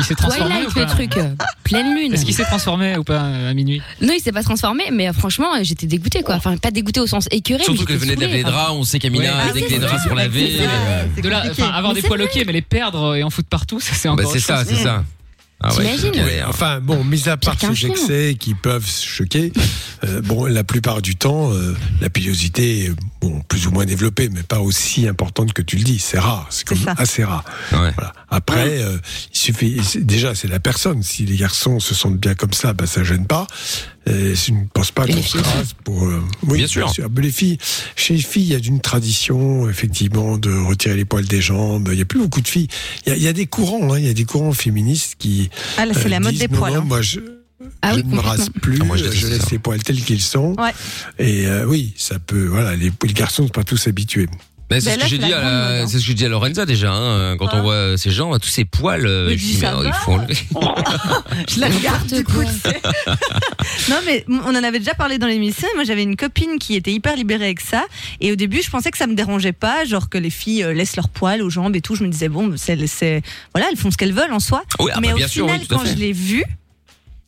Il 0.00 0.04
s'est 0.04 0.14
transformé 0.14 0.54
Twilight, 0.54 0.70
ou 0.70 0.74
pas 0.74 0.80
le 0.80 0.86
truc. 0.86 1.16
euh, 1.16 1.28
Pleine 1.62 1.94
lune. 1.94 2.12
Est-ce 2.14 2.24
qu'il 2.24 2.34
s'est 2.34 2.44
transformé 2.44 2.96
ou 2.96 3.04
pas 3.04 3.22
euh, 3.22 3.50
à 3.50 3.54
minuit 3.54 3.80
Non, 4.00 4.12
il 4.16 4.20
s'est 4.20 4.32
pas 4.32 4.42
transformé, 4.42 4.84
mais 4.92 5.08
euh, 5.08 5.12
franchement, 5.12 5.46
j'étais 5.62 5.86
dégoûtée, 5.86 6.22
quoi. 6.22 6.34
Enfin, 6.34 6.56
pas 6.56 6.70
dégoûtée 6.70 7.00
au 7.00 7.06
sens 7.06 7.28
écœuré. 7.30 7.62
Surtout 7.62 7.80
mais 7.82 7.86
qu'elle 7.86 7.96
venait 7.98 8.16
de 8.16 8.20
laver 8.20 8.32
les 8.38 8.42
draps. 8.44 8.72
On 8.72 8.84
sait 8.84 8.98
qu'Amina, 8.98 9.24
Ouais. 9.46 9.52
dès 9.54 9.60
que 9.60 9.66
Ah, 9.66 9.68
les 9.68 9.74
c'est 9.74 9.78
draps 9.80 10.02
ça, 10.02 10.08
sont 10.08 10.14
lavés. 10.14 10.56
c'est 10.58 10.64
ça. 10.64 10.70
euh, 10.70 11.04
C'est 11.14 11.22
De 11.22 11.28
là, 11.28 11.40
compliqué. 11.42 11.62
enfin, 11.62 11.72
avoir 11.72 11.92
Mais 11.92 11.94
des 11.96 12.00
c'est 12.02 12.08
poils 12.08 12.22
ok, 12.22 12.42
mais 12.46 12.52
les 12.52 12.62
perdre 12.62 13.14
et 13.16 13.22
en 13.22 13.30
foutre 13.30 13.48
partout, 13.48 13.78
ça 13.80 13.94
c'est 13.94 14.08
Bah, 14.08 14.14
encore 14.14 14.30
c'est 14.32 14.38
autre 14.38 14.46
ça, 14.46 14.58
chose. 14.64 14.66
c'est 14.76 14.82
ça. 14.82 15.04
Ah 15.66 15.74
ouais, 15.76 15.84
T'imagines 15.84 16.10
galère. 16.10 16.48
Enfin, 16.50 16.80
bon, 16.80 17.02
mis 17.04 17.26
à 17.26 17.38
part 17.38 17.56
ces 17.58 17.86
excès 17.86 18.36
qui 18.38 18.54
peuvent 18.54 18.86
choquer, 18.86 19.50
euh, 20.04 20.20
bon, 20.20 20.44
la 20.44 20.62
plupart 20.62 21.00
du 21.00 21.16
temps, 21.16 21.52
euh, 21.54 21.74
la 22.02 22.10
pilosité 22.10 22.84
est 22.84 22.92
bon, 23.22 23.40
plus 23.48 23.66
ou 23.66 23.70
moins 23.70 23.86
développée, 23.86 24.28
mais 24.28 24.42
pas 24.42 24.60
aussi 24.60 25.08
importante 25.08 25.54
que 25.54 25.62
tu 25.62 25.76
le 25.76 25.82
dis. 25.82 25.98
C'est 25.98 26.18
rare, 26.18 26.46
c'est 26.50 26.68
comme 26.68 26.84
assez 26.98 27.24
rare. 27.24 27.44
Voilà. 27.70 28.12
Après, 28.28 28.82
euh, 28.82 28.98
il 29.32 29.38
suffit. 29.38 29.80
Déjà, 29.96 30.34
c'est 30.34 30.48
la 30.48 30.60
personne. 30.60 31.02
Si 31.02 31.24
les 31.24 31.36
garçons 31.36 31.80
se 31.80 31.94
sentent 31.94 32.18
bien 32.18 32.34
comme 32.34 32.52
ça, 32.52 32.74
bah, 32.74 32.86
ça 32.86 33.02
gêne 33.02 33.26
pas. 33.26 33.46
Euh, 34.08 34.34
je 34.34 34.52
ne 34.52 34.64
pense 34.72 34.90
pas 34.90 35.06
qu'on 35.06 35.22
se 35.22 35.38
rase 35.38 35.72
pour. 35.82 36.04
euh, 36.04 36.22
oui, 36.46 36.58
Bien 36.58 36.66
sûr. 36.66 36.92
Mais 37.14 37.22
les 37.22 37.32
filles, 37.32 37.56
chez 37.96 38.14
les 38.14 38.20
filles, 38.22 38.42
il 38.44 38.48
y 38.52 38.54
a 38.54 38.58
une 38.58 38.80
tradition, 38.80 39.68
effectivement, 39.70 40.36
de 40.36 40.52
retirer 40.52 40.94
les 40.96 41.04
poils 41.06 41.24
des 41.24 41.40
jambes. 41.40 41.88
Il 41.92 41.98
y 41.98 42.02
a 42.02 42.04
plus 42.04 42.20
beaucoup 42.20 42.42
de 42.42 42.48
filles. 42.48 42.68
Il 43.06 43.10
y 43.10 43.12
a, 43.12 43.16
il 43.16 43.22
y 43.22 43.28
a 43.28 43.32
des 43.32 43.46
courants, 43.46 43.94
hein, 43.94 43.98
il 43.98 44.04
y 44.06 44.10
a 44.10 44.14
des 44.14 44.24
courants 44.26 44.52
féministes 44.52 45.14
qui. 45.18 45.48
Ah, 45.78 45.86
là, 45.86 45.94
c'est 45.94 46.08
la 46.10 46.20
mode 46.20 46.32
disent, 46.32 46.40
des 46.40 46.48
non, 46.48 46.58
poils, 46.58 46.72
non, 46.74 46.80
hein. 46.80 46.84
moi, 46.86 47.00
je, 47.02 47.20
Ah 47.80 47.92
je 47.94 48.00
oui, 48.00 48.04
ne 48.04 48.14
me 48.16 48.20
rase 48.20 48.50
plus, 48.60 48.78
Ah, 48.80 48.84
moi, 48.84 48.96
je 48.98 49.04
laisse 49.04 49.40
ça. 49.42 49.48
les 49.52 49.58
poils 49.58 49.82
tels 49.82 50.02
qu'ils 50.02 50.20
sont. 50.22 50.54
Ouais. 50.60 50.72
Et 51.18 51.46
euh, 51.46 51.64
oui, 51.66 51.94
ça 51.96 52.18
peut. 52.18 52.44
Voilà, 52.46 52.76
les, 52.76 52.92
les 53.02 53.12
garçons 53.14 53.42
ne 53.44 53.48
sont 53.48 53.52
pas 53.52 53.64
tous 53.64 53.86
habitués. 53.88 54.28
Mais 54.74 54.80
c'est 54.80 54.90
Ben 54.90 54.98
ce 54.98 55.04
que 55.04 55.10
j'ai 55.10 55.18
dit, 55.18 55.32
à 55.32 55.40
la- 55.40 55.44
mode, 55.44 55.82
hein. 55.82 55.86
c'est 55.88 55.98
ce 55.98 56.02
que 56.04 56.08
je 56.10 56.12
dis 56.14 56.24
à 56.24 56.28
Lorenza 56.28 56.66
déjà. 56.66 56.92
hein, 56.92 57.36
quand 57.38 57.48
on 57.54 57.62
voit 57.62 57.96
ces 57.96 58.10
gens, 58.10 58.36
tous 58.38 58.48
ces 58.48 58.64
poils, 58.64 59.06
euh, 59.06 59.30
je 59.30 59.34
dis, 59.36 59.44
dis 59.52 59.54
mais 59.54 59.60
ça 59.68 59.76
il 59.78 59.84
va 59.84 59.92
faut 59.92 60.12
enlever. 60.12 60.34
Je 61.48 61.60
la 61.60 61.68
regarde 61.68 62.06
du 62.12 62.24
coup. 62.24 62.42
non 63.88 63.96
mais 64.06 64.24
on 64.28 64.50
en 64.54 64.62
avait 64.64 64.78
déjà 64.78 64.94
parlé 64.94 65.18
dans 65.18 65.26
l'émission. 65.26 65.66
et 65.72 65.74
Moi 65.76 65.84
j'avais 65.84 66.02
une 66.02 66.16
copine 66.16 66.58
qui 66.58 66.74
était 66.74 66.92
hyper 66.92 67.16
libérée 67.16 67.44
avec 67.46 67.60
ça. 67.60 67.84
Et 68.20 68.32
au 68.32 68.36
début 68.36 68.62
je 68.62 68.70
pensais 68.70 68.90
que 68.90 68.98
ça 68.98 69.06
me 69.06 69.14
dérangeait 69.14 69.52
pas, 69.52 69.84
genre 69.84 70.08
que 70.08 70.18
les 70.18 70.30
filles 70.30 70.62
euh, 70.64 70.72
laissent 70.72 70.96
leurs 70.96 71.08
poils 71.08 71.42
aux 71.42 71.50
jambes 71.50 71.76
et 71.76 71.80
tout. 71.80 71.94
Je 71.94 72.02
me 72.04 72.08
disais 72.08 72.28
bon, 72.28 72.54
c'est, 72.56 72.86
c'est- 72.86 73.22
voilà, 73.54 73.68
elles 73.70 73.78
font 73.78 73.90
ce 73.90 73.96
qu'elles 73.96 74.12
veulent 74.14 74.32
en 74.32 74.40
soi. 74.40 74.62
Oui, 74.80 74.90
ah 74.92 74.96
bah, 74.96 75.00
mais 75.02 75.12
au 75.12 75.16
bien 75.16 75.28
sûr, 75.28 75.46
final 75.46 75.60
oui, 75.60 75.66
tout 75.66 75.74
à 75.74 75.78
quand 75.78 75.84
fait. 75.84 75.92
je 75.92 75.96
l'ai 75.98 76.12
vu. 76.12 76.44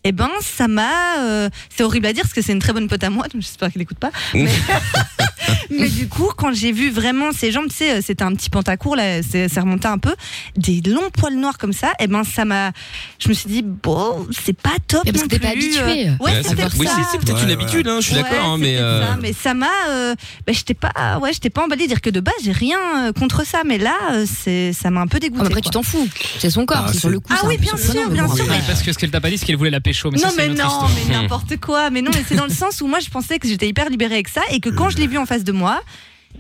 Eh 0.09 0.13
ben, 0.13 0.31
ça 0.41 0.69
m'a. 0.69 1.19
euh, 1.21 1.51
c'est 1.75 1.83
horrible 1.83 2.07
à 2.07 2.13
dire 2.13 2.23
parce 2.23 2.33
que 2.33 2.41
c'est 2.43 2.53
une 2.53 2.61
très 2.61 2.73
bonne 2.73 2.87
pote 2.87 3.03
à 3.03 3.11
moi, 3.11 3.25
donc 3.25 3.43
j'espère 3.43 3.73
qu'elle 3.73 3.81
n'écoute 3.81 3.99
pas. 3.99 4.11
Mais, 4.35 4.47
mais 5.71 5.89
du 5.89 6.09
coup, 6.09 6.31
quand 6.37 6.53
j'ai 6.55 6.71
vu 6.73 6.91
vraiment 6.91 7.33
ses 7.33 7.51
jambes, 7.53 7.67
tu 7.69 7.75
sais, 7.77 7.97
euh, 7.97 8.01
c'était 8.05 8.23
un 8.25 8.33
petit 8.35 8.51
pantacourt, 8.51 8.95
là, 8.97 9.21
c'est 9.23 9.49
c'est 9.49 9.61
remonté 9.61 9.87
un 9.89 9.99
peu, 9.99 10.15
des 10.57 10.81
longs 10.81 11.11
poils 11.11 11.35
noirs 11.37 11.59
comme 11.59 11.73
ça, 11.73 11.93
eh 12.01 12.07
ben, 12.07 12.23
ça 12.25 12.45
m'a. 12.45 12.71
Je 13.19 13.29
me 13.29 13.35
suis 13.35 13.49
dit, 13.49 13.63
bon, 13.63 14.27
c'est 14.45 14.57
pas 14.57 14.77
top. 14.87 15.03
Mais 15.05 15.13
parce 15.13 15.23
non 15.25 15.29
que 15.29 15.35
t'es 15.35 15.41
pas 15.41 15.53
plus, 15.53 15.77
habitué. 15.79 16.09
euh, 16.09 16.13
Ouais, 16.21 16.33
Ouais, 16.33 16.41
c'est 16.43 16.49
c'est 16.51 16.55
peut-être 16.57 16.77
oui, 16.79 16.87
ça. 16.87 16.93
c'est- 16.97 17.03
c'est 17.13 17.19
peut-être 17.25 17.43
une 17.43 17.47
Ouais, 17.49 17.53
habitude, 17.55 17.89
hein, 17.89 17.99
je 18.01 18.07
suis 18.07 18.17
Ouais, 18.17 18.23
d'accord, 18.23 18.45
hein, 18.45 18.57
c'est 18.59 18.63
mais. 18.63 18.73
peut-être 18.75 18.83
euh, 18.85 19.07
ça, 19.07 19.17
mais 19.21 19.33
ça 19.33 19.55
m'a. 19.55 19.67
euh, 19.91 20.15
bah, 20.47 20.53
j'étais 20.53 20.75
pas, 20.75 21.19
ouais, 21.21 21.33
j'étais 21.33 21.51
pas 21.51 21.65
emballée 21.65 21.87
dire 21.89 22.01
que 22.01 22.11
de 22.11 22.21
base 22.21 22.35
j'ai 22.45 22.53
rien 22.53 22.79
euh, 23.09 23.13
contre 23.13 23.45
ça, 23.47 23.63
mais 23.67 23.79
là, 23.79 23.95
euh, 24.13 24.27
c'est, 24.27 24.73
ça 24.73 24.91
m'a 24.91 25.01
un 25.01 25.07
peu 25.09 25.19
dégoûté. 25.19 25.41
Ah, 25.41 25.45
mais 25.45 25.49
après, 25.51 25.61
tu 25.63 25.71
t'en 25.71 25.83
fous. 25.83 26.09
C'est 26.39 26.51
son 26.51 26.65
corps, 26.67 26.85
Ah, 26.87 26.91
c'est 26.93 26.99
sur 27.01 27.09
le 27.11 27.19
coup. 27.21 27.33
Ah 27.33 27.39
c'est 27.41 27.47
un 27.47 27.49
oui, 27.51 27.57
peu 27.57 27.63
bien 27.63 27.77
surprenant, 27.77 28.01
sûr, 28.03 28.09
mais 28.11 28.15
bien 28.15 28.27
bon, 28.27 28.35
sûr. 28.37 28.45
après, 28.45 28.61
parce 28.67 28.83
que 28.83 28.93
ce 28.93 28.99
qu'elle 28.99 29.11
t'a 29.11 29.21
pas 29.21 29.31
dit, 29.31 29.39
c'est 29.39 29.47
qu'elle 29.47 29.57
voulait 29.57 29.71
la 29.71 29.81
pécho. 29.81 29.96
Mais 30.05 30.19
non 30.19 30.29
ça, 30.29 30.35
mais 30.37 30.47
une 30.47 30.53
autre 30.61 30.83
non, 30.83 30.89
mais 31.09 31.15
n'importe 31.23 31.57
quoi. 31.59 31.91
Mais 31.91 32.03
non, 32.03 32.11
mais 32.15 32.23
c'est 32.27 32.37
dans 32.37 32.45
le 32.47 32.53
sens 32.53 32.81
où 32.81 32.87
moi 32.87 33.01
je 33.01 33.09
pensais 33.11 33.39
que 33.39 33.49
j'étais 33.49 33.69
hyper 33.69 33.89
libérée 33.91 34.15
avec 34.15 34.29
ça 34.29 34.43
et 34.51 34.61
que 34.61 34.69
quand 34.71 34.91
je 34.91 34.97
l'ai 34.99 35.07
vu 35.07 35.19
en 35.19 35.27
face 35.27 35.45
de 35.45 35.53
moi, 35.53 35.81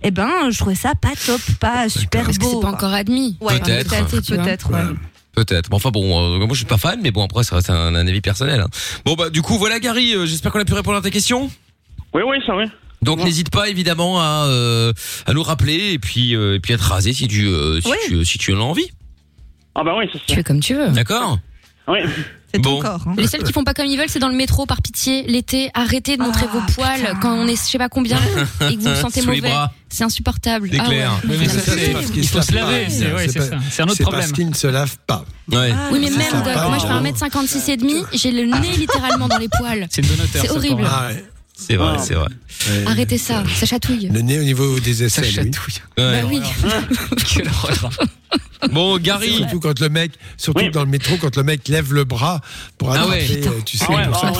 eh 0.02 0.10
ben 0.10 0.50
je 0.50 0.58
trouvais 0.58 0.74
ça 0.74 0.92
pas 1.00 1.12
top, 1.26 1.40
pas 1.60 1.88
super 1.88 2.24
Parce 2.24 2.38
que 2.38 2.44
beau. 2.44 2.50
c'est 2.54 2.60
pas 2.60 2.72
encore 2.72 2.92
admis. 2.92 3.36
Ouais, 3.40 3.58
Peut-être. 3.60 3.88
peut-être, 3.90 4.26
peut-être. 4.26 4.70
ouais. 4.70 4.94
Peut-être. 5.34 5.68
Bon, 5.70 5.76
enfin 5.76 5.90
bon, 5.90 6.34
euh, 6.34 6.38
moi 6.38 6.48
je 6.52 6.56
suis 6.56 6.64
pas 6.64 6.78
fan, 6.78 6.98
mais 7.02 7.10
bon 7.10 7.22
après 7.24 7.44
ça 7.44 7.56
reste 7.56 7.68
un, 7.70 7.94
un 7.94 8.06
avis 8.06 8.20
personnel. 8.22 8.60
hein. 8.60 8.68
Bon 9.04 9.14
bah 9.14 9.28
du 9.30 9.42
coup 9.42 9.58
voilà 9.58 9.78
Gary, 9.80 10.14
euh, 10.14 10.24
j'espère 10.26 10.50
qu'on 10.52 10.60
a 10.60 10.64
pu 10.64 10.72
répondre 10.74 10.96
à 10.96 11.02
ta 11.02 11.10
question. 11.10 11.50
Oui, 12.14 12.22
oui, 12.26 12.38
ça, 12.46 12.56
oui. 12.56 12.64
Donc 13.02 13.22
n'hésite 13.22 13.50
pas 13.50 13.68
évidemment 13.68 14.18
à 14.20 14.46
euh, 14.48 14.92
à 15.26 15.34
nous 15.34 15.42
rappeler 15.42 15.92
et 15.92 15.98
puis 15.98 16.34
euh, 16.34 16.54
et 16.56 16.60
puis 16.60 16.72
à 16.72 16.78
te 16.78 16.82
raser 16.82 17.12
si 17.12 17.28
tu 17.28 17.46
euh, 17.46 17.80
si 17.82 17.90
tu 18.08 18.24
si 18.24 18.38
tu 18.38 18.54
en 18.54 18.60
as 18.60 18.64
envie. 18.64 18.88
Ah, 19.74 19.84
bah 19.84 19.94
oui, 19.98 20.06
c'est 20.10 20.18
Tu 20.20 20.24
ça. 20.28 20.34
fais 20.36 20.42
comme 20.42 20.60
tu 20.60 20.74
veux. 20.74 20.88
D'accord? 20.88 21.38
Oui. 21.88 21.98
C'est 22.56 22.62
Bon. 22.62 22.76
ton 22.76 22.82
corps. 22.82 23.02
hein. 23.06 23.14
Les 23.16 23.26
seuls 23.26 23.42
qui 23.42 23.52
font 23.52 23.64
pas 23.64 23.74
comme 23.74 23.86
ils 23.86 23.98
veulent, 23.98 24.08
c'est 24.08 24.18
dans 24.18 24.28
le 24.28 24.34
métro, 24.34 24.66
par 24.66 24.80
pitié, 24.82 25.24
l'été. 25.28 25.70
Arrêtez 25.74 26.16
de 26.16 26.22
montrer 26.22 26.46
vos 26.46 26.60
poils 26.74 27.14
quand 27.20 27.32
on 27.34 27.46
est 27.46 27.56
je 27.56 27.60
sais 27.70 27.78
pas 27.78 27.88
combien 27.88 28.18
et 28.68 28.76
que 28.76 28.80
vous 28.82 28.88
vous 28.94 29.00
sentez 29.00 29.20
Sous 29.22 29.26
mauvais. 29.28 29.40
bras. 29.42 29.72
C'est 29.88 30.04
insupportable. 30.04 30.68
C'est 30.72 30.80
Ah 30.80 30.84
clair. 30.86 31.12
ouais. 31.28 31.36
Mais 31.38 31.48
ça, 31.48 31.60
Ça, 31.60 31.72
c'est- 31.72 31.92
parce 31.92 32.06
qu'ils 32.06 32.22
il 32.22 32.28
faut 32.28 32.42
se 32.42 32.52
laver, 32.52 32.86
c'est 32.88 33.12
ouais, 33.12 33.28
c'est 33.28 33.40
ça. 33.40 33.56
C'est 33.70 33.82
un 33.82 33.86
autre 33.86 33.94
C'est 33.96 34.02
problème. 34.02 34.22
parce 34.22 34.32
qu'ils 34.32 34.48
ne 34.48 34.54
se 34.54 34.66
lavent 34.66 34.96
pas. 35.06 35.24
Ouais. 35.52 35.72
Oui, 35.92 36.00
mais 36.00 36.10
même, 36.10 36.42
moi 36.42 36.78
je 36.78 36.86
fais 36.86 36.92
hein. 36.92 37.02
1m56 37.02 37.70
et 37.70 37.76
demi, 37.76 38.02
j'ai 38.12 38.32
le 38.32 38.46
nez 38.46 38.76
littéralement 38.76 39.28
dans 39.28 39.38
les 39.38 39.48
poils. 39.48 39.86
C'est 39.90 40.02
une 40.02 40.08
bonne 40.08 40.20
hauteur. 40.22 40.42
C'est 40.42 40.50
horrible. 40.50 40.84
C'est 41.58 41.76
vrai, 41.76 41.94
Ah. 41.96 41.98
c'est 41.98 42.14
vrai. 42.14 42.28
Ouais. 42.68 42.84
Arrêtez 42.86 43.16
ça, 43.18 43.42
ça 43.54 43.64
chatouille. 43.66 44.08
Le 44.12 44.20
nez 44.20 44.38
au 44.38 44.42
niveau 44.42 44.78
des 44.78 44.94
Ça 44.94 45.04
aisselles, 45.06 45.24
oui. 45.24 45.32
chatouille. 45.32 45.74
Ouais. 45.98 46.22
Bah 46.22 46.28
oui. 46.30 46.40
Quelle 47.34 47.48
horreur. 47.48 47.90
Bon 48.72 48.98
Gary, 48.98 49.36
Surtout 49.36 49.60
quand 49.60 49.78
le 49.80 49.88
mec, 49.90 50.12
surtout 50.38 50.62
Oui. 50.64 50.70
dans 50.70 50.80
le 50.82 50.90
métro, 50.90 51.16
quand 51.20 51.36
le 51.36 51.42
mec 51.42 51.68
lève 51.68 51.92
le 51.92 52.04
bras 52.04 52.40
pour 52.78 52.90
Ah 52.90 52.94
attraper, 53.02 53.10
ouais. 53.18 53.46
euh, 53.46 53.50
tu 53.64 53.76
sais, 53.76 53.84
Ah 53.88 53.92
ouais, 53.94 54.04
pour 54.06 54.24
ah 54.24 54.32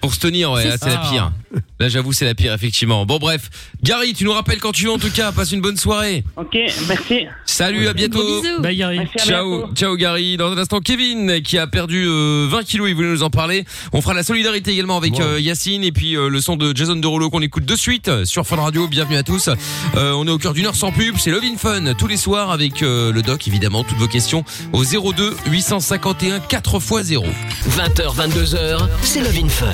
pour 0.00 0.14
se 0.14 0.18
tenir, 0.20 0.50
ouais, 0.52 0.64
là, 0.66 0.76
c'est 0.80 0.88
la 0.88 1.02
ça. 1.04 1.08
pire. 1.10 1.32
Là 1.78 1.88
j'avoue 1.88 2.12
c'est 2.12 2.24
la 2.24 2.34
pire 2.34 2.52
effectivement. 2.54 3.04
Bon 3.06 3.18
bref, 3.18 3.50
Gary, 3.82 4.14
tu 4.14 4.24
nous 4.24 4.32
rappelles 4.32 4.58
quand 4.60 4.72
tu 4.72 4.84
veux 4.84 4.90
en 4.92 4.98
tout 4.98 5.10
cas. 5.10 5.30
Passe 5.32 5.52
une 5.52 5.60
bonne 5.60 5.76
soirée. 5.76 6.24
Ok, 6.36 6.56
merci. 6.88 7.26
Salut, 7.44 7.86
à 7.86 7.92
bientôt. 7.92 8.22
Bisous. 8.42 8.60
Bye 8.62 8.76
Gary. 8.76 8.98
Merci, 8.98 9.12
à 9.20 9.24
Ciao, 9.24 9.58
bientôt. 9.58 9.74
ciao 9.74 9.96
Gary. 9.96 10.36
Dans 10.36 10.50
un 10.52 10.58
instant, 10.58 10.80
Kevin 10.80 11.40
qui 11.42 11.58
a 11.58 11.66
perdu 11.66 12.06
euh, 12.08 12.48
20 12.50 12.64
kilos, 12.64 12.88
il 12.88 12.94
voulait 12.94 13.08
nous 13.08 13.22
en 13.22 13.30
parler. 13.30 13.64
On 13.92 14.00
fera 14.00 14.14
la 14.14 14.22
solidarité 14.22 14.72
également 14.72 14.96
avec 14.96 15.14
Wow. 15.14 15.22
euh, 15.22 15.40
Yacine 15.40 15.84
et 15.84 15.92
puis 15.92 16.16
euh, 16.16 16.28
le 16.28 16.40
son 16.40 16.49
de 16.56 16.76
Jason 16.76 16.96
Derulo 16.96 17.30
qu'on 17.30 17.42
écoute 17.42 17.64
de 17.64 17.76
suite 17.76 18.24
sur 18.24 18.46
Fun 18.46 18.56
Radio. 18.56 18.88
Bienvenue 18.88 19.16
à 19.16 19.22
tous. 19.22 19.48
Euh, 19.96 20.12
on 20.12 20.26
est 20.26 20.30
au 20.30 20.38
cœur 20.38 20.54
d'une 20.54 20.66
heure 20.66 20.74
sans 20.74 20.90
pub. 20.90 21.16
C'est 21.18 21.30
Love 21.30 21.44
in 21.44 21.56
Fun 21.56 21.94
tous 21.94 22.06
les 22.06 22.16
soirs 22.16 22.50
avec 22.50 22.82
euh, 22.82 23.12
le 23.12 23.22
doc 23.22 23.46
évidemment. 23.46 23.84
Toutes 23.84 23.98
vos 23.98 24.08
questions 24.08 24.44
au 24.72 24.84
02 24.84 25.36
851 25.46 26.38
4x0. 26.38 27.24
20h, 27.68 28.16
22h, 28.16 28.88
c'est 29.02 29.20
Love 29.20 29.38
in 29.44 29.48
Fun. 29.48 29.66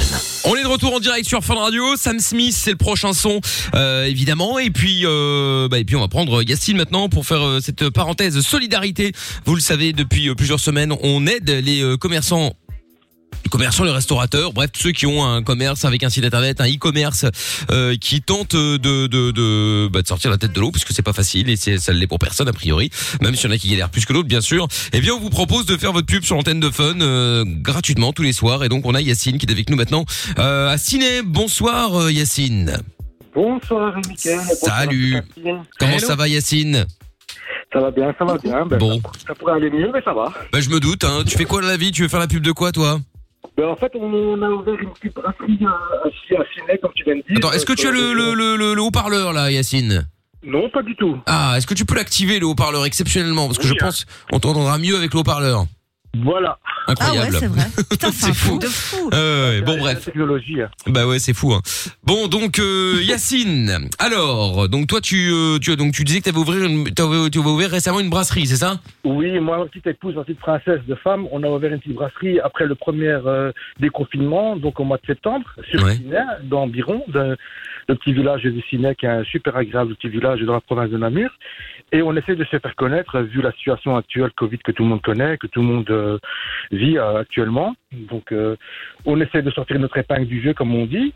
On 0.45 0.57
est 0.57 0.63
de 0.63 0.69
retour 0.69 0.95
en 0.95 1.01
direct 1.01 1.27
sur 1.27 1.43
Fun 1.45 1.55
Radio. 1.55 1.97
Sam 1.97 2.19
Smith, 2.21 2.55
c'est 2.57 2.73
le 2.73 2.77
prochain 2.77 3.13
son, 3.13 3.41
euh, 3.75 4.05
évidemment. 4.05 4.59
Et 4.59 4.71
puis, 4.71 5.05
bah, 5.05 5.79
et 5.79 5.85
puis 5.85 5.97
on 5.97 6.01
va 6.01 6.09
prendre 6.09 6.43
Yacine 6.43 6.77
maintenant 6.77 7.09
pour 7.09 7.27
faire 7.27 7.59
cette 7.63 7.91
parenthèse 7.91 8.41
solidarité. 8.41 9.13
Vous 9.45 9.55
le 9.55 9.61
savez, 9.61 9.93
depuis 9.93 10.35
plusieurs 10.35 10.61
semaines, 10.61 10.95
on 11.03 11.27
aide 11.27 11.49
les 11.49 11.97
commerçants. 11.99 12.53
Les 13.45 13.51
commerçants, 13.51 13.85
les 13.85 13.93
restaurateurs, 13.93 14.53
bref, 14.53 14.73
tous 14.73 14.81
ceux 14.81 14.91
qui 14.93 15.07
ont 15.07 15.25
un 15.25 15.43
commerce 15.43 15.85
avec 15.85 16.03
un 16.03 16.11
site 16.11 16.25
internet, 16.25 16.61
un 16.61 16.67
e-commerce 16.67 17.27
euh, 17.71 17.97
qui 17.97 18.21
tentent 18.21 18.57
de 18.57 19.07
de 19.07 19.31
de, 19.31 19.89
bah, 19.89 20.03
de 20.03 20.07
sortir 20.07 20.31
la 20.33 20.37
tête 20.37 20.53
de 20.53 20.61
l'eau, 20.61 20.73
puisque 20.73 20.93
c'est 20.93 21.03
pas 21.03 21.13
facile 21.13 21.49
et 21.49 21.57
ça 21.57 21.93
l'est 21.93 22.09
pour 22.09 22.19
personne 22.19 22.49
a 22.49 22.53
priori, 22.53 22.91
même 23.21 23.37
s'il 23.37 23.49
y 23.49 23.53
en 23.53 23.55
a 23.55 23.59
qui 23.59 23.69
galèrent 23.69 23.89
plus 23.91 24.05
que 24.05 24.13
d'autres, 24.13 24.29
bien 24.29 24.41
sûr. 24.41 24.67
Eh 24.93 25.01
bien, 25.01 25.15
on 25.15 25.21
vous 25.21 25.31
propose 25.31 25.65
de 25.65 25.77
faire 25.77 25.93
votre 25.93 26.07
pub 26.07 26.25
sur 26.25 26.35
l'antenne 26.35 26.59
de 26.59 26.71
Fun 26.71 27.01
euh, 27.01 27.45
gratuitement 27.47 28.13
tous 28.13 28.23
les 28.23 28.33
soirs. 28.33 28.65
Et 28.65 28.69
donc, 28.69 28.85
on 28.85 28.95
a 28.95 29.01
Yacine 29.01 29.39
qui 29.39 29.47
est 29.47 29.53
avec 29.53 29.71
nous 29.71 29.77
maintenant 29.77 30.05
euh, 30.41 30.69
à 30.69 30.77
Ciné. 30.77 31.23
Bonsoir 31.25 31.95
euh, 31.95 32.13
Yacine. 32.13 32.79
Bonsoir, 33.33 33.95
Mickaël. 34.09 34.39
Bonsoir, 34.49 34.77
Salut. 34.79 35.23
Comment 35.79 35.99
ça 36.01 36.17
va 36.17 36.27
Yacine? 36.27 36.85
Ça 37.73 37.81
va 37.81 37.91
bien, 37.93 38.13
ça 38.19 38.25
va 38.25 38.39
bien. 38.39 38.67
Ben, 38.67 38.79
Bon. 38.79 39.01
Ça 39.27 39.35
pourrait 39.35 39.53
aller 39.55 39.71
mieux, 39.71 39.91
mais 39.93 40.01
ça 40.03 40.13
va. 40.15 40.33
Bah, 40.53 40.61
je 40.61 40.69
me 40.69 40.81
doute. 40.81 41.05
Hein. 41.05 41.23
Tu 41.27 41.37
fais 41.37 41.45
quoi 41.45 41.61
dans 41.61 41.69
la 41.69 41.77
vie? 41.77 41.93
Tu 41.93 42.03
veux 42.03 42.09
faire 42.09 42.21
la 42.21 42.27
pub 42.29 42.43
de 42.43 42.53
quoi, 42.53 42.73
toi? 42.73 42.99
Ben, 43.57 43.67
en 43.67 43.77
fait, 43.77 43.93
on 43.95 44.43
a 44.43 44.49
ouvert 44.49 44.75
une 44.81 44.91
petite 44.93 45.15
brasserie 45.15 45.59
euh, 45.63 46.37
à, 46.39 46.73
à 46.73 46.77
comme 46.79 46.93
tu 46.95 47.05
viens 47.05 47.17
de 47.17 47.23
dire. 47.29 47.37
Attends, 47.39 47.53
est-ce 47.53 47.67
que 47.67 47.73
tu 47.73 47.87
as 47.87 47.91
le, 47.91 48.13
le, 48.13 48.35
le, 48.35 48.57
le- 48.57 48.75
le 48.75 48.83
haut-parleur 48.83 49.33
là, 49.33 49.51
Yacine? 49.51 50.07
Non, 50.45 50.69
pas 50.71 50.83
du 50.83 50.95
tout. 50.97 51.19
Ah, 51.27 51.55
est-ce 51.57 51.67
que 51.67 51.75
tu 51.75 51.85
peux 51.85 51.97
l'activer 51.97 52.39
le 52.39 52.47
haut-parleur 52.47 52.85
exceptionnellement? 52.85 53.47
Parce 53.47 53.59
que 53.59 53.67
je 53.67 53.75
pense 53.75 54.07
on 54.33 54.39
t'entendra 54.39 54.79
mieux 54.79 54.97
avec 54.97 55.13
le 55.13 55.21
haut-parleur. 55.21 55.67
Voilà. 56.23 56.59
Incroyable. 56.89 57.27
Ah 57.29 57.33
ouais, 57.33 57.39
c'est 57.41 57.47
vrai. 57.47 57.65
Putain, 57.91 58.13
c'est 58.13 58.31
un 58.31 58.35
fou. 58.35 58.49
truc 58.51 58.63
de 58.63 58.67
fou. 58.69 59.11
Euh, 59.13 59.59
ouais, 59.59 59.63
bon 59.63 59.79
bref. 59.79 60.05
technologie. 60.05 60.59
Bah 60.87 61.07
ouais, 61.07 61.19
c'est 61.19 61.35
fou. 61.35 61.53
Hein. 61.53 61.61
Bon, 62.05 62.29
donc 62.29 62.59
euh, 62.59 63.01
Yacine. 63.03 63.89
Alors, 63.99 64.69
donc 64.69 64.87
toi, 64.87 65.01
tu, 65.01 65.31
euh, 65.33 65.59
tu, 65.59 65.75
donc 65.77 65.93
tu 65.93 66.05
disais 66.05 66.21
que 66.21 66.25
t'avais 66.27 66.39
ouvert, 66.39 66.63
une, 66.65 66.85
t'avais, 66.95 67.29
tu 67.31 67.39
avais 67.41 67.49
ouvert 67.49 67.71
récemment 67.71 68.01
une 68.01 68.11
brasserie, 68.11 68.47
c'est 68.47 68.57
ça? 68.57 68.81
Oui, 69.05 69.39
moi, 69.41 69.59
ma 69.59 69.67
petite 69.67 69.87
épouse, 69.89 70.15
ma 70.15 70.23
petite 70.25 70.41
princesse 70.41 70.81
de 70.87 70.95
femme, 70.95 71.27
on 71.33 71.43
a 71.43 71.49
ouvert 71.49 71.73
une 71.73 71.81
petite 71.81 71.95
brasserie 71.95 72.39
après 72.41 72.67
le 72.67 72.75
premier 72.77 73.09
euh, 73.27 73.51
déconfinement, 73.81 74.57
donc 74.57 74.79
au 74.81 74.85
mois 74.85 74.99
de 74.99 75.07
septembre, 75.07 75.47
sur 75.71 75.83
Ouais. 75.83 75.97
Ciné, 75.97 76.19
dans 76.45 76.67
Biron, 76.67 77.03
le 77.15 77.95
petit 77.95 78.13
village 78.13 78.43
de 78.43 78.61
Ciné, 78.69 78.95
qui 78.97 79.07
est 79.07 79.11
un 79.11 79.25
super 79.25 79.57
agréable 79.57 79.95
petit 79.97 80.09
village 80.09 80.41
dans 80.41 80.55
la 80.55 80.61
province 80.61 80.91
de 80.91 80.97
Namur. 80.99 81.31
Et 81.97 82.03
on 82.03 82.15
essaie 82.15 82.37
de 82.37 82.45
se 82.45 82.59
faire 82.59 82.77
connaître, 82.77 83.19
vu 83.21 83.41
la 83.41 83.53
situation 83.53 83.97
actuelle 83.97 84.31
Covid 84.37 84.59
que 84.59 84.71
tout 84.71 84.83
le 84.83 84.91
monde 84.91 85.01
connaît, 85.01 85.39
que 85.39 85.47
tout 85.47 85.63
le 85.63 85.67
monde 85.67 85.89
euh, 85.89 86.19
vit 86.71 86.99
euh, 86.99 87.21
actuellement. 87.21 87.75
Donc, 87.91 88.33
euh, 88.33 88.55
on 89.07 89.19
essaie 89.19 89.41
de 89.41 89.51
sortir 89.51 89.79
notre 89.79 89.97
épingle 89.97 90.27
du 90.27 90.43
jeu, 90.43 90.53
comme 90.53 90.75
on 90.75 90.85
dit. 90.85 91.15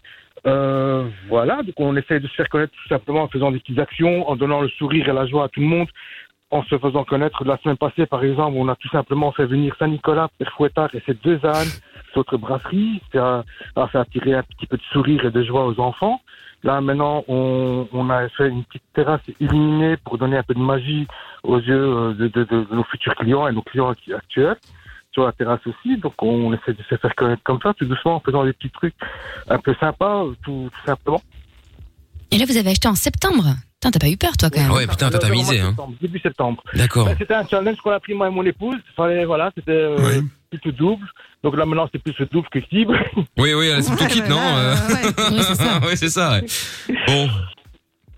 Voilà, 1.28 1.62
donc 1.62 1.74
on 1.76 1.94
essaie 1.96 2.18
de 2.18 2.26
se 2.26 2.32
faire 2.32 2.48
connaître 2.48 2.72
tout 2.72 2.88
simplement 2.88 3.24
en 3.24 3.28
faisant 3.28 3.50
des 3.50 3.58
petites 3.58 3.78
actions, 3.78 4.26
en 4.26 4.36
donnant 4.36 4.62
le 4.62 4.70
sourire 4.70 5.06
et 5.06 5.12
la 5.12 5.26
joie 5.26 5.44
à 5.44 5.48
tout 5.48 5.60
le 5.60 5.66
monde 5.66 5.88
en 6.50 6.62
se 6.64 6.78
faisant 6.78 7.04
connaître. 7.04 7.44
La 7.44 7.58
semaine 7.58 7.76
passée, 7.76 8.06
par 8.06 8.24
exemple, 8.24 8.56
on 8.56 8.68
a 8.68 8.74
tout 8.76 8.88
simplement 8.88 9.32
fait 9.32 9.44
venir 9.44 9.76
Saint-Nicolas, 9.78 10.30
Père 10.38 10.50
Fouettard 10.52 10.88
et 10.94 11.02
ses 11.04 11.12
deux 11.12 11.44
ânes, 11.44 11.68
c'est 12.08 12.16
notre 12.16 12.38
brasserie. 12.38 13.02
Ça 13.12 13.44
a 13.76 13.86
fait 13.88 13.98
attirer 13.98 14.32
un 14.32 14.42
petit 14.44 14.66
peu 14.66 14.78
de 14.78 14.82
sourire 14.92 15.26
et 15.26 15.30
de 15.30 15.42
joie 15.42 15.66
aux 15.66 15.78
enfants. 15.78 16.22
Là, 16.62 16.80
maintenant, 16.80 17.24
on, 17.28 17.88
on 17.92 18.10
a 18.10 18.28
fait 18.30 18.48
une 18.48 18.64
petite 18.64 18.82
terrasse 18.94 19.20
illuminée 19.40 19.96
pour 20.04 20.18
donner 20.18 20.36
un 20.36 20.42
peu 20.42 20.54
de 20.54 20.58
magie 20.60 21.06
aux 21.42 21.58
yeux 21.58 21.74
euh, 21.74 22.12
de, 22.14 22.28
de- 22.28 22.44
de 22.44 22.66
nos 22.74 22.84
futurs 22.84 23.14
clients 23.14 23.48
et 23.48 23.52
nos 23.52 23.62
clients 23.62 23.90
actu- 23.90 24.14
actuels 24.14 24.56
sur 25.12 25.24
la 25.24 25.32
terrasse 25.32 25.60
aussi. 25.66 25.96
Donc, 25.96 26.14
on 26.22 26.52
essaie 26.52 26.74
de 26.74 26.82
se 26.82 26.96
faire 26.96 27.14
connaître 27.14 27.42
comme 27.44 27.58
ça, 27.62 27.72
tout 27.74 27.86
doucement, 27.86 28.16
en 28.16 28.20
faisant 28.20 28.44
des 28.44 28.52
petits 28.52 28.70
trucs 28.70 28.94
un 29.48 29.58
peu 29.58 29.74
sympas, 29.80 30.24
tout, 30.44 30.68
tout 30.70 30.86
simplement. 30.86 31.22
Et 32.30 32.38
là, 32.38 32.44
vous 32.46 32.56
avez 32.56 32.70
acheté 32.70 32.86
en 32.88 32.94
septembre. 32.94 33.44
Putain, 33.80 33.90
t'as 33.92 33.98
pas 33.98 34.10
eu 34.10 34.16
peur, 34.18 34.36
toi, 34.38 34.50
quand 34.50 34.60
même. 34.60 34.70
Ouais, 34.70 34.86
putain, 34.86 35.08
t'as 35.10 35.16
Au 35.18 35.20
mois 35.20 35.28
de 35.30 35.34
tamisé, 35.46 35.60
hein. 35.60 35.68
septembre, 35.70 35.94
Début 36.00 36.18
septembre. 36.20 36.62
D'accord. 36.74 37.06
Ben, 37.06 37.16
c'était 37.18 37.34
un 37.34 37.46
challenge 37.46 37.78
qu'on 37.78 37.90
a 37.90 37.98
pris 38.00 38.12
moi 38.14 38.28
et 38.28 38.30
mon 38.30 38.44
épouse. 38.44 38.76
Fallait, 38.94 39.24
voilà, 39.24 39.50
c'était 39.56 39.72
euh, 39.72 40.20
plutôt 40.50 40.72
double. 40.72 41.06
Donc 41.42 41.56
là 41.56 41.64
maintenant 41.64 41.88
c'est 41.92 42.02
plus 42.02 42.14
le 42.18 42.26
double 42.26 42.48
que 42.50 42.58
libre. 42.72 42.94
Oui, 43.38 43.54
oui, 43.54 43.70
c'est 43.80 43.94
plutôt 43.96 44.06
quitte, 44.12 44.28
non 44.28 44.40
euh 44.40 44.74
Oui, 45.30 45.40
c'est 45.42 45.54
ça. 45.54 45.78
Ouais, 45.80 45.96
ça. 46.10 46.40
Bon. 47.06 47.28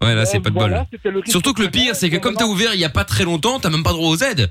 Ouais, 0.03 0.17
là, 0.17 0.25
c'est 0.25 0.41
pas 0.41 0.51
de 0.51 0.55
bol. 0.55 0.63
voilà, 0.69 0.87
risque 0.91 1.29
Surtout 1.31 1.53
que 1.53 1.63
le 1.63 1.71
pire, 1.71 1.95
c'est 1.95 2.11
que 2.11 2.17
comme 2.17 2.35
t'as 2.35 2.47
ouvert 2.47 2.75
il 2.75 2.81
y 2.81 2.85
a 2.85 2.89
pas 2.91 3.05
très 3.05 3.23
longtemps, 3.25 3.61
t'as 3.61 3.71
même 3.71 3.85
pas 3.85 3.93
droit 3.93 4.09
aux 4.09 4.17
aides. 4.17 4.51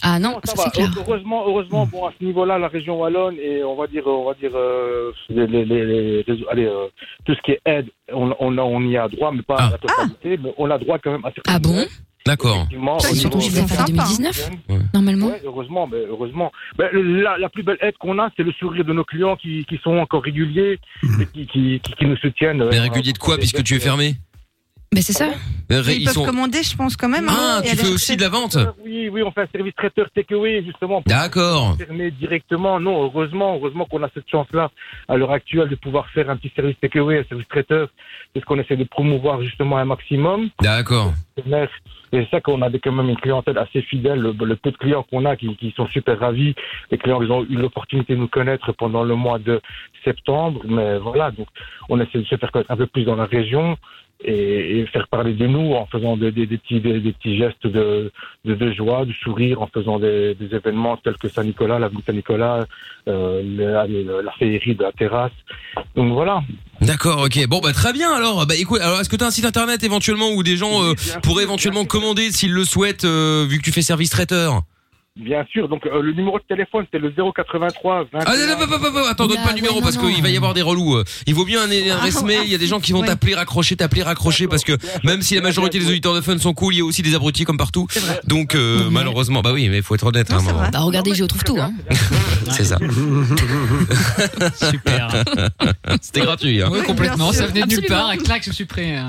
Ah 0.00 0.18
non, 0.20 0.40
ça, 0.44 0.54
va. 0.54 0.72
Heureusement, 0.96 1.44
heureusement, 1.46 1.84
bon 1.84 2.06
à 2.06 2.12
ce 2.18 2.24
niveau-là, 2.24 2.56
la 2.58 2.68
région 2.68 3.00
wallonne 3.00 3.34
et 3.42 3.62
on 3.64 3.74
va 3.76 3.86
dire, 3.88 4.06
on 4.06 4.26
va 4.28 4.34
dire, 4.34 4.52
euh, 4.54 5.10
les, 5.28 5.46
les, 5.48 5.64
les, 5.64 5.84
les 5.84 6.22
réseaux- 6.22 6.46
allez, 6.50 6.66
euh, 6.66 6.86
tout 7.26 7.34
ce 7.34 7.42
qui 7.42 7.50
est 7.50 7.60
aide, 7.66 7.88
on, 8.12 8.32
on, 8.38 8.56
a- 8.58 8.62
on 8.62 8.80
y 8.82 8.96
a 8.96 9.08
droit, 9.08 9.32
mais 9.32 9.42
pas 9.42 9.56
à 9.56 9.70
la 9.72 9.78
totalité, 9.78 10.38
mais 10.42 10.54
on 10.56 10.70
a 10.70 10.78
droit 10.78 10.98
quand 11.02 11.10
même 11.10 11.24
à 11.24 11.32
certaines 11.34 11.52
Ah 11.54 11.58
bon 11.58 11.80
aides. 11.80 11.88
D'accord. 12.28 12.66
Surtout 13.14 13.40
vais 13.40 13.66
faire 13.66 13.80
en 13.80 13.84
2019, 13.84 14.50
normalement. 14.94 15.26
Ouais, 15.28 15.40
heureusement, 15.44 15.86
mais 15.86 15.98
heureusement. 16.08 16.52
Mais 16.78 16.86
la, 16.92 17.38
la 17.38 17.48
plus 17.48 17.62
belle 17.62 17.78
aide 17.80 17.94
qu'on 17.98 18.18
a, 18.18 18.28
c'est 18.36 18.42
le 18.42 18.52
sourire 18.52 18.84
de 18.84 18.92
nos 18.92 19.04
clients 19.04 19.36
qui, 19.36 19.64
qui 19.64 19.78
sont 19.82 19.96
encore 19.96 20.22
réguliers 20.22 20.78
et 21.02 21.26
qui, 21.32 21.46
qui, 21.46 21.80
qui, 21.80 21.92
qui 21.94 22.04
nous 22.06 22.16
soutiennent. 22.18 22.60
euh, 22.62 22.68
Mais 22.70 22.80
régulier 22.80 23.12
de 23.14 23.18
quoi 23.18 23.38
puisque 23.38 23.62
tu 23.64 23.74
es 23.76 23.80
fermé 23.80 24.14
Mais 24.94 25.02
c'est 25.02 25.12
ça. 25.12 25.28
Euh, 25.70 25.82
Ils, 25.86 26.04
peuvent 26.06 26.24
commander, 26.24 26.62
je 26.62 26.74
pense, 26.74 26.96
quand 26.96 27.10
même. 27.10 27.26
Ah, 27.28 27.58
hein, 27.58 27.62
tu 27.62 27.76
fais 27.76 27.88
aussi 27.92 28.16
de 28.16 28.22
la 28.22 28.30
vente 28.30 28.56
Oui, 28.84 29.10
oui, 29.10 29.22
on 29.22 29.30
fait 29.32 29.42
un 29.42 29.46
service 29.54 29.74
traiteur 29.74 30.08
takeaway, 30.14 30.64
justement. 30.64 31.02
D'accord. 31.06 31.76
Fermer 31.76 32.10
directement. 32.12 32.80
Non, 32.80 33.04
heureusement, 33.04 33.56
heureusement 33.56 33.84
qu'on 33.84 34.02
a 34.02 34.08
cette 34.14 34.28
chance-là, 34.30 34.70
à 35.08 35.16
l'heure 35.18 35.30
actuelle, 35.32 35.68
de 35.68 35.74
pouvoir 35.74 36.08
faire 36.10 36.30
un 36.30 36.36
petit 36.36 36.50
service 36.56 36.76
takeaway, 36.80 37.18
un 37.18 37.24
service 37.24 37.46
traiteur. 37.48 37.88
C'est 38.34 38.40
ce 38.40 38.46
qu'on 38.46 38.58
essaie 38.58 38.76
de 38.78 38.84
promouvoir, 38.84 39.42
justement, 39.42 39.76
un 39.76 39.84
maximum. 39.84 40.48
D'accord. 40.62 41.12
Et 41.36 41.42
c'est 42.10 42.28
ça 42.30 42.40
qu'on 42.40 42.62
a 42.62 42.70
des- 42.70 42.80
quand 42.80 42.92
même 42.92 43.10
une 43.10 43.20
clientèle 43.20 43.58
assez 43.58 43.82
fidèle. 43.82 44.20
Le, 44.20 44.32
le 44.42 44.56
peu 44.56 44.70
de 44.70 44.76
clients 44.78 45.02
qu'on 45.10 45.26
a 45.26 45.36
qui, 45.36 45.54
qui 45.56 45.72
sont 45.76 45.86
super 45.88 46.18
ravis, 46.18 46.54
les 46.90 46.96
clients 46.96 47.20
qui 47.20 47.30
ont 47.30 47.44
eu 47.44 47.56
l'opportunité 47.56 48.14
de 48.14 48.20
nous 48.20 48.28
connaître 48.28 48.72
pendant 48.72 49.04
le 49.04 49.14
mois 49.14 49.38
de 49.38 49.60
septembre. 50.02 50.62
Mais 50.66 50.96
voilà, 50.98 51.30
donc 51.30 51.46
on 51.90 52.00
essaie 52.00 52.20
de 52.20 52.24
se 52.24 52.36
faire 52.36 52.50
connaître 52.50 52.70
un 52.70 52.76
peu 52.78 52.86
plus 52.86 53.04
dans 53.04 53.16
la 53.16 53.26
région 53.26 53.76
et, 54.24 54.80
et 54.80 54.86
faire 54.86 55.06
parler 55.08 55.32
de 55.34 55.46
nous 55.46 55.74
en 55.74 55.86
faisant 55.86 56.16
des, 56.16 56.32
des, 56.32 56.46
des 56.46 56.58
petits, 56.58 56.80
des, 56.80 57.00
des 57.00 57.12
petits 57.12 57.36
gestes 57.38 57.66
de, 57.66 58.10
de, 58.44 58.54
de 58.54 58.72
joie, 58.72 59.04
de 59.04 59.12
sourire, 59.22 59.62
en 59.62 59.68
faisant 59.68 59.98
des, 59.98 60.34
des 60.34 60.54
événements 60.54 60.96
tels 60.96 61.16
que 61.16 61.28
Saint-Nicolas, 61.28 61.78
l'avenue 61.78 62.02
Saint-Nicolas, 62.04 62.66
euh, 63.08 63.42
le- 63.44 64.20
la 64.22 64.32
féerie 64.32 64.74
de 64.74 64.82
la 64.82 64.92
terrasse. 64.92 65.32
Donc 65.94 66.12
voilà. 66.12 66.42
D'accord, 66.80 67.22
ok. 67.26 67.46
Bon, 67.48 67.60
bah 67.60 67.72
très 67.72 67.92
bien 67.92 68.12
alors. 68.12 68.46
Bah 68.46 68.54
écoute, 68.56 68.80
alors 68.80 69.00
est-ce 69.00 69.08
que 69.08 69.16
t'as 69.16 69.26
un 69.26 69.30
site 69.30 69.44
internet 69.44 69.82
éventuellement 69.84 70.30
où 70.30 70.42
des 70.42 70.56
gens 70.56 70.82
euh, 70.82 70.94
pourraient 71.22 71.44
éventuellement 71.44 71.84
commander 71.84 72.30
s'ils 72.32 72.52
le 72.52 72.64
souhaitent, 72.64 73.04
euh, 73.04 73.46
vu 73.48 73.58
que 73.58 73.62
tu 73.62 73.72
fais 73.72 73.82
service 73.82 74.10
traiteur? 74.10 74.62
Bien 75.18 75.44
sûr, 75.50 75.68
donc 75.68 75.84
euh, 75.86 76.00
le 76.00 76.12
numéro 76.12 76.38
de 76.38 76.44
téléphone 76.48 76.86
c'est 76.92 76.98
le 77.00 77.10
083 77.10 78.04
21. 78.12 78.20
Ah, 78.24 78.36
non, 78.36 78.46
non, 78.60 78.66
non, 78.66 78.78
non, 78.78 79.00
non, 79.00 79.06
attends, 79.08 79.26
donne 79.26 79.42
pas 79.42 79.48
le 79.50 79.56
numéro 79.56 79.80
parce 79.80 79.96
qu'il 79.96 80.22
va 80.22 80.28
y 80.30 80.36
avoir 80.36 80.54
des 80.54 80.62
relous. 80.62 80.96
euh. 80.96 81.04
Il 81.26 81.34
vaut 81.34 81.44
mieux 81.44 81.58
un, 81.58 81.68
un 81.68 81.96
adresse 81.96 82.22
mail. 82.22 82.42
Il 82.44 82.50
y 82.50 82.54
a 82.54 82.58
des 82.58 82.68
gens 82.68 82.78
qui 82.78 82.92
vont 82.92 83.02
t'appeler, 83.02 83.34
raccrocher, 83.34 83.74
t'appeler, 83.74 84.04
raccrocher 84.04 84.46
parce 84.46 84.62
que 84.62 84.72
même 85.04 85.20
si 85.22 85.34
la 85.34 85.40
majorité 85.40 85.80
des 85.80 85.88
auditeurs 85.88 86.14
de 86.14 86.20
fun 86.20 86.38
sont 86.38 86.54
cool, 86.54 86.74
il 86.74 86.78
y 86.78 86.80
a 86.80 86.84
aussi 86.84 87.02
des 87.02 87.14
abrutis 87.16 87.44
comme 87.44 87.56
partout. 87.58 87.86
Donc 88.26 88.54
euh, 88.54 88.88
malheureusement, 88.90 89.40
bah 89.42 89.50
oui, 89.52 89.68
mais 89.68 89.78
il 89.78 89.82
faut 89.82 89.94
être 89.96 90.06
honnête. 90.06 90.32
hein. 90.32 90.38
Bah, 90.72 90.78
regardez, 90.80 91.14
je 91.14 91.24
trouve 91.24 91.42
tout, 91.42 91.58
hein. 91.58 91.72
C'est 92.50 92.64
ça. 92.64 92.78
Super. 94.70 95.24
C'était 96.00 96.20
gratuit. 96.20 96.62
Hein. 96.62 96.68
Oui, 96.70 96.82
complètement. 96.84 97.32
Ça 97.32 97.46
venait 97.46 97.62
de 97.62 97.66
nulle 97.68 97.86
part. 97.86 98.12
Et 98.12 98.18
clac, 98.18 98.42
je 98.44 98.52
suis 98.52 98.64
prêt. 98.66 98.94
hein. 98.96 99.08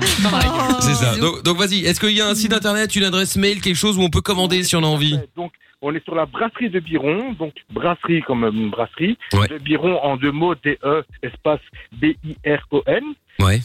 C'est 0.80 0.94
ça. 0.94 1.16
Donc, 1.16 1.42
donc 1.44 1.56
vas-y. 1.58 1.84
Est-ce 1.84 2.00
qu'il 2.00 2.10
y 2.16 2.20
a 2.20 2.28
un 2.28 2.34
site 2.34 2.52
internet, 2.52 2.94
une 2.96 3.04
adresse 3.04 3.36
mail, 3.36 3.60
quelque 3.60 3.76
chose 3.76 3.96
où 3.96 4.02
on 4.02 4.10
peut 4.10 4.20
commander 4.20 4.62
si 4.64 4.76
on 4.76 4.82
a 4.82 4.86
envie? 4.86 5.18
Donc, 5.36 5.52
on 5.82 5.94
est 5.94 6.04
sur 6.04 6.14
la 6.14 6.26
brasserie 6.26 6.70
de 6.70 6.80
Biron, 6.80 7.32
donc 7.32 7.54
brasserie 7.72 8.22
comme 8.22 8.44
euh, 8.44 8.50
une 8.50 8.70
brasserie, 8.70 9.16
Ouais. 9.32 9.48
de 9.48 9.58
Biron 9.58 9.98
en 10.02 10.16
deux 10.16 10.32
mots, 10.32 10.54
D-E, 10.54 11.04
espace 11.22 11.60
B-I-R-O-N. 11.92 13.04
Ouais. 13.40 13.58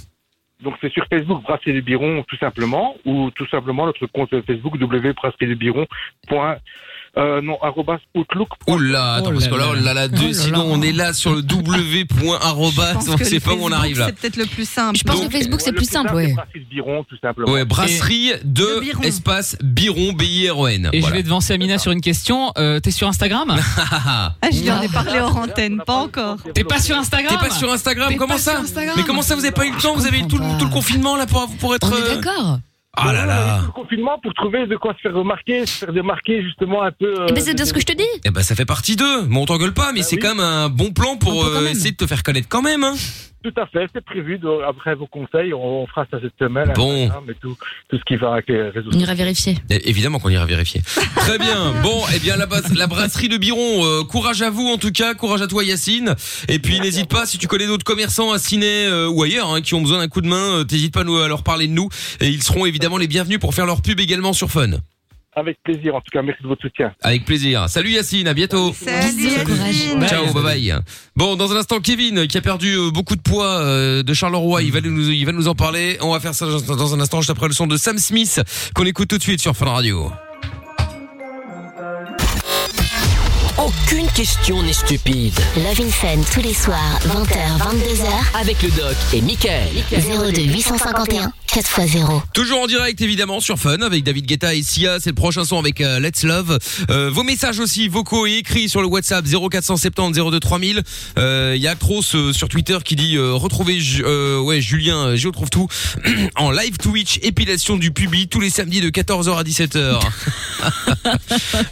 Donc 0.62 0.76
c'est 0.80 0.92
sur 0.92 1.06
Facebook 1.08 1.44
Brasserie 1.44 1.74
de 1.74 1.82
Biron 1.82 2.24
tout 2.28 2.38
simplement, 2.38 2.96
ou 3.06 3.30
tout 3.32 3.46
simplement 3.48 3.86
notre 3.86 4.06
compte 4.08 4.30
Facebook 4.46 4.76
www.brasserie 4.80 5.48
de 5.48 5.54
Biron. 5.56 5.86
Point, 6.28 6.58
euh, 7.18 7.42
non, 7.42 7.58
arrobas 7.62 7.98
outlook. 8.14 8.50
Oula, 8.68 9.16
attends, 9.16 9.32
parce 9.32 9.46
là 9.46 9.50
que 9.52 9.56
là, 9.56 9.74
là. 9.74 9.82
là, 9.82 9.94
là, 9.94 10.08
deux, 10.08 10.18
Oh 10.24 10.28
là 10.28 10.34
sinon 10.34 10.58
là. 10.60 10.66
on 10.68 10.82
est 10.82 10.92
là 10.92 11.14
sur 11.14 11.34
le 11.34 11.42
w.arrobas, 11.42 12.94
pense 12.94 13.08
on 13.10 13.18
sait 13.18 13.40
pas 13.40 13.54
où 13.54 13.60
on 13.62 13.72
arrive 13.72 14.00
là. 14.00 14.08
C'est 14.08 14.16
peut-être 14.20 14.38
le 14.38 14.46
plus 14.46 14.68
simple. 14.68 14.98
Je 14.98 15.04
pense 15.04 15.22
que 15.22 15.30
Facebook, 15.30 15.62
c'est 15.62 15.72
plus 15.72 15.90
simple, 15.90 16.14
ouais. 16.14 16.34
Brasserie 16.34 16.60
de 16.60 16.66
Biron 16.70 17.04
tout 17.08 17.18
simplement. 17.22 17.52
Ouais, 17.52 17.66
brasserie 17.66 18.32
de, 18.44 18.80
Biron. 18.82 19.02
espace 19.04 19.58
Biron, 19.64 20.14
B-I-R-O-N. 20.14 20.90
Et 20.94 21.02
je 21.02 21.10
vais 21.12 21.24
devancer 21.24 21.54
Amina 21.54 21.78
sur 21.78 21.92
une 21.92 22.02
question. 22.02 22.52
Euh, 22.58 22.80
T'es 22.80 22.92
sur 22.92 23.08
Instagram? 23.08 23.56
Ah, 24.08 24.34
je 24.52 24.62
lui 24.62 24.72
en 24.72 24.82
ai 24.82 24.88
parlé 24.90 25.20
hors 25.20 25.36
antenne, 25.38 25.82
pas 25.86 25.96
encore. 25.96 26.38
T'es 26.54 26.64
pas 26.64 26.80
sur 26.80 26.98
Instagram? 26.98 27.36
T'es 27.40 27.48
pas 27.48 27.54
sur 27.54 27.72
Instagram, 27.72 28.16
comment 28.18 28.34
pas 28.36 28.40
ça? 28.40 28.52
sur 28.52 28.62
Instagram 28.62 28.96
Mais 28.98 29.04
comment 29.04 29.22
ça 29.22 29.36
vous 29.36 29.44
avez 29.46 29.52
pas 29.54 29.66
eu 29.66 29.72
le 29.72 29.78
temps? 29.78 29.96
Vous 29.96 30.06
avez 30.06 30.20
eu 30.20 30.28
tout, 30.28 30.38
le- 30.38 30.70
confinement 30.70 31.16
là 31.16 31.26
pour, 31.26 31.48
pour 31.60 31.74
être. 31.76 31.88
On 31.92 31.96
est 31.98 32.02
euh, 32.02 32.16
d'accord. 32.16 32.60
Ah 32.98 33.14
là 33.14 33.26
là. 33.26 33.62
Le 33.66 33.72
confinement 33.72 34.18
pour 34.22 34.34
trouver 34.34 34.68
de 34.68 34.76
quoi 34.78 34.94
se 34.94 35.00
faire 35.00 35.14
remarquer, 35.14 35.66
se 35.66 35.86
faire 35.86 35.94
démarquer 35.94 36.42
justement 36.44 36.84
un 36.84 36.92
peu. 36.92 37.06
euh, 37.22 37.26
Eh 37.30 37.34
ben, 37.34 37.42
c'est 37.44 37.54
bien 37.54 37.66
ce 37.66 37.74
que 37.74 37.80
je 37.80 37.86
te 37.86 37.94
dis. 37.94 38.04
Eh 38.24 38.32
ben 38.32 38.42
ça 38.42 38.56
fait 38.56 38.66
partie 38.66 38.96
d'eux. 38.96 39.22
Bon, 39.24 39.42
on 39.44 39.46
t'engueule 39.46 39.74
pas, 39.74 39.92
mais 39.94 40.02
c'est 40.04 40.18
quand 40.18 40.30
même 40.36 40.40
un 40.46 40.70
bon 40.70 40.92
plan 40.92 41.18
pour 41.18 41.46
euh, 41.46 41.68
essayer 41.68 41.92
de 41.92 41.98
te 41.98 42.08
faire 42.08 42.24
connaître 42.24 42.48
quand 42.50 42.62
même. 42.62 42.84
Hein. 42.84 42.94
Tout 43.46 43.62
à 43.62 43.68
fait, 43.68 43.86
c'est 43.94 44.04
prévu. 44.04 44.40
donc, 44.40 44.62
après 44.68 44.96
vos 44.96 45.06
conseils, 45.06 45.54
on, 45.54 45.84
on 45.84 45.86
fera 45.86 46.08
ça 46.10 46.18
cette 46.20 46.34
semaine. 46.40 46.74
Bon. 46.76 47.10
Tout, 47.40 47.56
tout 47.90 47.98
ce 48.00 48.04
qui 48.04 48.16
va 48.16 48.34
avec 48.34 48.50
les 48.50 48.70
réseaux 48.70 48.90
On 48.92 48.98
ira 48.98 49.14
vérifier. 49.14 49.56
Évidemment 49.70 50.18
qu'on 50.18 50.30
ira 50.30 50.48
vérifier. 50.48 50.82
Très 51.18 51.38
bien. 51.38 51.74
Bon, 51.84 52.02
eh 52.16 52.20
bien 52.20 52.38
la, 52.38 52.48
brasserie 52.88 53.30
de 53.30 53.38
Biron, 53.38 53.86
euh, 53.86 54.04
courage 54.04 54.42
à 54.42 54.50
vous 54.50 54.66
en 54.68 54.78
tout 54.78 54.92
cas, 54.92 55.14
courage 55.14 55.44
à 55.44 55.48
toi 55.48 55.64
Yacine. 55.64 56.16
Et 56.48 56.58
puis 56.58 56.80
n'hésite 56.80 57.08
pas 57.08 57.28
si 57.28 57.38
tu 57.38 57.46
connais 57.48 57.68
d'autres 57.68 57.84
commerçants 57.86 58.32
à 58.32 58.40
Ciné 58.40 58.88
euh, 58.88 59.08
ou 59.10 59.22
ailleurs 59.22 59.54
hein, 59.54 59.62
qui 59.62 59.76
ont 59.76 59.82
besoin 59.82 60.00
d'un 60.00 60.08
coup 60.08 60.22
de 60.22 60.28
main, 60.28 60.62
euh, 60.62 60.64
t'hésites 60.64 60.94
pas 60.94 61.02
à, 61.02 61.04
nous- 61.04 61.18
à 61.18 61.28
leur 61.28 61.44
parler 61.44 61.68
de 61.68 61.74
nous. 61.74 61.88
Et 62.22 62.30
ils 62.30 62.42
seront 62.42 62.66
évidemment 62.66 62.98
les 62.98 63.08
bienvenus 63.08 63.38
pour 63.40 63.54
faire 63.54 63.68
leur 63.68 63.84
pub 63.84 64.00
également 64.00 64.34
sur 64.34 64.50
Fun. 64.50 64.72
Avec 65.36 65.58
plaisir, 65.64 65.96
en 65.96 66.02
tout 66.02 66.12
cas, 66.12 66.22
merci 66.22 66.42
de 66.42 66.48
votre 66.48 66.62
soutien. 66.62 66.94
Avec 67.02 67.26
plaisir. 67.26 67.68
Salut 67.68 67.92
Yacine, 67.92 68.28
à 68.28 68.34
bientôt. 68.34 68.74
Salut, 68.74 69.24
Yacine. 69.24 70.08
Ciao, 70.08 70.34
bye 70.34 70.44
bye. 70.44 70.76
Bon, 71.16 71.36
dans 71.36 71.52
un 71.52 71.58
instant, 71.58 71.80
Kevin, 71.80 72.26
qui 72.28 72.38
a 72.38 72.42
perdu 72.42 72.76
euh, 72.76 72.92
beaucoup 72.92 73.16
de 73.16 73.22
poids 73.22 73.60
euh, 73.60 74.02
de 74.02 74.14
Charleroi, 74.14 74.64
il 74.64 74.72
va 74.72 74.80
nous, 74.82 75.10
il 75.10 75.26
va 75.26 75.34
nous 75.34 75.48
en 75.48 75.56
parler. 75.56 75.98
On 76.02 76.12
va 76.12 76.20
faire 76.20 76.34
ça 76.34 76.46
dans 76.46 76.76
dans 76.76 76.94
un 76.96 77.00
instant, 77.00 77.20
juste 77.20 77.32
après 77.32 77.48
le 77.48 77.54
son 77.54 77.68
de 77.68 77.78
Sam 77.78 77.98
Smith, 77.98 78.42
qu'on 78.74 78.86
écoute 78.86 79.10
tout 79.10 79.18
de 79.18 79.24
suite 79.24 79.42
sur 79.42 79.56
Fun 79.56 79.66
Radio. 79.66 80.12
Aucune 83.88 84.08
question 84.12 84.64
n'est 84.64 84.74
stupide. 84.74 85.34
Love 85.58 85.80
in 85.82 85.90
Fun 85.92 86.18
tous 86.34 86.42
les 86.42 86.54
soirs, 86.56 87.00
20h, 87.08 87.60
22h. 87.60 88.40
Avec 88.42 88.62
le 88.64 88.70
doc 88.72 88.96
et 89.14 89.22
Michael. 89.22 89.68
02 89.92 90.42
851 90.42 91.32
4x0. 91.48 92.22
Toujours 92.34 92.62
en 92.62 92.68
direct 92.68 93.00
évidemment 93.02 93.40
sur 93.40 93.58
Fun 93.60 93.78
avec 93.82 94.04
David 94.04 94.26
Guetta 94.26 94.56
et 94.56 94.64
Sia, 94.64 95.00
c'est 95.00 95.12
le 95.12 95.16
prochain 95.16 95.46
son 95.46 95.60
avec 95.60 95.82
euh, 95.82 96.00
Let's 96.00 96.24
Love. 96.24 96.58
Euh, 96.90 97.12
vos 97.12 97.22
messages 97.24 97.60
aussi 97.60 97.88
vocaux 97.88 98.26
et 98.26 98.34
écrits 98.38 98.70
sur 98.70 98.82
le 98.82 98.88
WhatsApp 98.88 99.24
0470 99.26 100.20
02 100.32 100.40
3000. 100.40 100.82
Euh, 101.20 101.54
Il 101.56 101.62
y 101.62 101.68
a 101.68 101.72
Actros 101.72 102.02
euh, 102.16 102.34
sur 102.34 102.50
Twitter 102.50 102.78
qui 102.84 102.96
dit 102.96 103.16
euh, 103.18 103.34
retrouvez 103.34 103.80
Ju- 103.80 104.04
euh, 104.06 104.40
ouais 104.40 104.62
Julien, 104.62 104.98
euh, 105.10 105.16
Géo 105.16 105.32
trouve 105.32 105.50
tout 105.52 105.68
en 106.36 106.50
live 106.52 106.78
Twitch 106.78 107.20
épilation 107.22 107.78
du 107.78 107.92
public 107.92 108.30
tous 108.32 108.40
les 108.42 108.50
samedis 108.50 108.82
de 108.82 108.90
14h 108.90 109.38
à 109.38 109.44
17h. 109.44 110.00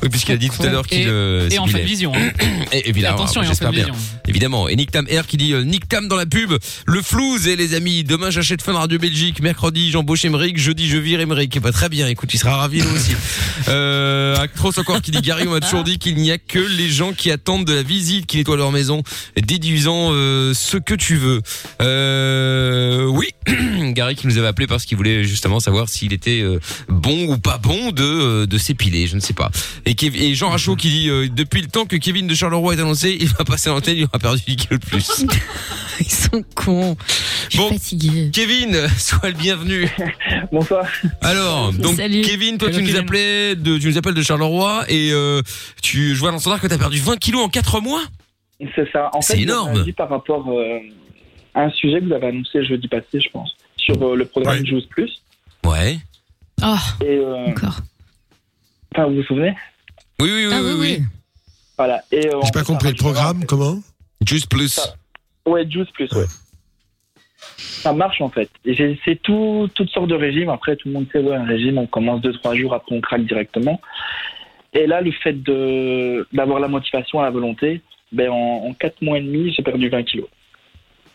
oui, 0.03 0.09
puisqu'il 0.09 0.33
a 0.33 0.37
dit 0.37 0.49
tout 0.49 0.61
à 0.63 0.67
l'heure 0.67 0.85
qu'il 0.87 0.99
Et- 1.01 1.05
euh, 1.07 1.49
et 1.49 1.57
en 1.59 1.65
s'épilait. 1.65 1.83
Vision, 2.03 2.13
hein. 2.15 2.31
Et 2.71 3.05
attention, 3.05 3.43
j'espère 3.43 3.71
bien. 3.71 3.85
vision. 3.85 3.95
Évidemment. 4.27 4.67
Et 4.67 4.75
Nick 4.75 4.91
Tam 4.91 5.05
R 5.05 5.27
qui 5.27 5.37
dit 5.37 5.53
euh, 5.53 5.63
Nick 5.63 5.87
Tam 5.87 6.07
dans 6.07 6.15
la 6.15 6.25
pub. 6.25 6.53
Le 6.85 7.01
flouze 7.01 7.47
et 7.47 7.55
les 7.55 7.73
amis. 7.73 8.03
Demain 8.03 8.29
j'achète 8.29 8.61
Fun 8.61 8.73
Radio 8.73 8.97
Belgique. 8.97 9.41
Mercredi 9.41 9.91
j'embauche 9.91 10.25
Emeric. 10.25 10.57
Jeudi 10.57 10.87
je 10.87 10.97
vire 10.97 11.19
Emeric. 11.19 11.59
Bah, 11.59 11.71
très 11.71 11.89
bien. 11.89 12.07
Écoute, 12.07 12.33
il 12.33 12.37
sera 12.37 12.57
ravi 12.57 12.81
lui 12.81 12.89
aussi. 12.89 13.11
Euh, 13.69 14.35
Actros 14.37 14.77
encore 14.77 15.01
qui 15.01 15.11
dit 15.11 15.21
Gary 15.21 15.47
on 15.47 15.51
m'a 15.51 15.59
toujours 15.61 15.83
dit 15.83 15.97
qu'il 15.97 16.15
n'y 16.15 16.31
a 16.31 16.37
que 16.37 16.59
les 16.59 16.89
gens 16.89 17.13
qui 17.13 17.31
attendent 17.31 17.65
de 17.65 17.73
la 17.73 17.83
visite 17.83 18.25
qui 18.25 18.37
nettoient 18.37 18.57
leur 18.57 18.71
maison, 18.71 19.03
déduisant 19.37 20.09
euh, 20.11 20.53
ce 20.53 20.77
que 20.77 20.93
tu 20.93 21.15
veux. 21.15 21.41
Euh, 21.81 23.05
oui, 23.05 23.29
Gary 23.93 24.15
qui 24.15 24.27
nous 24.27 24.37
avait 24.37 24.47
appelé 24.47 24.67
parce 24.67 24.85
qu'il 24.85 24.97
voulait 24.97 25.23
justement 25.23 25.59
savoir 25.59 25.87
s'il 25.87 26.13
était 26.13 26.43
bon 26.89 27.27
ou 27.27 27.37
pas 27.37 27.57
bon 27.57 27.91
de 27.91 28.45
de 28.45 28.57
s'épiler, 28.57 29.07
je 29.07 29.15
ne 29.15 29.21
sais 29.21 29.33
pas. 29.33 29.49
Et, 29.85 29.95
et 30.01 30.35
Jean 30.35 30.49
Rachaud 30.49 30.75
qui 30.75 30.89
dit 30.89 31.09
depuis 31.29 31.61
le 31.61 31.67
temps 31.67 31.85
que 31.85 31.92
Kevin 31.97 32.27
de 32.27 32.33
Charleroi 32.35 32.75
est 32.75 32.79
annoncé, 32.79 33.17
il 33.19 33.27
va 33.29 33.43
passer 33.43 33.69
l'antenne, 33.69 33.97
il 33.97 34.05
aura 34.05 34.19
perdu 34.19 34.41
10 34.47 34.55
kilos 34.55 34.79
de 34.79 34.85
plus. 34.85 35.25
Ils 35.99 36.09
sont 36.11 36.43
cons. 36.55 36.97
Je 37.51 37.57
suis 37.61 37.69
fatiguée. 37.69 38.31
Kevin, 38.33 38.87
sois 38.97 39.29
le 39.29 39.35
bienvenu. 39.35 39.87
Bonsoir. 40.51 40.85
Alors, 41.21 41.71
donc 41.73 41.95
Salut. 41.97 42.21
Kevin, 42.21 42.57
toi 42.57 42.69
Hello, 42.69 42.77
tu 42.79 42.83
nous 42.83 42.87
Kevin. 42.89 43.01
appelais 43.03 43.55
de 43.55 43.77
tu 43.77 43.87
nous 43.89 43.97
appelles 43.99 44.15
de 44.15 44.23
Charleroi 44.23 44.85
et 44.89 45.11
euh, 45.13 45.41
tu 45.83 46.15
je 46.15 46.19
vois 46.19 46.29
dans 46.29 46.37
le 46.37 46.41
standard 46.41 46.59
que 46.61 46.67
tu 46.67 46.73
as 46.73 46.77
perdu 46.79 46.97
20 46.99 47.17
kilos 47.17 47.43
en 47.45 47.49
4 47.49 47.79
mois? 47.81 48.01
C'est 48.75 48.91
ça. 48.91 49.11
En 49.13 49.21
C'est 49.21 49.35
fait, 49.35 49.41
énorme. 49.43 49.83
dit 49.83 49.91
par 49.93 50.09
rapport 50.09 50.49
euh, 50.49 50.79
à 51.53 51.61
un 51.65 51.69
sujet 51.71 51.99
que 51.99 52.05
vous 52.05 52.13
avez 52.13 52.27
annoncé 52.27 52.63
jeudi 52.65 52.87
passé, 52.87 53.19
je 53.21 53.29
pense, 53.29 53.55
sur 53.77 54.01
euh, 54.01 54.15
le 54.15 54.25
programme 54.25 54.65
Juice 54.65 54.85
Plus. 54.89 55.11
Ouais. 55.63 55.99
Oh, 56.63 56.75
Et, 57.05 57.17
euh, 57.17 57.45
encore. 57.49 57.77
Enfin, 58.95 59.07
vous 59.09 59.15
vous 59.17 59.23
souvenez? 59.23 59.53
Oui 60.19 60.31
oui 60.33 60.45
oui 60.47 60.53
Ah 60.55 60.61
oui. 60.63 60.73
oui. 60.79 60.99
Voilà. 61.85 62.01
Et, 62.13 62.27
euh, 62.33 62.39
J'ai 62.45 62.51
pas 62.51 62.63
compris 62.63 62.87
le 62.91 62.95
programme, 62.95 63.43
comment? 63.45 63.77
Juice 64.25 64.45
Plus. 64.45 64.79
Ouais, 65.45 65.69
Juice 65.69 65.89
Plus, 65.93 66.09
ouais. 66.13 66.27
Ça 67.57 67.91
marche 67.91 68.21
en 68.21 68.29
fait. 68.29 68.49
Et 68.63 68.71
essayé 68.71 69.17
tout, 69.21 69.69
toutes 69.75 69.89
sortes 69.89 70.07
de 70.07 70.15
régimes. 70.15 70.47
Après, 70.47 70.77
tout 70.77 70.87
le 70.87 70.93
monde 70.93 71.07
sait, 71.11 71.19
ouais, 71.19 71.35
un 71.35 71.43
régime, 71.43 71.77
on 71.77 71.85
commence 71.85 72.21
2-3 72.21 72.55
jours, 72.57 72.73
après 72.73 72.95
on 72.95 73.01
craque 73.01 73.25
directement. 73.25 73.81
Et 74.71 74.87
là, 74.87 75.01
le 75.01 75.11
fait 75.11 75.33
de 75.33 76.25
d'avoir 76.31 76.61
la 76.61 76.69
motivation 76.69 77.19
à 77.19 77.23
la 77.23 77.31
volonté, 77.31 77.81
ben, 78.13 78.29
en, 78.29 78.67
en 78.69 78.73
4 78.73 79.01
mois 79.01 79.17
et 79.17 79.21
demi, 79.21 79.53
j'ai 79.53 79.61
perdu 79.61 79.89
20 79.89 80.03
kilos. 80.03 80.27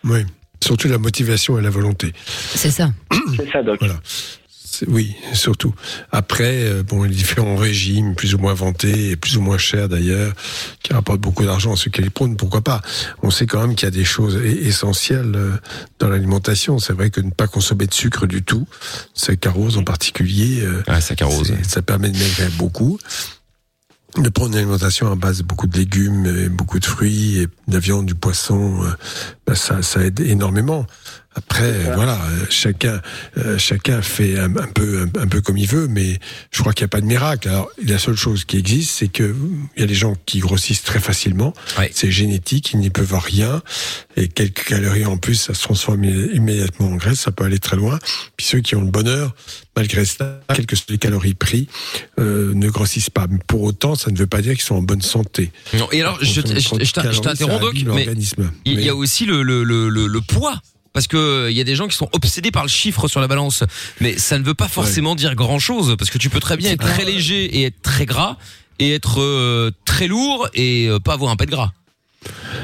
Oui. 0.05 0.21
Surtout 0.63 0.89
la 0.89 0.99
motivation 0.99 1.59
et 1.59 1.63
la 1.63 1.71
volonté. 1.71 2.13
C'est 2.27 2.71
ça. 2.71 2.91
C'est 3.37 3.51
ça, 3.51 3.63
Doc. 3.63 3.79
Voilà. 3.79 3.95
Oui, 4.87 5.17
surtout. 5.33 5.75
Après, 6.13 6.63
euh, 6.65 6.83
bon, 6.83 7.03
les 7.03 7.15
différents 7.15 7.57
régimes, 7.57 8.15
plus 8.15 8.35
ou 8.35 8.39
moins 8.39 8.55
vantés, 8.55 9.11
et 9.11 9.17
plus 9.17 9.37
ou 9.37 9.41
moins 9.41 9.59
chers 9.59 9.89
d'ailleurs, 9.89 10.33
qui 10.83 10.93
rapportent 10.93 11.21
beaucoup 11.21 11.45
d'argent 11.45 11.73
à 11.73 11.77
ceux 11.77 11.91
qui 11.91 12.01
les 12.03 12.11
prônent, 12.11 12.37
pourquoi 12.37 12.61
pas 12.61 12.81
On 13.23 13.31
sait 13.31 13.47
quand 13.47 13.61
même 13.61 13.75
qu'il 13.75 13.87
y 13.87 13.89
a 13.89 13.91
des 13.91 14.05
choses 14.05 14.37
e- 14.37 14.45
essentielles 14.67 15.33
euh, 15.35 15.57
dans 15.99 16.09
l'alimentation. 16.09 16.79
C'est 16.79 16.93
vrai 16.93 17.11
que 17.11 17.21
ne 17.21 17.31
pas 17.31 17.49
consommer 17.49 17.87
de 17.87 17.95
sucre 17.95 18.27
du 18.27 18.43
tout, 18.43 18.67
saccharose 19.15 19.77
en 19.79 19.85
particulier, 19.85 20.61
euh, 20.63 20.83
saccharose. 21.01 21.49
c'est- 21.49 21.69
ça 21.71 21.83
permet 21.83 22.11
de 22.11 22.19
maigrir 22.19 22.51
beaucoup. 22.59 22.99
De 24.17 24.31
prendre 24.31 24.53
une 24.53 24.59
alimentation 24.59 25.13
à 25.13 25.15
base 25.17 25.39
de 25.39 25.43
beaucoup 25.43 25.67
de 25.67 25.77
légumes, 25.77 26.25
et 26.27 26.49
beaucoup 26.49 26.79
de 26.79 26.87
fruits, 26.87 27.39
et 27.39 27.47
de 27.47 27.51
la 27.75 27.79
viande, 27.79 28.07
du 28.07 28.15
poisson, 28.15 28.81
ben 29.47 29.55
ça, 29.55 29.83
ça 29.83 30.01
aide 30.03 30.21
énormément. 30.21 30.87
Après, 31.39 31.73
voilà, 31.95 32.15
euh, 32.15 32.45
chacun, 32.51 33.01
euh, 33.37 33.57
chacun 33.59 34.03
fait 34.03 34.39
un, 34.39 34.55
un 34.57 34.67
peu, 34.67 35.03
un, 35.03 35.21
un 35.23 35.27
peu 35.29 35.41
comme 35.41 35.57
il 35.57 35.69
veut, 35.69 35.87
mais 35.89 36.19
je 36.51 36.61
crois 36.61 36.73
qu'il 36.73 36.83
n'y 36.83 36.87
a 36.87 36.89
pas 36.89 37.01
de 37.01 37.07
miracle. 37.07 37.49
Alors, 37.49 37.71
la 37.87 37.99
seule 37.99 38.17
chose 38.17 38.45
qui 38.45 38.57
existe, 38.59 38.91
c'est 38.91 39.09
que 39.09 39.35
il 39.77 39.81
y 39.81 39.85
a 39.85 39.87
des 39.87 39.95
gens 39.95 40.15
qui 40.27 40.41
grossissent 40.41 40.83
très 40.83 40.99
facilement. 41.01 41.53
C'est 41.93 42.11
génétique, 42.11 42.73
ils 42.73 42.81
n'y 42.81 42.91
peuvent 42.91 43.15
rien, 43.15 43.63
et 44.17 44.29
quelques 44.29 44.65
calories 44.65 45.05
en 45.07 45.17
plus, 45.17 45.37
ça 45.37 45.55
se 45.55 45.63
transforme 45.63 46.05
immédi- 46.05 46.35
immédiatement 46.35 46.89
en 46.89 46.97
graisse, 46.97 47.21
ça 47.21 47.31
peut 47.31 47.45
aller 47.45 47.59
très 47.61 47.77
loin. 47.77 47.99
Puis 48.37 48.47
ceux 48.47 48.61
qui 48.61 48.75
ont 48.75 48.81
le 48.83 48.91
bonheur, 48.91 49.35
malgré 49.77 50.05
ça, 50.05 50.41
quelles 50.55 50.67
que 50.67 50.75
soient 50.77 50.87
les 50.91 50.99
calories 50.99 51.35
pris, 51.35 51.69
euh, 52.19 52.53
ne 52.55 52.69
grossissent 52.69 53.11
pas. 53.11 53.27
Mais 53.31 53.39
pour 53.47 53.63
autant, 53.63 53.95
ça 53.95 54.11
ne 54.11 54.17
veut 54.19 54.27
pas 54.27 54.43
dire 54.43 54.55
qu'ils 54.55 54.63
sont 54.65 54.75
en 54.75 54.83
bonne 54.83 55.03
santé. 55.03 55.53
Non, 55.75 55.89
et 55.93 56.01
alors, 56.03 56.19
je, 56.21 56.41
t'interromps, 56.41 57.69
abîme 57.71 57.93
mais 57.95 58.07
il 58.65 58.81
y, 58.81 58.89
a 58.89 58.95
aussi 58.97 59.25
le, 59.25 59.43
le, 59.43 59.63
le, 59.63 59.89
le, 59.89 60.07
le 60.09 60.21
poids. 60.21 60.61
Parce 60.93 61.07
que 61.07 61.17
euh, 61.17 61.51
il 61.51 61.57
y 61.57 61.61
a 61.61 61.65
des 61.65 61.75
gens 61.77 61.87
qui 61.89 61.97
sont 61.97 62.09
obsédés 62.13 62.51
par 62.51 62.63
le 62.65 62.69
chiffre 62.69 63.09
sur 63.09 63.21
la 63.21 63.29
balance, 63.29 63.63
mais 64.01 64.19
ça 64.19 64.39
ne 64.39 64.45
veut 64.45 64.55
pas 64.55 64.69
forcément 64.69 65.15
dire 65.15 65.35
grand 65.35 65.59
chose 65.59 65.95
parce 65.99 66.11
que 66.11 66.19
tu 66.19 66.31
peux 66.31 66.41
très 66.41 66.57
bien 66.57 66.73
être 66.73 66.85
très 66.87 67.05
léger 67.05 67.45
et 67.59 67.65
être 67.65 67.83
très 67.83 68.07
gras 68.07 68.37
et 68.79 68.95
être 68.95 69.21
euh, 69.21 69.71
très 69.85 70.07
lourd 70.09 70.49
et 70.55 70.89
euh, 70.89 70.99
pas 70.99 71.13
avoir 71.15 71.31
un 71.31 71.37
pet 71.37 71.47
de 71.47 71.51
gras. 71.53 71.73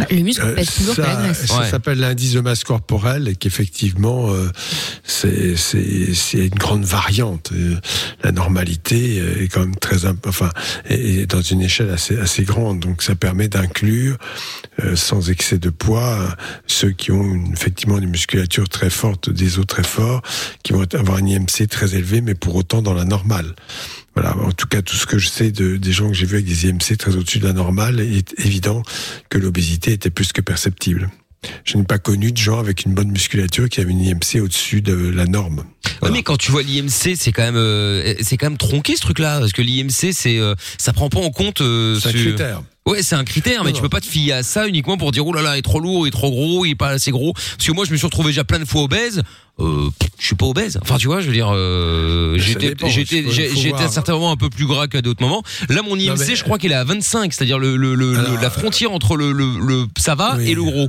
Bah, 0.01 0.07
le 0.11 0.19
muscle 0.23 0.45
Euh, 0.45 0.55
pèse 0.57 0.71
plus 0.71 0.85
lourd 0.87 0.97
que 0.97 1.01
la 1.03 1.15
ça, 1.15 1.23
graisse. 1.23 1.47
ça 1.47 1.71
s'appelle 1.71 1.99
l'indice 2.01 2.33
de 2.33 2.41
masse 2.41 2.65
corporelle 2.65 3.29
et 3.29 3.37
qu'effectivement 3.37 4.31
euh, 4.33 4.51
c'est 5.05 5.55
c'est 5.57 6.13
c'est 6.13 6.47
une 6.47 6.55
grande 6.59 6.85
variante. 6.85 7.51
Euh, 7.53 7.77
La 8.25 8.33
normalité 8.33 9.19
est 9.43 9.47
quand 9.49 9.61
même 9.61 9.77
très 9.77 10.07
imp- 10.07 10.27
enfin 10.27 10.51
est 10.89 11.21
est 11.23 11.27
dans 11.27 11.41
une 11.41 11.63
échelle 11.63 11.91
assez 11.91 12.19
assez 12.19 12.43
grande 12.43 12.81
donc 12.81 13.03
ça 13.03 13.15
permet 13.15 13.47
d'inclure 13.49 14.17
euh, 14.83 14.97
sans 14.97 15.31
excès 15.31 15.59
de 15.59 15.71
poids 15.71 16.19
euh, 16.21 16.29
ceux 16.67 16.91
qui 16.91 17.13
ont 17.13 17.23
une- 17.23 17.53
effectivement 17.53 17.99
une 17.99 18.09
musculature 18.11 18.69
très 18.69 18.91
forte, 18.91 19.31
des 19.31 19.59
os 19.59 19.67
très 19.67 19.85
forts, 19.85 20.23
qui 20.63 20.73
vont 20.73 20.83
avoir 20.95 21.19
un 21.19 21.27
IMC 21.27 21.69
très 21.69 21.95
élevé 21.95 22.21
mais 22.21 22.35
pour 22.35 22.55
autant 22.57 22.83
dans 22.83 22.95
la 22.95 23.05
normale. 23.05 23.55
Voilà, 24.15 24.37
en 24.39 24.53
tout 24.53 24.69
cas, 24.69 24.81
tout 24.81 24.95
ce 24.97 25.07
que 25.07 25.19
je 25.19 25.29
sais 25.29 25.51
de, 25.51 25.77
des 25.77 25.91
gens 25.93 26.09
que 26.09 26.15
j'ai 26.15 26.27
vus 26.27 26.37
avec 26.37 26.47
des 26.47 26.69
IMC 26.69 26.97
très 26.97 27.17
au-dessus 27.17 27.41
de 27.41 27.47
la 27.47 27.53
normale, 27.53 27.99
est 28.01 28.33
évident 28.39 28.83
que 29.29 29.39
l'obésité 29.39 29.93
était 29.93 30.11
plus 30.11 30.33
que 30.33 30.41
perceptible. 30.41 31.11
Je 31.65 31.77
n'ai 31.77 31.83
pas 31.85 31.99
connu 31.99 32.33
de 32.33 32.37
gens 32.39 32.59
avec 32.59 32.85
une 32.87 32.95
bonne 32.95 33.11
musculature 33.11 33.69
qui 33.69 33.81
avaient 33.81 33.91
une 33.91 34.01
IMC 34.01 34.41
au-dessus 34.41 34.81
de 34.83 34.95
la 34.95 35.27
norme. 35.27 35.65
Ouais, 36.01 36.11
mais 36.11 36.23
quand 36.23 36.37
tu 36.39 36.51
vois 36.53 36.63
l'IMC, 36.63 37.17
c'est 37.17 37.33
quand 37.33 37.43
même 37.43 37.57
euh, 37.57 38.15
c'est 38.23 38.37
quand 38.39 38.47
même 38.49 38.57
tronqué 38.57 38.97
ce 38.97 39.03
truc-là 39.03 39.41
parce 39.41 39.53
que 39.53 39.61
l'IMC 39.63 40.13
c'est 40.13 40.39
euh, 40.39 40.55
ça 40.79 40.93
prend 40.95 41.09
pas 41.11 41.19
en 41.21 41.31
compte 41.31 41.61
euh, 41.61 41.99
ce- 42.01 42.09
critère. 42.09 42.63
Ouais, 42.86 43.02
c'est 43.02 43.15
un 43.15 43.24
critère, 43.24 43.65
mais 43.65 43.73
tu 43.73 43.81
peux 43.81 43.89
pas 43.89 44.01
te 44.01 44.06
fier 44.06 44.32
à 44.32 44.43
ça 44.43 44.69
uniquement 44.69 44.98
pour 44.98 45.11
dire 45.11 45.27
oh 45.27 45.32
là 45.32 45.40
là, 45.40 45.56
il 45.56 45.61
est 45.61 45.62
trop 45.62 45.81
lourd, 45.81 46.05
il 46.06 46.09
est 46.09 46.12
trop 46.12 46.31
gros, 46.31 46.66
il 46.66 46.73
est 46.73 46.74
pas 46.74 46.90
assez 46.90 47.11
gros. 47.12 47.32
Parce 47.32 47.66
que 47.66 47.73
moi, 47.73 47.86
je 47.86 47.90
me 47.93 47.97
suis 47.97 48.05
retrouvé 48.06 48.28
déjà 48.28 48.44
plein 48.44 48.59
de 48.59 48.66
fois 48.66 48.82
obèse. 48.82 49.23
Euh, 49.59 49.89
je 50.19 50.27
suis 50.27 50.35
pas 50.36 50.44
obèse. 50.44 50.78
Enfin, 50.82 50.98
tu 50.98 51.06
vois, 51.06 51.20
je 51.23 51.28
veux 51.28 51.32
dire, 51.32 51.48
euh, 51.55 52.36
j'étais, 52.39 52.74
j'étais, 52.90 53.23
j'étais 53.56 53.69
à 53.85 53.89
certains 53.89 54.12
moments 54.12 54.32
un 54.32 54.36
peu 54.36 54.51
plus 54.51 54.66
gras 54.66 54.86
qu'à 54.86 55.01
d'autres 55.01 55.23
moments. 55.23 55.43
Là, 55.70 55.81
mon 55.82 55.97
IMC, 55.97 56.19
mais- 56.28 56.36
je 56.36 56.44
crois 56.44 56.59
qu'il 56.59 56.73
est 56.73 56.74
à 56.74 56.85
25, 56.85 57.32
c'est-à-dire 57.32 57.59
le, 57.59 57.77
le, 57.77 57.94
le- 57.94 58.12
le- 58.12 58.36
la 58.43 58.51
frontière 58.51 58.93
entre 58.93 59.16
le, 59.16 59.32
le, 59.32 59.47
le 59.59 59.86
ça 59.97 60.15
va 60.15 60.36
et 60.43 60.55
le 60.55 60.62
gros. 60.65 60.89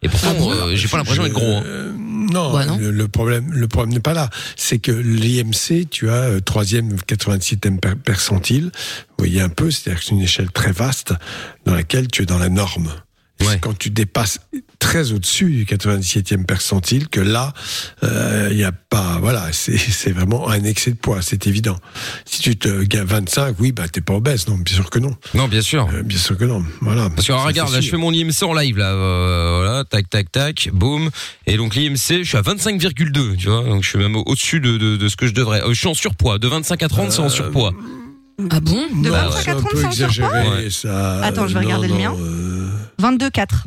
Et 0.00 0.08
pourtant, 0.08 0.32
euh, 0.52 0.76
j'ai 0.76 0.86
pas 0.88 0.96
l'impression 0.96 1.24
d'être 1.24 1.32
gros. 1.34 1.56
hein. 1.56 1.62
Non, 2.30 2.52
Le, 2.78 2.90
le 2.90 3.08
problème, 3.08 3.50
le 3.52 3.68
problème 3.68 3.92
n'est 3.94 4.00
pas 4.00 4.14
là. 4.14 4.28
C'est 4.56 4.78
que 4.78 4.92
l'IMC, 4.92 5.88
tu 5.90 6.10
as 6.10 6.14
euh, 6.24 6.40
troisième, 6.40 6.94
87e 6.96 7.78
per- 7.78 7.94
percentile. 7.96 8.64
Vous 8.64 9.14
voyez 9.24 9.40
un 9.40 9.48
peu, 9.48 9.70
c'est-à-dire 9.70 10.00
que 10.00 10.06
c'est 10.06 10.14
une 10.14 10.20
échelle 10.22 10.50
très 10.50 10.72
vaste 10.72 11.14
dans 11.64 11.74
laquelle 11.74 12.08
tu 12.08 12.22
es 12.22 12.26
dans 12.26 12.38
la 12.38 12.48
norme. 12.48 12.92
Quand 13.60 13.76
tu 13.78 13.90
dépasses 13.90 14.40
très 14.78 15.12
au-dessus 15.12 15.50
du 15.50 15.64
97e 15.64 16.44
percentile 16.44 17.08
que 17.08 17.20
là, 17.20 17.52
euh, 18.04 18.48
il 18.50 18.56
y 18.58 18.64
a 18.64 18.72
pas, 18.72 19.18
voilà, 19.20 19.48
c'est 19.52 20.10
vraiment 20.12 20.48
un 20.48 20.62
excès 20.64 20.92
de 20.92 20.96
poids, 20.96 21.20
c'est 21.20 21.46
évident. 21.46 21.76
Si 22.24 22.40
tu 22.40 22.56
te 22.56 22.82
gagnes 22.84 23.04
25, 23.04 23.56
oui, 23.58 23.72
bah 23.72 23.88
t'es 23.88 24.00
pas 24.00 24.14
obèse, 24.14 24.46
non, 24.48 24.56
bien 24.56 24.74
sûr 24.76 24.88
que 24.88 24.98
non. 24.98 25.16
Non, 25.34 25.48
bien 25.48 25.60
sûr. 25.62 25.88
bien 26.04 26.18
sûr 26.18 26.36
que 26.38 26.44
non, 26.44 26.64
voilà. 26.80 27.10
Parce 27.10 27.26
que 27.26 27.32
alors, 27.32 27.44
regarde, 27.46 27.72
là, 27.72 27.80
je 27.80 27.90
fais 27.90 27.96
mon 27.96 28.12
IMC 28.12 28.42
en 28.44 28.54
live, 28.54 28.78
là, 28.78 28.92
euh, 28.92 29.56
voilà, 29.62 29.84
tac, 29.84 30.08
tac, 30.08 30.30
tac, 30.30 30.70
boum. 30.72 31.10
Et 31.46 31.56
donc 31.56 31.74
l'IMC, 31.74 31.96
je 32.22 32.22
suis 32.24 32.36
à 32.38 32.42
25,2, 32.42 33.36
tu 33.36 33.48
vois, 33.48 33.64
donc 33.64 33.82
je 33.82 33.88
suis 33.88 33.98
même 33.98 34.14
au- 34.16 34.22
au-dessus 34.26 34.60
de, 34.60 34.76
de, 34.78 34.96
de 34.96 35.08
ce 35.08 35.16
que 35.16 35.26
je 35.26 35.34
devrais. 35.34 35.62
Euh, 35.62 35.74
je 35.74 35.78
suis 35.78 35.88
en 35.88 35.94
surpoids, 35.94 36.38
de 36.38 36.46
25 36.48 36.82
à 36.82 36.88
30, 36.88 37.12
c'est 37.12 37.20
en 37.20 37.28
surpoids. 37.28 37.72
Ah 38.50 38.60
bon 38.60 38.86
De 39.02 39.08
Non, 39.08 39.14
25 39.14 39.40
c'est 39.42 39.50
à 39.50 39.52
un 39.52 39.56
30, 39.56 39.70
peu 39.72 39.76
c'est 39.80 39.86
en 39.86 39.90
surpoids 39.90 40.06
exagéré, 40.28 40.48
Ouais. 40.64 40.70
ça. 40.70 41.20
Attends, 41.24 41.48
je 41.48 41.54
vais 41.54 41.60
Non, 41.60 41.66
regarder 41.66 41.88
le 41.88 41.94
mien. 41.94 42.14
euh, 42.16 42.68
22,4. 43.02 43.64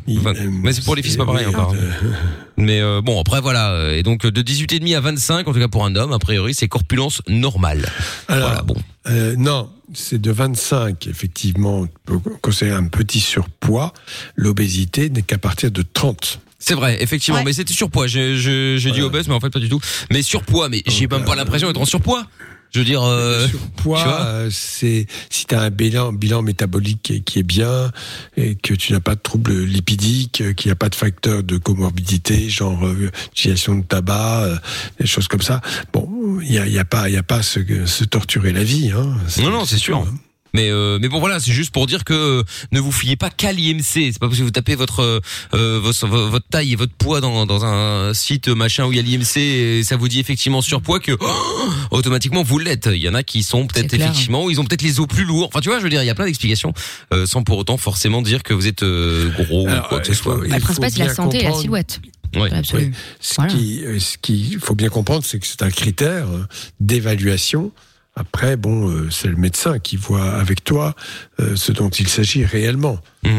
Mais 0.64 0.72
c'est 0.72 0.84
pour 0.85 0.95
les 0.95 1.02
filles, 1.02 1.11
c'est 1.11 1.18
pas 1.18 1.26
pareil 1.26 1.45
encore. 1.45 1.76
Mais 2.57 2.80
euh, 2.80 3.02
bon, 3.02 3.19
après 3.19 3.41
voilà, 3.41 3.72
euh, 3.72 3.95
et 3.98 4.03
donc 4.03 4.26
de 4.26 4.41
18,5 4.41 4.95
à 4.95 4.99
25, 5.02 5.48
en 5.48 5.53
tout 5.53 5.60
cas 5.60 5.68
pour 5.68 5.85
un 5.85 5.95
homme, 5.95 6.14
a 6.14 6.19
priori, 6.19 6.53
c'est 6.53 6.68
corpulence 6.69 7.22
normale. 7.27 7.85
Alors, 8.30 8.48
voilà, 8.49 8.61
bon. 8.64 8.76
euh, 9.07 9.35
non, 9.38 9.69
c'est 9.93 10.22
de 10.22 10.31
25, 10.31 11.07
effectivement, 11.07 11.80
on 11.81 11.88
peut 12.06 12.19
considérer 12.41 12.77
un 12.77 12.88
petit 12.88 13.19
surpoids. 13.19 13.91
L'obésité 14.35 15.10
n'est 15.10 15.22
qu'à 15.23 15.38
partir 15.38 15.72
de 15.72 15.81
30. 15.81 16.39
C'est 16.60 16.76
vrai, 16.76 17.02
effectivement, 17.02 17.41
mais 17.43 17.53
c'était 17.53 17.73
surpoids. 17.73 18.07
J'ai 18.07 18.38
dit 18.77 19.02
obèse, 19.02 19.27
mais 19.27 19.34
en 19.34 19.39
fait 19.41 19.49
pas 19.49 19.60
du 19.60 19.68
tout. 19.68 19.81
Mais 20.11 20.22
surpoids, 20.22 20.69
mais 20.69 20.81
j'ai 20.88 21.07
même 21.07 21.26
pas 21.26 21.35
l'impression 21.35 21.68
d'être 21.68 21.81
en 21.81 21.85
surpoids. 21.85 22.26
Je 22.72 22.80
veux 22.80 22.85
dire, 22.85 23.03
euh, 23.03 23.48
Poids, 23.76 24.02
tu 24.02 24.07
vois 24.07 24.22
euh, 24.22 24.49
c'est 24.49 25.06
si 25.30 25.45
tu 25.45 25.56
as 25.56 25.61
un 25.61 25.69
bilan, 25.69 26.14
bilan 26.14 26.41
métabolique 26.41 27.02
qui 27.03 27.15
est, 27.15 27.19
qui 27.19 27.39
est 27.39 27.43
bien 27.43 27.91
et 28.38 28.56
que 28.56 28.73
tu 28.73 28.93
n'as 28.93 29.02
pas 29.02 29.15
de 29.15 29.19
troubles 29.19 29.64
lipidiques, 29.64 30.41
euh, 30.41 30.53
qu'il 30.53 30.69
n'y 30.69 30.73
a 30.73 30.77
pas 30.77 30.89
de 30.89 30.95
facteurs 30.95 31.43
de 31.43 31.57
comorbidité, 31.57 32.49
genre 32.49 32.85
euh, 32.85 33.11
utilisation 33.31 33.76
de 33.76 33.84
tabac, 33.84 34.61
des 34.99 35.06
choses 35.06 35.27
comme 35.27 35.41
ça. 35.41 35.60
Bon, 35.91 36.39
il 36.41 36.53
y 36.53 36.60
a, 36.60 36.68
y 36.68 36.80
a 36.80 36.85
pas, 36.85 37.10
il 37.10 37.15
y 37.15 37.18
a 37.18 37.23
pas 37.23 37.38
à 37.38 37.43
se, 37.43 37.60
se 37.85 38.03
torturer 38.06 38.53
la 38.53 38.64
vie. 38.64 38.91
Hein. 38.95 39.18
Non, 39.39 39.52
non, 39.52 39.65
c'est 39.65 39.77
sûr. 39.77 40.06
Mais 40.53 40.69
euh, 40.69 40.99
mais 41.02 41.07
bon 41.07 41.19
voilà, 41.19 41.40
c'est 41.40 41.52
juste 41.52 41.72
pour 41.72 41.88
dire 41.88 42.03
que 42.03 42.14
euh, 42.14 42.44
ne 42.72 42.80
vous 42.80 42.91
fiez 42.91 43.15
pas 43.15 43.30
qu'à 43.30 43.52
l'IMC. 43.52 43.84
C'est 43.84 44.19
pas 44.19 44.28
parce 44.28 44.40
que 44.40 44.44
vous 44.44 44.52
tapez 44.52 44.76
votre 44.76 45.22
euh, 45.53 45.80
votre, 45.80 46.07
votre 46.07 46.48
taille 46.48 46.73
et 46.73 46.76
votre 46.76 46.94
poids 46.94 47.22
dans 47.22 47.45
dans 47.45 47.65
un 47.65 48.14
site 48.14 48.48
machin 48.48 48.86
où 48.86 48.91
il 48.91 48.98
y 48.98 48.99
a 48.99 49.02
l'IMC 49.02 49.38
et 49.38 49.84
ça 49.84 49.95
vous 49.95 50.07
dit 50.07 50.19
effectivement 50.19 50.61
surpoids 50.61 50.99
que 50.99 51.14
oh, 51.19 51.69
automatiquement 51.91 52.44
vous 52.44 52.60
l'êtes. 52.60 52.90
Il 52.91 53.02
y 53.02 53.10
en 53.10 53.14
a 53.14 53.23
qui 53.23 53.44
sont 53.44 53.68
peut-être 53.68 53.94
effectivement, 53.94 54.49
ils 54.49 54.60
ont 54.60 54.65
peut-être 54.65 54.82
les 54.82 54.99
os 54.99 55.07
plus 55.07 55.23
lourds. 55.23 55.48
Enfin 55.48 55.61
tu 55.61 55.69
vois, 55.69 55.80
je 55.80 55.84
veux 55.84 55.90
dire, 55.90 56.03
il 56.03 56.07
y 56.07 56.10
a 56.10 56.15
plein 56.15 56.26
d'explications 56.26 56.73
euh, 57.14 57.26
sans 57.26 57.44
pour 57.44 57.57
autant 57.57 57.78
forcément 57.78 58.22
dire 58.22 58.44
que 58.44 58.53
vous 58.53 58.68
êtes 58.68 58.84
euh, 58.84 59.30
gros 59.38 59.68
ou 59.68 59.82
quoi 59.90 59.99
que 59.99 60.07
ce 60.07 60.14
soit. 60.14 60.40
Le 60.41 60.60
principal, 60.60 60.91
c'est 60.91 60.99
la 60.99 61.14
santé 61.14 61.40
et 61.40 61.44
la 61.44 61.53
silhouette. 61.53 62.02
Ouais. 62.36 62.53
Absolument. 62.53 62.95
Ce 63.19 63.41
qui, 63.48 63.84
euh, 63.84 63.99
ce 63.99 64.18
qu'il 64.18 64.60
faut 64.60 64.76
bien 64.76 64.90
comprendre, 64.90 65.23
c'est 65.26 65.40
que 65.40 65.48
c'est 65.48 65.64
un 65.64 65.69
critère 65.69 66.28
euh, 66.30 66.45
d'évaluation. 66.80 67.72
Après, 68.15 68.57
bon, 68.57 68.89
euh, 68.89 69.09
c'est 69.09 69.29
le 69.29 69.38
médecin 69.38 69.79
qui 69.79 69.95
voit 69.95 70.33
avec 70.33 70.63
toi 70.65 70.95
euh, 71.39 71.55
ce 71.55 71.71
dont 71.71 71.89
il 71.89 72.07
s'agit 72.07 72.43
réellement. 72.45 72.99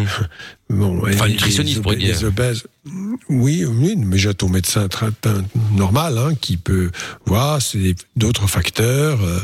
Bon, 0.70 1.02
Enfin, 1.06 1.26
les 1.26 1.32
nutritionniste, 1.32 1.80
obè- 1.80 1.82
pour 1.82 1.94
dire. 1.96 2.08
Les 2.16 2.24
obèses, 2.24 2.64
oui, 3.28 3.66
oui, 3.66 3.94
mais 3.98 4.16
j'ai 4.16 4.32
ton 4.32 4.48
médecin 4.48 4.88
normal 5.74 6.16
hein, 6.16 6.34
qui 6.40 6.56
peut 6.56 6.90
voir 7.26 7.60
c'est 7.60 7.94
d'autres 8.16 8.46
facteurs. 8.46 9.22
euh, 9.22 9.40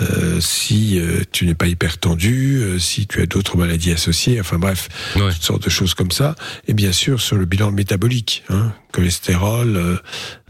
euh, 0.00 0.40
si 0.40 0.98
euh, 0.98 1.22
tu 1.30 1.46
n'es 1.46 1.54
pas 1.54 1.68
hypertendu, 1.68 2.56
euh, 2.56 2.78
si 2.80 3.06
tu 3.06 3.22
as 3.22 3.26
d'autres 3.26 3.56
maladies 3.56 3.92
associées, 3.92 4.40
enfin 4.40 4.58
bref, 4.58 4.88
toutes 5.30 5.42
sortes 5.44 5.62
de 5.64 5.70
choses 5.70 5.94
comme 5.94 6.10
ça. 6.10 6.34
Et 6.66 6.74
bien 6.74 6.90
sûr 6.90 7.20
sur 7.20 7.36
le 7.36 7.44
bilan 7.44 7.70
métabolique, 7.70 8.42
hein, 8.48 8.72
cholestérol 8.92 9.76
euh, 9.76 9.96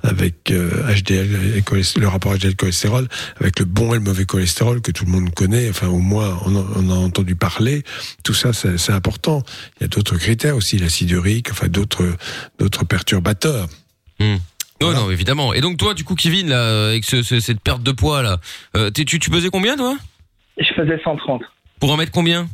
avec 0.04 0.50
euh, 0.50 0.70
HDL, 0.94 1.56
et 1.56 1.62
cholest- 1.62 1.98
le 1.98 2.06
rapport 2.06 2.34
HDL 2.36 2.54
cholestérol 2.54 3.08
avec 3.40 3.58
le 3.58 3.64
bon 3.64 3.92
et 3.94 3.98
le 3.98 4.04
mauvais 4.04 4.24
cholestérol 4.26 4.80
que 4.82 4.92
tout 4.92 5.04
le 5.06 5.10
monde 5.10 5.34
connaît. 5.34 5.68
Enfin 5.70 5.88
au 5.88 5.98
moins 5.98 6.38
on 6.46 6.54
en, 6.54 6.66
on 6.76 6.90
a 6.90 6.94
entendu 6.94 7.34
parler. 7.34 7.82
Tout 8.22 8.34
ça 8.34 8.52
c'est 8.52 8.92
important. 8.92 9.42
Il 9.80 9.82
y 9.82 9.84
a 9.84 9.88
d'autres 9.88 10.16
critères 10.18 10.54
aussi, 10.56 10.78
l'acide 10.78 11.10
urique, 11.10 11.50
enfin 11.50 11.68
d'autres 11.68 12.06
d'autres 12.58 12.84
perturbateurs. 12.84 13.66
Hmm. 14.20 14.36
Non, 14.80 14.92
non, 14.92 15.10
évidemment. 15.10 15.54
Et 15.54 15.60
donc 15.62 15.78
toi, 15.78 15.94
du 15.94 16.04
coup, 16.04 16.14
Kevin, 16.14 16.48
là, 16.48 16.88
avec 16.88 17.04
ce- 17.04 17.22
ce- 17.22 17.40
cette 17.40 17.60
perte 17.60 17.82
de 17.82 17.92
poids 17.92 18.22
là, 18.22 18.38
euh, 18.76 18.90
t'es- 18.90 19.04
tu, 19.04 19.18
tu 19.18 19.30
pesais 19.30 19.48
combien, 19.48 19.76
toi? 19.76 19.96
Je 20.58 20.66
faisais 20.74 21.00
130. 21.02 21.42
Pour 21.80 21.90
en 21.92 21.96
mettre 21.96 22.12
combien? 22.12 22.48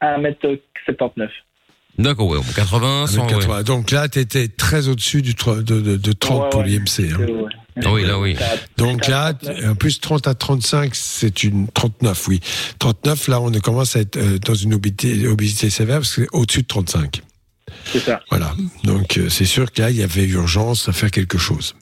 1m79. 0.00 1.28
D'accord, 1.98 2.28
ouais, 2.28 2.38
bon, 2.38 2.44
80, 2.54 3.06
100, 3.08 3.26
1m80. 3.26 3.46
ouais. 3.56 3.64
Donc 3.64 3.90
là, 3.90 4.08
tu 4.08 4.18
étais 4.20 4.48
très 4.48 4.88
au-dessus 4.88 5.20
du 5.22 5.34
de, 5.34 5.60
de, 5.62 5.96
de 5.96 6.12
30 6.12 6.42
Ouais, 6.44 6.48
pour 6.50 6.62
l'IMC. 6.62 7.12
hein. 7.12 7.48
Ah 7.84 7.92
oui, 7.92 8.04
là, 8.04 8.18
oui. 8.18 8.36
Donc 8.78 9.06
là, 9.06 9.32
en 9.66 9.74
plus 9.74 10.00
30 10.00 10.26
à 10.26 10.34
35, 10.34 10.94
c'est 10.94 11.44
une 11.44 11.68
39, 11.68 12.28
oui. 12.28 12.40
39, 12.78 13.28
là, 13.28 13.40
on 13.40 13.50
commence 13.52 13.96
à 13.96 14.00
être 14.00 14.16
euh, 14.16 14.38
dans 14.38 14.54
une 14.54 14.74
obésité, 14.74 15.26
obésité 15.26 15.70
sévère 15.70 15.98
parce 15.98 16.14
que 16.16 16.22
c'est 16.22 16.28
au-dessus 16.32 16.62
de 16.62 16.66
35. 16.66 17.22
C'est 17.84 18.00
ça. 18.00 18.20
Voilà. 18.30 18.54
Donc 18.84 19.16
euh, 19.16 19.28
c'est 19.28 19.44
sûr 19.44 19.70
que 19.72 19.80
là, 19.82 19.90
il 19.90 19.96
y 19.96 20.02
avait 20.02 20.24
urgence 20.26 20.88
à 20.88 20.92
faire 20.92 21.10
quelque 21.10 21.38
chose. 21.38 21.74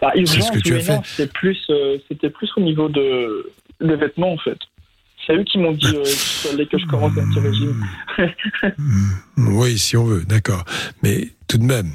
Bah, 0.00 0.10
C'est 0.16 0.40
ce 0.40 0.50
que 0.50 0.58
tu 0.58 0.74
as 0.74 0.80
fait. 0.80 0.98
C'était 1.04 1.30
plus, 1.32 1.58
euh, 1.70 1.98
c'était 2.08 2.30
plus 2.30 2.48
au 2.56 2.60
niveau 2.62 2.88
de 2.88 3.52
des 3.80 3.96
vêtements 3.96 4.32
en 4.32 4.38
fait. 4.38 4.58
C'est 5.30 5.36
eux 5.36 5.44
qui 5.44 5.58
m'ont 5.58 5.72
dit 5.72 5.86
euh, 5.86 6.02
qu'il 6.02 6.50
fallait 6.50 6.66
que 6.66 6.78
je 6.78 6.86
commence 6.86 7.12
un 7.16 7.28
petit 7.28 7.38
régime. 7.38 7.86
Oui, 9.36 9.78
si 9.78 9.96
on 9.96 10.04
veut, 10.04 10.24
d'accord. 10.24 10.64
Mais 11.02 11.28
tout 11.48 11.58
de 11.58 11.64
même, 11.64 11.90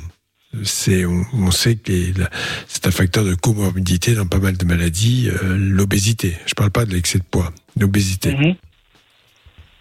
c'est, 0.64 1.06
on, 1.06 1.24
on 1.34 1.52
sait 1.52 1.76
que 1.76 1.92
les- 1.92 2.14
la- 2.14 2.30
c'est 2.68 2.88
un 2.88 2.92
facteur 2.92 3.24
de 3.26 3.36
comorbidité 3.36 4.16
dans 4.16 4.26
pas 4.26 4.40
mal 4.40 4.56
de 4.58 4.66
maladies, 4.66 5.30
euh, 5.30 5.58
l'obésité. 5.58 6.34
Je 6.46 6.54
parle 6.54 6.72
pas 6.72 6.86
de 6.86 6.92
l'excès 6.94 7.20
de 7.20 7.24
poids, 7.26 7.52
l'obésité. 7.80 8.34
Mhm. 8.34 8.56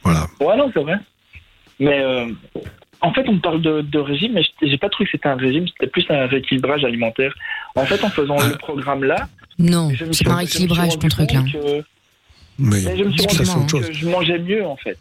Voilà. 0.03 0.27
Ouais, 0.41 0.57
non, 0.57 0.71
c'est 0.75 0.83
vrai. 0.83 0.97
Mais 1.81 2.01
euh, 2.03 2.27
en 3.01 3.13
fait, 3.13 3.25
on 3.29 3.39
parle 3.39 3.63
de, 3.63 3.81
de 3.83 3.99
régime, 3.99 4.33
mais 4.35 4.43
j'ai- 4.63 4.79
pas 4.79 4.89
trouvé 4.89 5.07
que 5.07 5.13
c'était 5.17 5.29
un 5.29 5.37
régime, 5.37 5.67
c'était 5.69 5.91
plus 5.91 6.05
un 6.11 6.27
rééquilibrage 6.27 6.85
alimentaire. 6.85 7.33
En 7.77 7.85
fait, 7.87 8.03
en 8.05 8.11
faisant 8.11 8.37
Ah. 8.41 8.49
le 8.49 8.57
programme 8.59 9.05
là, 9.05 9.29
Non, 9.59 9.91
je 9.95 10.05
me 10.05 10.13
c'est 10.13 10.19
suis- 10.19 10.25
pas 10.25 10.33
un 10.33 10.39
je 10.39 10.43
me 10.43 10.47
suis 10.49 10.59
rééquilibrage 10.59 10.89
rendu 10.91 10.99
ton 10.99 11.09
truc 11.09 11.33
là. 11.33 11.41
compte 11.41 11.53
que- 11.53 11.85
Mais 12.59 12.81
je 12.97 13.05
me 13.05 13.13
suis 13.13 13.27
rendu 13.27 13.51
compte 13.69 13.83
que 13.83 13.93
je 13.93 14.07
mangeais 14.09 14.39
mieux 14.39 14.65
en 14.65 14.77
fait. 14.77 14.97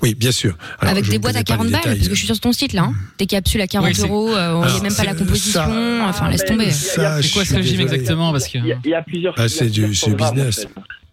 Oui, 0.00 0.14
bien 0.14 0.32
sûr. 0.32 0.56
Alors, 0.80 0.92
Avec 0.92 1.08
des 1.08 1.18
boîtes 1.18 1.36
à 1.36 1.42
connais 1.44 1.58
pas 1.58 1.64
40 1.64 1.66
les 1.66 1.72
balles, 1.72 1.82
parce 1.98 2.08
que 2.08 2.14
je 2.14 2.18
suis 2.18 2.26
sur 2.26 2.40
ton 2.40 2.52
site 2.52 2.72
là. 2.72 2.84
hein. 2.84 2.94
Des 3.18 3.26
capsules 3.26 3.60
à 3.60 3.66
40 3.66 3.88
Oui, 3.90 3.94
c'est- 3.94 4.02
euros, 4.02 4.34
euh, 4.34 4.54
on 4.54 4.64
n'est 4.64 4.80
même 4.80 4.94
pas 4.94 5.04
la 5.04 5.14
composition, 5.14 5.52
ça- 5.60 6.06
enfin 6.08 6.30
laisse 6.30 6.44
tomber. 6.46 6.70
C'est 6.70 6.96
quoi 7.32 7.44
ce 7.44 7.54
régime 7.54 7.80
exactement 7.82 8.32
Parce 8.32 8.48
que 8.48 8.58
Il 8.58 8.64
y 8.84 8.88
y 8.88 8.94
a 8.94 9.02
plusieurs. 9.02 9.34
Ah, 9.36 9.48
c'est 9.48 9.68
du, 9.68 9.84
en 9.84 9.88
business. 10.10 10.66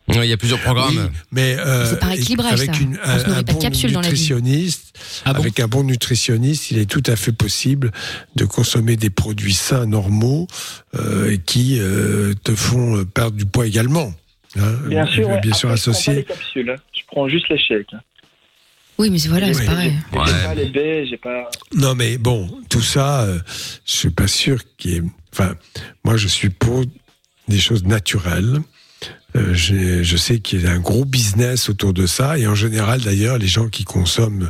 Ouais, 0.08 0.28
il 0.28 0.30
y 0.30 0.34
a 0.34 0.38
plusieurs 0.38 0.60
programmes. 0.62 0.96
Oui, 0.96 1.20
mais 1.32 1.58
euh, 1.58 1.90
C'est 1.90 2.00
pas 2.00 2.06
rééquilibrage, 2.06 2.54
avec 2.54 2.76
ça. 2.76 2.80
une, 2.80 3.00
un, 3.04 3.42
bon 3.42 3.60
nutritionniste, 3.60 4.94
Ah 5.26 5.34
bon 5.34 5.40
avec 5.42 5.60
un 5.60 5.68
bon 5.68 5.84
nutritionniste, 5.84 6.70
il 6.70 6.78
est 6.78 6.86
tout 6.86 7.02
à 7.08 7.16
fait 7.16 7.32
possible 7.32 7.92
de 8.36 8.46
consommer 8.46 8.98
des 8.98 9.10
produits 9.10 9.56
sains, 9.56 9.88
normaux, 9.88 10.48
euh, 10.96 11.38
qui 11.48 11.80
euh, 11.80 12.36
te 12.44 12.54
font 12.56 13.04
perdre 13.06 13.36
du 13.36 13.46
poids 13.48 13.66
également. 13.66 14.14
Hein. 14.58 14.74
Bien 14.88 15.06
sûr, 15.06 15.28
ouais. 15.30 15.40
bien 15.42 15.54
sûr 15.54 15.70
Après, 15.70 15.78
Je 15.78 15.84
prends 15.84 15.92
pas 15.92 15.92
associé. 15.92 16.14
les 16.16 16.24
capsules, 16.24 16.70
hein. 16.70 16.76
je 16.94 17.02
prends 17.08 17.28
juste 17.30 17.50
les 17.50 17.58
chèques. 17.58 17.94
hein. 17.94 18.00
Oui, 18.98 19.10
mais 19.10 19.18
voilà, 19.28 19.54
c'est 19.54 19.60
Oui. 19.62 19.66
pareil. 19.66 19.94
J'ai 20.14 20.18
Ouais. 20.20 20.44
pas 20.46 20.56
les 20.56 20.70
baies, 20.70 21.06
j'ai 21.10 21.18
pas. 21.18 21.50
Non, 21.74 21.96
mais 21.96 22.18
bon, 22.18 22.50
tout 22.70 22.82
ça, 22.82 23.24
euh, 23.24 23.40
je 23.86 23.92
suis 23.92 24.10
pas 24.10 24.28
sûr 24.28 24.60
qu'il 24.78 24.92
y 24.92 24.96
ait. 24.98 25.02
Enfin, 25.34 25.56
moi, 26.06 26.16
je 26.16 26.28
suis 26.30 26.50
pour 26.50 26.86
des 27.50 27.60
choses 27.60 27.84
naturelles. 27.84 28.62
Euh, 29.36 29.54
je 29.54 30.16
sais 30.16 30.40
qu'il 30.40 30.62
y 30.62 30.66
a 30.68 30.72
un 30.72 30.80
gros 30.80 31.04
business 31.04 31.68
autour 31.68 31.92
de 31.92 32.08
ça, 32.08 32.38
et 32.40 32.48
en 32.48 32.56
général, 32.56 33.02
d'ailleurs, 33.02 33.38
les 33.38 33.50
gens 33.50 33.68
qui 33.68 33.84
consomment 33.84 34.50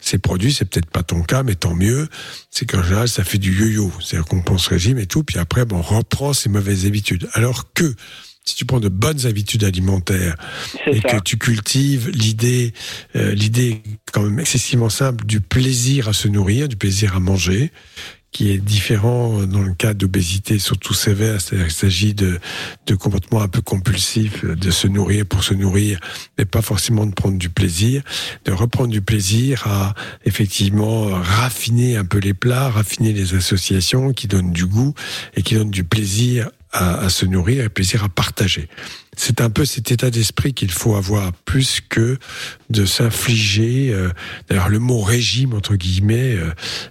ces 0.00 0.18
produits, 0.18 0.52
c'est 0.52 0.64
peut-être 0.64 0.90
pas 0.90 1.04
ton 1.04 1.22
cas, 1.22 1.44
mais 1.44 1.54
tant 1.54 1.74
mieux. 1.76 2.08
C'est 2.50 2.66
qu'en 2.68 2.82
général, 2.82 3.06
ça 3.08 3.22
fait 3.22 3.38
du 3.38 3.56
yo-yo, 3.56 3.92
c'est-à-dire 4.00 4.26
qu'on 4.26 4.42
pense 4.42 4.66
régime 4.66 4.98
et 4.98 5.06
tout, 5.06 5.22
puis 5.22 5.38
après, 5.38 5.64
bon, 5.64 5.76
on 5.76 5.82
reprend 5.82 6.32
ses 6.32 6.48
mauvaises 6.48 6.84
habitudes. 6.84 7.28
Alors 7.34 7.72
que 7.74 7.94
si 8.44 8.54
tu 8.56 8.64
prends 8.64 8.80
de 8.80 8.88
bonnes 8.88 9.26
habitudes 9.26 9.64
alimentaires 9.64 10.36
et 10.86 11.00
ça. 11.00 11.08
que 11.08 11.22
tu 11.22 11.38
cultives 11.38 12.10
l'idée, 12.10 12.74
euh, 13.16 13.34
l'idée 13.34 13.82
quand 14.12 14.22
même 14.22 14.38
excessivement 14.38 14.90
simple 14.90 15.24
du 15.24 15.40
plaisir 15.40 16.08
à 16.08 16.12
se 16.12 16.28
nourrir, 16.28 16.68
du 16.68 16.76
plaisir 16.76 17.16
à 17.16 17.20
manger, 17.20 17.72
qui 18.34 18.50
est 18.50 18.58
différent 18.58 19.46
dans 19.46 19.62
le 19.62 19.72
cas 19.74 19.94
d'obésité 19.94 20.58
surtout 20.58 20.92
sévère, 20.92 21.40
c'est-à-dire 21.40 21.66
qu'il 21.66 21.74
s'agit 21.74 22.14
de, 22.14 22.40
de 22.86 22.94
comportements 22.96 23.40
un 23.40 23.48
peu 23.48 23.62
compulsifs, 23.62 24.44
de 24.44 24.70
se 24.72 24.88
nourrir 24.88 25.24
pour 25.24 25.44
se 25.44 25.54
nourrir, 25.54 26.00
mais 26.36 26.44
pas 26.44 26.60
forcément 26.60 27.06
de 27.06 27.14
prendre 27.14 27.38
du 27.38 27.48
plaisir, 27.48 28.02
de 28.44 28.50
reprendre 28.50 28.90
du 28.90 29.00
plaisir 29.00 29.66
à 29.68 29.94
effectivement 30.24 31.06
raffiner 31.06 31.96
un 31.96 32.04
peu 32.04 32.18
les 32.18 32.34
plats, 32.34 32.70
raffiner 32.70 33.12
les 33.12 33.34
associations 33.34 34.12
qui 34.12 34.26
donnent 34.26 34.52
du 34.52 34.66
goût 34.66 34.94
et 35.36 35.42
qui 35.42 35.54
donnent 35.54 35.70
du 35.70 35.84
plaisir 35.84 36.50
à, 36.74 37.06
à 37.06 37.08
se 37.08 37.24
nourrir 37.24 37.64
et 37.64 37.68
plaisir 37.70 38.04
à 38.04 38.08
partager. 38.10 38.68
C'est 39.16 39.40
un 39.40 39.48
peu 39.48 39.64
cet 39.64 39.90
état 39.92 40.10
d'esprit 40.10 40.52
qu'il 40.54 40.72
faut 40.72 40.96
avoir 40.96 41.32
plus 41.44 41.80
que 41.88 42.18
de 42.68 42.84
s'infliger. 42.84 43.90
euh, 43.92 44.10
D'ailleurs, 44.48 44.68
le 44.68 44.80
mot 44.80 45.00
régime 45.00 45.54
entre 45.54 45.76
guillemets 45.76 46.36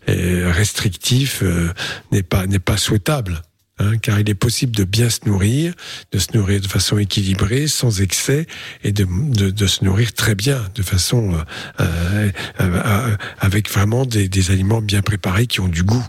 euh, 0.10 0.52
restrictif 0.52 1.42
euh, 1.44 1.72
n'est 2.12 2.24
pas 2.24 2.48
n'est 2.48 2.60
pas 2.72 2.78
souhaitable. 2.78 3.42
hein, 3.80 3.98
car 3.98 4.20
il 4.20 4.30
est 4.30 4.36
possible 4.36 4.76
de 4.76 4.84
bien 4.84 5.10
se 5.10 5.20
nourrir, 5.26 5.74
de 6.12 6.20
se 6.20 6.28
nourrir 6.36 6.62
de 6.62 6.68
façon 6.68 6.98
équilibrée, 6.98 7.68
sans 7.68 8.02
excès, 8.02 8.46
et 8.84 8.92
de, 8.92 9.06
de, 9.10 9.50
de 9.50 9.68
se 9.68 9.84
nourrir 9.84 10.14
très 10.14 10.36
bien, 10.36 10.64
de 10.76 10.84
façon 10.84 11.34
euh, 11.34 11.44
euh, 11.82 12.32
euh, 12.62 13.16
avec 13.40 13.70
vraiment 13.70 14.06
des, 14.06 14.30
des 14.30 14.52
aliments 14.52 14.82
bien 14.82 15.02
préparés 15.02 15.48
qui 15.48 15.60
ont 15.60 15.68
du 15.68 15.84
goût. 15.84 16.06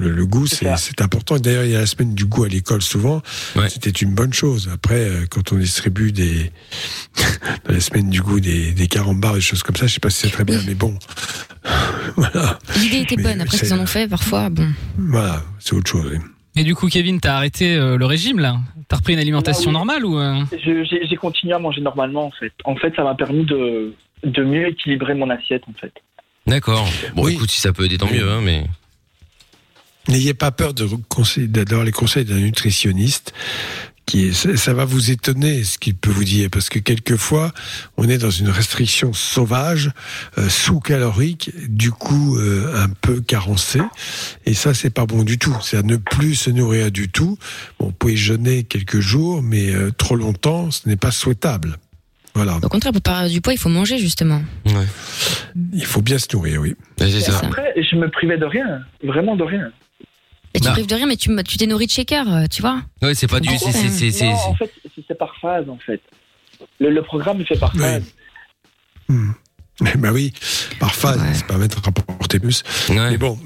Le, 0.00 0.10
le 0.10 0.26
goût, 0.26 0.46
c'est 0.46 0.66
c'est 0.78 1.02
important. 1.02 1.36
D'ailleurs, 1.38 1.64
il 1.64 1.70
y 1.72 1.76
a 1.76 1.80
la 1.80 1.86
semaine 1.86 2.14
du 2.14 2.24
goût 2.24 2.44
à 2.44 2.48
l'école 2.48 2.80
souvent. 2.82 3.20
C'était 3.68 3.90
une 3.90 4.14
bonne 4.14 4.32
chose. 4.32 4.70
Après, 4.72 5.00
euh, 5.08 5.26
quand 5.30 5.52
on 5.52 5.56
distribue 5.56 6.10
des 6.12 6.50
dans 7.66 7.74
la 7.74 7.80
semaine 7.80 8.08
du 8.10 8.22
goût 8.22 8.40
des, 8.40 8.72
des 8.72 8.86
carambars, 8.88 9.34
des 9.34 9.40
choses 9.40 9.62
comme 9.62 9.76
ça, 9.76 9.86
je 9.86 9.94
sais 9.94 10.00
pas 10.00 10.10
si 10.10 10.20
c'est 10.26 10.30
très 10.32 10.44
bien, 10.44 10.60
mais 10.66 10.74
bon, 10.74 10.98
voilà, 12.16 12.58
L'idée 12.78 12.98
était 12.98 13.16
Mais 13.16 13.22
bonne, 13.24 13.40
après 13.40 13.58
qu'ils 13.58 13.72
en 13.74 13.78
ont 13.80 13.86
fait, 13.86 14.08
parfois, 14.08 14.48
bon. 14.50 14.68
voilà, 14.98 15.42
c'est 15.58 15.74
autre 15.74 15.90
chose. 15.90 16.06
oui. 16.12 16.18
Et 16.56 16.64
du 16.64 16.74
coup, 16.74 16.88
Kevin, 16.88 17.20
t'as 17.20 17.36
arrêté 17.36 17.76
euh, 17.76 17.96
le 17.96 18.06
régime 18.06 18.40
là? 18.40 18.56
T'as 18.88 18.96
repris 18.96 19.12
une 19.12 19.20
alimentation 19.20 19.66
Ah 19.66 19.68
oui. 19.68 19.72
normale 19.74 20.04
ou 20.04 20.18
euh? 20.18 20.42
Je- 20.52 20.84
J'ai 20.84 21.06
j'ai 21.08 21.16
continué 21.16 21.52
à 21.54 21.58
manger 21.60 21.80
normalement 21.80 22.26
en 22.26 22.32
fait. 22.32 22.52
En 22.64 22.74
fait, 22.74 22.92
ça 22.96 23.04
m'a 23.04 23.14
permis 23.14 23.44
de, 23.44 23.94
de 24.24 24.42
mieux 24.44 24.66
équilibrer 24.68 25.14
mon 25.14 25.30
assiette 25.30 25.62
en 25.68 25.72
fait. 25.80 25.92
D'accord. 26.48 26.88
Bon, 27.14 27.28
écoute, 27.28 27.50
si 27.50 27.60
ça 27.60 27.72
peut 27.72 27.84
aider, 27.84 27.98
tant 27.98 28.10
mieux, 28.10 28.28
hein, 28.28 28.40
mais. 28.42 28.64
N'ayez 30.08 30.34
pas 30.34 30.50
peur 30.50 30.74
de 30.74 30.88
d'avoir 31.46 31.84
les 31.84 31.92
conseils 31.92 32.24
d'un 32.24 32.38
nutritionniste. 32.38 33.32
Qui 34.06 34.28
est, 34.28 34.56
ça, 34.56 34.74
va 34.74 34.84
vous 34.84 35.12
étonner 35.12 35.62
ce 35.62 35.78
qu'il 35.78 35.94
peut 35.94 36.10
vous 36.10 36.24
dire 36.24 36.48
parce 36.50 36.68
que 36.68 36.80
quelquefois 36.80 37.52
on 37.96 38.08
est 38.08 38.18
dans 38.18 38.30
une 38.30 38.48
restriction 38.48 39.12
sauvage, 39.12 39.92
euh, 40.36 40.48
sous-calorique, 40.48 41.52
du 41.68 41.92
coup 41.92 42.36
euh, 42.36 42.82
un 42.82 42.88
peu 42.88 43.20
carencé, 43.20 43.78
et 44.46 44.54
ça 44.54 44.74
c'est 44.74 44.90
pas 44.90 45.06
bon 45.06 45.22
du 45.22 45.38
tout. 45.38 45.56
C'est 45.62 45.76
à 45.76 45.82
ne 45.82 45.96
plus 45.96 46.34
se 46.34 46.50
nourrir 46.50 46.90
du 46.90 47.08
tout. 47.08 47.38
Bon, 47.78 47.86
vous 47.86 47.92
pouvez 47.92 48.16
jeûner 48.16 48.64
quelques 48.64 48.98
jours, 48.98 49.42
mais 49.42 49.70
euh, 49.70 49.92
trop 49.92 50.16
longtemps, 50.16 50.72
ce 50.72 50.88
n'est 50.88 50.96
pas 50.96 51.12
souhaitable. 51.12 51.76
Voilà. 52.34 52.56
Au 52.56 52.68
contraire, 52.68 52.92
pour 52.92 53.02
perdre 53.02 53.28
du 53.28 53.40
poids, 53.40 53.52
il 53.52 53.58
faut 53.58 53.68
manger 53.68 53.98
justement. 53.98 54.42
Il 55.72 55.84
faut 55.84 56.02
bien 56.02 56.18
se 56.18 56.26
nourrir, 56.34 56.60
oui. 56.60 56.74
Et 57.00 57.28
Après, 57.28 57.74
je 57.76 57.96
me 57.96 58.08
privais 58.08 58.38
de 58.38 58.44
rien, 58.44 58.80
vraiment 59.02 59.36
de 59.36 59.44
rien. 59.44 59.70
Et 60.54 60.58
tu 60.58 60.64
Bah. 60.64 60.70
te 60.70 60.74
prives 60.74 60.86
de 60.86 60.94
rien, 60.94 61.06
mais 61.06 61.16
tu 61.16 61.56
t'es 61.58 61.66
nourri 61.66 61.86
de 61.86 61.90
shaker, 61.92 62.32
euh, 62.32 62.44
tu 62.50 62.60
vois. 62.62 62.82
Ouais, 63.02 63.14
c'est 63.14 63.26
pas 63.28 63.40
du. 63.40 63.48
c'est- 63.56 63.70
c'est- 63.72 63.88
c'est- 63.88 64.10
c'est- 64.10 64.24
Non, 64.30 64.34
en 64.34 64.54
fait, 64.56 64.70
c'est- 64.94 65.02
c'est 65.06 65.18
par 65.18 65.32
phase 65.40 65.68
en 65.68 65.78
fait. 65.78 66.00
Le, 66.80 66.90
le 66.90 67.02
programme 67.02 67.40
est 67.40 67.44
fait 67.44 67.58
par 67.58 67.72
phase. 67.74 68.02
bah 69.96 70.10
oui, 70.12 70.32
par 70.78 70.94
phase, 70.94 71.20
c'est 71.34 71.46
pas 71.46 71.56
mettre 71.56 71.78
à 71.78 71.80
rapporter 71.82 72.38
plus. 72.38 72.62
Mais 72.90 73.16
bon, 73.16 73.38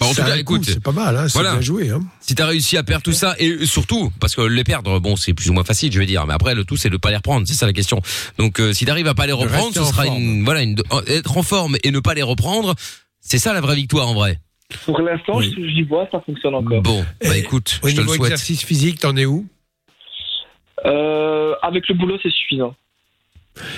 en 0.00 0.10
tout 0.10 0.14
cas, 0.16 0.24
coût, 0.32 0.38
écoute, 0.38 0.64
c'est 0.66 0.80
pas 0.82 0.92
mal, 0.92 1.16
hein, 1.16 1.26
c'est 1.28 1.32
voilà. 1.34 1.52
bien 1.52 1.60
joué. 1.62 1.88
Hein. 1.90 2.00
Si 2.20 2.34
t'as 2.34 2.46
réussi 2.46 2.76
à 2.76 2.82
perdre 2.82 3.02
tout 3.02 3.12
ça 3.12 3.34
et 3.38 3.64
surtout 3.64 4.12
parce 4.20 4.34
que 4.34 4.42
les 4.42 4.62
perdre, 4.64 4.98
bon, 5.00 5.16
c'est 5.16 5.32
plus 5.32 5.48
ou 5.48 5.52
moins 5.54 5.64
facile, 5.64 5.90
je 5.92 5.98
vais 5.98 6.06
dire. 6.06 6.26
Mais 6.26 6.34
après, 6.34 6.54
le 6.54 6.64
tout, 6.64 6.76
c'est 6.76 6.90
de 6.90 6.96
pas 6.98 7.10
les 7.10 7.16
reprendre. 7.16 7.46
C'est 7.48 7.54
ça 7.54 7.66
la 7.66 7.72
question. 7.72 8.02
Donc, 8.38 8.60
euh, 8.60 8.72
si 8.74 8.84
t'arrives 8.84 9.06
à 9.08 9.14
pas 9.14 9.26
les 9.26 9.32
reprendre, 9.32 9.72
ce 9.74 9.84
sera 9.84 10.04
forme. 10.04 10.18
une 10.22 10.44
voilà, 10.44 10.62
une, 10.62 10.76
être 11.06 11.36
en 11.38 11.42
forme 11.42 11.76
et 11.82 11.90
ne 11.90 12.00
pas 12.00 12.12
les 12.14 12.22
reprendre. 12.22 12.74
C'est 13.20 13.38
ça 13.38 13.52
la 13.54 13.60
vraie 13.60 13.76
victoire 13.76 14.08
en 14.08 14.14
vrai. 14.14 14.38
Pour 14.84 15.00
l'instant, 15.00 15.40
je- 15.40 15.50
j'y 15.68 15.82
vois, 15.82 16.08
ça 16.12 16.20
fonctionne 16.24 16.54
encore. 16.54 16.82
Bon, 16.82 17.04
bah 17.22 17.36
écoute, 17.36 17.80
Au 17.82 17.88
je 17.88 17.94
te 17.94 17.96
le 18.00 18.02
niveau 18.04 18.14
souhaite. 18.16 18.32
exercice 18.32 18.64
physique, 18.64 19.00
t'en 19.00 19.16
es 19.16 19.26
où 19.26 19.46
Euh, 20.86 21.54
avec 21.62 21.88
le 21.88 21.94
boulot, 21.94 22.18
c'est 22.22 22.30
suffisant. 22.32 22.74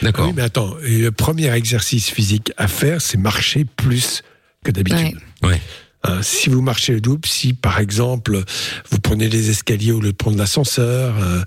D'accord. 0.02 0.26
Oui, 0.28 0.32
mais 0.36 0.42
attends, 0.42 0.76
et 0.86 0.98
le 0.98 1.10
premier 1.10 1.52
exercice 1.54 2.10
physique 2.10 2.52
à 2.56 2.68
faire, 2.68 3.00
c'est 3.00 3.18
marcher 3.18 3.64
plus 3.64 4.22
que 4.64 4.70
d'habitude. 4.70 5.18
Ouais. 5.42 5.60
Hein, 6.04 6.20
si 6.20 6.48
vous 6.48 6.62
marchez 6.62 6.92
le 6.92 7.00
double, 7.00 7.26
si 7.28 7.54
par 7.54 7.78
exemple 7.78 8.42
vous 8.90 8.98
prenez 8.98 9.28
les 9.28 9.50
escaliers 9.50 9.92
au 9.92 10.00
lieu 10.00 10.10
de 10.10 10.16
prendre 10.16 10.36
l'ascenseur, 10.36 11.14
euh, 11.16 11.40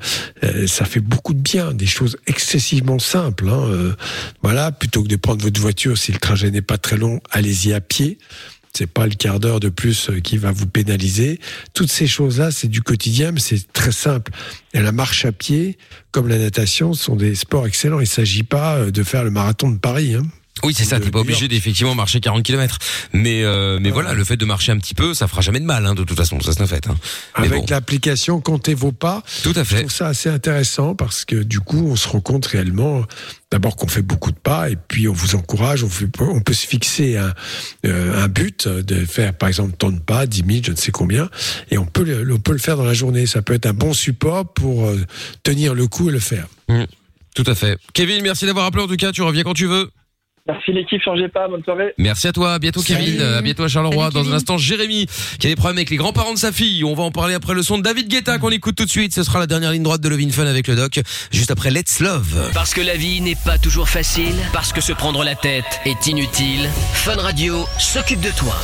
euh, 0.43 0.65
ça 0.67 0.85
fait 0.85 1.01
beaucoup 1.01 1.33
de 1.33 1.39
bien, 1.41 1.73
des 1.73 1.85
choses 1.85 2.17
excessivement 2.25 2.97
simples. 2.97 3.49
hein, 3.49 3.65
euh, 3.67 3.93
voilà, 4.41 4.71
plutôt 4.71 5.03
que 5.03 5.09
de 5.09 5.17
prendre 5.17 5.41
votre 5.43 5.59
voiture, 5.59 5.97
si 5.97 6.13
le 6.13 6.19
trajet 6.19 6.51
n'est 6.51 6.61
pas 6.61 6.77
très 6.77 6.95
long, 6.97 7.19
allez-y 7.31 7.73
à 7.73 7.81
pied. 7.81 8.17
C'est 8.75 8.87
pas 8.87 9.07
le 9.07 9.15
quart 9.15 9.39
d'heure 9.39 9.61
de 9.61 9.69
plus 9.69 10.09
euh, 10.09 10.19
qui 10.19 10.37
va 10.37 10.51
vous 10.51 10.67
pénaliser. 10.67 11.39
Toutes 11.73 11.89
ces 11.89 12.07
choses-là, 12.07 12.51
c'est 12.51 12.67
du 12.67 12.81
quotidien, 12.81 13.31
mais 13.31 13.39
c'est 13.39 13.71
très 13.71 13.93
simple. 13.93 14.33
Et 14.73 14.81
la 14.81 14.91
marche 14.91 15.23
à 15.23 15.31
pied, 15.31 15.77
comme 16.11 16.27
la 16.27 16.37
natation, 16.37 16.93
sont 16.93 17.15
des 17.15 17.35
sports 17.35 17.67
excellents. 17.67 18.01
Il 18.01 18.07
s'agit 18.07 18.43
pas 18.43 18.75
euh, 18.75 18.91
de 18.91 19.03
faire 19.03 19.23
le 19.23 19.31
marathon 19.31 19.69
de 19.69 19.77
Paris. 19.77 20.15
Hein. 20.15 20.23
Oui, 20.63 20.73
c'est 20.75 20.85
ça. 20.85 20.99
T'es 20.99 21.11
pas 21.11 21.19
obligé 21.19 21.47
d'effectivement 21.47 21.95
marcher 21.95 22.19
40 22.21 22.41
km. 22.43 22.79
Mais 23.13 23.43
euh, 23.43 23.77
mais 23.81 23.91
voilà, 23.91 24.13
le 24.13 24.23
fait 24.23 24.37
de 24.37 24.45
marcher 24.45 24.71
un 24.71 24.77
petit 24.77 24.93
peu, 24.93 25.13
ça 25.13 25.27
fera 25.27 25.41
jamais 25.41 25.59
de 25.59 25.65
mal. 25.65 25.85
Hein, 25.85 25.95
de 25.95 26.03
toute 26.03 26.17
façon, 26.17 26.39
ça 26.39 26.53
se 26.53 26.61
ne 26.61 26.65
fait. 26.67 26.87
Hein. 26.87 26.95
Mais 27.39 27.47
Avec 27.47 27.59
bon. 27.59 27.65
l'application 27.69 28.39
Comptez 28.41 28.73
vos 28.73 28.91
pas. 28.93 29.21
Tout 29.43 29.53
à 29.55 29.63
fait. 29.65 29.75
Je 29.75 29.79
trouve 29.81 29.91
ça 29.91 30.07
assez 30.07 30.29
intéressant 30.29 30.95
parce 30.95 31.25
que 31.25 31.35
du 31.35 31.59
coup, 31.59 31.85
on 31.89 31.95
se 31.95 32.07
rend 32.07 32.21
compte 32.21 32.45
réellement, 32.45 33.03
d'abord 33.51 33.75
qu'on 33.75 33.87
fait 33.87 34.01
beaucoup 34.01 34.31
de 34.31 34.37
pas 34.39 34.69
et 34.69 34.75
puis 34.77 35.07
on 35.09 35.13
vous 35.13 35.35
encourage, 35.35 35.83
on, 35.83 35.89
fait- 35.89 36.07
on 36.21 36.39
peut 36.41 36.53
se 36.53 36.65
fixer 36.65 37.17
un, 37.17 37.33
euh, 37.85 38.23
un 38.23 38.27
but 38.27 38.67
de 38.67 39.05
faire 39.05 39.33
par 39.37 39.49
exemple 39.49 39.73
tant 39.77 39.91
de 39.91 39.99
pas, 39.99 40.25
10 40.25 40.43
000, 40.47 40.59
je 40.65 40.71
ne 40.71 40.77
sais 40.77 40.91
combien, 40.91 41.29
et 41.69 41.77
on 41.77 41.85
peut, 41.85 42.03
le, 42.03 42.33
on 42.33 42.39
peut 42.39 42.53
le 42.53 42.57
faire 42.59 42.77
dans 42.77 42.85
la 42.85 42.93
journée. 42.93 43.25
Ça 43.27 43.41
peut 43.41 43.53
être 43.53 43.65
un 43.65 43.73
bon 43.73 43.93
support 43.93 44.51
pour 44.53 44.85
euh, 44.87 44.99
tenir 45.43 45.73
le 45.75 45.87
coup 45.87 46.09
et 46.09 46.11
le 46.13 46.19
faire. 46.19 46.47
Mm. 46.69 46.83
Tout 47.35 47.43
à 47.47 47.55
fait. 47.55 47.77
Kevin, 47.93 48.21
merci 48.23 48.45
d'avoir 48.45 48.65
appelé 48.65 48.83
en 48.83 48.87
tout 48.87 48.95
cas. 48.95 49.11
Tu 49.11 49.21
reviens 49.21 49.43
quand 49.43 49.53
tu 49.53 49.65
veux. 49.67 49.91
Merci 50.47 50.73
l'équipe, 50.73 51.01
changez 51.01 51.27
pas, 51.27 51.47
bonne 51.47 51.63
soirée. 51.63 51.93
Merci 51.97 52.27
à 52.27 52.31
toi, 52.31 52.53
à 52.53 52.59
bientôt 52.59 52.81
Salut. 52.81 53.03
Kevin, 53.03 53.21
à 53.21 53.41
bientôt 53.41 53.63
à 53.63 53.67
Charleroi. 53.67 54.11
Salut, 54.11 54.25
Dans 54.25 54.31
un 54.31 54.35
instant, 54.35 54.57
Jérémy 54.57 55.07
qui 55.39 55.47
a 55.47 55.49
des 55.49 55.55
problèmes 55.55 55.77
avec 55.77 55.89
les 55.89 55.97
grands-parents 55.97 56.33
de 56.33 56.37
sa 56.37 56.51
fille. 56.51 56.83
On 56.83 56.93
va 56.93 57.03
en 57.03 57.11
parler 57.11 57.33
après 57.33 57.55
le 57.55 57.63
son 57.63 57.79
de 57.79 57.83
David 57.83 58.07
Guetta 58.07 58.37
qu'on 58.37 58.51
écoute 58.51 58.75
tout 58.75 58.85
de 58.85 58.89
suite. 58.89 59.13
Ce 59.13 59.23
sera 59.23 59.39
la 59.39 59.47
dernière 59.47 59.71
ligne 59.71 59.81
droite 59.81 60.01
de 60.01 60.09
Levin 60.09 60.29
Fun 60.29 60.45
avec 60.45 60.67
le 60.67 60.75
doc, 60.75 60.99
juste 61.31 61.49
après 61.49 61.71
Let's 61.71 61.99
Love. 61.99 62.51
Parce 62.53 62.75
que 62.75 62.81
la 62.81 62.95
vie 62.95 63.21
n'est 63.21 63.37
pas 63.43 63.57
toujours 63.57 63.89
facile, 63.89 64.35
parce 64.53 64.71
que 64.71 64.81
se 64.81 64.93
prendre 64.93 65.23
la 65.23 65.33
tête 65.33 65.81
est 65.85 66.05
inutile, 66.05 66.69
Fun 66.93 67.15
Radio 67.15 67.65
s'occupe 67.79 68.21
de 68.21 68.31
toi. 68.37 68.55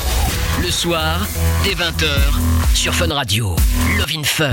Le 0.61 0.69
soir, 0.69 1.25
dès 1.63 1.71
20h, 1.73 2.75
sur 2.75 2.93
Fun 2.93 3.07
Radio. 3.13 3.55
Love 3.97 4.11
in 4.15 4.23
Fun. 4.23 4.51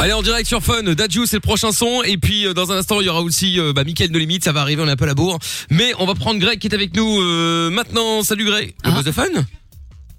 Allez 0.00 0.12
en 0.12 0.22
direct 0.22 0.46
sur 0.48 0.62
Fun, 0.62 0.82
Dadju 0.82 1.26
c'est 1.26 1.36
le 1.36 1.40
prochain 1.40 1.70
son 1.72 2.02
et 2.04 2.16
puis 2.16 2.46
euh, 2.46 2.54
dans 2.54 2.72
un 2.72 2.78
instant 2.78 3.00
il 3.00 3.06
y 3.06 3.08
aura 3.08 3.22
aussi 3.22 3.60
euh, 3.60 3.72
bah, 3.72 3.84
Mickaël 3.84 4.10
de 4.10 4.18
Limite, 4.18 4.44
ça 4.44 4.52
va 4.52 4.60
arriver, 4.62 4.82
on 4.82 4.88
est 4.88 4.92
un 4.92 4.96
peu 4.96 5.04
à 5.04 5.08
la 5.08 5.14
bourre. 5.14 5.38
Mais 5.70 5.92
on 5.98 6.06
va 6.06 6.14
prendre 6.14 6.40
Greg 6.40 6.58
qui 6.58 6.66
est 6.66 6.74
avec 6.74 6.96
nous 6.96 7.20
euh, 7.20 7.70
maintenant. 7.70 8.22
Salut 8.22 8.44
Greg, 8.44 8.74
le 8.84 8.90
boss 8.90 9.04
de 9.04 9.12
Fun 9.12 9.24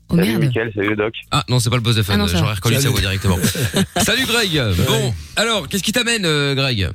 Oh 0.09 0.15
salut 0.15 0.37
Mickaël, 0.37 0.71
salut 0.75 0.95
doc. 0.95 1.13
Ah 1.31 1.43
non 1.49 1.59
c'est 1.59 1.69
pas 1.69 1.75
le 1.77 1.81
boss 1.81 1.95
de 1.95 2.03
Fun, 2.03 2.13
Ah 2.13 2.17
non, 2.17 2.27
ça 2.27 2.37
j'aurais 2.37 2.49
va. 2.49 2.55
reconnu 2.55 2.75
sa 2.75 2.81
Salut. 2.81 2.91
voix 2.93 3.01
directement. 3.01 3.37
Salut 3.97 4.25
Greg, 4.25 4.61
bon 4.87 5.13
alors 5.35 5.67
qu'est-ce 5.67 5.83
qui 5.83 5.91
t'amène 5.91 6.25
euh, 6.25 6.55
Greg? 6.55 6.89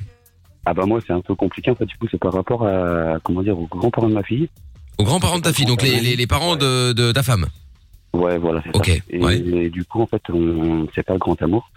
Ah 0.66 0.72
bah 0.74 0.84
moi 0.86 1.00
c'est 1.06 1.12
un 1.12 1.20
peu 1.20 1.34
compliqué 1.34 1.70
en 1.70 1.74
fait 1.74 1.86
du 1.86 1.96
coup 1.96 2.06
c'est 2.10 2.20
par 2.20 2.32
rapport 2.32 2.66
à 2.66 3.18
comment 3.24 3.42
dire 3.42 3.58
aux 3.58 3.66
grands-parents 3.66 4.08
de 4.08 4.14
ma 4.14 4.22
fille. 4.22 4.48
Aux 4.98 5.04
grands-parents 5.04 5.38
de 5.38 5.44
ta 5.44 5.52
fille, 5.52 5.64
donc 5.64 5.82
les, 5.82 6.00
les, 6.00 6.14
les 6.16 6.26
parents 6.26 6.56
de, 6.56 6.92
de 6.92 7.10
ta 7.12 7.22
femme. 7.22 7.46
Ouais 8.12 8.38
voilà 8.38 8.60
c'est 8.64 8.72
ça. 8.72 8.78
Et, 9.10 9.20
et 9.66 9.70
du 9.70 9.84
coup 9.84 10.00
en 10.02 10.06
fait 10.06 10.22
on 10.30 10.86
c'est 10.94 11.02
pas 11.04 11.12
le 11.14 11.18
grand 11.18 11.40
amour. 11.42 11.70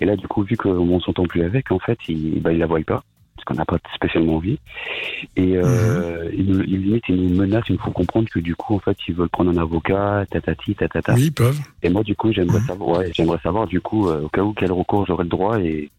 Et 0.00 0.06
là 0.06 0.16
du 0.16 0.26
coup 0.26 0.42
vu 0.42 0.56
qu'on 0.56 1.00
s'entend 1.00 1.24
plus 1.26 1.42
avec 1.42 1.70
en 1.70 1.78
fait 1.78 1.98
il 2.08 2.40
bah 2.40 2.52
il 2.52 2.58
la 2.58 2.66
voit 2.66 2.80
pas 2.80 3.02
parce 3.36 3.44
qu'on 3.46 3.54
n'a 3.54 3.64
pas 3.64 3.78
spécialement 3.94 4.36
envie. 4.36 4.58
Et 5.36 5.56
euh, 5.56 6.30
il, 6.32 6.46
nous- 6.46 6.64
il 6.64 6.80
limite 6.82 7.04
il 7.08 7.16
nous 7.16 7.34
menace, 7.36 7.64
il 7.68 7.74
nous 7.74 7.80
faut 7.80 7.90
comprendre 7.90 8.28
que 8.32 8.38
du 8.40 8.54
coup 8.56 8.74
en 8.76 8.78
fait 8.78 8.96
ils 9.08 9.14
veulent 9.14 9.28
prendre 9.28 9.50
un 9.50 9.56
avocat, 9.60 10.24
tatati 10.30 10.74
tatata. 10.74 11.14
Oui, 11.14 11.24
ils 11.24 11.32
peuvent. 11.32 11.60
Et 11.82 11.90
moi 11.90 12.02
du 12.02 12.14
coup 12.16 12.32
j'aimerais 12.32 12.60
savoir 12.66 12.98
ouais 13.00 13.10
j'aimerais 13.14 13.40
savoir 13.42 13.66
du 13.66 13.80
coup 13.80 14.08
euh, 14.08 14.22
au 14.22 14.28
cas 14.28 14.42
où 14.42 14.52
quel 14.54 14.72
recours 14.72 15.04
j'aurais 15.06 15.24
le 15.24 15.30
droit 15.30 15.60
et 15.60 15.90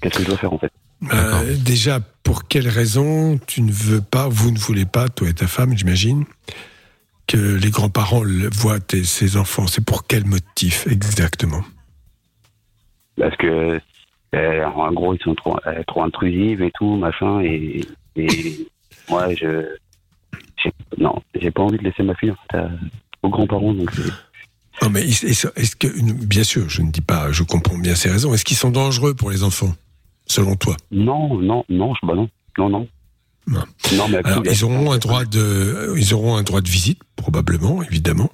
qu'est-ce 0.00 0.18
que 0.18 0.22
je 0.22 0.28
dois 0.28 0.36
faire 0.36 0.52
en 0.52 0.58
fait. 0.58 0.70
Euh, 1.12 1.54
déjà, 1.62 2.00
pour 2.22 2.48
quelle 2.48 2.68
raison 2.68 3.38
tu 3.46 3.60
ne 3.60 3.70
veux 3.70 4.00
pas, 4.00 4.28
vous 4.28 4.50
ne 4.50 4.58
voulez 4.58 4.86
pas, 4.86 5.08
toi 5.10 5.28
et 5.28 5.34
ta 5.34 5.46
femme, 5.46 5.76
j'imagine, 5.76 6.24
que 7.26 7.36
les 7.36 7.70
grands-parents 7.70 8.22
voient 8.52 8.78
ces 9.04 9.36
enfants. 9.36 9.66
C'est 9.66 9.84
pour 9.84 10.06
quel 10.06 10.24
motif 10.26 10.86
exactement? 10.86 11.62
Parce 13.18 13.36
que 13.36 13.80
euh, 14.34 14.64
en 14.66 14.92
gros 14.92 15.14
ils 15.14 15.22
sont 15.22 15.34
trop, 15.34 15.56
euh, 15.66 15.82
trop 15.86 16.02
intrusifs 16.02 16.60
et 16.60 16.70
tout 16.74 16.96
machin 16.96 17.40
et, 17.40 17.80
et 18.16 18.66
moi 19.08 19.34
je 19.34 19.66
non 20.98 21.22
j'ai 21.40 21.50
pas 21.50 21.62
envie 21.62 21.78
de 21.78 21.84
laisser 21.84 22.02
ma 22.02 22.14
fille 22.16 22.32
à- 22.52 22.68
aux 23.22 23.28
grands-parents 23.30 23.72
donc 23.74 23.90
Non, 24.82 24.90
mais 24.90 25.02
est-ce 25.08 25.76
que, 25.76 25.88
bien 26.26 26.44
sûr, 26.44 26.68
je 26.68 26.82
ne 26.82 26.90
dis 26.90 27.00
pas, 27.00 27.32
je 27.32 27.42
comprends 27.42 27.78
bien 27.78 27.94
ces 27.94 28.10
raisons. 28.10 28.34
Est-ce 28.34 28.44
qu'ils 28.44 28.58
sont 28.58 28.70
dangereux 28.70 29.14
pour 29.14 29.30
les 29.30 29.42
enfants, 29.42 29.74
selon 30.26 30.54
toi? 30.56 30.76
Non 30.90 31.38
non 31.38 31.64
non 31.70 31.94
je- 31.94 32.06
bah 32.06 32.14
non 32.14 32.28
non 32.58 32.68
non 32.68 32.88
non 33.48 34.08
mais 34.08 34.18
Alors, 34.24 34.42
ils 34.44 34.64
auront 34.64 34.92
un 34.92 34.98
droit 34.98 35.24
de, 35.24 35.94
ils 35.96 36.14
auront 36.14 36.36
un 36.36 36.42
droit 36.42 36.60
de 36.60 36.68
visite, 36.68 36.98
probablement, 37.14 37.82
évidemment. 37.82 38.30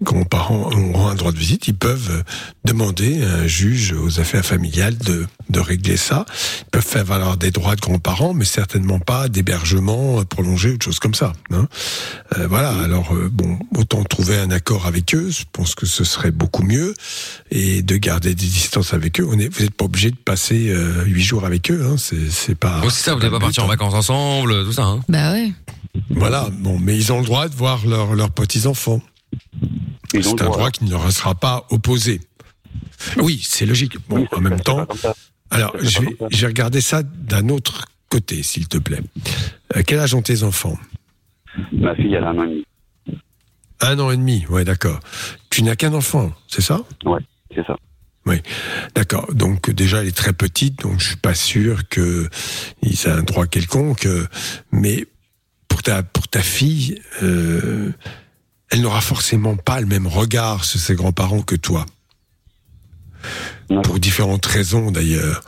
Les 0.00 0.04
grands-parents 0.04 0.70
auront 0.72 1.08
un 1.08 1.14
droit 1.14 1.32
de 1.32 1.38
visite. 1.38 1.68
Ils 1.68 1.76
peuvent 1.76 2.24
demander 2.64 3.22
à 3.22 3.34
un 3.34 3.46
juge 3.46 3.92
aux 3.92 4.20
affaires 4.20 4.44
familiales 4.44 4.96
de, 4.96 5.26
de 5.50 5.60
régler 5.60 5.96
ça. 5.96 6.24
Ils 6.60 6.70
peuvent 6.70 6.84
faire 6.86 7.04
valoir 7.04 7.36
des 7.36 7.50
droits 7.50 7.76
de 7.76 7.80
grands-parents, 7.80 8.34
mais 8.34 8.44
certainement 8.44 8.98
pas 8.98 9.28
d'hébergement 9.28 10.20
euh, 10.20 10.24
prolongé 10.24 10.72
ou 10.72 10.76
de 10.76 10.82
choses 10.82 10.98
comme 10.98 11.14
ça. 11.14 11.32
hein. 11.52 11.68
Euh, 12.36 12.46
voilà. 12.48 12.70
Alors, 12.82 13.14
euh, 13.14 13.28
bon, 13.32 13.58
autant 13.76 14.04
trouver 14.04 14.38
un 14.38 14.50
accord 14.50 14.86
avec 14.86 15.14
eux. 15.14 15.30
Je 15.30 15.44
pense 15.52 15.74
que 15.74 15.86
ce 15.86 16.04
serait 16.04 16.30
beaucoup 16.30 16.62
mieux 16.62 16.94
et 17.50 17.82
de 17.82 17.96
garder 17.96 18.34
des 18.34 18.46
distances 18.46 18.94
avec 18.94 19.20
eux. 19.20 19.26
On 19.30 19.38
est, 19.38 19.48
vous 19.52 19.62
n'êtes 19.62 19.74
pas 19.74 19.84
obligé 19.86 20.10
de 20.10 20.16
passer 20.16 20.68
euh, 20.70 21.04
huit 21.04 21.22
jours 21.24 21.44
avec 21.44 21.70
eux. 21.70 21.84
Hein. 21.90 21.96
C'est, 21.98 22.30
c'est 22.30 22.54
pas. 22.54 22.80
Oh, 22.84 22.90
c'est 22.90 23.04
ça, 23.04 23.14
vous 23.14 23.18
n'allez 23.20 23.30
pas 23.30 23.40
partir 23.40 23.64
en 23.64 23.68
vacances 23.68 23.94
ensemble, 23.94 24.64
tout 24.64 24.72
ça. 24.72 24.84
Hein 24.84 25.00
Bah 25.08 25.32
ouais. 25.32 25.52
Voilà, 26.10 26.48
bon, 26.52 26.78
mais 26.78 26.96
ils 26.96 27.12
ont 27.12 27.20
le 27.20 27.24
droit 27.26 27.48
de 27.48 27.54
voir 27.54 27.86
leurs 27.86 28.30
petits-enfants. 28.30 29.00
C'est 30.12 30.26
un 30.26 30.34
droit, 30.34 30.46
droit 30.56 30.70
qui 30.70 30.84
ne 30.84 30.90
leur 30.90 31.10
sera 31.12 31.34
pas 31.34 31.66
opposé. 31.70 32.20
Oui, 33.18 33.44
c'est 33.48 33.66
logique. 33.66 33.96
Bon, 34.08 34.26
en 34.32 34.40
même 34.40 34.60
temps, 34.60 34.86
alors, 35.50 35.74
vais 36.40 36.46
regarder 36.46 36.80
ça 36.80 37.02
d'un 37.02 37.48
autre 37.48 37.86
côté, 38.10 38.42
s'il 38.42 38.68
te 38.68 38.78
plaît. 38.78 39.02
À 39.74 39.82
quel 39.82 39.98
âge 39.98 40.14
ont 40.14 40.22
tes 40.22 40.42
enfants? 40.42 40.78
Ma 41.72 41.94
fille 41.94 42.14
elle 42.14 42.24
a 42.24 42.30
un 42.30 42.38
an 42.38 42.44
et 42.44 42.48
demi 42.48 42.64
Un 43.80 43.98
an 43.98 44.10
et 44.10 44.16
demi, 44.16 44.46
ouais, 44.48 44.64
d'accord. 44.64 45.00
Tu 45.50 45.62
n'as 45.62 45.76
qu'un 45.76 45.94
enfant, 45.94 46.32
c'est 46.46 46.62
ça? 46.62 46.82
Ouais 47.04 47.20
c'est 47.54 47.66
ça 47.66 47.76
Oui, 48.26 48.36
d'accord. 48.94 49.32
Donc 49.34 49.70
déjà, 49.70 50.02
elle 50.02 50.08
est 50.08 50.16
très 50.16 50.32
petite, 50.34 50.80
donc 50.80 51.00
je 51.00 51.08
suis 51.08 51.16
pas 51.16 51.34
sûr 51.34 51.88
que 51.88 52.28
a 53.06 53.14
un 53.14 53.22
droit 53.22 53.46
quelconque. 53.46 54.06
euh, 54.06 54.26
Mais 54.70 55.06
pour 55.68 55.82
ta 55.82 56.02
pour 56.02 56.28
ta 56.28 56.42
fille, 56.42 57.00
euh, 57.22 57.90
elle 58.70 58.82
n'aura 58.82 59.00
forcément 59.00 59.56
pas 59.56 59.80
le 59.80 59.86
même 59.86 60.06
regard 60.06 60.64
sur 60.64 60.78
ses 60.78 60.94
grands-parents 60.94 61.42
que 61.42 61.56
toi. 61.56 61.86
Pour 63.82 63.98
différentes 63.98 64.46
raisons 64.46 64.90
d'ailleurs, 64.90 65.42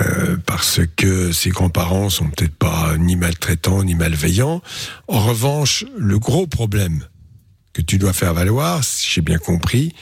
Euh, 0.00 0.38
parce 0.46 0.80
que 0.96 1.32
ses 1.32 1.50
grands-parents 1.50 2.08
sont 2.08 2.26
peut-être 2.30 2.54
pas 2.56 2.96
ni 2.96 3.14
maltraitants 3.14 3.84
ni 3.84 3.94
malveillants. 3.94 4.62
En 5.06 5.20
revanche, 5.20 5.84
le 5.98 6.18
gros 6.18 6.46
problème 6.46 7.04
que 7.74 7.82
tu 7.82 7.98
dois 7.98 8.14
faire 8.14 8.32
valoir, 8.32 8.82
si 8.82 9.10
j'ai 9.10 9.20
bien 9.20 9.36
compris, 9.36 9.94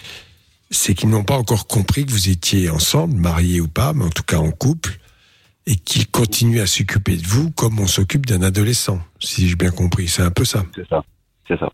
c'est 0.71 0.95
qu'ils 0.95 1.09
n'ont 1.09 1.25
pas 1.25 1.37
encore 1.37 1.67
compris 1.67 2.07
que 2.07 2.13
vous 2.13 2.29
étiez 2.29 2.71
ensemble, 2.71 3.17
mariés 3.17 3.61
ou 3.61 3.67
pas, 3.67 3.93
mais 3.93 4.05
en 4.05 4.11
tout 4.11 4.23
cas 4.23 4.39
en 4.39 4.53
couple, 4.53 5.01
et 5.67 5.75
qu'ils 5.75 6.07
continuent 6.07 6.61
à 6.61 6.69
s'occuper 6.69 7.17
de 7.17 7.27
vous 7.27 7.51
comme 7.51 7.81
on 7.81 7.89
s'occupe 7.89 8.27
d'un 8.27 8.43
adolescent, 8.43 9.01
si 9.19 9.49
j'ai 9.49 9.57
bien 9.57 9.73
compris. 9.73 10.07
C'est 10.07 10.23
un 10.23 10.31
peu 10.31 10.45
ça. 10.45 10.65
C'est 10.77 10.89
ça. 10.89 11.03
C'est 11.49 11.59
ça. 11.59 11.69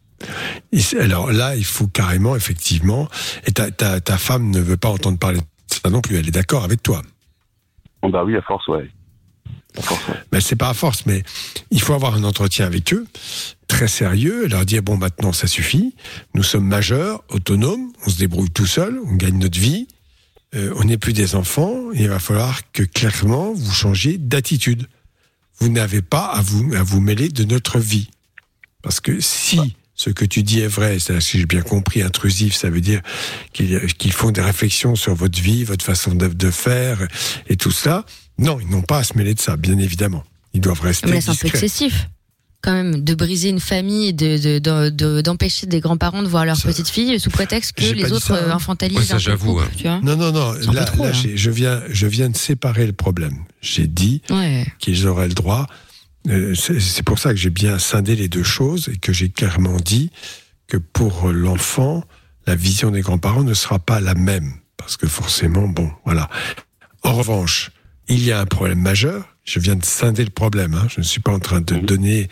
Et 0.73 1.01
alors 1.01 1.31
là, 1.31 1.55
il 1.55 1.67
faut 1.67 1.87
carrément, 1.87 2.35
effectivement, 2.35 3.11
et 3.47 3.53
ta, 3.53 3.71
ta, 3.71 4.01
ta 4.01 4.17
femme 4.17 4.51
ne 4.51 4.61
veut 4.61 4.79
pas 4.79 4.89
entendre 4.89 5.19
parler 5.19 5.41
de 5.41 5.45
ça 5.67 5.91
non 5.91 6.01
plus, 6.01 6.17
elle 6.17 6.29
est 6.29 6.33
d'accord 6.33 6.65
avec 6.65 6.83
toi. 6.83 7.03
Bon, 8.03 8.11
bah 8.11 8.25
oui, 8.25 8.37
à 8.37 8.43
force, 8.43 8.67
ouais. 8.69 8.91
Mais 10.33 10.41
c'est 10.41 10.57
pas 10.57 10.71
à 10.71 10.75
force, 10.75 11.07
mais 11.07 11.23
il 11.71 11.81
faut 11.81 11.93
avoir 11.93 12.15
un 12.15 12.25
entretien 12.25 12.67
avec 12.67 12.95
eux, 12.95 13.07
très 13.69 13.89
sérieux, 13.89 14.47
et 14.47 14.49
leur 14.49 14.65
dire 14.65 14.83
bon 14.83 14.97
maintenant 14.97 15.33
ça 15.33 15.47
suffit, 15.47 15.95
nous 16.35 16.43
sommes 16.43 16.67
majeurs, 16.67 17.23
autonomes, 17.29 17.93
on 18.07 18.11
se 18.11 18.19
débrouille 18.19 18.51
tout 18.51 18.67
seul, 18.67 18.99
on 19.05 19.15
gagne 19.15 19.39
notre 19.39 19.59
vie, 19.59 19.87
euh, 20.55 20.73
on 20.77 20.85
n'est 20.85 20.97
plus 20.97 21.13
des 21.13 21.35
enfants, 21.35 21.93
et 21.93 22.03
il 22.03 22.09
va 22.09 22.19
falloir 22.19 22.61
que 22.73 22.83
clairement 22.83 23.53
vous 23.53 23.73
changiez 23.73 24.19
d'attitude. 24.19 24.87
Vous 25.59 25.69
n'avez 25.69 26.03
pas 26.03 26.27
à 26.27 26.43
vous 26.43 26.75
à 26.75 26.83
vous 26.83 27.01
mêler 27.01 27.29
de 27.29 27.45
notre 27.45 27.79
vie, 27.79 28.09
parce 28.83 29.01
que 29.01 29.21
si 29.21 29.77
ce 30.07 30.11
que 30.11 30.25
tu 30.25 30.43
dis 30.45 30.61
est 30.61 30.69
vrai, 30.69 30.99
si 31.01 31.39
j'ai 31.39 31.47
bien 31.47 31.63
compris, 31.63 32.01
intrusif, 32.03 32.55
ça 32.55 32.71
veut 32.71 32.81
dire 32.81 33.01
qu'ils 33.53 34.13
font 34.13 34.31
des 34.31 34.41
réflexions 34.41 34.95
sur 34.95 35.15
votre 35.15 35.41
vie, 35.41 35.65
votre 35.65 35.85
façon 35.85 36.15
de, 36.15 36.29
de 36.29 36.51
faire 36.51 37.07
et 37.49 37.57
tout 37.57 37.73
ça. 37.73 38.05
Non, 38.39 38.59
ils 38.61 38.69
n'ont 38.69 38.83
pas 38.83 38.99
à 38.99 39.05
se 39.05 39.17
mêler 39.19 39.35
de 39.35 39.41
ça, 39.41 39.57
bien 39.57 39.79
évidemment. 39.79 40.23
Ils 40.55 40.61
doivent 40.61 40.81
rester 40.81 41.11
Mais 41.11 41.21
c'est 41.21 41.31
un 41.31 41.35
peu 41.35 41.49
excessif. 41.49 42.09
Quand 42.63 42.73
même, 42.73 43.03
de 43.05 43.15
briser 43.15 43.49
une 43.51 43.61
famille, 43.61 44.13
de, 44.15 44.39
de, 44.39 44.59
de- 44.59 44.91
de- 44.91 45.21
d'empêcher 45.21 45.67
des 45.67 45.81
grands-parents 45.81 46.23
de 46.23 46.29
voir 46.29 46.45
leur 46.45 46.61
petite 46.61 46.89
fille 46.89 47.21
sous 47.21 47.31
prétexte 47.31 47.73
que 47.73 47.85
les 47.85 48.13
autres 48.13 48.27
ça, 48.27 48.35
hein. 48.35 48.49
euh, 48.49 48.53
infantilisent 48.53 49.13
un 49.13 49.19
peu 49.21 49.31
le 49.33 49.37
couple, 49.37 49.69
tu 49.77 49.83
vois. 49.85 50.01
Non, 50.03 50.17
non, 50.17 50.33
non. 50.33 50.53
Là, 50.73 50.85
trop, 50.85 51.05
là, 51.05 51.11
là. 51.11 51.13
j'ai- 51.13 51.37
je 51.37 51.51
viens, 51.51 51.81
je 51.91 52.07
viens 52.07 52.29
de 52.29 52.37
séparer 52.37 52.87
le 52.87 52.93
problème. 52.93 53.39
J'ai 53.61 53.87
dit 53.87 54.23
Ouais. 54.31 54.67
qu'ils 54.79 55.07
auraient 55.07 55.29
le 55.29 55.35
droit. 55.35 55.67
Euh, 56.29 56.55
c'est 56.55 57.03
pour 57.03 57.19
ça 57.19 57.31
que 57.31 57.37
j'ai 57.37 57.51
bien 57.51 57.79
scindé 57.79 58.17
les 58.17 58.29
deux 58.29 58.43
choses 58.43 58.89
et 58.93 58.97
que 58.97 59.13
j'ai 59.13 59.29
clairement 59.29 59.77
dit 59.77 60.11
que 60.67 60.77
pour 60.77 61.33
l'enfant, 61.33 62.05
la 62.47 62.55
vision 62.57 62.91
des 62.91 63.01
grands-parents 63.01 63.45
ne 63.45 63.55
sera 63.55 63.79
pas 63.79 64.01
la 64.01 64.15
même. 64.15 64.55
Parce 64.77 64.97
que 64.97 65.07
forcément, 65.07 65.69
bon, 65.69 65.91
voilà. 66.05 66.29
En 67.03 67.15
revanche, 67.15 67.71
il 68.09 68.23
y 68.25 68.33
a 68.33 68.41
un 68.41 68.47
problème 68.47 68.81
majeur. 68.81 69.25
Je 69.45 69.61
viens 69.61 69.77
de 69.77 69.85
scinder 69.85 70.25
le 70.25 70.31
problème. 70.31 70.75
hein. 70.75 70.89
Je 70.89 71.01
ne 71.01 71.05
suis 71.05 71.21
pas 71.21 71.33
en 71.33 71.39
train 71.39 71.61
de 71.61 71.77
donner 71.77 72.29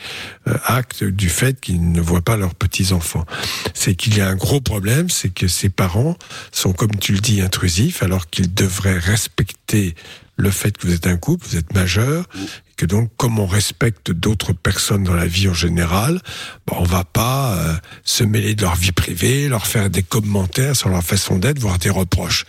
euh, 0.48 0.56
acte 0.64 1.04
du 1.04 1.28
fait 1.28 1.60
qu'ils 1.60 1.92
ne 1.92 2.00
voient 2.00 2.22
pas 2.22 2.36
leurs 2.36 2.56
petits-enfants. 2.56 3.24
C'est 3.72 3.94
qu'il 3.94 4.16
y 4.16 4.20
a 4.20 4.28
un 4.28 4.34
gros 4.34 4.60
problème, 4.60 5.08
c'est 5.10 5.30
que 5.30 5.46
ces 5.46 5.68
parents 5.68 6.16
sont, 6.50 6.72
comme 6.72 6.96
tu 6.96 7.12
le 7.12 7.20
dis, 7.20 7.40
intrusifs, 7.40 8.02
alors 8.02 8.28
qu'ils 8.30 8.52
devraient 8.52 8.98
respecter 8.98 9.94
le 10.36 10.50
fait 10.50 10.76
que 10.76 10.88
vous 10.88 10.92
êtes 10.94 11.06
un 11.06 11.16
couple, 11.16 11.46
vous 11.48 11.56
êtes 11.56 11.72
majeur, 11.72 12.26
que 12.74 12.86
donc, 12.86 13.10
comme 13.16 13.38
on 13.38 13.46
respecte 13.46 14.10
d'autres 14.10 14.52
personnes 14.52 15.04
dans 15.04 15.14
la 15.14 15.26
vie 15.26 15.48
en 15.48 15.54
général, 15.54 16.20
bon, 16.66 16.76
on 16.78 16.84
va 16.84 17.04
pas 17.04 17.54
euh, 17.56 17.74
se 18.04 18.24
mêler 18.24 18.54
de 18.54 18.62
leur 18.62 18.74
vie 18.74 18.92
privée, 18.92 19.48
leur 19.48 19.66
faire 19.66 19.90
des 19.90 20.02
commentaires 20.02 20.76
sur 20.76 20.88
leur 20.88 21.02
façon 21.02 21.38
d'être, 21.38 21.58
voire 21.58 21.78
des 21.78 21.90
reproches. 21.90 22.44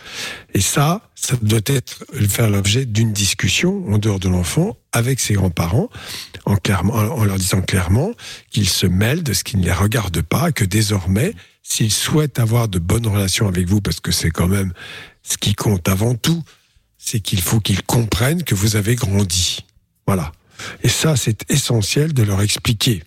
Et 0.54 0.60
ça, 0.60 1.02
ça 1.14 1.36
doit 1.42 1.60
être 1.66 2.04
faire 2.28 2.50
l'objet 2.50 2.86
d'une 2.86 3.12
discussion 3.12 3.84
en 3.92 3.98
dehors 3.98 4.20
de 4.20 4.28
l'enfant 4.28 4.76
avec 4.92 5.20
ses 5.20 5.34
grands-parents, 5.34 5.90
en, 6.44 6.56
en 6.88 7.24
leur 7.24 7.36
disant 7.36 7.60
clairement 7.60 8.12
qu'ils 8.50 8.68
se 8.68 8.86
mêlent 8.86 9.22
de 9.22 9.32
ce 9.32 9.44
qui 9.44 9.56
ne 9.56 9.64
les 9.64 9.72
regarde 9.72 10.22
pas, 10.22 10.52
que 10.52 10.64
désormais, 10.64 11.34
s'ils 11.62 11.92
souhaitent 11.92 12.38
avoir 12.38 12.68
de 12.68 12.78
bonnes 12.78 13.06
relations 13.06 13.48
avec 13.48 13.68
vous, 13.68 13.80
parce 13.80 14.00
que 14.00 14.12
c'est 14.12 14.30
quand 14.30 14.48
même 14.48 14.72
ce 15.22 15.36
qui 15.36 15.54
compte 15.54 15.88
avant 15.88 16.14
tout, 16.14 16.42
c'est 16.98 17.20
qu'il 17.20 17.40
faut 17.40 17.60
qu'ils 17.60 17.82
comprennent 17.82 18.42
que 18.42 18.54
vous 18.54 18.76
avez 18.76 18.94
grandi. 18.94 19.65
Voilà. 20.06 20.32
Et 20.82 20.88
ça, 20.88 21.16
c'est 21.16 21.50
essentiel 21.50 22.12
de 22.14 22.22
leur 22.22 22.40
expliquer 22.42 23.02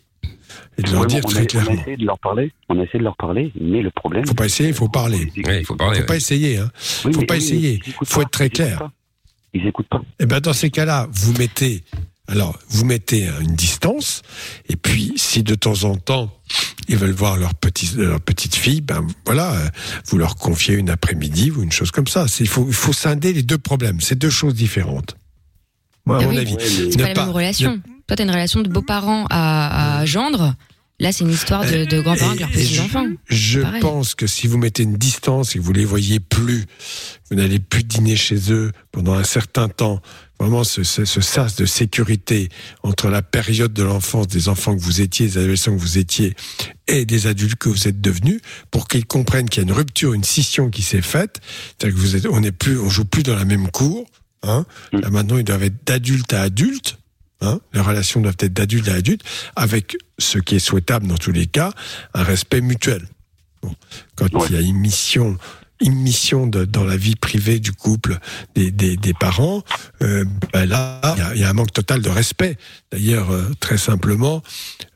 et 0.77 0.81
de 0.83 0.91
leur 0.91 1.01
Ouais, 1.01 1.07
dire 1.07 1.21
on 1.25 1.29
a- 1.29 1.31
très 1.31 1.39
On 1.39 1.43
a 1.43 1.45
clairement. 1.47 1.81
essayé 1.81 1.97
de 1.97 2.05
leur 2.05 2.19
parler. 2.19 2.51
On 2.69 2.79
a 2.79 2.83
essayé 2.83 2.99
de 2.99 3.03
leur 3.03 3.17
parler, 3.17 3.51
mais 3.59 3.81
le 3.81 3.91
problème. 3.91 4.25
Faut 4.25 4.33
pas 4.33 4.45
essayer, 4.45 4.69
il 4.69 4.75
faut 4.75 4.89
parler. 4.89 5.31
il 5.35 5.65
faut 5.65 5.75
parler. 5.75 5.99
Faut 6.01 6.05
pas 6.05 6.15
essayer, 6.15 6.57
hein. 6.57 6.71
Oui, 7.05 7.13
faut 7.13 7.19
mais- 7.21 7.25
pas 7.25 7.33
oui, 7.35 7.39
essayer. 7.43 7.81
Faut 8.03 8.05
pas, 8.05 8.21
être 8.23 8.31
très 8.31 8.49
clair. 8.49 8.79
pas. 8.79 8.91
Ils 9.53 9.65
écoutent 9.65 9.87
pas. 9.89 10.01
Eh 10.19 10.25
ben 10.27 10.39
dans 10.39 10.53
ces 10.53 10.69
cas-là, 10.69 11.07
vous 11.11 11.33
mettez 11.33 11.83
alors 12.27 12.59
vous 12.69 12.85
mettez 12.85 13.27
une 13.41 13.55
distance 13.55 14.21
et 14.67 14.75
puis 14.75 15.13
si 15.15 15.41
de 15.41 15.55
temps 15.55 15.85
en 15.85 15.95
temps 15.95 16.31
ils 16.87 16.95
veulent 16.97 17.09
voir 17.09 17.37
leur 17.37 17.55
petite 17.55 17.95
leur 17.95 18.21
petite 18.21 18.53
fille, 18.53 18.81
ben 18.81 19.07
voilà, 19.25 19.51
euh, 19.53 19.67
vous 20.05 20.19
leur 20.19 20.35
confiez 20.35 20.75
une 20.75 20.91
après-midi 20.91 21.49
ou 21.49 21.63
une 21.63 21.71
chose 21.71 21.89
comme 21.89 22.05
ça. 22.05 22.27
Il 22.39 22.47
faut 22.47 22.65
il 22.67 22.73
faut 22.75 22.93
scinder 22.93 23.33
les 23.33 23.41
deux 23.41 23.57
problèmes. 23.57 23.99
C'est 24.01 24.17
deux 24.19 24.29
choses 24.29 24.53
différentes. 24.53 25.15
Moi, 26.09 26.17
à 26.17 26.21
Ah 26.21 26.25
mon 26.25 26.31
oui, 26.31 26.37
avis, 26.39 26.55
C'est 26.59 26.85
Ne 26.97 27.03
pas 27.03 27.13
la 27.13 27.25
même 27.25 27.29
relation. 27.33 27.71
ne- 27.75 27.81
Toi, 28.07 28.15
t'as 28.17 28.23
une 28.23 28.31
relation 28.31 28.61
de 28.61 28.69
beaux-parents 28.69 29.25
à, 29.29 29.99
à 29.99 30.05
gendre. 30.05 30.55
Là, 31.01 31.13
c'est 31.13 31.23
une 31.23 31.31
histoire 31.31 31.63
de, 31.63 31.85
de 31.85 32.01
grands-parents 32.01 32.31
avec 32.31 32.41
leurs 32.41 32.49
je- 32.51 32.55
petits-enfants. 32.57 33.05
Je 33.29 33.61
pense 33.79 34.15
que 34.15 34.27
si 34.27 34.47
vous 34.47 34.57
mettez 34.57 34.83
une 34.83 34.95
distance 34.97 35.55
et 35.55 35.59
que 35.59 35.63
vous 35.63 35.71
les 35.71 35.85
voyez 35.85 36.19
plus, 36.19 36.65
vous 37.29 37.37
n'allez 37.37 37.59
plus 37.59 37.83
dîner 37.83 38.17
chez 38.17 38.51
eux 38.51 38.71
pendant 38.91 39.13
un 39.13 39.23
certain 39.23 39.69
temps. 39.69 40.01
Vraiment, 40.41 40.65
ce, 40.65 40.83
ce, 40.83 41.05
ce 41.05 41.21
sas 41.21 41.55
de 41.55 41.65
sécurité 41.65 42.49
entre 42.83 43.07
la 43.09 43.21
période 43.21 43.71
de 43.73 43.83
l'enfance 43.83 44.27
des 44.27 44.49
enfants 44.49 44.75
que 44.75 44.81
vous 44.81 44.99
étiez, 44.99 45.27
des 45.27 45.37
adolescents 45.37 45.73
que 45.73 45.79
vous 45.79 45.97
étiez, 45.97 46.33
et 46.87 47.05
des 47.05 47.27
adultes 47.27 47.55
que 47.55 47.69
vous 47.69 47.87
êtes 47.87 48.01
devenus, 48.01 48.41
pour 48.71 48.87
qu'ils 48.89 49.05
comprennent 49.05 49.47
qu'il 49.49 49.63
y 49.63 49.65
a 49.65 49.69
une 49.69 49.75
rupture, 49.75 50.13
une 50.13 50.23
scission 50.25 50.69
qui 50.69 50.81
s'est 50.81 51.01
faite. 51.01 51.39
C'est-à-dire 51.77 51.95
que 51.95 52.01
vous 52.01 52.15
êtes, 52.17 52.25
on 52.25 52.39
n'est 52.41 52.51
plus, 52.51 52.77
on 52.79 52.89
joue 52.89 53.05
plus 53.05 53.23
dans 53.23 53.35
la 53.35 53.45
même 53.45 53.69
cour. 53.69 54.05
Hein. 54.43 54.65
Là 54.93 55.09
maintenant, 55.09 55.37
ils 55.37 55.43
doivent 55.43 55.63
être 55.63 55.85
d'adulte 55.85 56.33
à 56.33 56.41
adulte. 56.43 56.97
Hein, 57.41 57.59
les 57.73 57.79
relations 57.79 58.19
doivent 58.19 58.35
être 58.39 58.53
d'adulte 58.53 58.87
à 58.89 58.95
adulte, 58.95 59.21
avec 59.55 59.95
ce 60.17 60.39
qui 60.39 60.55
est 60.55 60.59
souhaitable 60.59 61.07
dans 61.07 61.17
tous 61.17 61.31
les 61.31 61.47
cas, 61.47 61.71
un 62.13 62.23
respect 62.23 62.59
mutuel. 62.61 63.07
Bon. 63.61 63.73
Quand 64.15 64.27
il 64.49 64.55
y 64.55 64.57
a 64.57 64.61
une 64.61 64.77
mission, 64.77 65.37
une 65.81 65.95
mission 65.95 66.47
de- 66.47 66.65
dans 66.65 66.83
la 66.83 66.97
vie 66.97 67.15
privée 67.15 67.59
du 67.61 67.71
couple 67.71 68.19
des, 68.55 68.71
des, 68.71 68.97
des 68.97 69.13
parents, 69.13 69.63
euh, 70.01 70.25
ben 70.51 70.65
là, 70.67 70.99
il 71.15 71.19
y 71.19 71.21
a- 71.21 71.35
il 71.35 71.41
y, 71.41 71.43
a 71.45 71.49
un 71.49 71.53
manque 71.53 71.71
total 71.71 72.01
de 72.01 72.09
respect. 72.09 72.57
D'ailleurs, 72.91 73.31
euh, 73.31 73.49
très 73.61 73.77
simplement, 73.77 74.43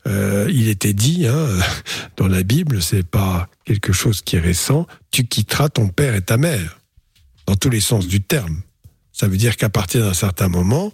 euh, 0.06 0.46
il 0.52 0.68
était 0.68 0.92
dit 0.92 1.26
hein, 1.26 1.46
dans 2.18 2.28
la 2.28 2.42
Bible, 2.42 2.82
c'est 2.82 3.06
pas 3.06 3.48
quelque 3.64 3.94
chose 3.94 4.20
qui 4.20 4.36
est 4.36 4.40
récent, 4.40 4.86
tu 5.10 5.24
quitteras 5.26 5.70
ton 5.70 5.88
père 5.88 6.14
et 6.14 6.20
ta 6.22 6.36
mère, 6.36 6.78
dans 7.46 7.56
tous 7.56 7.70
les 7.70 7.80
sens 7.80 8.06
du 8.06 8.20
terme. 8.20 8.60
Ça 9.16 9.28
veut 9.28 9.36
dire 9.36 9.56
qu'à 9.56 9.68
partir 9.68 10.00
d'un 10.02 10.12
certain 10.12 10.48
moment, 10.48 10.92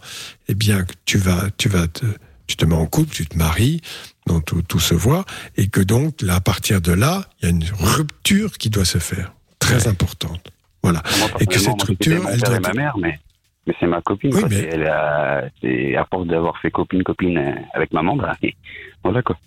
eh 0.49 0.55
bien, 0.55 0.85
tu 1.07 1.17
vas, 1.17 1.45
tu 1.57 1.71
vas 1.71 1.89
te, 1.89 2.05
tu 2.47 2.55
te 2.57 2.67
mets 2.67 2.75
en 2.75 2.85
couple, 2.85 3.11
tu 3.15 3.25
te 3.27 3.37
maries, 3.39 3.81
donc 4.27 4.45
tout, 4.45 4.61
tout 4.61 4.79
se 4.79 4.95
voit, 4.95 5.25
et 5.57 5.69
que 5.69 5.81
donc, 5.81 6.21
là, 6.21 6.35
à 6.35 6.41
partir 6.43 6.83
de 6.83 6.93
là, 6.93 7.25
il 7.41 7.45
y 7.47 7.49
a 7.49 7.51
une 7.51 7.65
rupture 7.79 8.59
qui 8.59 8.69
doit 8.69 8.85
se 8.85 8.99
faire, 8.99 9.33
très 9.59 9.89
importante. 9.89 10.53
Voilà. 10.83 11.03
Et 11.41 11.47
que 11.47 11.59
cette 11.59 11.83
rupture, 11.83 12.29
elle 12.31 12.41
doit 12.41 12.61
ma 12.61 12.69
être- 12.69 12.77
mère, 12.77 12.95
mais, 13.01 13.19
mais 13.67 13.75
c'est 13.81 13.87
ma 13.87 14.03
copine. 14.03 14.35
Oui, 14.35 14.41
quoi. 14.41 14.49
mais- 14.51 14.61
C'est- 14.61 14.69
elle 14.75 14.87
a- 14.87 15.45
c'est 15.63 15.97
à 15.97 16.05
force 16.11 16.27
d'avoir 16.27 16.59
fait 16.61 16.71
copine 16.71 17.03
copine 17.03 17.39
euh, 17.39 17.55
avec 17.73 17.91
maman, 17.95 18.17
bah, 18.17 18.37
et 18.43 18.55
voilà 19.03 19.23
quoi. 19.23 19.39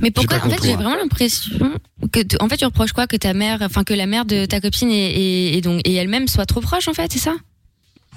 Mais 0.00 0.10
pourquoi 0.10 0.38
En 0.38 0.50
fait, 0.50 0.62
j'ai 0.64 0.74
vraiment 0.74 0.96
l'impression 0.96 1.78
que, 2.12 2.20
tu- 2.24 2.36
en 2.40 2.48
fait, 2.48 2.56
tu 2.56 2.64
reproches 2.64 2.92
quoi 2.92 3.06
que 3.06 3.16
ta 3.16 3.34
mère, 3.34 3.58
enfin 3.62 3.84
que 3.84 3.94
la 3.94 4.06
mère 4.06 4.24
de 4.24 4.46
ta 4.46 4.60
copine 4.60 4.90
et, 4.90 5.10
et, 5.10 5.56
et 5.56 5.60
donc 5.60 5.80
et 5.84 5.94
elle-même 5.94 6.26
soit 6.26 6.46
trop 6.46 6.60
proche, 6.60 6.88
en 6.88 6.94
fait, 6.94 7.12
c'est 7.12 7.18
ça? 7.20 7.34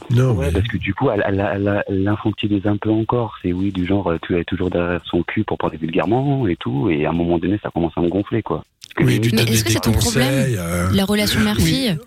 Non, 0.10 0.34
ouais, 0.34 0.52
parce 0.52 0.68
que 0.68 0.78
du 0.78 0.94
coup, 0.94 1.10
elle, 1.10 1.24
elle, 1.26 1.40
elle, 1.54 1.84
elle 1.88 2.04
l'infantilise 2.04 2.66
un 2.68 2.78
peu 2.78 2.90
encore. 2.90 3.36
C'est 3.42 3.54
oui, 3.54 3.72
du 3.72 3.86
genre, 3.86 4.14
tu 4.22 4.38
es 4.38 4.44
toujours 4.44 4.70
derrière 4.70 5.02
son 5.06 5.24
cul 5.24 5.44
pour 5.44 5.58
parler 5.58 5.78
vulgairement 5.78 6.48
et 6.48 6.56
tout, 6.58 6.90
et 6.90 7.06
à 7.06 7.10
un 7.10 7.14
moment 7.14 7.38
donné, 7.40 7.60
ça 7.64 7.70
commence 7.72 7.94
à 7.96 8.02
me 8.02 8.10
gonfler, 8.10 8.44
quoi. 8.44 8.64
Oui, 9.00 9.20
lui 9.20 9.32
Mais 9.34 9.44
est-ce 9.44 9.64
que 9.64 9.72
c'est 9.72 9.80
ton 9.80 9.92
problème 9.92 10.56
euh, 10.58 10.90
La 10.94 11.06
relation 11.06 11.40
mère-fille 11.42 11.98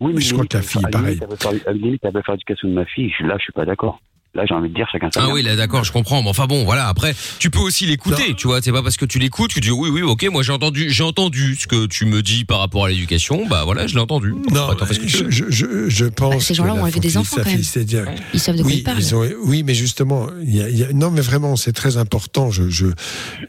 Oui, 0.00 0.12
mais 0.14 0.20
Je 0.20 0.32
crois 0.34 0.46
que 0.46 0.56
la 0.56 0.62
fille, 0.62 0.82
pareil. 0.90 1.06
limite, 1.18 1.22
elle 1.22 1.28
veut 1.30 1.36
faire- 1.36 1.52
à 1.66 1.70
la 1.70 1.72
limite, 1.72 2.00
elle 2.04 2.12
veut 2.14 2.22
faire 2.22 2.34
l'éducation 2.34 2.68
de 2.68 2.74
ma 2.74 2.84
fille. 2.86 3.12
Là, 3.20 3.36
je 3.38 3.42
suis 3.44 3.52
pas 3.52 3.64
d'accord. 3.64 4.00
Là, 4.34 4.44
j'ai 4.48 4.54
envie 4.54 4.70
de 4.70 4.74
dire 4.74 4.86
chacun 4.90 5.10
sa 5.12 5.24
Ah 5.24 5.28
oui, 5.30 5.42
là 5.42 5.56
d'accord, 5.56 5.84
je 5.84 5.92
comprends. 5.92 6.22
Mais 6.22 6.30
enfin 6.30 6.46
bon, 6.46 6.64
voilà. 6.64 6.88
Après, 6.88 7.14
tu 7.38 7.50
peux 7.50 7.58
aussi 7.58 7.84
l'écouter, 7.84 8.34
tu 8.34 8.46
vois. 8.46 8.62
C'est 8.62 8.72
pas 8.72 8.82
parce 8.82 8.96
que 8.96 9.04
tu 9.04 9.18
l'écoutes 9.18 9.50
que 9.50 9.54
tu 9.54 9.60
dis 9.60 9.70
oui, 9.70 9.90
oui, 9.90 10.00
ok. 10.00 10.24
Moi, 10.32 10.42
j'ai 10.42 10.52
entendu, 10.52 10.88
j'ai 10.90 11.02
entendu 11.02 11.54
ce 11.54 11.66
que 11.66 11.84
tu 11.84 12.06
me 12.06 12.22
dis 12.22 12.46
par 12.46 12.60
rapport 12.60 12.86
à 12.86 12.88
l'éducation. 12.88 13.46
Bah 13.46 13.64
voilà, 13.66 13.86
je 13.86 13.94
l'ai 13.94 14.00
entendu. 14.00 14.32
Non, 14.50 14.62
Après, 14.62 14.76
t'en 14.76 14.86
fais 14.86 14.94
ce 14.94 15.00
que 15.00 15.04
tu 15.04 15.16
je, 15.18 15.30
je, 15.30 15.44
je, 15.50 15.88
je 15.90 16.04
pense. 16.06 16.34
Bah, 16.34 16.40
ces 16.40 16.54
gens-là 16.54 16.72
ont 16.74 16.86
élevé 16.86 17.00
des 17.00 17.18
enfants, 17.18 17.36
quand 17.44 17.44
même. 17.50 17.62
c'est-à-dire- 17.62 18.06
Ils 18.32 18.40
savent 18.40 18.56
de 18.56 18.62
quoi 18.62 18.70
oui, 18.70 18.78
ils 18.78 18.82
parlent. 18.84 19.14
ont- 19.14 19.28
oui, 19.44 19.62
mais 19.64 19.74
justement, 19.74 20.26
il 20.42 20.56
y 20.56 20.62
a, 20.62 20.68
il 20.70 20.78
y 20.78 20.84
a- 20.84 20.92
non, 20.94 21.10
mais 21.10 21.20
vraiment, 21.20 21.54
c'est 21.56 21.74
très 21.74 21.98
important. 21.98 22.50
Je, 22.50 22.70
je, 22.70 22.86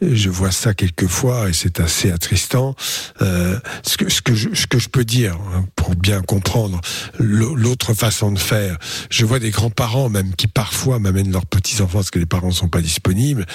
je 0.02 0.28
vois 0.28 0.50
ça 0.50 0.74
quelquefois 0.74 1.48
et 1.48 1.54
c'est 1.54 1.80
assez 1.80 2.10
attristant. 2.10 2.74
Euh, 3.22 3.58
ce 3.84 3.96
que, 3.96 4.10
ce 4.10 4.20
que 4.20 4.34
je, 4.34 4.50
ce 4.52 4.66
que 4.66 4.78
je 4.78 4.90
peux 4.90 5.06
dire 5.06 5.38
hein, 5.54 5.64
pour 5.76 5.94
bien 5.96 6.20
comprendre 6.20 6.78
l'au- 7.18 7.54
l'autre 7.54 7.94
façon 7.94 8.32
de 8.32 8.38
faire. 8.38 8.76
Je 9.08 9.24
vois 9.24 9.38
des 9.38 9.50
grands-parents 9.50 10.10
même 10.10 10.34
qui 10.34 10.46
parfois 10.74 10.98
m'amènent 10.98 11.30
leurs 11.30 11.46
petits 11.46 11.80
enfants 11.82 11.98
parce 11.98 12.10
que 12.10 12.18
les 12.18 12.26
parents 12.26 12.48
ne 12.48 12.52
sont 12.52 12.68
pas 12.68 12.80
disponibles 12.80 13.46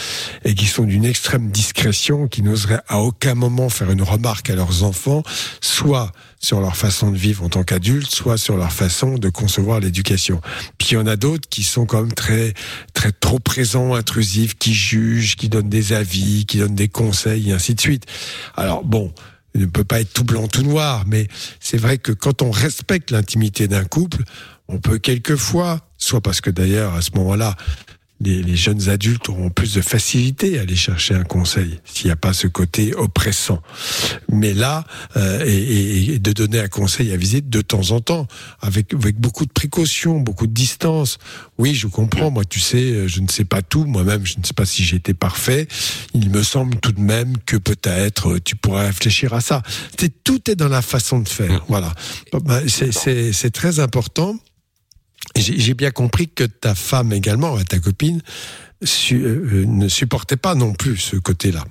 et 0.45 0.55
qui 0.55 0.67
sont 0.67 0.85
d'une 0.85 1.03
extrême 1.03 1.51
discrétion, 1.51 2.29
qui 2.29 2.41
n'oseraient 2.41 2.79
à 2.87 2.99
aucun 2.99 3.35
moment 3.35 3.67
faire 3.67 3.91
une 3.91 4.03
remarque 4.03 4.49
à 4.49 4.55
leurs 4.55 4.83
enfants, 4.83 5.21
soit 5.59 6.13
sur 6.39 6.61
leur 6.61 6.77
façon 6.77 7.11
de 7.11 7.17
vivre 7.17 7.43
en 7.43 7.49
tant 7.49 7.63
qu'adultes, 7.63 8.09
soit 8.09 8.37
sur 8.37 8.55
leur 8.55 8.71
façon 8.71 9.17
de 9.17 9.27
concevoir 9.27 9.81
l'éducation. 9.81 10.39
Puis 10.77 10.91
il 10.91 10.93
y 10.93 10.97
en 10.97 11.07
a 11.07 11.17
d'autres 11.17 11.49
qui 11.49 11.63
sont 11.63 11.85
quand 11.85 12.03
même 12.03 12.13
très, 12.13 12.53
très 12.93 13.11
trop 13.11 13.39
présents, 13.39 13.95
intrusifs, 13.95 14.57
qui 14.57 14.73
jugent, 14.73 15.35
qui 15.35 15.49
donnent 15.49 15.67
des 15.67 15.91
avis, 15.91 16.45
qui 16.45 16.57
donnent 16.57 16.73
des 16.73 16.87
conseils, 16.87 17.49
et 17.49 17.53
ainsi 17.53 17.75
de 17.75 17.81
suite. 17.81 18.05
Alors 18.55 18.85
bon, 18.85 19.13
il 19.55 19.61
ne 19.61 19.65
peut 19.65 19.83
pas 19.83 19.99
être 19.99 20.13
tout 20.13 20.23
blanc, 20.23 20.47
tout 20.47 20.63
noir, 20.63 21.03
mais 21.05 21.27
c'est 21.59 21.77
vrai 21.77 21.97
que 21.97 22.13
quand 22.13 22.41
on 22.41 22.49
respecte 22.49 23.11
l'intimité 23.11 23.67
d'un 23.67 23.83
couple, 23.83 24.23
on 24.69 24.77
peut 24.79 24.97
quelquefois, 24.99 25.81
soit 25.97 26.21
parce 26.21 26.39
que 26.41 26.49
d'ailleurs 26.49 26.93
à 26.93 27.01
ce 27.01 27.09
moment-là, 27.15 27.55
les, 28.21 28.43
les 28.43 28.57
jeunes 28.57 28.89
adultes 28.89 29.29
auront 29.29 29.49
plus 29.49 29.75
de 29.75 29.81
facilité 29.81 30.59
à 30.59 30.63
aller 30.63 30.75
chercher 30.75 31.15
un 31.15 31.23
conseil 31.23 31.79
s'il 31.85 32.07
n'y 32.07 32.11
a 32.11 32.17
pas 32.17 32.33
ce 32.33 32.47
côté 32.47 32.93
oppressant. 32.93 33.61
Mais 34.29 34.53
là, 34.53 34.83
euh, 35.15 35.45
et, 35.45 35.53
et- 35.55 36.13
et 36.15 36.19
de 36.19 36.33
donner 36.33 36.59
un 36.59 36.67
conseil 36.67 37.13
à 37.13 37.15
visite 37.15 37.49
de 37.49 37.61
temps 37.61 37.91
en 37.91 38.01
temps, 38.01 38.27
avec, 38.59 38.93
avec 38.93 39.15
beaucoup 39.21 39.45
de 39.45 39.51
précaution, 39.53 40.19
beaucoup 40.19 40.47
de 40.47 40.53
distance. 40.53 41.17
Oui, 41.57 41.73
je 41.75 41.87
comprends. 41.87 42.29
Moi, 42.29 42.43
tu 42.43 42.59
sais, 42.59 42.91
euh, 42.91 43.07
je 43.07 43.21
ne 43.21 43.29
sais 43.29 43.45
pas 43.45 43.61
tout. 43.61 43.85
Moi-même, 43.85 44.25
je 44.25 44.37
ne 44.37 44.43
sais 44.43 44.53
pas 44.53 44.65
si 44.65 44.83
j'étais 44.83 45.13
parfait. 45.13 45.69
Il 46.13 46.29
me 46.29 46.43
semble 46.43 46.75
tout 46.81 46.91
de 46.91 46.99
même 46.99 47.37
que 47.45 47.55
peut-être 47.55 48.31
euh, 48.33 48.39
tu 48.43 48.57
pourrais 48.57 48.87
réfléchir 48.87 49.33
à 49.33 49.39
ça. 49.39 49.63
C'est 49.97 50.25
tout 50.25 50.51
est 50.51 50.55
dans 50.57 50.67
la 50.67 50.81
façon 50.81 51.19
de 51.21 51.29
faire. 51.29 51.63
Voilà. 51.69 51.93
Bah, 52.33 52.59
c'est 52.67 53.51
très 53.53 53.79
important. 53.79 54.35
J'ai 55.35 55.73
bien 55.73 55.91
compris 55.91 56.27
que 56.29 56.43
ta 56.43 56.75
femme 56.75 57.13
également, 57.13 57.57
euh, 57.57 57.63
ta 57.63 57.79
copine, 57.79 58.21
su- 58.83 59.23
euh, 59.23 59.65
ne 59.65 59.87
supportait 59.87 60.37
pas 60.37 60.55
non 60.55 60.73
plus 60.73 60.97
ce 60.97 61.15
côté-là. 61.17 61.65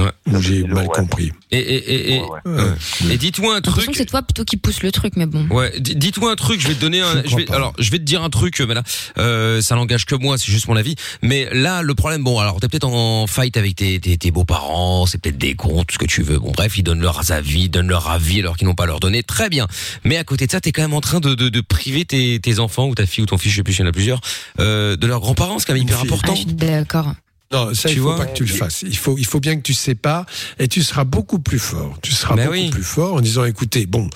Ou 0.00 0.40
J'ai 0.40 0.62
mal 0.64 0.86
compris. 0.88 1.32
Et, 1.50 1.58
et, 1.58 1.92
et, 1.94 2.16
et, 2.16 2.20
ouais. 2.20 3.10
et 3.10 3.16
dites-moi 3.16 3.56
un 3.56 3.60
truc. 3.60 3.86
que 3.90 3.96
c'est 3.96 4.04
toi 4.04 4.22
plutôt 4.22 4.44
qui 4.44 4.56
pousse 4.56 4.82
le 4.82 4.92
truc, 4.92 5.14
mais 5.16 5.26
bon. 5.26 5.46
Ouais, 5.48 5.78
d- 5.80 5.94
dites-moi 5.94 6.30
un 6.32 6.36
truc, 6.36 6.60
je 6.60 6.68
vais 6.68 6.74
te 6.74 6.80
donner 6.80 7.00
un, 7.00 7.22
je 7.24 7.36
vais, 7.36 7.50
alors, 7.52 7.72
je 7.78 7.90
vais 7.90 7.98
te 7.98 8.04
dire 8.04 8.22
un 8.22 8.30
truc, 8.30 8.60
mais 8.60 8.74
là, 8.74 8.82
euh, 9.18 9.60
ça 9.62 9.74
n'engage 9.76 10.04
que 10.06 10.14
moi, 10.14 10.36
c'est 10.38 10.50
juste 10.52 10.68
mon 10.68 10.76
avis. 10.76 10.94
Mais 11.22 11.48
là, 11.52 11.82
le 11.82 11.94
problème, 11.94 12.22
bon, 12.22 12.38
alors, 12.38 12.60
t'es 12.60 12.68
peut-être 12.68 12.86
en 12.88 13.26
fight 13.26 13.56
avec 13.56 13.76
tes, 13.76 13.98
tes, 14.00 14.18
tes 14.18 14.30
beaux-parents, 14.30 15.06
c'est 15.06 15.18
peut-être 15.20 15.38
des 15.38 15.54
cons, 15.54 15.84
tout 15.84 15.94
ce 15.94 15.98
que 15.98 16.06
tu 16.06 16.22
veux. 16.22 16.38
Bon, 16.38 16.52
bref, 16.52 16.76
ils 16.76 16.82
donnent 16.82 17.00
leurs 17.00 17.32
avis, 17.32 17.62
ils 17.64 17.68
donnent 17.70 17.88
leur 17.88 18.08
avis 18.08 18.40
alors 18.40 18.56
qu'ils 18.56 18.66
n'ont 18.68 18.74
pas 18.74 18.86
leur 18.86 19.00
donné. 19.00 19.22
Très 19.22 19.48
bien. 19.48 19.66
Mais 20.04 20.16
à 20.16 20.24
côté 20.24 20.46
de 20.46 20.50
ça, 20.50 20.60
t'es 20.60 20.72
quand 20.72 20.82
même 20.82 20.94
en 20.94 21.00
train 21.00 21.20
de, 21.20 21.34
de, 21.34 21.48
de 21.48 21.60
priver 21.60 22.04
tes, 22.04 22.38
tes 22.40 22.58
enfants 22.58 22.86
ou 22.88 22.94
ta 22.94 23.06
fille 23.06 23.22
ou 23.22 23.26
ton 23.26 23.38
fils, 23.38 23.52
je 23.52 23.56
sais 23.56 23.62
plus, 23.62 23.74
il 23.76 23.80
y 23.80 23.82
en 23.84 23.86
a 23.86 23.92
plusieurs, 23.92 24.20
euh, 24.60 24.96
de 24.96 25.06
leurs 25.06 25.20
grands-parents, 25.20 25.58
c'est 25.58 25.66
quand 25.66 25.74
même 25.74 25.82
hyper 25.82 26.00
important. 26.00 26.32
Ah, 26.32 26.34
je 26.36 26.40
suis 26.42 26.52
d'accord. 26.54 27.14
Non, 27.50 27.72
ça, 27.72 27.88
Tu 27.88 27.94
il 27.94 27.98
faut 27.98 28.04
vois 28.04 28.16
pas 28.16 28.26
que 28.26 28.36
tu 28.36 28.44
le 28.44 28.52
fasses. 28.52 28.82
Il 28.82 28.96
faut, 28.96 29.16
il 29.16 29.24
faut 29.24 29.40
bien 29.40 29.56
que 29.56 29.62
tu 29.62 29.72
sépares 29.72 30.26
et 30.58 30.68
tu 30.68 30.82
seras 30.82 31.04
beaucoup 31.04 31.38
plus 31.38 31.58
fort. 31.58 31.98
Tu 32.02 32.12
seras 32.12 32.36
Ben 32.36 32.44
beaucoup 32.46 32.58
oui. 32.58 32.70
plus 32.70 32.82
fort 32.82 33.14
en 33.14 33.20
disant, 33.20 33.44
écoutez, 33.44 33.86
bon, 33.86 34.08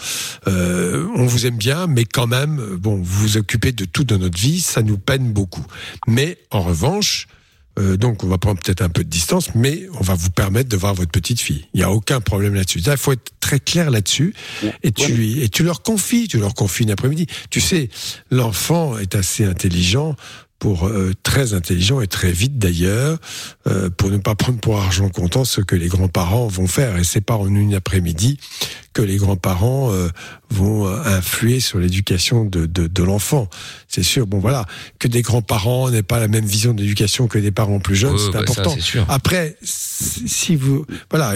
euh, 0.49 1.07
on 1.17 1.25
vous 1.25 1.47
aime 1.47 1.57
bien, 1.57 1.87
mais 1.87 2.05
quand 2.05 2.27
même, 2.27 2.61
euh, 2.61 2.77
bon, 2.77 2.97
vous 2.97 3.03
vous 3.05 3.37
occupez 3.39 3.73
de 3.73 3.87
tout 3.87 4.05
dans 4.05 4.19
notre 4.19 4.39
vie, 4.39 4.61
ça 4.61 4.83
nous 4.83 4.99
peine 4.99 5.33
beaucoup. 5.33 5.65
Mais 6.07 6.37
en 6.51 6.61
revanche, 6.61 7.27
euh, 7.79 7.97
donc 7.97 8.23
on 8.23 8.27
va 8.27 8.37
prendre 8.37 8.61
peut-être 8.61 8.83
un 8.83 8.91
peu 8.91 9.03
de 9.03 9.09
distance, 9.09 9.55
mais 9.55 9.87
on 9.99 10.03
va 10.03 10.15
vous 10.15 10.29
permettre 10.29 10.69
de 10.69 10.77
voir 10.77 10.93
votre 10.93 11.11
petite 11.11 11.41
fille. 11.41 11.67
Il 11.73 11.79
n'y 11.79 11.85
a 11.85 11.91
aucun 11.91 12.21
problème 12.21 12.55
là-dessus. 12.55 12.81
Là, 12.81 12.93
il 12.93 12.99
faut 12.99 13.13
être 13.13 13.33
très 13.41 13.61
clair 13.61 13.91
là-dessus 13.91 14.35
et 14.83 14.93
tu 14.93 15.11
lui, 15.11 15.41
et 15.43 15.49
tu 15.49 15.63
leur 15.63 15.81
confies, 15.81 16.29
tu 16.29 16.37
leur 16.37 16.53
confies 16.53 16.83
une 16.83 16.91
après-midi. 16.91 17.27
Tu 17.49 17.63
sais, 17.63 17.89
l'enfant 18.31 18.99
est 18.99 19.15
assez 19.15 19.47
intelligent 19.47 20.17
pour 20.63 20.87
euh, 20.87 21.11
très 21.25 21.55
intelligent 21.55 22.01
et 22.01 22.07
très 22.07 22.31
vite 22.31 22.57
d'ailleurs, 22.57 23.19
euh, 23.67 23.91
pour 23.91 24.11
ne 24.11 24.19
pas 24.19 24.37
prendre 24.37 24.61
pour 24.61 24.81
argent 24.81 25.09
comptant 25.09 25.45
ce 25.45 25.61
que 25.61 25.75
les 25.75 25.89
grands-parents 25.89 26.47
vont 26.47 26.69
faire. 26.69 26.99
Et 26.99 27.03
c'est 27.03 27.21
pas 27.21 27.35
en 27.35 27.53
une 27.53 27.75
après-midi 27.75 28.39
que 28.93 29.03
les 29.03 29.17
grands-parents 29.17 29.93
euh, 29.93 30.09
vont 30.51 30.87
euh, 30.87 30.97
influer 31.05 31.61
sur 31.61 31.79
l'éducation 31.79 32.45
de, 32.45 32.67
de, 32.67 32.87
de 32.87 33.03
l'enfant. 33.03 33.49
C'est 33.89 34.03
sûr. 34.03 34.27
Bon 34.27 34.39
voilà, 34.39 34.67
que 34.99 35.09
des 35.09 35.23
grands-parents 35.23 35.91
n'aient 35.91 36.03
pas 36.03 36.21
la 36.21 36.29
même 36.29 36.45
vision 36.45 36.75
d'éducation 36.75 37.27
que 37.27 37.39
des 37.39 37.53
parents 37.53 37.81
plus 37.81 37.97
jeunes, 37.97 38.19
c'est 38.19 38.31
bah, 38.31 38.41
important. 38.41 38.77
sûr. 38.79 39.05
Après, 39.09 39.57
si 39.63 40.57
vous, 40.57 40.85
voilà, 41.11 41.35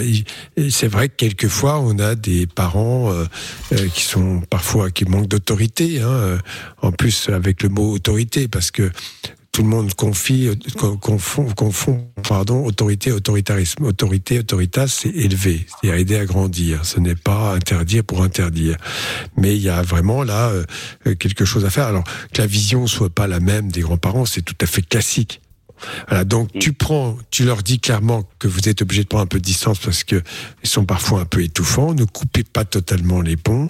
c'est 0.71 0.89
vrai 0.89 1.09
que 1.09 1.15
quelquefois 1.17 1.81
on 1.81 1.99
a 1.99 2.15
des 2.15 2.47
parents 2.47 3.11
euh, 3.11 3.25
euh, 3.73 3.89
qui 3.89 4.03
sont 4.03 4.41
parfois 4.51 4.91
qui 4.91 5.05
manquent 5.05 5.29
d'autorité. 5.29 6.01
Hein, 6.01 6.09
euh, 6.09 6.39
en 6.83 6.93
plus 6.93 7.29
avec 7.29 7.63
le 7.63 7.69
mot 7.69 7.93
autorité, 7.93 8.49
parce 8.49 8.71
que 8.71 8.91
tout 9.57 9.63
le 9.63 9.69
monde 9.71 9.95
confie, 9.95 10.51
con- 10.79 10.99
confond, 10.99 11.47
confond, 11.47 12.07
pardon, 12.29 12.67
autorité, 12.67 13.11
autoritarisme. 13.11 13.85
Autorité, 13.87 14.41
autoritas, 14.41 14.87
c'est 14.87 15.09
élever, 15.09 15.65
c'est 15.81 15.99
aider 15.99 16.17
à 16.17 16.27
grandir. 16.27 16.85
Ce 16.85 17.01
n'est 17.01 17.15
pas 17.15 17.55
interdire 17.55 18.05
pour 18.05 18.23
interdire. 18.23 18.77
Mais 19.39 19.57
il 19.57 19.63
y 19.63 19.71
a 19.71 19.81
vraiment 19.81 20.25
là 20.25 20.51
euh, 21.07 21.15
quelque 21.15 21.47
chose 21.47 21.65
à 21.65 21.71
faire. 21.71 21.87
Alors 21.87 22.05
que 22.35 22.43
la 22.43 22.47
vision 22.47 22.87
soit 22.87 23.09
pas 23.09 23.27
la 23.27 23.41
même 23.41 23.73
des 23.73 23.81
grands-parents, 23.81 24.27
c'est 24.27 24.43
tout 24.43 24.55
à 24.61 24.67
fait 24.67 24.83
classique. 24.83 25.41
Voilà, 26.09 26.25
donc 26.25 26.51
tu 26.59 26.73
prends, 26.73 27.17
tu 27.31 27.45
leur 27.45 27.63
dis 27.63 27.79
clairement 27.79 28.25
que 28.39 28.49
vous 28.49 28.69
êtes 28.69 28.83
obligé 28.83 29.03
de 29.03 29.09
prendre 29.09 29.25
un 29.25 29.27
peu 29.27 29.39
de 29.39 29.45
distance 29.45 29.79
parce 29.79 30.05
que 30.05 30.23
ils 30.63 30.69
sont 30.69 30.85
parfois 30.85 31.21
un 31.21 31.25
peu 31.25 31.43
étouffants. 31.43 31.95
Ne 31.95 32.05
coupez 32.05 32.45
pas 32.45 32.65
totalement 32.65 33.21
les 33.21 33.37
ponts. 33.37 33.69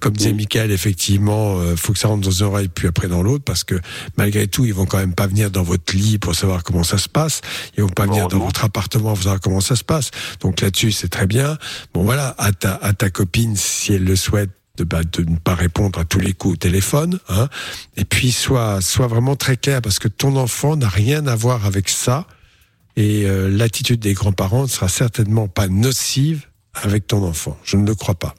Comme 0.00 0.16
disait 0.16 0.32
Michael, 0.32 0.70
effectivement, 0.70 1.58
euh, 1.58 1.76
faut 1.76 1.92
que 1.92 1.98
ça 1.98 2.08
rentre 2.08 2.24
dans 2.24 2.30
une 2.30 2.46
oreille 2.46 2.68
puis 2.68 2.88
après 2.88 3.08
dans 3.08 3.22
l'autre 3.22 3.44
parce 3.44 3.64
que 3.64 3.74
malgré 4.16 4.46
tout, 4.46 4.64
ils 4.64 4.74
vont 4.74 4.86
quand 4.86 4.98
même 4.98 5.14
pas 5.14 5.26
venir 5.26 5.50
dans 5.50 5.62
votre 5.62 5.94
lit 5.94 6.18
pour 6.18 6.34
savoir 6.34 6.62
comment 6.62 6.84
ça 6.84 6.98
se 6.98 7.08
passe. 7.08 7.40
Ils 7.76 7.82
vont 7.82 7.88
pas 7.88 8.06
venir 8.06 8.28
dans 8.28 8.38
votre 8.38 8.64
appartement 8.64 9.14
pour 9.14 9.22
savoir 9.22 9.40
comment 9.40 9.60
ça 9.60 9.76
se 9.76 9.84
passe. 9.84 10.10
Donc 10.40 10.60
là-dessus, 10.60 10.92
c'est 10.92 11.08
très 11.08 11.26
bien. 11.26 11.58
Bon 11.94 12.04
voilà, 12.04 12.34
à 12.38 12.52
ta, 12.52 12.74
à 12.74 12.92
ta 12.92 13.10
copine, 13.10 13.56
si 13.56 13.94
elle 13.94 14.04
le 14.04 14.16
souhaite, 14.16 14.50
de, 14.78 14.84
bah, 14.84 15.02
de 15.04 15.22
ne 15.22 15.36
pas 15.36 15.54
répondre 15.54 15.98
à 15.98 16.04
tous 16.04 16.20
les 16.20 16.32
coups 16.32 16.54
au 16.54 16.56
téléphone, 16.56 17.18
hein. 17.28 17.48
Et 17.96 18.04
puis 18.04 18.32
sois, 18.32 18.80
sois 18.80 19.06
vraiment 19.08 19.36
très 19.36 19.56
clair 19.56 19.82
parce 19.82 19.98
que 19.98 20.08
ton 20.08 20.36
enfant 20.36 20.76
n'a 20.76 20.88
rien 20.88 21.26
à 21.26 21.36
voir 21.36 21.66
avec 21.66 21.88
ça. 21.88 22.26
Et 22.96 23.26
euh, 23.26 23.48
l'attitude 23.48 24.00
des 24.00 24.14
grands-parents 24.14 24.62
ne 24.62 24.68
sera 24.68 24.88
certainement 24.88 25.46
pas 25.46 25.68
nocive 25.68 26.46
avec 26.74 27.06
ton 27.06 27.24
enfant. 27.24 27.56
Je 27.64 27.76
ne 27.76 27.86
le 27.86 27.94
crois 27.94 28.16
pas. 28.16 28.34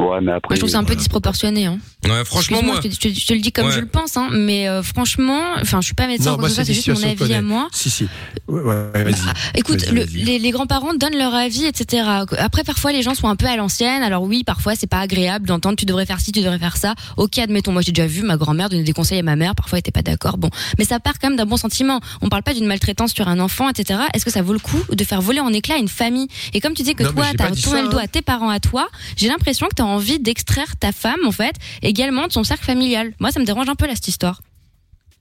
Ouais, 0.00 0.18
mais 0.20 0.26
Moi, 0.26 0.34
après. 0.36 0.54
je 0.56 0.60
trouve 0.60 0.70
ça 0.70 0.78
un 0.78 0.84
peu 0.84 0.96
disproportionné. 0.96 1.66
Hein. 1.66 1.78
Ouais, 2.04 2.24
franchement, 2.24 2.62
moi. 2.62 2.76
je, 2.82 2.88
te, 2.88 2.94
je 2.94 2.98
te- 3.00 3.08
je 3.20 3.26
te 3.26 3.32
le 3.34 3.40
dis 3.40 3.52
comme 3.52 3.66
Ouais. 3.66 3.72
je 3.72 3.80
le 3.80 3.86
pense, 3.86 4.16
hein, 4.16 4.28
mais 4.32 4.68
euh, 4.68 4.82
franchement, 4.82 5.40
enfin, 5.60 5.80
je 5.80 5.86
suis 5.86 5.94
pas 5.94 6.06
médecin, 6.06 6.30
Non, 6.30 6.36
quoi 6.36 6.42
moi, 6.42 6.48
que 6.48 6.54
ce 6.54 6.54
soit, 6.56 6.64
c'est 6.64 6.72
c'est 6.80 6.92
juste 6.92 7.04
mon 7.04 7.10
avis 7.10 7.34
à 7.34 7.42
moi. 7.42 7.68
Si, 7.72 7.90
si. 7.90 8.08
Ouais, 8.48 8.62
ouais, 8.62 9.04
vas-y. 9.04 9.14
Écoute, 9.54 9.80
Vas-y, 9.84 9.94
le- 9.94 10.04
vas-y. 10.04 10.22
les, 10.24 10.38
les 10.38 10.50
grands-parents 10.50 10.94
donnent 10.94 11.16
leur 11.18 11.34
avis, 11.34 11.64
etc. 11.66 12.02
Après, 12.38 12.64
parfois, 12.64 12.92
les 12.92 13.02
gens 13.02 13.14
sont 13.14 13.28
un 13.28 13.36
peu 13.36 13.46
à 13.46 13.56
l'ancienne. 13.56 14.02
Alors 14.02 14.22
oui, 14.22 14.42
parfois, 14.44 14.74
c'est 14.74 14.86
pas 14.86 15.00
agréable 15.00 15.46
d'entendre 15.46 15.76
tu 15.76 15.84
devrais 15.84 16.06
faire 16.06 16.20
ci, 16.20 16.32
tu 16.32 16.40
devrais 16.40 16.58
faire 16.58 16.76
ça. 16.76 16.94
Ok, 17.16 17.38
admettons, 17.38 17.72
moi 17.72 17.82
j'ai 17.82 17.92
déjà 17.92 18.06
vu 18.06 18.22
ma 18.22 18.36
grand-mère 18.36 18.68
donner 18.70 18.82
des 18.82 18.92
conseils 18.92 19.18
à 19.18 19.22
ma 19.22 19.36
mère. 19.36 19.54
Parfois, 19.54 19.76
elle 19.78 19.80
était 19.80 19.90
pas 19.92 20.02
d'accord. 20.02 20.38
Bon, 20.38 20.48
mais 20.78 20.84
ça 20.84 21.00
part 21.00 21.18
quand 21.20 21.28
même 21.28 21.36
d'un 21.36 21.46
bon 21.46 21.56
sentiment. 21.58 22.00
On 22.22 22.28
parle 22.28 22.42
pas 22.42 22.54
d'une 22.54 22.66
maltraitance 22.66 23.12
sur 23.12 23.28
un 23.28 23.38
enfant, 23.40 23.68
etc. 23.68 24.00
Est-ce 24.14 24.24
que 24.24 24.30
ça 24.30 24.42
vaut 24.42 24.52
le 24.54 24.58
coup 24.58 24.82
de 24.90 25.04
faire 25.04 25.20
voler 25.20 25.40
en 25.40 25.52
éclats 25.52 25.76
une 25.76 25.88
famille? 25.88 26.28
Et 26.54 26.60
comme 26.60 26.74
tu 26.74 26.82
dis 26.82 26.94
que 26.94 27.02
Non, 27.02 27.12
toi, 27.12 27.26
t'as 27.36 27.50
tourné 27.50 27.82
le 27.82 27.88
dos 27.88 27.98
hein. 27.98 28.02
à 28.04 28.08
tes 28.08 28.22
parents, 28.22 28.48
à 28.50 28.58
toi, 28.60 28.88
j'ai 29.16 29.28
l'impression 29.28 29.66
que 29.68 29.74
t'as 29.74 29.84
envie 29.94 30.18
d'extraire 30.18 30.76
ta 30.78 30.92
femme, 30.92 31.20
en 31.26 31.32
fait, 31.32 31.54
également 31.82 32.26
de 32.26 32.32
son 32.32 32.44
cercle 32.44 32.64
familial. 32.64 33.12
Moi, 33.20 33.30
ça 33.30 33.40
me 33.40 33.44
dérange 33.44 33.68
un 33.68 33.74
peu 33.74 33.86
là 33.86 33.94
cette 33.94 34.08
histoire. 34.08 34.40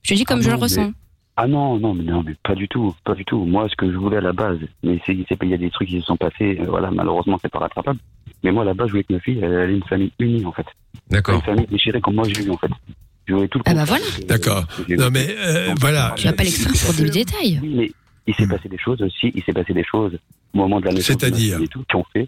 Je 0.03 0.11
te 0.13 0.15
dis 0.17 0.23
comme 0.23 0.39
Ah 0.39 0.43
je 0.43 0.49
non, 0.49 0.55
le 0.55 0.61
ressens. 0.61 0.87
mais- 0.87 0.93
Ah 1.41 1.47
non, 1.47 1.77
non, 1.79 1.93
mais 1.93 2.03
non, 2.03 2.21
mais 2.25 2.35
pas 2.43 2.55
du 2.55 2.67
tout, 2.67 2.93
pas 3.05 3.15
du 3.15 3.23
tout. 3.25 3.45
Moi, 3.45 3.67
ce 3.69 3.75
que 3.75 3.91
je 3.91 3.97
voulais 3.97 4.17
à 4.17 4.21
la 4.21 4.33
base, 4.33 4.57
mais 4.83 4.99
c'est, 5.05 5.15
c'est- 5.27 5.37
il 5.41 5.49
y 5.49 5.53
a 5.53 5.57
des 5.57 5.69
trucs 5.69 5.87
qui 5.89 5.99
se 5.99 6.05
sont 6.05 6.17
passés, 6.17 6.57
euh, 6.59 6.65
voilà, 6.67 6.91
malheureusement, 6.91 7.37
c'est 7.41 7.51
pas 7.51 7.59
rattrapable. 7.59 7.99
Mais 8.43 8.51
moi, 8.51 8.63
à 8.63 8.65
la 8.65 8.73
base, 8.73 8.87
je 8.87 8.91
voulais 8.93 9.03
que 9.03 9.13
ma 9.13 9.19
fille, 9.19 9.39
elle, 9.41 9.51
elle 9.53 9.69
ait 9.71 9.75
une 9.75 9.83
famille 9.83 10.11
unie, 10.19 10.45
en 10.45 10.51
fait. 10.51 10.65
D'accord. 11.09 11.35
Une 11.35 11.41
famille 11.41 11.67
déchirée 11.67 12.01
comme 12.01 12.15
moi 12.15 12.25
j'ai 12.27 12.43
eu, 12.43 12.49
en 12.49 12.57
fait. 12.57 12.71
Je 13.25 13.33
voulais 13.33 13.47
tout 13.47 13.59
le 13.59 13.63
Ah 13.67 13.73
bah 13.73 13.85
voilà. 13.85 14.05
D'accord. 14.27 14.65
Non, 14.89 15.09
mais 15.11 15.27
euh, 15.37 15.73
voilà. 15.79 16.13
Tu 16.17 16.25
vas 16.25 16.33
pas 16.33 16.43
l'extraire 16.43 16.73
pour 16.85 16.93
des 16.95 17.09
détails. 17.09 17.59
Oui, 17.61 17.73
mais 17.75 17.91
il 18.27 18.33
s'est 18.35 18.47
passé 18.47 18.67
des 18.69 18.77
choses 18.77 19.01
aussi, 19.01 19.31
il 19.35 19.43
s'est 19.43 19.53
passé 19.53 19.73
des 19.73 19.83
choses 19.83 20.17
au 20.53 20.57
moment 20.57 20.79
de 20.79 20.85
la 20.85 20.91
naissance. 20.93 21.05
C'est-à-dire 21.19 21.57
fille 21.57 21.65
et 21.65 21.67
tout, 21.67 21.83
qui 21.89 21.95
ont 21.95 22.05
fait. 22.11 22.27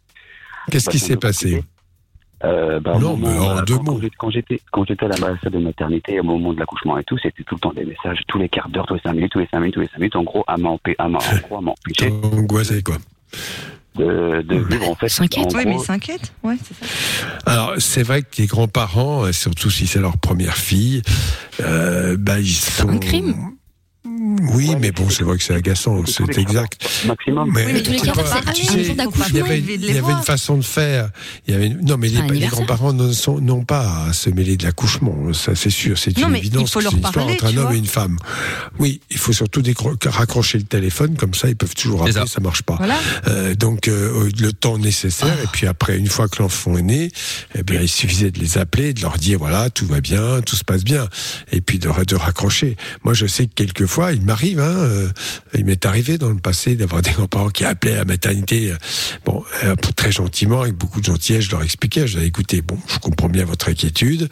Qu'est-ce 0.70 0.90
qui 0.90 1.00
s'est 1.00 1.18
passé 1.18 1.64
Euh, 2.44 2.80
bah, 2.80 2.94
Non, 3.00 3.16
moment, 3.16 3.28
mais 3.28 3.38
en 3.40 3.58
euh, 3.58 3.62
deux 3.62 3.78
quand, 3.78 3.84
quand 3.86 4.00
j'étais- 4.02 4.16
quand 4.18 4.30
j'étais 4.32 4.62
quand 4.72 4.86
j'étais 4.88 5.06
à 5.06 5.10
la 5.10 5.18
salle 5.18 5.52
de 5.52 5.60
maternité 5.60 6.20
au 6.20 6.24
moment 6.24 6.54
de 6.54 6.60
l'accouchement 6.60 6.98
et 6.98 7.04
tout, 7.04 7.18
c'était 7.22 7.44
tout 7.44 7.56
le 7.56 7.60
temps 7.60 7.74
des 7.74 7.86
messages 7.86 8.20
tous 8.28 8.40
les 8.40 8.50
quarts 8.50 8.70
d'heure, 8.70 8.86
tous 8.88 8.96
les 8.96 9.02
cinq 9.02 9.14
minutes, 9.14 9.32
tous 9.32 9.40
les 9.40 9.48
cinq 9.52 9.60
minutes, 9.60 9.76
tous 9.76 9.82
les 9.82 9.88
cinq 9.88 9.98
minutes. 10.00 10.16
En 10.16 10.24
gros, 10.24 10.44
à 10.48 10.58
m'empê- 10.58 10.96
à 10.98 11.08
m'empêcher 11.08 12.12
Angoissé, 12.24 12.82
quoi. 12.82 12.98
de, 13.96 14.42
de 14.42 14.56
vivre 14.58 14.90
en 14.90 14.96
fait. 14.96 15.08
en 15.22 15.26
Oui, 15.56 15.64
mais 15.68 15.78
s'inquiète. 15.80 16.34
Ouais, 16.44 16.56
c'est 16.64 16.74
ça. 16.74 16.86
Alors, 17.46 17.74
c'est 17.78 18.04
vrai 18.04 18.22
que 18.24 18.28
les 18.42 18.48
grands-parents, 18.48 19.26
euh, 19.26 19.32
surtout 19.34 19.70
si 19.70 19.86
c'est 19.86 20.00
leur 20.00 20.18
première 20.18 20.56
fille, 20.56 21.02
euh, 21.62 22.16
bah, 22.18 22.40
ils 22.40 22.48
sont. 22.48 22.90
un 22.90 22.98
crime. 22.98 23.36
Oui, 24.54 24.76
mais 24.80 24.92
bon, 24.92 25.10
c'est 25.10 25.24
vrai 25.24 25.38
que 25.38 25.44
c'est 25.44 25.56
agaçant, 25.56 26.06
c'est 26.06 26.38
exact. 26.38 26.88
Maximum. 27.08 27.52
Mais, 27.54 27.66
Oui, 27.66 27.74
mais 27.74 27.82
tous 27.82 27.92
les 27.92 28.00
tu 28.00 28.06
sais, 28.06 28.12
il 28.12 29.36
y 29.36 29.42
avait, 29.42 29.60
il 29.60 29.66
devait 29.66 29.76
il 29.76 29.82
les 29.82 29.88
y 29.88 29.92
avait 29.92 30.00
voir. 30.02 30.18
une 30.20 30.24
façon 30.24 30.58
de 30.58 30.64
faire. 30.64 31.10
Il 31.48 31.54
y 31.54 31.58
avait, 31.58 31.70
non, 31.70 31.98
mais 31.98 32.10
les, 32.10 32.48
grands-parents 32.48 32.94
ne 32.94 33.12
sont, 33.14 33.40
n'ont 33.40 33.64
pas 33.64 34.06
à 34.10 34.14
se 34.14 34.30
mêler 34.30 34.58
de 34.58 34.64
l'accouchement. 34.64 35.34
Ça, 35.34 35.56
c'est 35.56 35.70
sûr, 35.70 35.98
c'est 35.98 36.18
une 36.20 36.36
évidence. 36.36 36.72
faut 36.72 36.80
que 36.80 36.84
leur 36.84 36.92
c'est 36.92 36.98
une 37.00 37.04
histoire 37.06 37.26
parler, 37.26 37.34
entre 37.34 37.46
un 37.46 37.58
homme 37.58 37.74
et 37.74 37.78
une 37.78 37.86
femme. 37.86 38.18
Oui, 38.80 39.02
il 39.10 39.18
faut 39.18 39.34
surtout 39.34 39.64
raccrocher 40.06 40.60
le 40.60 40.66
téléphone, 40.66 41.16
comme 41.16 41.34
ça, 41.34 41.48
ils 41.48 41.56
peuvent 41.56 41.76
toujours 41.76 42.04
appeler, 42.04 42.28
ça. 42.28 42.42
marche 42.42 42.62
pas. 42.62 42.76
Voilà. 42.76 42.98
Euh, 43.28 43.56
donc, 43.56 43.88
euh, 43.88 44.30
le 44.40 44.54
temps 44.54 44.78
nécessaire, 44.78 45.38
et 45.44 45.48
puis 45.52 45.66
après, 45.66 45.98
une 45.98 46.08
fois 46.08 46.28
que 46.28 46.42
l'enfant 46.44 46.78
est 46.78 46.84
né, 46.84 47.12
eh 47.56 47.64
bien, 47.64 47.82
il 47.82 47.90
suffisait 47.90 48.32
de 48.32 48.40
les 48.40 48.58
appeler, 48.58 48.94
de 48.94 49.02
leur 49.02 49.18
dire, 49.18 49.40
voilà, 49.40 49.70
tout 49.70 49.88
va 49.88 50.02
bien, 50.02 50.42
tout 50.42 50.56
se 50.56 50.64
passe 50.64 50.84
bien, 50.84 51.08
et 51.52 51.62
puis 51.62 51.80
de, 51.80 51.90
de 52.06 52.16
raccrocher. 52.16 52.78
Moi, 53.04 53.14
je 53.14 53.26
sais 53.26 53.48
que 53.48 53.54
quelquefois, 53.56 54.11
il 54.14 54.22
m'arrive, 54.22 54.60
hein, 54.60 54.78
euh, 54.78 55.10
il 55.54 55.66
m'est 55.66 55.86
arrivé 55.86 56.18
dans 56.18 56.30
le 56.30 56.38
passé 56.38 56.76
d'avoir 56.76 57.02
des 57.02 57.12
grands-parents 57.12 57.50
qui 57.50 57.66
appelaient 57.66 57.94
à 57.94 58.00
la 58.00 58.06
maternité, 58.06 58.72
euh, 58.72 58.78
bon, 59.26 59.44
euh, 59.64 59.76
très 59.96 60.12
gentiment, 60.12 60.62
avec 60.62 60.76
beaucoup 60.76 61.00
de 61.00 61.06
gentillesse, 61.06 61.46
je 61.46 61.52
leur 61.52 61.64
expliquais, 61.64 62.08
je 62.08 62.18
leur 62.18 62.26
écoutez, 62.26 62.62
bon, 62.62 62.78
je 62.88 63.00
comprends 63.00 63.30
bien 63.30 63.46
votre 63.46 63.70
inquiétude, 63.70 64.30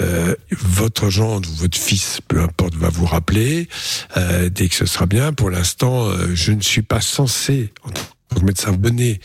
euh, 0.00 0.34
votre 0.50 1.10
gendre 1.10 1.48
ou 1.48 1.54
votre 1.54 1.78
fils, 1.78 2.20
peu 2.28 2.40
importe, 2.40 2.74
va 2.74 2.88
vous 2.88 3.06
rappeler, 3.06 3.68
dès 4.50 4.68
que 4.68 4.74
ce 4.74 4.86
sera 4.86 5.06
bien. 5.06 5.32
Pour 5.32 5.50
l'instant, 5.50 6.10
je 6.34 6.52
ne 6.52 6.60
suis 6.60 6.82
pas 6.82 7.00
censé, 7.00 7.72
en 7.84 7.90
tant 8.28 8.40
que 8.40 8.44
médecin, 8.44 8.72
donner 8.72 9.20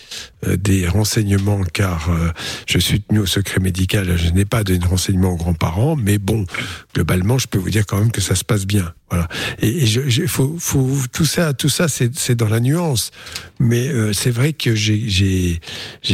euh, 0.48 0.58
des 0.58 0.88
renseignements 0.88 1.62
car 1.74 2.10
euh, 2.10 2.30
je 2.68 2.78
suis 2.80 3.02
tenu 3.02 3.20
au 3.20 3.26
secret 3.26 3.60
médical, 3.60 4.18
je 4.18 4.30
n'ai 4.30 4.46
pas 4.46 4.64
donné 4.64 4.80
de 4.80 4.88
renseignements 4.88 5.32
aux 5.32 5.38
grands-parents, 5.38 5.96
mais 5.96 6.18
bon, 6.18 6.46
globalement, 6.94 7.38
je 7.38 7.48
peux 7.48 7.58
vous 7.58 7.70
dire 7.70 7.86
quand 7.86 7.98
même 8.00 8.12
que 8.12 8.22
ça 8.22 8.36
se 8.36 8.44
passe 8.44 8.66
bien. 8.66 8.94
Voilà. 9.10 9.28
Et, 9.62 9.84
et 9.84 9.86
je, 9.88 10.08
je- 10.08 10.26
faut, 10.28 10.56
faut, 10.60 10.88
tout 11.12 11.26
ça, 11.26 11.54
tout 11.54 11.68
ça, 11.70 11.88
c'est 11.88 12.36
dans 12.36 12.48
la 12.48 12.60
nuance. 12.60 13.12
Mais 13.60 13.88
euh, 13.90 14.14
c'est 14.14 14.32
vrai 14.32 14.54
que 14.54 14.74
j'ai 14.76 15.60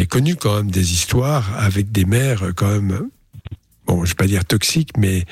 connu 0.09 0.35
quand 0.35 0.55
même 0.57 0.71
des 0.71 0.93
histoires 0.93 1.51
avec 1.57 1.91
des 1.91 2.05
mères 2.05 2.43
euh, 2.43 2.51
quand 2.55 2.71
même 2.71 3.07
bon, 3.87 4.05
je 4.05 4.11
vais 4.11 4.15
pas 4.15 4.27
dire 4.27 4.45
toxiques, 4.45 4.91
mais 4.97 5.25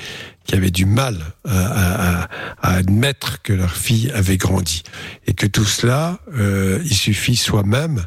qui 0.46 0.56
avaient 0.56 0.72
du 0.72 0.86
mal 0.86 1.18
à, 1.48 1.60
à- 1.60 2.28
à- 2.62 2.76
admettre 2.76 3.42
que 3.42 3.54
leur 3.54 3.76
fille 3.76 4.12
avait 4.12 4.38
grandi. 4.38 4.84
Et 5.28 5.34
que 5.34 5.46
tout 5.46 5.66
cela, 5.66 6.20
euh, 6.38 6.80
il 6.84 6.96
suffit 6.96 7.36
soi-même 7.36 8.06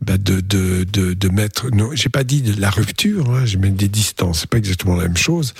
bah, 0.00 0.18
de, 0.18 0.40
de, 0.40 0.84
de, 0.84 1.14
de 1.14 1.28
mettre, 1.28 1.70
non, 1.70 1.90
j'ai 1.94 2.08
pas 2.08 2.22
dit 2.24 2.42
de 2.42 2.60
la 2.60 2.70
rupture, 2.70 3.30
hein, 3.30 3.44
j'ai 3.46 3.56
mis 3.56 3.70
des 3.70 3.88
distances, 3.88 4.40
c'est 4.40 4.50
pas 4.50 4.58
exactement 4.58 4.94
la 4.96 5.04
même 5.04 5.16
chose, 5.16 5.54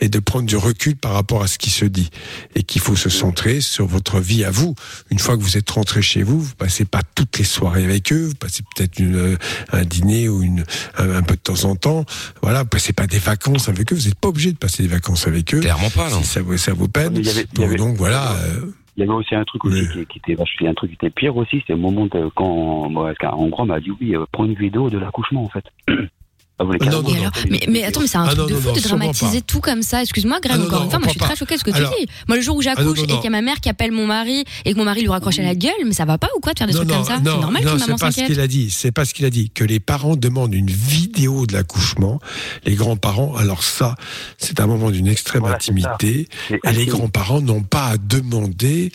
et 0.00 0.08
de 0.08 0.18
prendre 0.20 0.46
du 0.46 0.56
recul 0.56 0.96
par 0.96 1.12
rapport 1.12 1.42
à 1.42 1.48
ce 1.48 1.58
qui 1.58 1.70
se 1.70 1.84
dit. 1.84 2.10
Et 2.54 2.62
qu'il 2.62 2.80
faut 2.80 2.96
se 2.96 3.08
centrer 3.08 3.60
sur 3.60 3.86
votre 3.86 4.20
vie 4.20 4.44
à 4.44 4.50
vous. 4.50 4.74
Une 5.10 5.18
fois 5.18 5.36
que 5.36 5.42
vous 5.42 5.56
êtes 5.56 5.68
rentré 5.70 6.02
chez 6.02 6.22
vous, 6.22 6.40
vous 6.40 6.54
passez 6.54 6.84
pas 6.84 7.00
toutes 7.14 7.38
les 7.38 7.44
soirées 7.44 7.84
avec 7.84 8.12
eux, 8.12 8.26
vous 8.28 8.34
passez 8.34 8.62
peut-être 8.76 8.98
une, 8.98 9.16
euh, 9.16 9.36
un 9.72 9.84
dîner 9.84 10.28
ou 10.28 10.42
une, 10.42 10.64
un, 10.96 11.10
un 11.10 11.22
peu 11.22 11.34
de 11.34 11.40
temps 11.40 11.64
en 11.64 11.76
temps. 11.76 12.04
Voilà, 12.42 12.62
vous 12.62 12.68
passez 12.68 12.92
pas 12.92 13.06
des 13.06 13.18
vacances 13.18 13.68
avec 13.68 13.92
eux, 13.92 13.96
vous 13.96 14.06
n'êtes 14.06 14.14
pas 14.18 14.28
obligé 14.28 14.52
de 14.52 14.56
passer 14.58 14.82
des 14.82 14.88
vacances 14.88 15.26
avec 15.26 15.52
eux. 15.54 15.60
Clairement 15.60 15.90
pas, 15.90 16.10
non. 16.10 16.22
Si 16.22 16.28
ça, 16.28 16.42
vous- 16.42 16.56
ça 16.58 16.72
vous 16.72 16.88
peine. 16.88 17.14
Il 17.16 17.26
y 17.26 17.64
avait- 17.64 17.76
donc 17.76 17.96
voilà. 17.96 18.32
euh, 18.36 18.60
Il 19.00 19.06
y 19.06 19.08
avait 19.08 19.16
aussi 19.16 19.34
un 19.34 19.44
truc 19.44 19.64
aussi 19.64 19.88
qui, 19.88 20.04
qui 20.04 20.18
était 20.18 20.66
un 20.66 20.74
truc 20.74 20.90
qui 20.90 20.94
était 20.94 21.08
pire 21.08 21.34
aussi, 21.34 21.64
c'est 21.66 21.72
au 21.72 21.78
moment 21.78 22.04
de 22.04 22.28
quand 22.34 22.84
en 22.84 23.48
gros 23.48 23.62
on 23.62 23.66
m'a 23.66 23.80
dit 23.80 23.90
oui, 23.98 24.14
euh, 24.14 24.26
prends 24.30 24.44
une 24.44 24.52
vidéo 24.52 24.90
de 24.90 24.98
l'accouchement 24.98 25.42
en 25.42 25.48
fait. 25.48 25.64
Ah, 26.60 26.64
vous 26.64 26.72
alors 26.86 27.02
mais, 27.48 27.60
mais 27.68 27.84
attends, 27.84 28.00
mais 28.00 28.06
c'est 28.06 28.18
un 28.18 28.24
Ah 28.24 28.34
truc 28.34 28.38
non, 28.38 28.46
de 28.46 28.54
fou 28.54 28.68
non, 28.68 28.74
de 28.74 28.80
dramatiser 28.80 29.40
pas. 29.40 29.46
tout 29.46 29.60
comme 29.60 29.82
ça. 29.82 30.02
Excuse-moi, 30.02 30.40
Greg, 30.40 30.52
Ah 30.56 30.58
non, 30.58 30.66
encore 30.66 30.82
une 30.84 30.90
fois, 30.90 30.98
moi 30.98 31.08
je 31.08 31.12
suis 31.12 31.20
très 31.20 31.34
choquée 31.36 31.54
de 31.54 31.60
ce 31.60 31.64
que 31.64 31.70
tu 31.70 31.78
dis. 31.80 32.06
Moi, 32.28 32.36
le 32.36 32.42
jour 32.42 32.56
où 32.56 32.60
Ah 32.60 32.74
j'accouche 32.76 32.98
et 33.00 33.06
qu'il 33.06 33.24
y 33.24 33.26
a 33.26 33.30
ma 33.30 33.40
mère 33.40 33.60
qui 33.60 33.70
appelle 33.70 33.92
mon 33.92 34.06
mari 34.06 34.44
et 34.66 34.72
que 34.74 34.78
mon 34.78 34.84
mari 34.84 35.00
lui 35.00 35.08
raccroche 35.08 35.38
à 35.38 35.42
la 35.42 35.54
gueule, 35.54 35.72
mais 35.86 35.92
ça 35.94 36.04
va 36.04 36.18
pas 36.18 36.28
ou 36.36 36.40
quoi 36.40 36.52
de 36.52 36.58
faire 36.58 36.66
des 36.66 36.74
non, 36.74 36.80
trucs 36.80 36.90
non, 36.90 36.96
comme 36.96 37.04
ça? 37.06 37.14
C'est 37.16 37.24
normal 37.24 37.64
non, 37.64 37.70
qu'une 37.70 37.78
c'est 37.80 37.86
maman 37.86 37.98
pas 37.98 38.06
ce 38.10 38.12
s'inquiète. 38.16 38.32
qu'il 38.32 38.40
a 38.40 38.46
dit. 38.46 38.70
C'est 38.70 38.92
pas 38.92 39.04
ce 39.06 39.14
qu'il 39.14 39.24
a 39.24 39.30
dit. 39.30 39.48
Que 39.50 39.64
les 39.64 39.80
parents 39.80 40.16
demandent 40.16 40.54
une 40.54 40.70
vidéo 40.70 41.46
de 41.46 41.54
l'accouchement. 41.54 42.20
Les 42.66 42.74
grands-parents, 42.74 43.34
alors 43.36 43.62
ça, 43.64 43.94
c'est 44.36 44.60
un 44.60 44.66
moment 44.66 44.90
d'une 44.90 45.06
extrême 45.08 45.44
intimité. 45.46 46.28
Et 46.50 46.72
les 46.72 46.84
grands-parents 46.86 47.40
n'ont 47.40 47.62
pas 47.62 47.86
à 47.86 47.96
demander. 47.96 48.92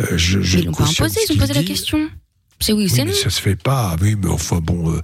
euh, 0.00 0.04
je, 0.16 0.40
je 0.42 0.58
Ils 0.58 0.66
l'ont 0.66 0.72
pas 0.72 0.84
imposé, 0.84 1.20
ils 1.28 1.32
ont 1.32 1.38
posé 1.38 1.54
la 1.54 1.62
question. 1.62 2.08
C'est 2.58 2.72
oui, 2.72 2.84
Oui, 2.84 2.88
c'est 2.90 3.04
non. 3.04 3.12
ça 3.12 3.28
se 3.28 3.40
fait 3.40 3.54
pas. 3.56 3.96
Oui, 4.00 4.16
mais 4.20 4.30
enfin 4.30 4.60
bon, 4.62 4.90
euh, 4.90 5.00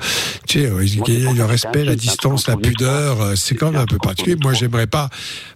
tu 0.49 0.61
sais, 0.61 0.67
euh, 0.67 0.83
il 0.85 0.97
y 1.23 1.27
a 1.27 1.33
le 1.33 1.45
respect, 1.45 1.85
la 1.85 1.95
distance, 1.97 2.47
la 2.49 2.57
pudeur, 2.57 3.21
euh, 3.21 3.35
c'est 3.37 3.55
quand 3.55 3.71
même 3.73 3.81
un 3.81 3.87
peu 3.87 3.99
particulier. 3.99 4.37
Moi, 4.43 4.55
j'aimerais 4.55 4.87
pas. 4.87 5.11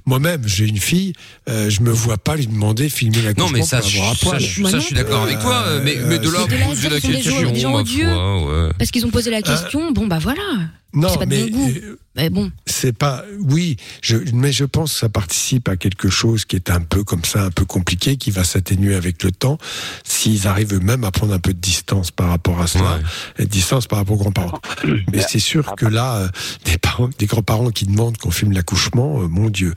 Moi-même, 0.04 0.42
j'ai 0.46 0.66
une 0.66 0.76
fille, 0.76 1.14
euh, 1.48 1.70
je 1.70 1.80
me 1.80 1.90
vois 1.90 2.18
pas 2.18 2.36
lui 2.36 2.46
demander 2.46 2.88
filmer 2.90 3.22
la 3.22 3.32
Non, 3.32 3.48
mais 3.48 3.62
ça, 3.62 3.80
pour 3.80 3.88
avoir 3.88 4.10
un 4.10 4.14
ça, 4.14 4.38
je- 4.38 4.62
ça, 4.64 4.78
je 4.78 4.84
suis 4.84 4.94
d'accord 4.94 5.22
avec 5.22 5.38
toi, 5.40 5.64
euh, 5.66 5.80
mais, 5.82 5.96
mais 6.06 6.18
de 6.18 6.28
là, 6.30 6.40
poser 6.66 6.88
la 6.90 7.00
question. 7.00 7.34
Parce 8.78 8.90
qu'ils 8.90 9.06
ont 9.06 9.10
posé 9.10 9.30
la 9.30 9.40
question, 9.42 9.90
bon 9.92 10.06
bah 10.06 10.18
voilà. 10.20 10.42
Non, 10.96 11.08
c'est 11.10 11.18
pas 11.18 11.26
de 11.26 11.30
mais, 11.30 11.50
euh, 11.82 11.98
Mais 12.16 12.30
bon. 12.30 12.50
C'est 12.64 12.96
pas, 12.96 13.22
oui, 13.40 13.76
je, 14.02 14.16
mais 14.32 14.50
je 14.50 14.64
pense 14.64 14.92
que 14.94 14.98
ça 15.00 15.08
participe 15.08 15.68
à 15.68 15.76
quelque 15.76 16.08
chose 16.08 16.44
qui 16.46 16.56
est 16.56 16.70
un 16.70 16.80
peu 16.80 17.04
comme 17.04 17.24
ça, 17.24 17.44
un 17.44 17.50
peu 17.50 17.64
compliqué, 17.66 18.16
qui 18.16 18.30
va 18.30 18.42
s'atténuer 18.44 18.94
avec 18.94 19.22
le 19.22 19.30
temps, 19.30 19.58
s'ils 20.04 20.46
arrivent 20.46 20.72
eux-mêmes 20.74 21.04
à 21.04 21.10
prendre 21.10 21.34
un 21.34 21.38
peu 21.38 21.52
de 21.52 21.58
distance 21.60 22.10
par 22.10 22.28
rapport 22.30 22.60
à 22.60 22.66
cela, 22.66 22.98
et 23.38 23.44
de 23.44 23.50
distance 23.50 23.86
par 23.86 23.98
rapport 23.98 24.16
aux 24.16 24.20
grands-parents. 24.20 24.60
Mais 25.12 25.20
c'est 25.28 25.38
sûr 25.38 25.74
que 25.76 25.86
là, 25.86 26.16
euh, 26.16 26.28
des 26.64 26.78
parents, 26.78 27.10
des 27.18 27.26
grands-parents 27.26 27.70
qui 27.70 27.84
demandent 27.86 28.16
qu'on 28.16 28.30
filme 28.30 28.52
l'accouchement, 28.52 29.20
euh, 29.22 29.28
mon 29.28 29.50
Dieu. 29.50 29.74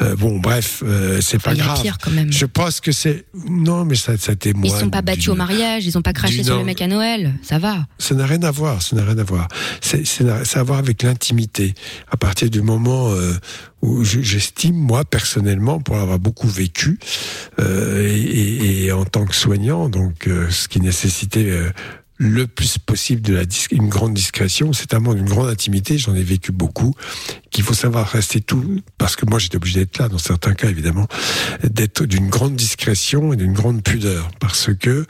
Euh, 0.00 0.14
bon, 0.16 0.38
bref, 0.38 0.82
euh, 0.86 1.20
c'est 1.20 1.42
pas 1.42 1.54
grave. 1.54 1.82
pire, 1.82 1.98
quand 2.00 2.12
même. 2.12 2.32
Je 2.32 2.46
pense 2.46 2.80
que 2.80 2.92
c'est, 2.92 3.24
non, 3.48 3.84
mais 3.84 3.96
ça, 3.96 4.16
ça 4.16 4.36
témoigne. 4.36 4.66
Ils 4.66 4.74
se 4.74 4.80
sont 4.80 4.90
pas 4.90 5.02
battus 5.02 5.28
au 5.28 5.34
mariage, 5.34 5.84
ils 5.84 5.98
ont 5.98 6.02
pas 6.02 6.12
craché 6.12 6.44
sur 6.44 6.58
le 6.58 6.64
mec 6.64 6.80
à 6.80 6.86
Noël, 6.86 7.34
ça 7.42 7.58
va. 7.58 7.86
Ça 7.98 8.14
n'a 8.14 8.26
rien 8.26 8.42
à 8.44 8.50
voir, 8.52 8.80
ça 8.80 8.94
n'a 8.94 9.04
rien 9.04 9.18
à 9.18 9.24
voir. 9.24 9.48
C'est- 9.80 10.04
à 10.56 10.78
avec 10.78 11.02
l'intimité. 11.02 11.74
À 12.10 12.16
partir 12.16 12.50
du 12.50 12.62
moment 12.62 13.10
euh, 13.12 13.32
où 13.82 14.04
je- 14.04 14.20
j'estime, 14.20 14.74
moi, 14.76 15.04
personnellement, 15.04 15.80
pour 15.80 15.96
avoir 15.96 16.18
beaucoup 16.18 16.48
vécu, 16.48 16.98
euh, 17.58 18.06
et, 18.08 18.84
et- 18.86 18.92
en 18.92 19.04
tant 19.04 19.24
que 19.24 19.34
soignant, 19.34 19.88
donc 19.88 20.26
euh, 20.28 20.50
ce 20.50 20.68
qui 20.68 20.80
nécessitait 20.80 21.50
le 22.22 22.46
plus 22.46 22.78
possible 22.78 23.20
de 23.20 23.34
la 23.34 23.42
une 23.72 23.88
grande 23.88 24.14
discrétion, 24.14 24.72
c'est 24.72 24.94
un 24.94 25.00
moment 25.00 25.14
d'une 25.14 25.28
grande 25.28 25.48
intimité, 25.48 25.98
j'en 25.98 26.14
ai 26.14 26.22
vécu 26.22 26.52
beaucoup, 26.52 26.94
qu'il 27.50 27.64
faut 27.64 27.74
savoir 27.74 28.08
rester 28.08 28.40
tout, 28.40 28.80
parce 28.96 29.16
que 29.16 29.26
moi 29.26 29.40
j'étais 29.40 29.56
obligé 29.56 29.80
d'être 29.80 29.98
là, 29.98 30.08
dans 30.08 30.18
certains 30.18 30.54
cas 30.54 30.68
évidemment, 30.68 31.08
d'être 31.64 32.04
d'une 32.04 32.28
grande 32.28 32.54
discrétion 32.54 33.32
et 33.32 33.36
d'une 33.36 33.52
grande 33.52 33.82
pudeur, 33.82 34.30
parce 34.38 34.70
que 34.72 35.04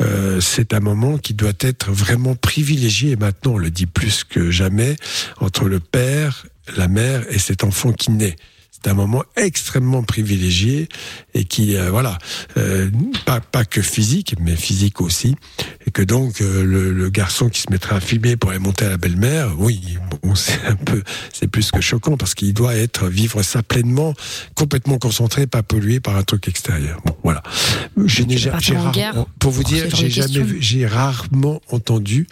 euh, 0.00 0.40
c'est 0.40 0.74
un 0.74 0.80
moment 0.80 1.18
qui 1.18 1.34
doit 1.34 1.52
être 1.60 1.92
vraiment 1.92 2.34
privilégié, 2.34 3.12
et 3.12 3.16
maintenant 3.16 3.52
on 3.52 3.58
le 3.58 3.70
dit 3.70 3.86
plus 3.86 4.24
que 4.24 4.50
jamais, 4.50 4.96
entre 5.38 5.66
le 5.66 5.78
père, 5.78 6.46
la 6.76 6.88
mère 6.88 7.24
et 7.30 7.38
cet 7.38 7.62
enfant 7.62 7.92
qui 7.92 8.10
naît. 8.10 8.34
C'est 8.86 8.92
un 8.92 8.94
moment 8.94 9.24
extrêmement 9.34 10.04
privilégié 10.04 10.88
et 11.34 11.42
qui, 11.44 11.74
euh, 11.76 11.90
voilà, 11.90 12.18
euh, 12.56 12.88
pas, 13.24 13.40
pas 13.40 13.64
que 13.64 13.82
physique, 13.82 14.36
mais 14.40 14.54
physique 14.54 15.00
aussi. 15.00 15.34
Et 15.88 15.90
que 15.90 16.02
donc, 16.02 16.40
euh, 16.40 16.62
le, 16.62 16.92
le 16.92 17.10
garçon 17.10 17.48
qui 17.48 17.62
se 17.62 17.66
mettrait 17.72 17.96
à 17.96 18.00
filmer 18.00 18.36
pour 18.36 18.50
aller 18.50 18.60
monter 18.60 18.84
à 18.84 18.90
la 18.90 18.96
belle-mère, 18.96 19.56
oui, 19.58 19.98
bon, 20.22 20.34
c'est 20.36 20.64
un 20.66 20.76
peu, 20.76 21.02
c'est 21.32 21.48
plus 21.48 21.72
que 21.72 21.80
choquant 21.80 22.16
parce 22.16 22.36
qu'il 22.36 22.54
doit 22.54 22.76
être, 22.76 23.08
vivre 23.08 23.42
ça 23.42 23.64
pleinement, 23.64 24.14
complètement 24.54 24.98
concentré, 24.98 25.48
pas 25.48 25.64
pollué 25.64 25.98
par 25.98 26.14
un 26.16 26.22
truc 26.22 26.46
extérieur. 26.46 27.00
Bon, 27.04 27.16
voilà. 27.24 27.42
Je 27.96 28.22
n'ai 28.22 28.36
ja- 28.38 28.52
partir 28.52 28.74
j'ai 28.74 28.78
en 28.78 28.82
rare- 28.84 28.92
guerre 28.92 29.24
pour 29.40 29.50
vous 29.50 29.64
dire, 29.64 29.86
j'ai 29.96 30.10
jamais 30.10 30.46
j'ai 30.60 30.86
rarement 30.86 31.60
entendu 31.72 32.28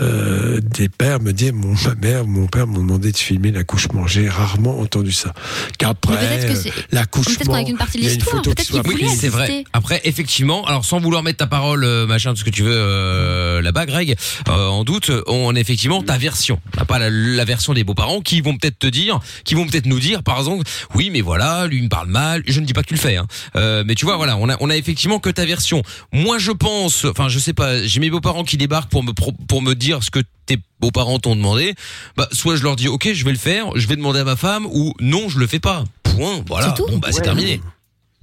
euh, 0.00 0.60
des 0.60 0.88
pères 0.88 1.20
me 1.20 1.32
dire 1.32 1.52
mon 1.54 1.74
ma 1.86 1.94
mère 1.94 2.26
mon 2.26 2.46
père 2.46 2.66
m'ont 2.66 2.80
demandé 2.80 3.12
de 3.12 3.16
filmer 3.16 3.50
l'accouchement 3.50 4.06
j'ai 4.06 4.28
rarement 4.28 4.80
entendu 4.80 5.12
ça 5.12 5.32
qu'après 5.78 6.44
euh, 6.44 6.54
l'accouchement 6.92 7.46
qu'on 7.46 7.54
a 7.54 7.64
qu'une 7.64 7.76
partie 7.76 7.98
de 7.98 8.02
il 8.02 8.06
y 8.06 8.08
a 8.08 8.12
une 8.12 8.18
l'histoire, 8.18 8.36
photo 8.36 8.50
peut-être 8.50 8.66
qui 8.66 8.72
soit 8.72 8.82
Oui, 8.86 9.08
c'est 9.16 9.28
vrai. 9.28 9.64
Après, 9.72 10.00
effectivement, 10.04 10.64
alors 10.66 10.84
sans 10.84 11.00
vouloir 11.00 11.22
mettre 11.22 11.38
ta 11.38 11.46
parole, 11.46 11.84
euh, 11.84 12.06
machin, 12.06 12.30
tout 12.30 12.40
ce 12.40 12.44
que 12.44 12.50
tu 12.50 12.62
veux 12.62 12.74
euh, 12.74 13.62
là-bas, 13.62 13.86
Greg, 13.86 14.16
euh, 14.48 14.68
en 14.68 14.84
doute, 14.84 15.10
on 15.26 15.54
a 15.54 15.58
effectivement 15.58 16.02
ta 16.02 16.18
version, 16.18 16.60
pas 16.86 16.98
la, 16.98 17.10
la 17.10 17.44
version 17.44 17.74
des 17.74 17.84
beaux-parents 17.84 18.20
qui 18.20 18.40
vont 18.40 18.56
peut-être 18.56 18.78
te 18.78 18.86
dire, 18.86 19.20
qui 19.44 19.54
vont 19.54 19.66
peut-être 19.66 19.86
nous 19.86 20.00
dire, 20.00 20.22
par 20.22 20.38
exemple, 20.38 20.64
oui, 20.94 21.10
mais 21.10 21.20
voilà, 21.20 21.66
lui 21.66 21.78
il 21.78 21.84
me 21.84 21.88
parle 21.88 22.08
mal. 22.08 22.42
Je 22.46 22.60
ne 22.60 22.66
dis 22.66 22.72
pas 22.72 22.82
que 22.82 22.88
tu 22.88 22.94
le 22.94 23.00
fais, 23.00 23.16
hein. 23.16 23.26
Euh, 23.56 23.84
mais 23.86 23.94
tu 23.94 24.04
vois, 24.04 24.16
voilà, 24.16 24.36
on 24.36 24.48
a, 24.48 24.56
on 24.60 24.70
a 24.70 24.76
effectivement 24.76 25.18
que 25.18 25.30
ta 25.30 25.44
version. 25.44 25.82
Moi, 26.12 26.38
je 26.38 26.52
pense, 26.52 27.04
enfin, 27.04 27.28
je 27.28 27.38
sais 27.38 27.52
pas, 27.52 27.82
j'ai 27.84 28.00
mes 28.00 28.10
beaux-parents 28.10 28.44
qui 28.44 28.56
débarquent 28.56 28.90
pour 28.90 29.02
me 29.02 29.12
pour 29.12 29.62
me 29.62 29.74
dire 29.74 29.85
dire 29.86 30.02
ce 30.02 30.10
que 30.10 30.20
tes 30.46 30.58
beaux-parents 30.80 31.18
t'ont 31.18 31.36
demandé, 31.36 31.74
bah 32.16 32.28
soit 32.32 32.56
je 32.56 32.62
leur 32.62 32.76
dis 32.76 32.88
ok 32.88 33.12
je 33.12 33.24
vais 33.24 33.32
le 33.32 33.38
faire, 33.38 33.70
je 33.76 33.86
vais 33.88 33.96
demander 33.96 34.20
à 34.20 34.24
ma 34.24 34.36
femme 34.36 34.66
ou 34.66 34.92
non 35.00 35.28
je 35.28 35.38
le 35.38 35.46
fais 35.46 35.60
pas. 35.60 35.84
Point. 36.02 36.42
Voilà. 36.46 36.74
Bon 36.78 36.98
bah 36.98 37.08
c'est 37.10 37.18
Ouais, 37.18 37.22
terminé. 37.22 37.60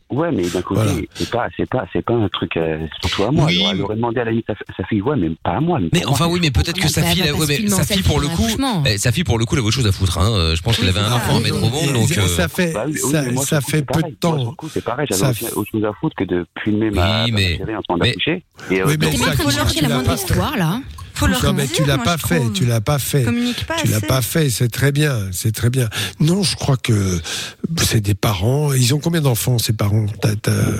Ouais, 0.09 0.31
mais 0.31 0.43
d'un 0.47 0.61
côté, 0.61 1.09
c'est 1.15 1.29
pas, 1.31 1.47
c'est 1.57 1.67
pas, 1.67 1.85
c'est 1.91 2.05
pas 2.05 2.13
un 2.13 2.27
truc 2.29 2.55
euh, 2.55 2.85
surtout 3.01 3.23
à 3.23 3.31
moi. 3.31 3.45
Oui. 3.45 3.55
Elle, 3.57 3.63
aurait, 3.63 3.73
elle 3.75 3.81
aurait 3.81 3.95
demandé 3.95 4.19
à 4.19 4.25
la 4.25 4.31
limite 4.31 4.45
sa, 4.45 4.53
sa 4.77 4.83
fille, 4.83 5.01
ouais, 5.01 5.15
mais 5.17 5.29
pas 5.43 5.51
à 5.57 5.59
moi. 5.59 5.79
Mais 5.91 6.05
enfin 6.05 6.25
moi. 6.25 6.33
oui, 6.35 6.39
mais 6.41 6.51
peut-être 6.51 6.79
que 6.79 6.87
sa 6.87 7.01
bah, 7.01 7.07
fille, 7.07 7.23
va 7.23 7.33
ouais, 7.33 7.45
mais 7.47 7.67
sa 7.69 7.83
fille 7.83 8.03
pour 8.03 8.19
le 8.19 8.27
coup, 8.27 8.45
eh, 8.85 8.97
sa 8.99 9.11
fille 9.11 9.23
pour 9.23 9.39
le 9.39 9.45
coup, 9.45 9.55
elle 9.55 9.59
avait 9.59 9.67
autre 9.69 9.75
chose 9.75 9.87
à 9.87 9.91
foutre. 9.91 10.19
Hein. 10.19 10.53
Je 10.55 10.61
pense 10.61 10.77
qu'elle 10.77 10.89
avait 10.89 10.99
un 10.99 11.11
enfant 11.11 11.37
à 11.37 11.39
mettre 11.39 11.55
au 11.63 11.69
monde, 11.69 11.93
donc. 11.93 12.15
Euh, 12.15 12.27
ça 12.27 12.47
fait, 12.47 12.73
Bah 12.73 12.83
oui, 12.85 12.93
oui, 13.03 13.11
ça, 13.11 13.31
moi, 13.31 13.43
ça 13.43 13.61
fait 13.61 13.81
peu 13.81 14.03
de 14.03 14.13
temps. 14.13 14.35
le 14.35 14.51
coup, 14.51 14.69
c'est 14.71 14.83
pareil, 14.83 15.07
j'avais 15.09 15.51
autre 15.53 15.71
chose 15.71 15.85
à 15.85 15.93
foutre 15.99 16.15
que 16.15 16.25
de 16.25 16.45
filmer 16.63 16.91
ma, 16.91 17.23
Oui, 17.25 17.31
ma 17.31 17.37
mais- 17.39 17.57
chérie 17.57 17.75
en 17.75 17.81
train 17.81 17.97
mais- 17.99 18.09
d'accoucher. 18.09 18.43
Euh, 18.71 18.83
Oui, 18.85 18.97
mais 18.99 19.17
ça, 19.17 19.31
Faut 19.33 19.81
la 19.81 19.89
moindre 19.89 20.13
histoire, 20.13 20.57
là. 20.57 20.79
Faut 21.13 21.27
leur 21.27 21.43
non, 21.43 21.53
mais 21.53 21.67
dire, 21.67 21.75
tu 21.75 21.85
l'as 21.85 21.97
pas 21.99 22.17
fait, 22.17 22.39
trouve. 22.39 22.53
tu 22.53 22.65
l'as 22.65 22.81
pas 22.81 22.99
fait. 22.99 23.23
Communique 23.23 23.65
pas 23.65 23.75
tu 23.75 23.87
l'as 23.87 24.01
pas 24.01 24.21
fait, 24.21 24.49
c'est 24.49 24.69
très 24.69 24.91
bien, 24.91 25.15
c'est 25.31 25.51
très 25.53 25.69
bien. 25.69 25.87
Non, 26.19 26.41
je 26.43 26.55
crois 26.55 26.77
que 26.77 27.19
c'est 27.77 28.01
des 28.01 28.15
parents. 28.15 28.73
Ils 28.73 28.93
ont 28.95 28.99
combien 28.99 29.21
d'enfants 29.21 29.57
ces 29.59 29.73
parents 29.73 30.05
Euh, 30.47 30.77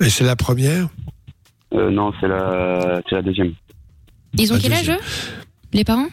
Et 0.00 0.10
c'est 0.10 0.24
la 0.24 0.36
première? 0.36 0.88
Euh, 1.72 1.90
non, 1.90 2.12
c'est 2.20 2.28
la, 2.28 3.00
c'est 3.08 3.14
la 3.16 3.22
deuxième. 3.22 3.52
Ils 4.36 4.52
ont 4.52 4.56
La 4.56 4.60
quel 4.62 4.72
âge, 4.72 4.90
eux? 4.90 4.98
Les 5.72 5.84
parents? 5.84 6.08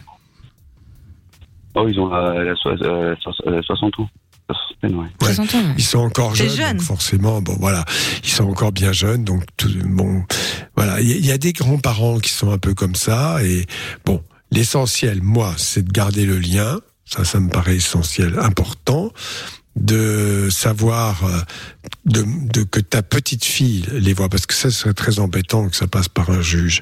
Oh, 1.74 1.86
ils 1.88 1.98
ont 1.98 2.08
la, 2.08 2.44
la 2.44 2.54
so- 2.56 2.68
euh, 2.70 3.14
60 3.62 3.98
ans. 4.00 4.08
Soixantaine, 4.50 4.94
ouais. 4.96 5.06
Ouais. 5.22 5.34
60 5.34 5.54
ans. 5.54 5.74
Ils 5.78 5.82
sont 5.84 5.98
encore 6.00 6.34
jeunes, 6.34 6.48
jeune. 6.50 6.76
donc 6.76 6.82
forcément. 6.86 7.40
Bon, 7.40 7.56
voilà, 7.58 7.84
ils 8.22 8.28
sont 8.28 8.44
encore 8.44 8.72
bien 8.72 8.92
jeunes, 8.92 9.24
donc 9.24 9.44
tout, 9.56 9.70
bon, 9.86 10.24
voilà. 10.76 11.00
Il 11.00 11.08
y, 11.08 11.12
a- 11.12 11.16
il 11.16 11.26
y 11.26 11.32
a 11.32 11.38
des 11.38 11.52
grands-parents 11.52 12.18
qui 12.18 12.30
sont 12.30 12.50
un 12.50 12.58
peu 12.58 12.74
comme 12.74 12.94
ça, 12.94 13.42
et 13.44 13.66
bon, 14.04 14.22
l'essentiel, 14.50 15.22
moi, 15.22 15.54
c'est 15.58 15.84
de 15.86 15.92
garder 15.92 16.24
le 16.26 16.38
lien. 16.38 16.80
Ça, 17.04 17.24
ça 17.24 17.40
me 17.40 17.50
paraît 17.50 17.76
essentiel, 17.76 18.38
important, 18.38 19.12
de 19.76 20.48
savoir 20.50 21.24
euh, 21.24 21.40
de, 22.04 22.24
de 22.52 22.62
que 22.62 22.80
ta 22.80 23.02
petite 23.02 23.44
fille 23.44 23.84
les 23.92 24.12
voit, 24.14 24.28
parce 24.28 24.46
que 24.46 24.54
ça 24.54 24.70
serait 24.70 24.94
très 24.94 25.18
embêtant 25.18 25.68
que 25.68 25.76
ça 25.76 25.86
passe 25.86 26.08
par 26.08 26.30
un 26.30 26.40
juge. 26.42 26.80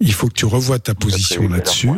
Il 0.00 0.12
faut 0.12 0.28
que 0.28 0.34
tu 0.34 0.44
revoies 0.46 0.78
ta 0.78 0.94
position 0.94 1.42
là-dessus. 1.56 1.88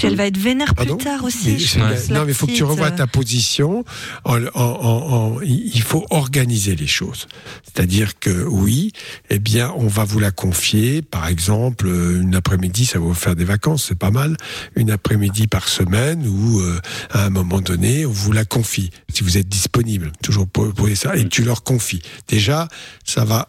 Puis 0.00 0.08
elle 0.08 0.16
va 0.16 0.26
être 0.26 0.36
vénère 0.38 0.74
plus 0.74 0.86
Pardon 0.86 0.96
tard 0.96 1.20
Mais 1.20 1.26
aussi. 1.26 1.58
je 1.58 1.78
pense, 1.78 2.10
Non, 2.10 2.24
mais 2.24 2.32
il 2.32 2.34
faut 2.34 2.46
que 2.46 2.52
tu 2.52 2.64
revoies 2.64 2.88
euh, 2.88 2.96
ta 2.96 3.06
position. 3.06 3.84
En, 4.24 4.42
en- 4.46 4.48
en- 4.54 5.36
en- 5.36 5.40
il 5.42 5.82
faut 5.82 6.06
organiser 6.10 6.74
les 6.76 6.86
choses. 6.86 7.28
C'est-à-dire 7.64 8.18
que 8.18 8.44
oui, 8.44 8.92
eh 9.30 9.38
bien, 9.38 9.72
on 9.76 9.86
va 9.86 10.04
vous 10.04 10.18
la 10.18 10.30
confier. 10.30 11.02
Par 11.02 11.28
exemple, 11.28 11.86
euh, 11.86 12.20
une 12.22 12.34
après-midi, 12.34 12.86
ça 12.86 12.98
va 12.98 13.04
vous 13.04 13.14
faire 13.14 13.36
des 13.36 13.44
vacances, 13.44 13.86
c'est 13.88 13.98
pas 13.98 14.10
mal. 14.10 14.36
Une 14.76 14.90
après-midi 14.90 15.46
par 15.46 15.68
semaine 15.68 16.26
ou 16.26 16.60
euh, 16.60 16.80
à 17.10 17.24
un 17.26 17.30
moment 17.30 17.60
donné, 17.60 18.06
on 18.06 18.10
vous 18.12 18.32
la 18.32 18.44
confie. 18.44 18.90
Si 19.12 19.22
vous 19.22 19.36
êtes 19.38 19.48
disponible, 19.48 20.12
toujours 20.22 20.46
pour, 20.48 20.72
pour 20.74 20.88
ça, 20.94 21.16
et 21.16 21.28
tu 21.28 21.42
leur 21.42 21.62
confies. 21.62 22.02
Déjà, 22.28 22.68
ça 23.04 23.24
va 23.24 23.46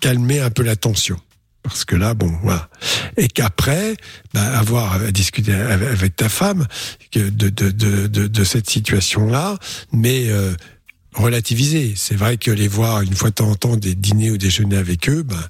calmer 0.00 0.40
un 0.40 0.50
peu 0.50 0.62
la 0.62 0.76
tension. 0.76 1.18
Parce 1.64 1.86
que 1.86 1.96
là, 1.96 2.12
bon, 2.12 2.30
voilà. 2.42 2.68
Et 3.16 3.26
qu'après, 3.26 3.96
bah, 4.34 4.42
avoir 4.58 4.92
à 4.92 5.10
discuter 5.10 5.54
avec, 5.54 6.14
ta 6.14 6.28
femme 6.28 6.66
de, 7.14 7.30
de, 7.30 7.48
de, 7.48 8.06
de, 8.26 8.44
cette 8.44 8.68
situation-là, 8.68 9.56
mais 9.90 10.28
euh, 10.28 10.52
relativiser. 11.14 11.94
C'est 11.96 12.16
vrai 12.16 12.36
que 12.36 12.50
les 12.50 12.68
voir 12.68 13.00
une 13.00 13.14
fois 13.14 13.30
de 13.30 13.34
temps 13.34 13.48
en 13.48 13.54
temps 13.54 13.76
des 13.76 13.94
dîners 13.94 14.30
ou 14.30 14.36
déjeuners 14.36 14.76
avec 14.76 15.08
eux, 15.08 15.22
ben 15.22 15.40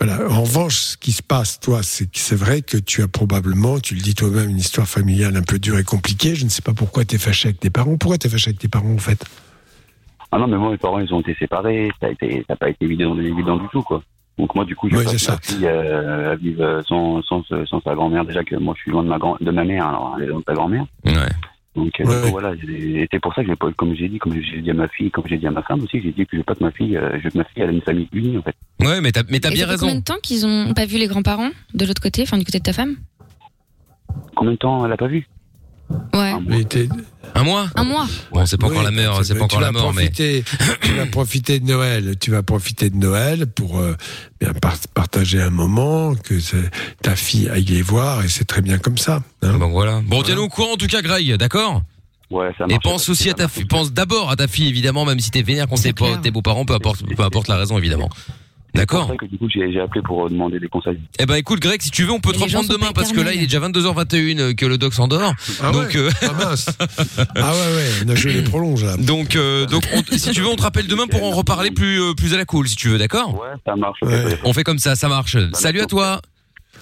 voilà. 0.00 0.30
En 0.30 0.42
revanche, 0.42 0.76
ce 0.76 0.96
qui 0.96 1.10
se 1.10 1.22
passe, 1.22 1.58
toi, 1.58 1.80
c'est 1.82 2.08
c'est 2.16 2.36
vrai 2.36 2.62
que 2.62 2.76
tu 2.76 3.02
as 3.02 3.08
probablement, 3.08 3.80
tu 3.80 3.96
le 3.96 4.00
dis 4.00 4.14
toi-même, 4.14 4.50
une 4.50 4.58
histoire 4.58 4.86
familiale 4.86 5.36
un 5.36 5.42
peu 5.42 5.58
dure 5.58 5.78
et 5.78 5.84
compliquée. 5.84 6.36
Je 6.36 6.44
ne 6.44 6.50
sais 6.50 6.62
pas 6.62 6.74
pourquoi 6.74 7.04
tu 7.04 7.16
es 7.16 7.18
fâché 7.18 7.48
avec 7.48 7.58
tes 7.58 7.70
parents. 7.70 7.96
Pourquoi 7.96 8.18
tu 8.18 8.28
es 8.28 8.30
fâché 8.30 8.50
avec 8.50 8.60
tes 8.60 8.68
parents, 8.68 8.94
en 8.94 8.98
fait? 8.98 9.24
Ah 10.30 10.38
non, 10.38 10.46
mais 10.46 10.58
moi, 10.58 10.70
mes 10.70 10.78
parents, 10.78 11.00
ils 11.00 11.12
ont 11.12 11.20
été 11.20 11.34
séparés. 11.34 11.90
Ça 12.00 12.08
ça 12.20 12.26
n'a 12.50 12.56
pas 12.56 12.68
été 12.68 12.84
évident 12.84 13.16
du 13.16 13.68
tout, 13.72 13.82
quoi. 13.82 14.00
Donc 14.38 14.54
moi, 14.54 14.64
du 14.66 14.76
coup, 14.76 14.88
je 14.90 14.96
Oui, 14.96 15.04
passe 15.04 15.28
ma 15.28 15.38
fille 15.38 15.66
euh, 15.66 16.32
à 16.32 16.36
vivre 16.36 16.82
sans, 16.86 17.22
sans, 17.22 17.42
sans 17.66 17.80
sa 17.80 17.94
grand-mère. 17.94 18.24
Déjà 18.24 18.44
que 18.44 18.56
moi, 18.56 18.74
je 18.76 18.82
suis 18.82 18.90
loin 18.90 19.02
de 19.02 19.08
ma, 19.08 19.18
grand, 19.18 19.36
de 19.40 19.50
ma 19.50 19.64
mère, 19.64 19.86
alors 19.86 20.14
elle 20.18 20.24
est 20.24 20.26
loin 20.26 20.40
de 20.40 20.44
sa 20.46 20.54
grand-mère. 20.54 20.84
Ouais. 21.06 21.12
Donc 21.74 21.92
euh, 22.00 22.04
Ouais. 22.04 22.30
voilà, 22.30 22.52
c'est 23.10 23.18
pour 23.20 23.34
ça 23.34 23.42
que, 23.42 23.48
j'ai 23.48 23.56
pas- 23.56 23.70
comme 23.72 23.94
j'ai 23.94 24.08
dit, 24.08 24.18
comme 24.18 24.32
j'ai 24.40 24.60
dit 24.62 24.70
à 24.70 24.74
ma 24.74 24.88
fille, 24.88 25.10
comme 25.10 25.24
j'ai 25.26 25.36
dit 25.36 25.46
à 25.46 25.50
ma 25.50 25.62
femme 25.62 25.82
aussi, 25.82 26.00
j'ai 26.02 26.10
dit 26.12 26.24
que 26.24 26.30
je 26.32 26.38
veux 26.38 26.42
pas 26.42 26.54
que 26.54 26.64
ma 26.64 26.70
fille, 26.70 26.96
euh, 26.96 27.18
je 27.18 27.24
veux 27.24 27.30
que 27.30 27.38
ma 27.38 27.44
fille 27.44 27.62
elle 27.62 27.70
ait 27.70 27.74
une 27.74 27.82
famille 27.82 28.08
unie, 28.12 28.38
en 28.38 28.42
fait. 28.42 28.54
Ouais, 28.80 29.00
mais 29.02 29.12
t'as, 29.12 29.22
mais 29.28 29.40
t'as 29.40 29.50
bien 29.50 29.66
fait 29.66 29.74
combien 29.76 29.86
raison. 29.88 29.98
de 29.98 30.04
temps 30.04 30.16
qu'ils 30.22 30.46
ont 30.46 30.72
pas 30.74 30.86
vu 30.86 30.96
les 30.98 31.06
grands-parents 31.06 31.50
de 31.74 31.84
l'autre 31.84 32.00
côté, 32.00 32.22
enfin 32.22 32.38
du 32.38 32.44
côté 32.46 32.58
de 32.58 32.62
ta 32.64 32.72
femme? 32.72 32.96
Combien 34.34 34.52
de 34.52 34.56
temps 34.58 34.84
elle 34.86 34.92
a 34.92 34.96
pas 34.96 35.06
vu? 35.06 35.26
Ouais. 36.14 36.32
Un 37.34 37.42
mois 37.44 37.68
Un 37.74 37.84
mois. 37.84 38.06
Bon, 38.32 38.46
c'est 38.46 38.56
pas 38.56 38.66
encore 38.66 38.78
Oui, 38.78 38.84
la 38.84 38.90
mort, 38.90 39.24
c'est 39.24 39.34
pas 39.34 39.44
encore 39.44 39.60
la 39.60 39.72
mort, 39.72 39.92
mais. 39.92 40.08
tu 40.10 40.42
vas 40.96 41.06
profiter 41.06 41.60
de 41.60 41.66
Noël. 41.66 42.14
Tu 42.18 42.30
vas 42.30 42.42
profiter 42.42 42.88
de 42.90 42.96
Noël 42.96 43.46
pour 43.46 43.78
euh, 43.78 43.94
bien 44.40 44.52
par- 44.54 44.76
partager 44.94 45.40
un 45.42 45.50
moment, 45.50 46.14
que 46.14 46.34
ta 47.02 47.14
fille 47.14 47.48
aille 47.48 47.64
les 47.64 47.82
voir, 47.82 48.24
et 48.24 48.28
c'est 48.28 48.44
très 48.46 48.62
bien 48.62 48.78
comme 48.78 48.96
ça. 48.98 49.22
hein. 49.42 49.58
Bon 49.58 49.68
voilà. 49.68 50.00
Bon, 50.06 50.22
tiens-nous 50.22 50.42
au 50.44 50.48
courant 50.48 50.72
en 50.72 50.76
tout 50.76 50.86
cas, 50.86 51.02
Greg, 51.02 51.34
d'accord 51.36 51.82
Ouais, 52.30 52.48
ça 52.58 52.64
Et 52.68 52.72
marche. 52.72 52.82
pense 52.82 53.08
aussi 53.08 53.30
à 53.30 53.34
ta 53.34 53.46
fille, 53.46 53.66
pense 53.66 53.92
d'abord 53.92 54.30
à 54.30 54.36
ta 54.36 54.48
fille 54.48 54.66
évidemment, 54.68 55.04
même 55.04 55.20
si 55.20 55.30
t'es 55.30 55.42
vénère 55.42 55.68
contre 55.68 55.82
tes, 55.82 55.92
tes 56.22 56.30
beaux-parents, 56.32 56.64
peu 56.64 56.74
importe, 56.74 57.02
peu 57.14 57.22
importe 57.22 57.46
la 57.48 57.56
raison 57.56 57.78
évidemment. 57.78 58.08
C'est 58.76 58.82
D'accord 58.82 59.06
pour 59.06 59.10
ça 59.12 59.16
que 59.16 59.24
du 59.26 59.38
coup, 59.38 59.48
j'ai 59.52 59.72
j'ai 59.72 59.80
appelé 59.80 60.02
pour 60.02 60.26
euh, 60.26 60.28
demander 60.28 60.60
des 60.60 60.68
conseils. 60.68 60.98
Eh 61.18 61.26
ben 61.26 61.34
écoute 61.36 61.60
Greg, 61.60 61.80
si 61.80 61.90
tu 61.90 62.04
veux, 62.04 62.12
on 62.12 62.20
peut 62.20 62.32
te 62.32 62.38
reprendre 62.38 62.68
demain 62.68 62.92
parce 62.94 63.12
que 63.12 63.20
là 63.20 63.32
il 63.32 63.42
est 63.42 63.46
déjà 63.46 63.60
22h21 63.60 64.38
euh, 64.38 64.54
que 64.54 64.66
le 64.66 64.78
doc 64.78 64.92
s'endort. 64.94 65.32
Ah 65.62 65.72
donc 65.72 65.88
ouais 65.88 65.96
euh, 65.96 66.10
Ah 66.22 66.32
mince 66.32 66.66
Ah 67.36 67.52
ouais, 67.52 68.14
je 68.16 68.28
les 68.28 68.42
prolonge 68.42 68.84
là. 68.84 68.96
donc 68.96 69.34
euh, 69.36 69.66
donc 69.66 69.84
on- 69.94 70.16
si 70.16 70.30
tu 70.32 70.40
veux, 70.42 70.48
on 70.48 70.56
te 70.56 70.62
rappelle 70.62 70.86
demain 70.86 71.06
pour 71.06 71.22
en 71.24 71.30
reparler 71.30 71.70
plus 71.70 72.00
plus 72.16 72.34
à 72.34 72.36
la 72.36 72.44
cool 72.44 72.68
si 72.68 72.76
tu 72.76 72.88
veux, 72.88 72.98
d'accord? 72.98 73.34
Ouais, 73.34 73.48
ça 73.64 73.74
marche. 73.76 73.98
Ouais. 74.02 74.38
On 74.44 74.52
fait 74.52 74.64
comme 74.64 74.78
ça, 74.78 74.94
ça 74.94 75.08
marche. 75.08 75.36
Salut 75.54 75.80
à 75.80 75.86
toi. 75.86 76.20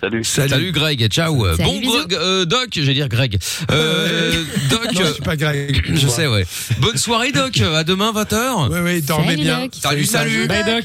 Salut. 0.00 0.24
Salut, 0.24 0.72
Greg, 0.72 1.06
ciao. 1.08 1.46
Salut, 1.56 1.62
bon. 1.62 1.80
Greg, 1.80 2.14
euh, 2.14 2.44
Doc, 2.44 2.68
j'allais 2.72 2.94
dire 2.94 3.08
Greg. 3.08 3.38
Euh, 3.70 4.42
Doc, 4.68 4.84
Non, 4.92 5.00
je 5.04 5.12
suis 5.12 5.22
pas 5.22 5.36
Greg. 5.36 5.82
je 5.94 6.08
sais 6.08 6.26
ouais. 6.26 6.44
Bonne 6.80 6.96
soirée 6.98 7.30
Doc, 7.32 7.58
à 7.60 7.84
demain 7.84 8.12
20h. 8.12 8.68
Oui, 8.70 8.78
oui, 8.82 9.02
dormez 9.02 9.28
Salut, 9.30 9.42
bien. 9.42 9.60
Doc. 9.62 9.70
Salut, 9.80 10.04
salut. 10.04 10.46
Bye 10.48 10.64
Doc. 10.64 10.84